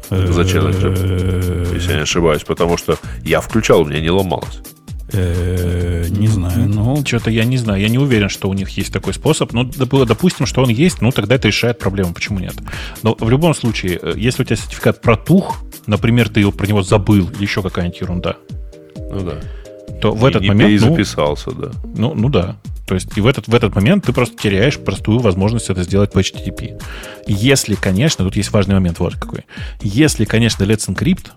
[0.10, 0.94] За челленджем.
[1.74, 2.44] Если я не ошибаюсь.
[2.44, 4.62] Потому что я включал, у меня не ломалось.
[5.12, 7.04] Не знаю, ну...
[7.06, 7.82] Что-то я не знаю.
[7.82, 9.54] Я не уверен, что у них есть такой способ.
[9.54, 12.14] Ну, допустим, что он есть, ну, тогда это решает проблему.
[12.14, 12.56] Почему нет?
[13.02, 16.84] Но в любом случае, э, если у тебя сертификат протух, например, ты его про него
[16.84, 18.38] забыл, или еще какая-нибудь ерунда,
[19.16, 19.36] ну да.
[20.02, 20.72] То в этот и момент...
[20.72, 21.72] И записался, ну, да.
[21.96, 22.58] Ну, ну да.
[22.86, 26.12] То есть и в этот, в этот момент ты просто теряешь простую возможность это сделать
[26.12, 26.80] по HTTP.
[27.26, 29.46] Если, конечно, тут есть важный момент вот какой.
[29.82, 31.32] Если, конечно, Let's Encrypt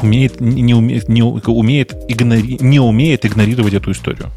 [0.00, 4.30] умеет, не, умеет, не, умеет игнори, не умеет игнорировать эту историю.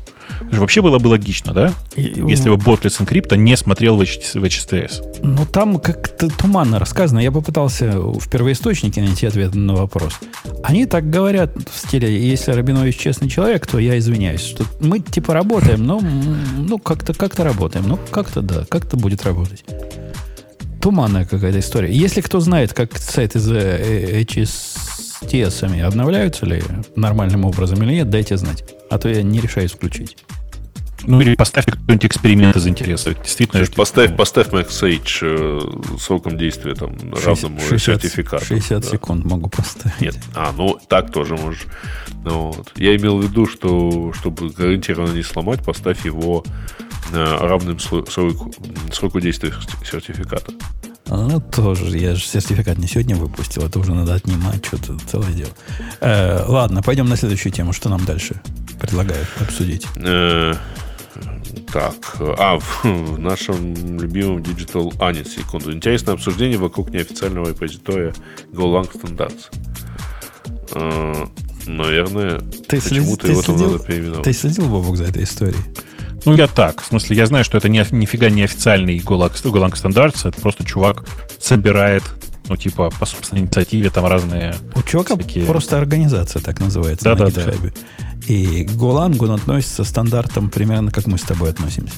[0.60, 1.73] Вообще было бы логично, да?
[1.95, 5.19] Если бы Let's Encrypt не смотрел в HTTPS.
[5.23, 7.19] Ну, там как-то туманно рассказано.
[7.19, 10.19] Я попытался в первоисточнике найти ответ на вопрос.
[10.64, 15.34] Они так говорят в стиле, если Рабинович честный человек, то я извиняюсь, что мы типа
[15.34, 15.99] работаем, но
[16.57, 17.88] ну, как-то как работаем.
[17.88, 19.64] Ну, как-то да, как-то будет работать.
[20.82, 21.91] Туманная какая-то история.
[21.91, 24.86] Если кто знает, как сайт из HS
[25.22, 26.61] TS обновляются ли
[26.95, 28.64] нормальным образом или нет, дайте знать.
[28.90, 30.18] А то я не решаюсь включить.
[31.03, 33.13] Ну или поставь какой-нибудь эксперимент из интереса.
[33.13, 33.65] Действительно.
[33.65, 38.45] Слушай, поставь, ну, поставь MaxH э, сроком действия там 60, равному 60, сертификату.
[38.45, 38.89] 60 да.
[38.89, 40.01] секунд могу поставить.
[40.01, 41.67] Нет, а, ну так тоже можешь.
[42.26, 42.72] Ну, вот.
[42.76, 46.43] Я имел в виду, что чтобы гарантированно не сломать, поставь его
[47.14, 48.52] э, равным сроку,
[48.91, 49.53] сроку действия
[49.84, 50.52] сертификата.
[51.07, 51.95] Ну, тоже.
[51.97, 53.64] Я же сертификат не сегодня выпустил.
[53.64, 54.65] Это уже надо отнимать.
[54.65, 55.52] Что-то целое дело.
[56.02, 57.73] Э, ладно, пойдем на следующую тему.
[57.73, 58.41] Что нам дальше
[58.81, 59.85] предлагают обсудить?
[59.97, 60.56] Э,
[61.72, 64.95] так, а, в нашем любимом Digital...
[64.99, 65.72] А, нет, секунду.
[65.72, 68.15] Интересное обсуждение вокруг неофициального репозитория
[68.52, 69.52] GoLang Standards.
[71.65, 74.23] Наверное, ты почему-то его там надо переименовать.
[74.23, 75.61] Ты следил, Бобок, за этой историей?
[76.25, 76.81] Ну, я так.
[76.81, 80.27] В смысле, я знаю, что это не, нифига не официальный GoLang, GoLang Standards.
[80.27, 81.05] Это просто чувак
[81.39, 82.03] собирает
[82.47, 84.55] ну, типа, по собственной инициативе там разные...
[84.75, 85.45] У чувака всякие...
[85.45, 87.73] просто организация так называется да, на да, GitHub.
[87.73, 88.33] Да.
[88.33, 91.95] И Golang, он относится к стандартам примерно как мы с тобой относимся.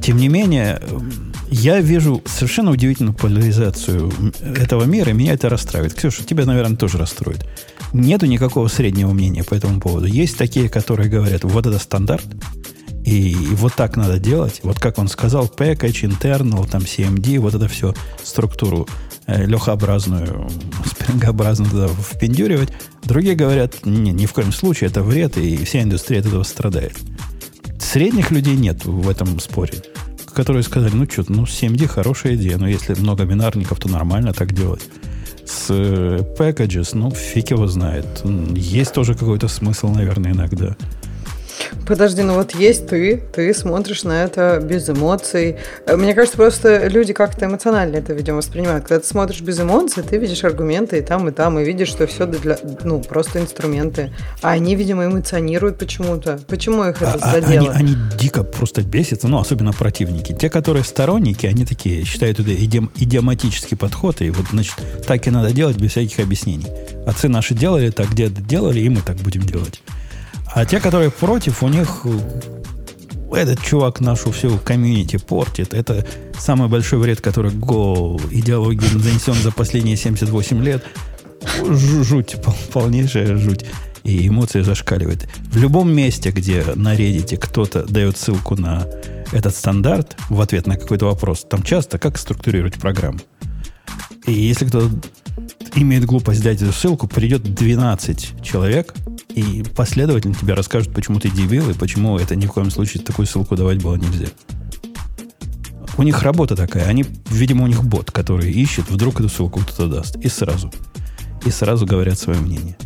[0.00, 0.80] Тем не менее,
[1.50, 4.10] я вижу совершенно удивительную поляризацию
[4.56, 5.94] этого мира, и меня это расстраивает.
[5.94, 7.46] Ксюша, тебя, наверное, тоже расстроит.
[7.92, 10.06] Нету никакого среднего мнения по этому поводу.
[10.06, 12.26] Есть такие, которые говорят, вот это стандарт,
[13.04, 14.60] и, вот так надо делать.
[14.62, 18.86] Вот как он сказал, package, internal, там CMD, вот это все структуру
[19.30, 20.50] Э, лехообразную,
[20.84, 22.70] спрингообразную туда впендюривать.
[23.04, 26.98] Другие говорят, не, ни в коем случае, это вред, и вся индустрия от этого страдает.
[27.78, 29.74] Средних людей нет в этом споре,
[30.34, 34.52] которые сказали, ну что, ну 7D хорошая идея, но если много бинарников, то нормально так
[34.52, 34.82] делать.
[35.50, 38.06] С э, packages, ну фиг его знает.
[38.54, 40.76] Есть тоже какой-то смысл, наверное, иногда.
[41.86, 45.56] Подожди, ну вот есть ты, ты смотришь на это без эмоций.
[45.86, 48.84] Э, мне кажется, просто люди как-то эмоционально это, видимо, воспринимают.
[48.84, 52.06] Когда ты смотришь без эмоций, ты видишь аргументы и там, и там, и видишь, что
[52.06, 54.12] все для, ну, просто инструменты.
[54.42, 56.40] А они, видимо, эмоционируют почему-то.
[56.48, 57.72] Почему их это а, задело?
[57.72, 60.32] Они, они дико просто бесятся, ну, особенно противники.
[60.32, 64.74] Те, которые сторонники, они такие считают это идиом, идиоматический подход, и вот, значит,
[65.06, 66.66] так и надо делать без всяких объяснений.
[67.06, 69.82] Отцы наши делали так, где делали, и мы так будем делать.
[70.54, 72.06] А те, которые против, у них
[73.32, 75.72] этот чувак нашу всю комьюнити портит.
[75.72, 76.04] Это
[76.38, 80.84] самый большой вред, который Go идеологии занесен за последние 78 лет.
[81.68, 82.36] Жуть,
[82.72, 83.64] полнейшая жуть.
[84.02, 85.28] И эмоции зашкаливают.
[85.52, 88.86] В любом месте, где на Reddit кто-то дает ссылку на
[89.30, 93.20] этот стандарт в ответ на какой-то вопрос, там часто как структурировать программу.
[94.26, 94.88] И если кто
[95.74, 98.94] имеет глупость дать эту ссылку, придет 12 человек,
[99.34, 103.26] и последовательно тебе расскажут, почему ты дебил, и почему это ни в коем случае такую
[103.26, 104.28] ссылку давать было нельзя.
[105.96, 106.86] У них работа такая.
[106.86, 110.16] Они, видимо, у них бот, который ищет, вдруг эту ссылку кто-то даст.
[110.16, 110.72] И сразу.
[111.44, 112.76] И сразу говорят свое мнение.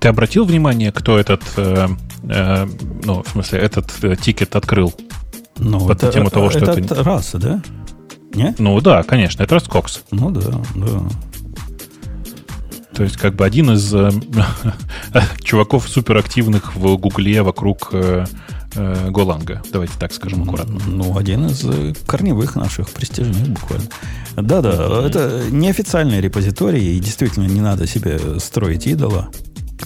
[0.00, 1.88] Ты обратил внимание, кто этот, э,
[2.28, 2.66] э,
[3.04, 4.94] ну, в смысле, этот э, тикет открыл?
[5.58, 7.62] Ну, Под это, тему того, что это, это раса, да?
[8.38, 8.54] Не?
[8.58, 10.02] Ну да, конечно, это Росткокс.
[10.10, 11.00] Ну да, да.
[12.98, 14.10] То есть, как бы один из э,
[15.42, 18.26] чуваков суперактивных в Гугле вокруг э,
[18.74, 19.62] э, Голанга.
[19.72, 20.80] Давайте так скажем аккуратно.
[20.84, 23.86] Ну, один из э, корневых наших, престижных буквально.
[24.34, 25.06] Да-да, mm-hmm.
[25.06, 29.28] это неофициальный репозиторий, и действительно не надо себе строить идола.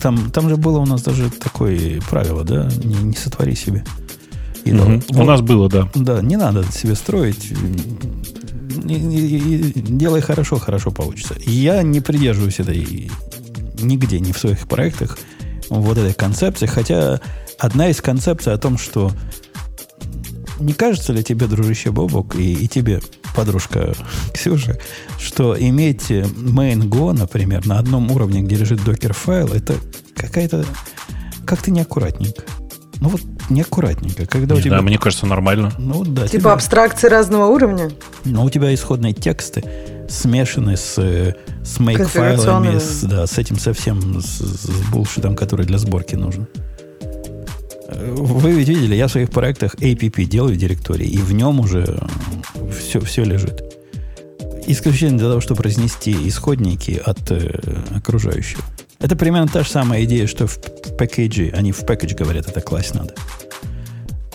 [0.01, 2.71] Там, там же было у нас даже такое правило, да?
[2.83, 3.85] Не, не сотвори себе
[4.65, 4.89] идола.
[4.89, 5.05] Mm-hmm.
[5.11, 5.91] Вот, у нас было, да.
[5.95, 7.53] Да, не надо себе строить
[8.73, 11.35] и, и, и делай хорошо, хорошо получится.
[11.45, 13.11] Я не придерживаюсь этой
[13.79, 15.19] нигде, не в своих проектах,
[15.69, 16.67] вот этой концепции.
[16.67, 17.21] Хотя
[17.59, 19.13] одна из концепций о том, что
[20.61, 23.01] не кажется ли тебе, дружище Бобок, и, и тебе,
[23.35, 23.95] подружка
[24.35, 24.79] Ксюша,
[25.19, 29.75] что иметь main Go, например, на одном уровне, где лежит докер-файл, это
[30.15, 30.65] какая-то
[31.45, 32.45] как-то неаккуратненько.
[33.03, 33.21] Ну вот
[33.51, 34.27] неаккуратненько.
[34.27, 34.77] Когда не у тебя...
[34.77, 35.73] Да, мне кажется, нормально.
[35.77, 36.29] Ну да.
[36.29, 36.53] Типа тебя...
[36.53, 37.91] абстракции разного уровня?
[38.25, 39.65] Но у тебя исходные тексты
[40.09, 46.15] смешаны с, с make-файлами, с, да, с этим совсем, с, с булшитом, который для сборки
[46.15, 46.47] нужен.
[47.91, 52.07] Вы ведь видели, я в своих проектах APP делаю директории, и в нем уже
[52.71, 53.65] все, все лежит.
[54.69, 57.59] Исключение для того, чтобы разнести исходники от э,
[57.97, 58.63] окружающего.
[59.03, 60.59] Это примерно та же самая идея, что в
[60.97, 63.15] пакетже, они в пакетж говорят, это класть надо.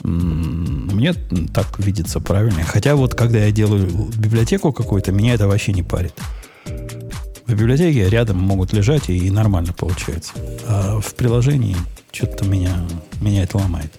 [0.04, 1.14] Мне
[1.54, 2.64] так видится правильно.
[2.64, 3.88] Хотя вот когда я делаю
[4.18, 6.14] библиотеку какую-то, меня это вообще не парит.
[6.66, 10.34] В библиотеке рядом могут лежать и, и нормально получается.
[10.68, 11.78] А в приложении
[12.12, 12.76] что-то меня,
[13.22, 13.92] меня это ломает.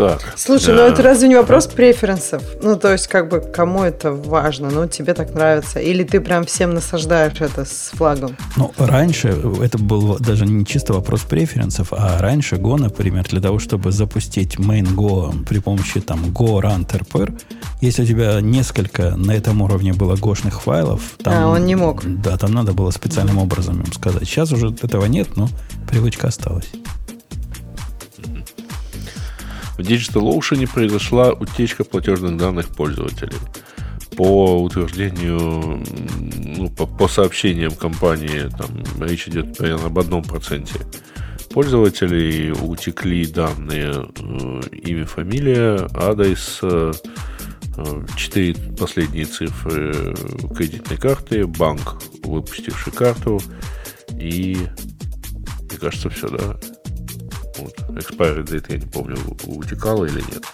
[0.00, 0.32] Так.
[0.34, 2.42] Слушай, ну это разве не вопрос преференсов?
[2.62, 4.70] Ну, то есть, как бы, кому это важно?
[4.70, 5.78] Ну, тебе так нравится?
[5.78, 8.34] Или ты прям всем насаждаешь это с флагом?
[8.56, 9.28] Ну, раньше
[9.62, 14.56] это был даже не чисто вопрос преференсов, а раньше Go, например, для того, чтобы запустить
[14.56, 17.38] main Go при помощи там Go Run TRPR,
[17.82, 21.34] если у тебя несколько на этом уровне было гошных файлов, там...
[21.34, 22.04] А, он не мог.
[22.06, 24.24] Да, там надо было специальным образом им сказать.
[24.24, 25.50] Сейчас уже этого нет, но
[25.86, 26.70] привычка осталась.
[29.80, 33.38] В DigitalOcean произошла утечка платежных данных пользователей.
[34.14, 35.82] По утверждению,
[36.34, 40.74] ну, по, по сообщениям компании, там речь идет примерно об одном проценте
[41.48, 46.92] пользователей утекли данные э, имя, фамилия, адрес, э,
[48.16, 50.14] четыре последние цифры
[50.54, 53.40] кредитной карты, банк, выпустивший карту
[54.12, 54.58] и,
[55.70, 56.79] мне кажется, все, да?
[57.58, 57.76] Вот.
[57.90, 60.44] Expiry date, я не помню, утекало или нет.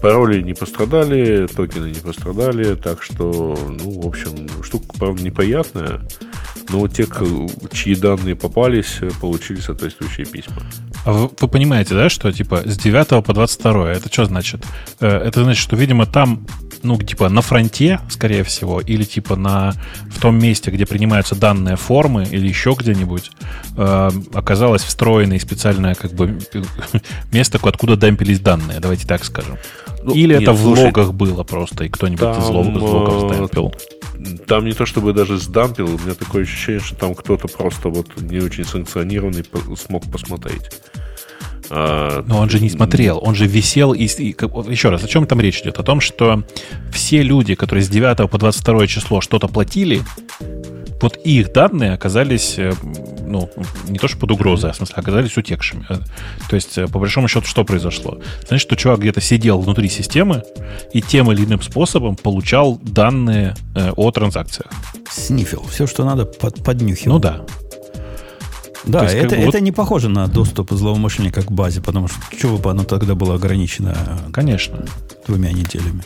[0.00, 6.02] Пароли не пострадали, токены не пострадали, так что, ну, в общем, штука, правда, неприятная,
[6.68, 7.06] но те,
[7.72, 10.62] чьи данные попались, получили соответствующие письма.
[11.06, 14.64] А вы, вы понимаете, да, что, типа, с 9 по 22, это что значит?
[14.98, 16.44] Э, это значит, что, видимо, там
[16.82, 19.74] ну, типа на фронте, скорее всего, или типа на,
[20.10, 23.30] в том месте, где принимаются данные формы, или еще где-нибудь,
[23.76, 26.38] э, оказалось встроенное специальное как бы
[27.32, 29.58] место, откуда дампились данные, давайте так скажем.
[30.02, 33.14] Ну, или нет, это в слушай, логах было просто, и кто-нибудь из логов, из логов
[33.14, 33.72] э, сдампил.
[34.46, 38.08] Там не то чтобы даже сдампил, у меня такое ощущение, что там кто-то просто вот
[38.20, 39.44] не очень санкционированный
[39.76, 40.70] смог посмотреть.
[41.70, 44.36] А, Но он же не смотрел, он же висел и, и...
[44.70, 45.78] Еще раз, о чем там речь идет?
[45.78, 46.44] О том, что
[46.92, 50.02] все люди, которые с 9 по 22 число что-то платили,
[51.00, 52.72] вот их данные оказались, э,
[53.26, 53.50] ну,
[53.88, 55.84] не то что под угрозой, а в смысле оказались утекшими.
[55.88, 55.96] Э,
[56.48, 58.18] то есть, э, по большому счету, что произошло?
[58.48, 60.42] Значит, что чувак где-то сидел внутри системы
[60.92, 63.54] и тем или иным способом получал данные
[63.96, 64.70] о транзакциях.
[65.10, 65.64] Снифил.
[65.70, 67.16] Все, что надо, под, поднюхивал.
[67.16, 67.44] Ну да.
[68.84, 69.60] Да, есть, это, это вот...
[69.60, 73.96] не похоже на доступ злоумышленника к базе, потому что чего бы оно тогда было ограничено
[74.32, 74.86] Конечно.
[75.26, 76.04] двумя неделями.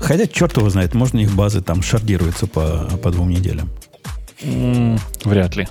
[0.00, 3.70] Хотя, черт его знает, можно их базы там шардируются по, по двум неделям.
[4.42, 5.68] Mm, вряд ли.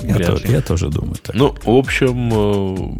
[0.00, 1.34] Я, то, я тоже думаю так.
[1.34, 2.98] Ну, в общем, э,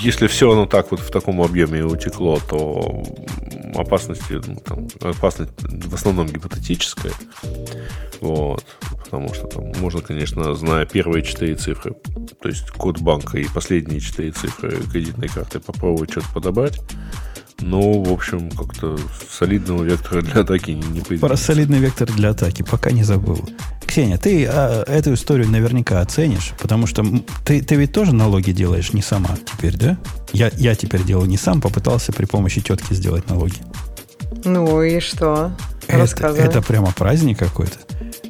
[0.00, 3.02] если все оно так вот в таком объеме утекло, то
[3.74, 7.12] опасности, ну, там, опасность в основном гипотетическая.
[8.20, 8.64] Вот.
[9.04, 11.94] Потому что там можно, конечно, зная первые четыре цифры,
[12.40, 16.80] то есть код банка и последние четыре цифры кредитной карты, попробовать что-то подобрать.
[17.60, 18.98] Ну, в общем, как-то
[19.30, 21.20] солидного вектора для атаки не появилось.
[21.20, 23.48] Про солидный вектор для атаки пока не забыл.
[23.84, 27.04] Ксения, ты а, эту историю наверняка оценишь, потому что
[27.44, 29.98] ты, ты ведь тоже налоги делаешь не сама теперь, да?
[30.32, 33.56] Я, я теперь делаю не сам, попытался при помощи тетки сделать налоги.
[34.44, 35.52] Ну и что?
[35.88, 37.78] Это, это прямо праздник какой-то.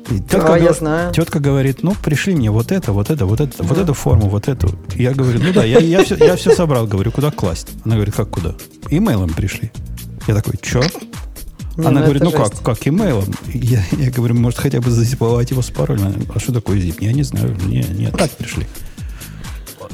[0.08, 1.12] Тетка, да, я знаю.
[1.12, 3.64] Тетка говорит, ну, пришли мне вот это, вот это, вот это, да.
[3.64, 4.70] вот эту форму, вот эту.
[4.94, 6.86] Я говорю, ну да, я, я, все, я все собрал.
[6.86, 7.68] Говорю, куда класть?
[7.84, 8.54] Она говорит, как куда?
[8.90, 9.70] Имейлом пришли.
[10.26, 10.82] Я такой, что?
[11.76, 12.42] Она ну, говорит, ну жесть.
[12.42, 13.32] как, как имейлом?
[13.52, 16.26] Я, я говорю, может, хотя бы зазиповать его с паролем.
[16.34, 16.96] А что такое zip?
[17.00, 17.56] Я не знаю.
[17.66, 18.66] Не, не так пришли.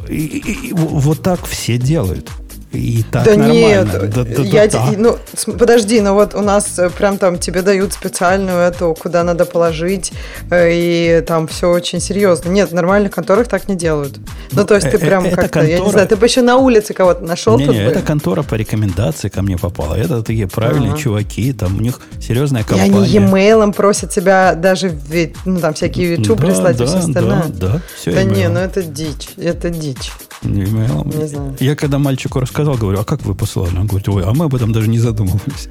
[0.09, 2.31] И, и, и вот так все делают.
[2.79, 3.55] И так да нормально.
[3.55, 5.19] Нет, да, да, я, да, ну,
[5.59, 10.13] подожди, ну вот у нас э, прям там тебе дают специальную эту, куда надо положить,
[10.51, 12.51] э, и там все очень серьезно.
[12.51, 14.19] Нет, в нормальных конторах так не делают.
[14.19, 15.67] Ну, ну то есть ты э, прям как-то, контора...
[15.67, 17.59] я не знаю, ты бы еще на улице кого-то нашел.
[17.59, 19.95] Не, не, это контора по рекомендации ко мне попала.
[19.95, 21.01] Это такие правильные ага.
[21.01, 22.91] чуваки, там у них серьезная компания.
[22.91, 24.99] И они e-mail просят тебя даже,
[25.45, 27.45] ну там всякие YouTube да, прислать да, и все остальное.
[27.49, 30.13] Да, да, все да не, ну это дичь, это дичь.
[30.45, 31.19] E-mail.
[31.19, 31.57] Не знаю.
[31.61, 33.77] Я когда мальчику рассказал, сказал, говорю, а как вы послали?
[33.77, 35.69] Он говорит, ой, а мы об этом даже не задумывались.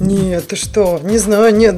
[0.00, 1.00] Нет, ты что?
[1.02, 1.76] Не знаю, нет.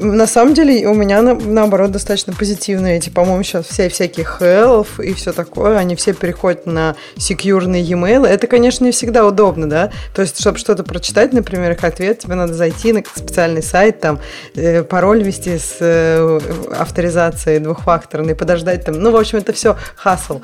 [0.00, 5.02] На самом деле у меня на, наоборот достаточно позитивные эти, по-моему, сейчас все всякие health
[5.02, 8.26] и все такое, они все переходят на секьюрные e-mail.
[8.26, 9.92] Это, конечно, не всегда удобно, да?
[10.14, 14.18] То есть, чтобы что-то прочитать, например, их ответ, тебе надо зайти на специальный сайт, там,
[14.54, 16.40] э, пароль ввести с э,
[16.78, 18.94] авторизацией двухфакторной, подождать там.
[18.94, 20.40] Ну, в общем, это все хасл.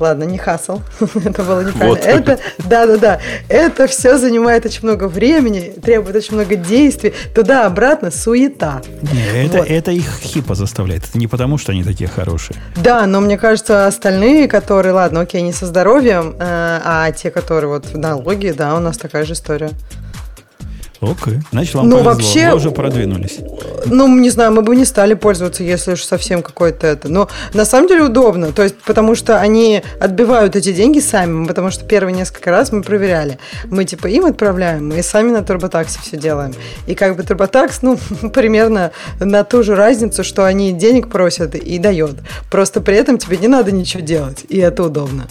[0.00, 0.80] Ладно, не хасл.
[1.24, 1.98] это было неправильно.
[1.98, 8.82] Это, да-да-да, это все занимает очень много времени, требует очень много действий, туда-обратно суета.
[9.12, 9.70] Не, это, вот.
[9.70, 11.04] это их хипа заставляет.
[11.04, 12.56] Это не потому, что они такие хорошие.
[12.76, 17.68] Да, но мне кажется, остальные, которые, ладно, окей, не со здоровьем, э, а те, которые
[17.68, 19.70] вот в налоги, да, у нас такая же история.
[21.10, 21.40] Окей.
[21.52, 22.12] Значит, вам ну, повезло.
[22.12, 23.38] Вообще, Вы уже продвинулись.
[23.86, 27.08] Ну, не знаю, мы бы не стали пользоваться, если уж совсем какой-то это.
[27.08, 28.52] Но на самом деле удобно.
[28.52, 31.46] То есть, потому что они отбивают эти деньги сами.
[31.46, 33.38] Потому что первые несколько раз мы проверяли.
[33.64, 36.54] Мы типа им отправляем, мы сами на турботаксе все делаем.
[36.86, 37.98] И как бы турботакс, ну,
[38.34, 42.16] примерно на ту же разницу, что они денег просят и дает.
[42.50, 44.44] Просто при этом тебе не надо ничего делать.
[44.48, 45.26] И это удобно.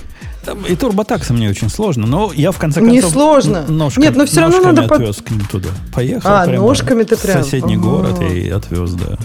[0.67, 2.93] И турботаксы мне очень сложно, но я в конце концов...
[2.93, 3.65] Не сложно.
[3.67, 4.83] Ножками, Нет, но все равно надо...
[4.83, 5.69] отвез к ним туда.
[5.93, 7.41] Поехал А, ножками ты прям...
[7.41, 7.83] В соседний ага.
[7.83, 9.17] город и отвез, да.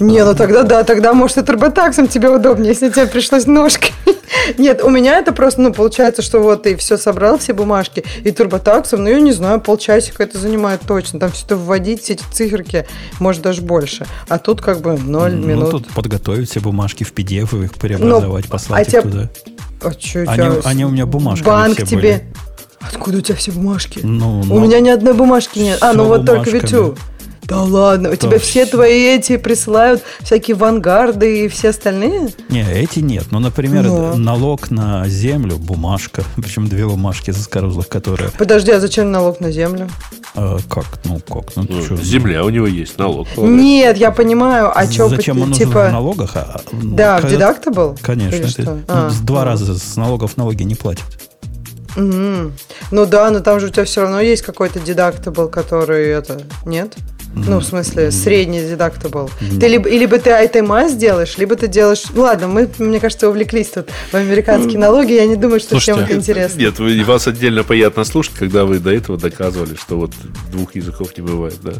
[0.00, 3.92] Не, ну тогда да, тогда может и турботаксом тебе удобнее, если тебе пришлось ножками.
[4.58, 8.30] Нет, у меня это просто, ну, получается, что вот ты все собрал, все бумажки, и
[8.30, 11.20] турботаксом, ну, я не знаю, полчасика это занимает точно.
[11.20, 12.86] Там все это вводить, все эти циферки,
[13.20, 14.06] может, даже больше.
[14.28, 15.64] А тут как бы 0 ну, минут.
[15.64, 19.02] Ну, тут подготовить все бумажки в PDF, их преобразовать, ну, послать а их тебя...
[19.02, 19.30] туда.
[19.84, 20.52] А что они, тебя...
[20.64, 21.96] они у меня бумажки Банк тебе...
[21.96, 22.22] Были.
[22.80, 24.00] Откуда у тебя все бумажки?
[24.02, 25.78] Ну, у ну, меня ни одной бумажки нет.
[25.80, 26.96] А, ну вот только Витю.
[27.52, 32.30] Да ладно, у тебя все твои эти присылают всякие вангарды и все остальные?
[32.48, 33.26] Не, эти нет.
[33.30, 34.16] Ну, например, Но.
[34.16, 38.30] налог на землю, бумажка, причем две бумажки заскорузлых, которые...
[38.38, 39.90] Подожди, а зачем налог на землю?
[40.34, 40.86] А, как?
[41.04, 41.54] Ну, как?
[41.56, 43.28] Ну, ну, земля у него есть, налог.
[43.36, 45.10] Нет, я понимаю, а что...
[45.10, 45.74] Зачем он типа...
[45.74, 46.30] нужен в налогах?
[46.36, 47.98] А, да, в Deductible?
[48.00, 48.48] Конечно.
[48.48, 49.44] Ты, ну, а, два а.
[49.44, 51.04] раза с налогов налоги не платят.
[51.96, 52.52] Угу.
[52.92, 56.40] Ну да, но там же у тебя все равно есть какой-то дедактабл, который это...
[56.64, 56.96] Нет?
[57.34, 59.30] Ну, в смысле, средний deductible.
[59.58, 62.04] Ты либо, либо ты ITMA сделаешь, либо ты делаешь...
[62.14, 65.12] Ну, ладно, мы, мне кажется, увлеклись тут в американские налоги.
[65.12, 66.58] Я не думаю, что Слушайте, всем это интересно.
[66.58, 70.12] Нет, вы, вас отдельно приятно слушать, когда вы до этого доказывали, что вот
[70.50, 71.72] двух языков не бывает, да.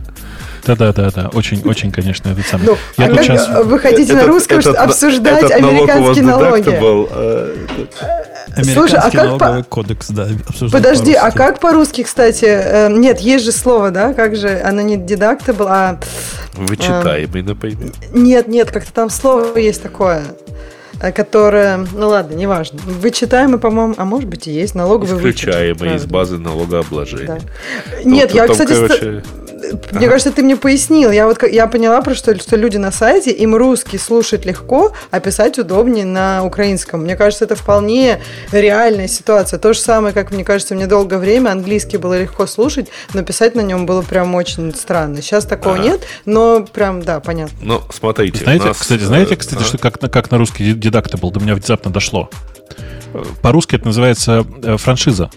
[0.64, 2.70] Да-да-да, очень, очень, конечно, это самое.
[2.70, 3.64] Ну, Я а сейчас...
[3.64, 6.80] вы хотите этот, на русском этот, обсуждать этот американские налоги?
[6.80, 7.56] Был, э,
[8.72, 9.62] Слушай, а как по...
[9.68, 10.28] кодекс, да,
[10.70, 12.44] Подожди, а как по-русски, кстати?
[12.44, 14.12] Э, нет, есть же слово, да?
[14.14, 14.60] Как же?
[14.64, 14.96] Оно не
[15.46, 15.98] deductible, а...
[16.54, 17.92] Вычитаемый, э, например.
[18.12, 20.22] Нет, нет, как-то там слово есть такое
[21.00, 22.78] э, которое, ну ладно, неважно.
[22.84, 27.26] Вычитаемый, по-моему, а может быть и есть налоговый Исключаемый из базы налогообложения.
[27.26, 28.02] Да.
[28.04, 29.22] Нет, вот я, кстати, короче
[29.92, 31.10] мне кажется, ты мне пояснил.
[31.10, 35.58] Я вот я поняла просто, что люди на сайте, им русский слушать легко, а писать
[35.58, 37.02] удобнее на украинском.
[37.02, 39.58] Мне кажется, это вполне реальная ситуация.
[39.58, 43.54] То же самое, как, мне кажется, мне долгое время английский было легко слушать, но писать
[43.54, 45.22] на нем было прям очень странно.
[45.22, 45.84] Сейчас такого ага.
[45.84, 47.56] нет, но прям, да, понятно.
[47.60, 48.42] Ну, смотрите.
[48.42, 48.78] Знаете, нас...
[48.78, 49.64] кстати, знаете, кстати, а?
[49.64, 52.30] что как, как на русский дедактабл до меня внезапно дошло.
[53.42, 55.30] По-русски это называется э, франшиза.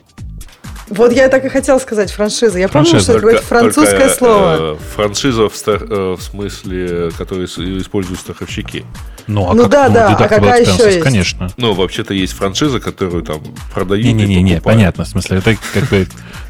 [0.88, 2.60] Вот я так и хотел сказать франшиза.
[2.60, 4.58] Я помню, что это французское только, слово.
[4.60, 8.86] Э, франшиза в, стар, э, в смысле, который используют страховщики.
[9.28, 10.08] Ну, а ну как, да, ну, да.
[10.10, 11.00] А какая еще есть?
[11.02, 11.50] Конечно.
[11.58, 13.42] Ну, вообще-то есть франшиза, которую там
[13.74, 14.06] продают.
[14.06, 15.06] Не-не-не, не, понятно.
[15.06, 16.08] В смысле, это как бы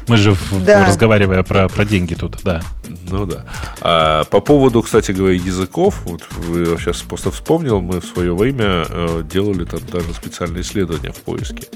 [0.08, 2.60] мы же разговаривая про, про деньги тут, да.
[3.08, 3.44] Ну да.
[3.80, 8.86] А, по поводу, кстати говоря, языков, вот вы сейчас просто вспомнил, мы в свое время
[8.88, 11.68] э, делали там даже специальные исследования в поиске.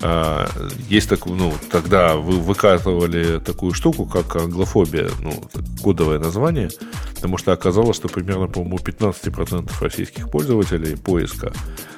[0.00, 0.48] А,
[0.88, 5.42] есть так, ну, тогда вы выкатывали такую штуку, как англофобия, ну,
[5.82, 6.70] кодовое название,
[7.14, 11.52] потому что оказалось, что примерно, по-моему, 15% российских пользователей поиска,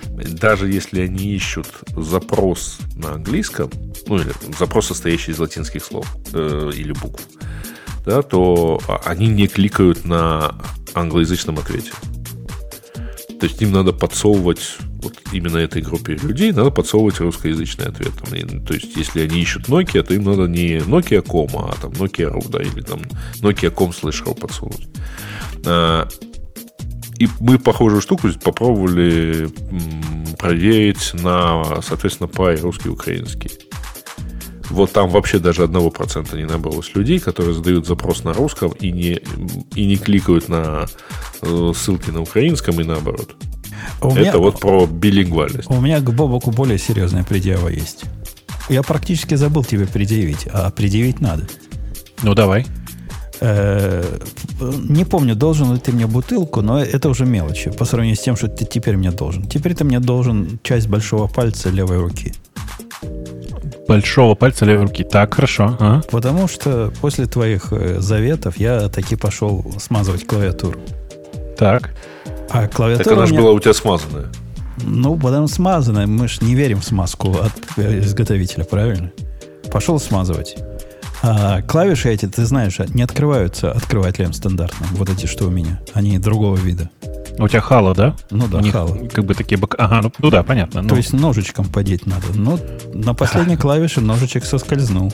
[0.07, 3.71] даже если они ищут запрос на английском,
[4.07, 7.23] ну, или запрос, состоящий из латинских слов э, или букв,
[8.05, 10.55] да, то они не кликают на
[10.95, 11.93] англоязычном ответе.
[13.39, 18.13] То есть им надо подсовывать вот именно этой группе людей, надо подсовывать русскоязычный ответ.
[18.67, 22.61] То есть, если они ищут Nokia, то им надо не Nokia.com, а там Nokia.ru, да,
[22.61, 23.01] или там
[23.41, 24.89] Nokia.com slash подсовывать.
[25.65, 26.09] А,
[27.19, 29.49] и мы похожую штуку попробовали
[30.39, 33.51] проверить на, соответственно, пай русский украинский.
[34.71, 38.93] Вот там вообще даже одного процента не набралось людей, которые задают запрос на русском и
[38.93, 39.21] не,
[39.75, 40.87] и не кликают на
[41.43, 43.35] э, ссылки на украинском и наоборот.
[44.03, 45.71] У Это меня, вот про билингвальность.
[45.71, 48.05] У меня к Бобоку более серьезная предъява есть.
[48.69, 51.47] Я практически забыл тебе предъявить, а предъявить надо.
[52.23, 52.67] Ну, давай.
[53.41, 54.19] Э,
[54.61, 58.37] не помню, должен ли ты мне бутылку, но это уже мелочи по сравнению с тем,
[58.37, 59.45] что ты теперь мне должен.
[59.45, 62.35] Теперь ты мне должен часть большого пальца левой руки
[63.89, 65.03] большого пальца левой руки.
[65.03, 65.77] Так, хорошо.
[65.81, 66.01] А?
[66.11, 70.79] Потому что после твоих э, заветов я таки пошел смазывать клавиатуру.
[71.57, 71.91] Так.
[72.51, 73.43] А клавиатура Так она же меня...
[73.43, 74.27] была у тебя смазанная.
[74.85, 76.07] Ну, потому смазанная.
[76.07, 79.11] Мы же не верим в смазку от изготовителя, правильно?
[79.73, 80.57] Пошел смазывать.
[81.23, 84.89] А клавиши эти, ты знаешь, не открываются открывателем стандартным.
[84.93, 85.81] Вот эти, что у меня.
[85.95, 86.91] Они другого вида.
[87.39, 88.17] У тебя хало, да?
[88.31, 88.97] Ну да, хало.
[89.09, 89.77] Как бы такие бок...
[89.79, 90.83] Ага, ну, ну да, понятно.
[90.83, 90.89] Ну.
[90.89, 92.27] То есть ножичком подеть надо.
[92.35, 92.59] Но
[92.93, 95.13] на последней клавише ножичек соскользнул.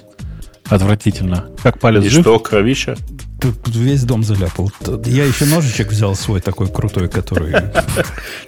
[0.68, 1.50] Отвратительно.
[1.62, 2.22] Как палец И жив?
[2.22, 2.96] что, кровища?
[3.38, 4.72] Тут весь дом заляпал.
[5.04, 7.54] Я еще ножичек взял свой такой крутой, который...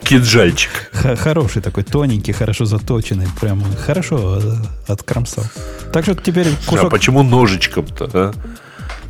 [0.02, 0.70] Кинжальчик.
[1.18, 3.26] Хороший такой, тоненький, хорошо заточенный.
[3.38, 4.40] Прям хорошо
[4.86, 5.44] откромсал.
[5.92, 6.86] Так что теперь кусок...
[6.86, 8.32] А почему ножичком-то, а?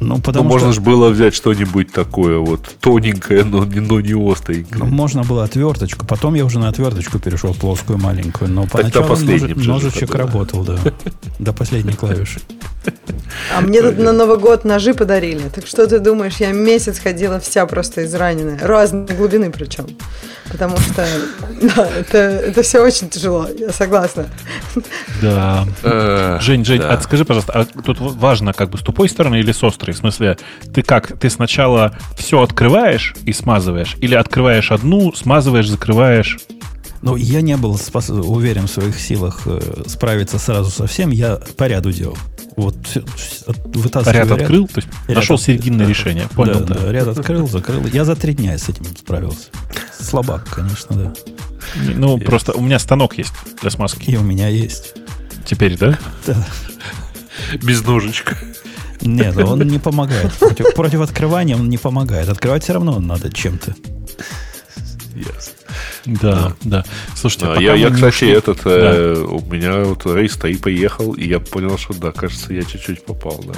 [0.00, 4.14] Ну, потому ну, можно же было взять что-нибудь такое вот тоненькое, но не, но не
[4.14, 4.84] остренькое.
[4.84, 6.06] Ну, можно было отверточку.
[6.06, 8.50] Потом я уже на отверточку перешел, плоскую, маленькую.
[8.50, 10.78] Но поначалу нож, ножичек работал, да.
[11.38, 12.40] До последней клавиши.
[13.54, 15.48] А мне тут на Новый год ножи подарили.
[15.54, 18.58] Так что ты думаешь, я месяц ходила вся просто израненная.
[18.60, 19.86] Разной глубины причем.
[20.50, 21.06] Потому что
[21.60, 24.26] да, это, это все очень тяжело, я согласна.
[25.20, 25.66] Да.
[25.82, 26.92] Э, Жень, Жень, да.
[26.92, 29.85] а скажи, пожалуйста, а тут важно как бы с тупой стороны или с острой?
[29.92, 30.38] В смысле,
[30.74, 33.96] ты как, ты сначала все открываешь и смазываешь?
[34.00, 36.38] Или открываешь одну, смазываешь, закрываешь?
[37.02, 41.36] Ну, я не был спас- уверен в своих силах э, справиться сразу со всем, я
[41.56, 42.16] по ряду делал.
[42.56, 42.74] Вот
[43.46, 46.26] вытаскиваю ряд, ряд открыл, то есть ряд нашел серединное да, решение.
[46.34, 46.80] Понял, да, да.
[46.80, 46.92] да.
[46.92, 47.86] Ряд открыл, закрыл.
[47.86, 49.48] Я за три дня с этим справился.
[50.00, 51.14] Слабак, конечно, да.
[51.94, 52.26] Ну, есть.
[52.26, 54.10] просто у меня станок есть для смазки.
[54.10, 54.94] И у меня есть.
[55.44, 55.98] Теперь, да?
[56.26, 56.46] Да.
[57.62, 58.36] Без ножичка.
[59.02, 60.32] Нет, он не помогает.
[60.34, 62.28] Против, против открывания он не помогает.
[62.28, 63.74] Открывать все равно надо чем-то.
[65.14, 65.52] Ясно.
[66.04, 66.84] Да, да.
[67.16, 68.30] Слушайте, да, я, я кстати, ушли...
[68.30, 68.70] этот, да.
[68.70, 73.04] э, у меня вот рейс и поехал, и я понял, что да, кажется, я чуть-чуть
[73.04, 73.54] попал, да.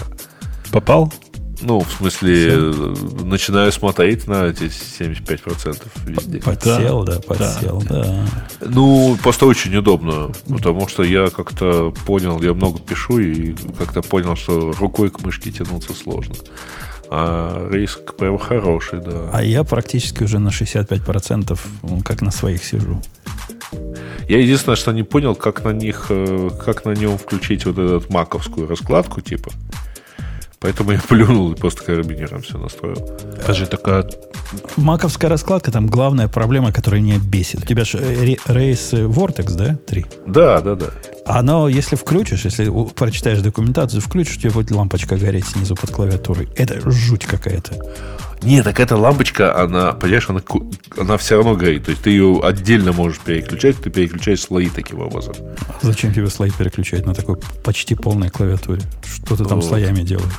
[0.70, 1.12] Попал?
[1.60, 2.94] Ну, в смысле, Все.
[3.24, 6.38] начинаю смотреть на эти 75% везде.
[6.40, 8.04] Подсел, да, да подсел, да.
[8.04, 8.26] да.
[8.60, 14.36] Ну, просто очень удобно, потому что я как-то понял, я много пишу и как-то понял,
[14.36, 16.34] что рукой к мышке тянуться сложно.
[17.10, 19.30] А риск прям хороший, да.
[19.32, 21.58] А я практически уже на 65%
[22.04, 23.00] как на своих сижу.
[24.28, 28.12] Я единственное, что не понял, как на них, э, как на нем включить вот эту
[28.12, 29.50] маковскую раскладку, типа.
[30.60, 33.08] Поэтому я плюнул и просто карабинером все настроил.
[33.42, 34.04] Скажи, такая...
[34.76, 37.62] Маковская раскладка, там главная проблема, которая меня бесит.
[37.62, 37.98] У тебя же
[38.46, 39.76] рейс Vortex, да?
[39.86, 40.06] Три.
[40.26, 40.86] Да, да, да.
[41.26, 46.48] Оно, если включишь, если прочитаешь документацию, включишь, у тебя будет лампочка гореть снизу под клавиатурой.
[46.56, 47.74] Это жуть какая-то.
[48.42, 50.40] Не, так эта лампочка, она, понимаешь, она,
[50.96, 51.84] она все равно горит.
[51.84, 55.34] То есть ты ее отдельно можешь переключать, ты переключаешь слои таким образом.
[55.68, 58.82] А зачем тебе слои переключать на такой почти полной клавиатуре?
[59.04, 59.68] Что ты там вот.
[59.68, 60.32] слоями делаешь?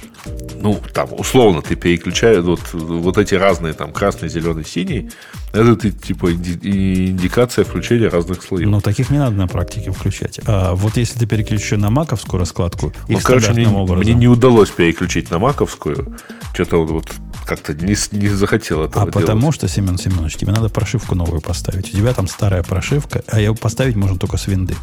[0.61, 5.10] Ну, там, условно, ты переключаешь вот, вот эти разные, там, красный, зеленый, синий.
[5.53, 8.68] Это ты, типа, индикация включения разных слоев.
[8.68, 10.40] Но таких не надо на практике включать.
[10.45, 14.03] А вот если ты переключишь на маковскую раскладку, ну, короче, мне, образом...
[14.03, 16.18] мне не удалось переключить на маковскую.
[16.53, 17.10] Что-то вот
[17.50, 19.14] как-то не, не захотел этого А делать.
[19.14, 21.92] потому что, Семен Семенович, тебе надо прошивку новую поставить.
[21.92, 24.76] У тебя там старая прошивка, а ее поставить можно только с винды.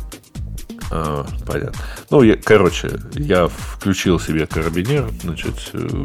[0.90, 1.80] А, понятно.
[2.10, 5.54] Ну, я, короче, я включил себе карабинер, значит,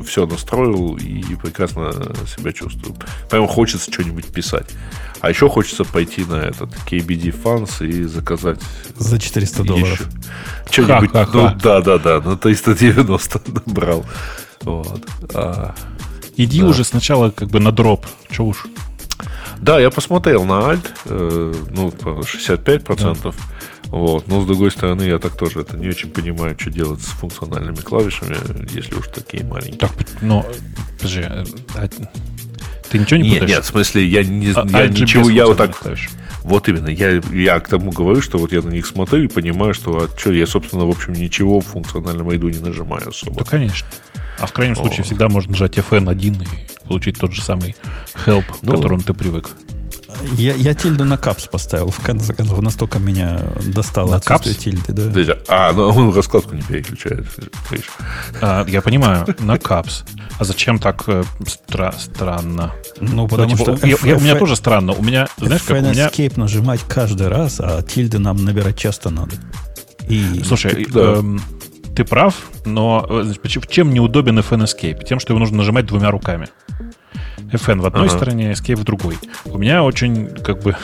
[0.07, 1.93] все настроил и прекрасно
[2.27, 2.95] себя чувствую.
[3.29, 4.69] Прямо хочется что-нибудь писать.
[5.19, 8.59] А еще хочется пойти на этот KBD Fans и заказать...
[8.97, 10.07] За 400 долларов.
[10.69, 14.05] Что-нибудь, ну, да, да, да, на 390 набрал.
[14.61, 15.01] Вот.
[15.33, 15.75] А,
[16.43, 16.67] Иди да.
[16.67, 18.05] уже сначала как бы на дроп.
[18.29, 18.65] Че уж.
[19.59, 23.17] Да, я посмотрел на Alt, э, ну, 65%.
[23.23, 23.31] Да.
[23.87, 24.27] Вот.
[24.27, 27.75] Но, с другой стороны, я так тоже это не очень понимаю, что делать с функциональными
[27.75, 28.37] клавишами,
[28.73, 29.77] если уж такие маленькие.
[29.77, 30.45] Так, но,
[30.97, 31.43] подожди, а,
[31.75, 31.87] а
[32.89, 35.77] ты ничего не нет, Нет, в смысле, я, не, а, я ничего, я вот так...
[35.77, 36.09] Клавиш.
[36.43, 39.75] Вот именно, я, я к тому говорю, что вот я на них смотрю и понимаю,
[39.75, 43.43] что а что, я, собственно, в общем, ничего в функциональном ряду не нажимаю особо.
[43.43, 43.87] Да, конечно.
[44.41, 47.75] А в крайнем случае всегда можно нажать FN1 и получить тот же самый
[48.25, 49.51] help, ну, к которому ты привык.
[50.33, 52.61] Я, я тильду на капс поставил, в конце концов.
[52.61, 54.55] Настолько меня достало на капс?
[54.55, 55.37] тильды, да.
[55.47, 57.25] А, ну он раскладку не переключает.
[58.41, 60.03] А, я понимаю, на капс.
[60.39, 62.73] А зачем так э, стра- странно?
[62.99, 63.87] Ну, потому ну, типа, что...
[63.87, 64.93] Я, я, у меня тоже странно.
[64.93, 66.07] У меня, знаешь, как у меня...
[66.07, 69.35] Escape нажимать каждый раз, а тильды нам набирать часто надо.
[70.07, 70.41] И...
[70.43, 71.17] Слушай, да.
[71.17, 71.41] эм,
[71.95, 75.03] ты прав, но э, значит, чем неудобен FN Escape?
[75.03, 76.47] Тем, что его нужно нажимать двумя руками.
[77.51, 78.15] FN в одной ага.
[78.15, 79.17] стороне, Escape в другой.
[79.45, 80.75] У меня очень, как бы,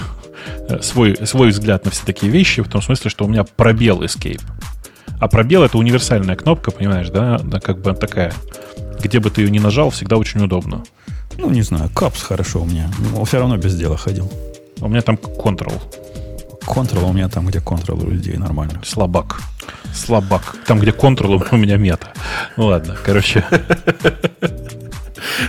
[0.70, 4.04] э, свой, свой взгляд на все такие вещи, в том смысле, что у меня пробел
[4.04, 4.42] Escape.
[5.20, 7.38] А пробел это универсальная кнопка, понимаешь, да?
[7.38, 8.34] Она как бы такая.
[9.02, 10.84] Где бы ты ее ни нажал, всегда очень удобно.
[11.38, 12.90] Ну, не знаю, капс хорошо у меня.
[13.14, 14.32] Но все равно без дела ходил.
[14.80, 15.74] У меня там Ctrl.
[16.66, 18.82] Ctrl у меня там, где Ctrl у людей нормально.
[18.84, 19.42] Слабак.
[19.94, 20.56] Слабак.
[20.66, 22.14] Там, где Ctrl, у меня мета.
[22.56, 23.46] Ну ладно, короче.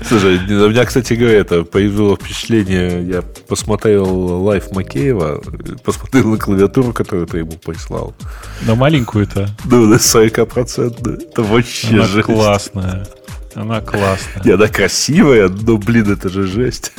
[0.07, 5.43] Слушай, у меня, кстати говоря, это появилось впечатление, я посмотрел лайф Макеева,
[5.85, 8.15] посмотрел на клавиатуру, которую ты ему прислал.
[8.63, 9.49] На маленькую-то?
[9.65, 11.31] Ну, на 40%.
[11.31, 12.27] Это вообще Она жесть.
[12.27, 13.07] классная.
[13.55, 14.43] Она классная.
[14.45, 16.93] И она красивая, но, блин, это же жесть.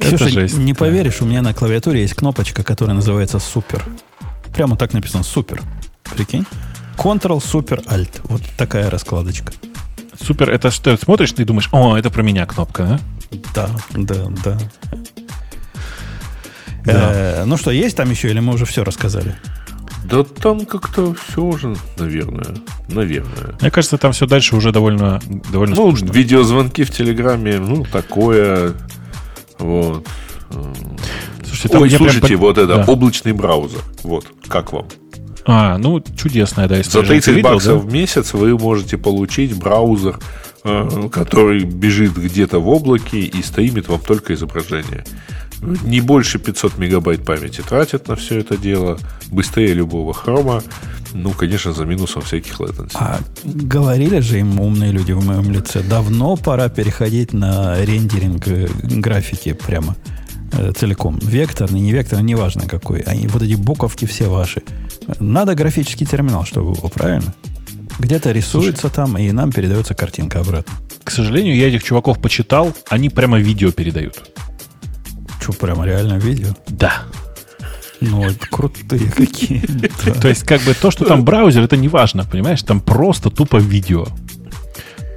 [0.00, 0.78] Ксюша, жесть, не да.
[0.78, 3.84] поверишь, у меня на клавиатуре есть кнопочка, которая называется «Супер».
[4.54, 5.62] Прямо так написано «Супер».
[6.14, 6.44] Прикинь?
[6.96, 8.20] Ctrl, Super, Alt.
[8.24, 9.52] Вот такая раскладочка.
[10.20, 13.38] Супер, это что, смотришь, ты думаешь, о, это про меня кнопка, да?
[13.54, 14.58] Да, да, да.
[16.84, 17.12] да.
[17.14, 19.36] Э, ну что, есть там еще, или мы уже все рассказали?
[20.04, 22.56] Да там как-то все уже, наверное.
[22.88, 23.54] Наверное.
[23.60, 25.20] Мне кажется, там все дальше уже довольно,
[25.52, 26.12] довольно Ну, скучно.
[26.12, 28.74] видеозвонки в Телеграме, ну, такое.
[29.58, 30.06] Вот.
[31.44, 32.40] Слушайте, там Ой, слушайте, прям...
[32.40, 32.84] вот это, да.
[32.86, 33.82] облачный браузер.
[34.02, 34.86] Вот, как вам?
[35.50, 37.06] А, ну, чудесная, да, история.
[37.06, 37.88] За 30 видел, баксов да?
[37.88, 40.18] в месяц вы можете получить браузер,
[40.62, 45.06] э, который бежит где-то в облаке и стримит вам только изображение.
[45.62, 48.98] Не больше 500 мегабайт памяти тратят на все это дело.
[49.28, 50.62] Быстрее любого хрома.
[51.14, 52.92] Ну, конечно, за минусом всяких latency.
[52.96, 58.68] А говорили же им умные люди в моем лице, давно пора переходить на рендеринг э,
[58.82, 59.96] графики прямо
[60.52, 61.18] э, целиком.
[61.22, 63.00] Векторный, не векторный, неважно какой.
[63.00, 64.62] Они, вот эти буковки все ваши.
[65.18, 67.34] Надо графический терминал, чтобы было, правильно?
[67.98, 70.72] Где-то рисуется Слушай, там, и нам передается картинка обратно.
[71.02, 74.22] К сожалению, я этих чуваков почитал, они прямо видео передают.
[75.40, 76.54] Что, прямо реально видео?
[76.68, 77.02] Да.
[78.00, 79.60] Ну, это крутые какие.
[80.20, 82.62] То есть, как бы то, что там браузер, это не важно, понимаешь?
[82.62, 84.06] Там просто тупо видео.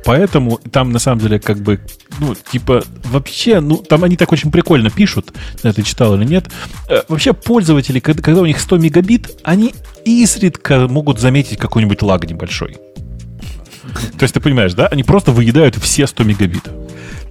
[0.03, 1.80] Поэтому там на самом деле как бы,
[2.19, 6.45] ну, типа, вообще, ну, там они так очень прикольно пишут, ты читал или нет.
[6.89, 9.73] Э, вообще пользователи, когда, когда у них 100 мегабит, они
[10.05, 12.77] изредка могут заметить какой-нибудь лаг небольшой.
[14.17, 14.87] То есть ты понимаешь, да?
[14.87, 16.63] Они просто выедают все 100 мегабит.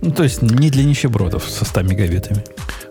[0.02, 2.42] Ну, то есть не для нищебродов со 100 мегабитами.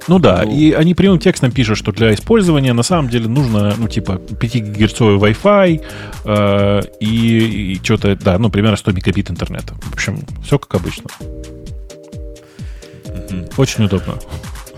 [0.08, 3.74] Ну да, ну, и они прямым текстом пишут, что для использования на самом деле нужно,
[3.78, 5.84] ну, типа, 5 гигагерцовый Wi-Fi
[6.26, 9.74] э, и, и что-то, да, ну, примерно 100 мегабит интернета.
[9.82, 11.10] В общем, все как обычно.
[13.58, 14.20] Очень удобно.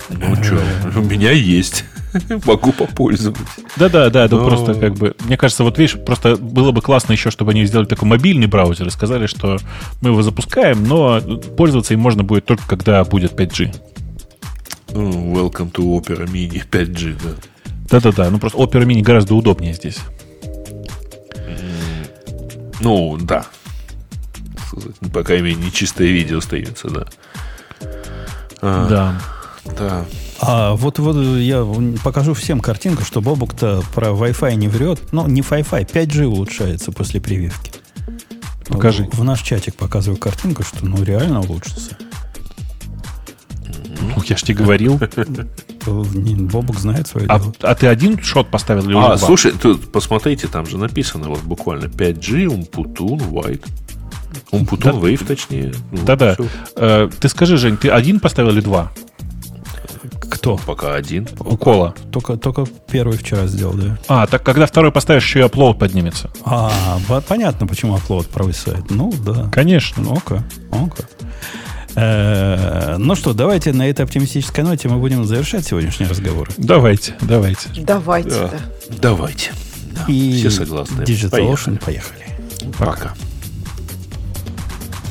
[0.10, 0.62] Ну что,
[0.96, 1.86] у меня есть.
[2.46, 3.62] Могу попользоваться.
[3.78, 4.46] Да-да, да, это Но...
[4.46, 5.16] просто как бы...
[5.26, 8.88] Мне кажется, вот видишь, просто было бы классно еще, чтобы они сделали такой мобильный браузер
[8.88, 9.58] и сказали, что
[10.02, 13.76] мы его запускаем, но пользоваться им можно будет только когда будет 5G.
[14.94, 17.30] Ну, welcome to Opera Mini 5G, да.
[17.90, 20.00] Да-да-да, ну просто Opera Mini гораздо удобнее здесь.
[22.82, 23.46] Ну, да.
[25.14, 27.06] По крайней мере, не чистое видео остается, да.
[28.62, 29.22] А, да.
[29.78, 30.06] Да.
[30.42, 31.66] А вот, вот я
[32.04, 35.00] покажу всем картинку, что Бобук-то про Wi-Fi не врет.
[35.12, 37.72] Ну, не Wi-Fi, 5G улучшается после прививки.
[38.68, 39.08] Покажи.
[39.12, 41.96] В, в наш чатик показываю картинку, что ну реально улучшится.
[44.02, 45.00] Ну, я ж тебе говорил.
[45.86, 47.54] Бобук знает свое а, дело.
[47.62, 51.86] А ты один шот поставил или А, слушай, тут посмотрите, там же написано вот буквально
[51.86, 53.66] 5G, Умпутун, White.
[54.52, 55.74] Умпутун, да, Wave, точнее.
[55.92, 56.36] Ну, Да-да.
[56.76, 58.92] Э, ты скажи, Жень, ты один поставил или два?
[60.32, 60.56] Кто?
[60.56, 61.28] Пока один.
[61.40, 61.94] Укола.
[62.10, 63.98] Только, только первый вчера сделал, да.
[64.08, 66.32] А, так когда второй поставишь, еще и upload поднимется.
[66.46, 66.72] А,
[67.28, 68.90] понятно, почему upload провисает.
[68.90, 69.50] Ну, да.
[69.52, 70.02] Конечно.
[70.02, 71.04] Ну-ка, ну-ка.
[71.96, 76.50] Э, ну что, давайте на этой оптимистической ноте мы будем завершать сегодняшний разговор.
[76.58, 77.68] Давайте, давайте.
[77.76, 78.48] Давайте, да.
[78.48, 78.98] да.
[79.02, 79.52] Давайте.
[79.92, 81.02] Да, И все согласны.
[81.02, 82.26] Digital Ocean, поехали.
[82.80, 82.92] Пока.
[82.92, 83.14] Пока.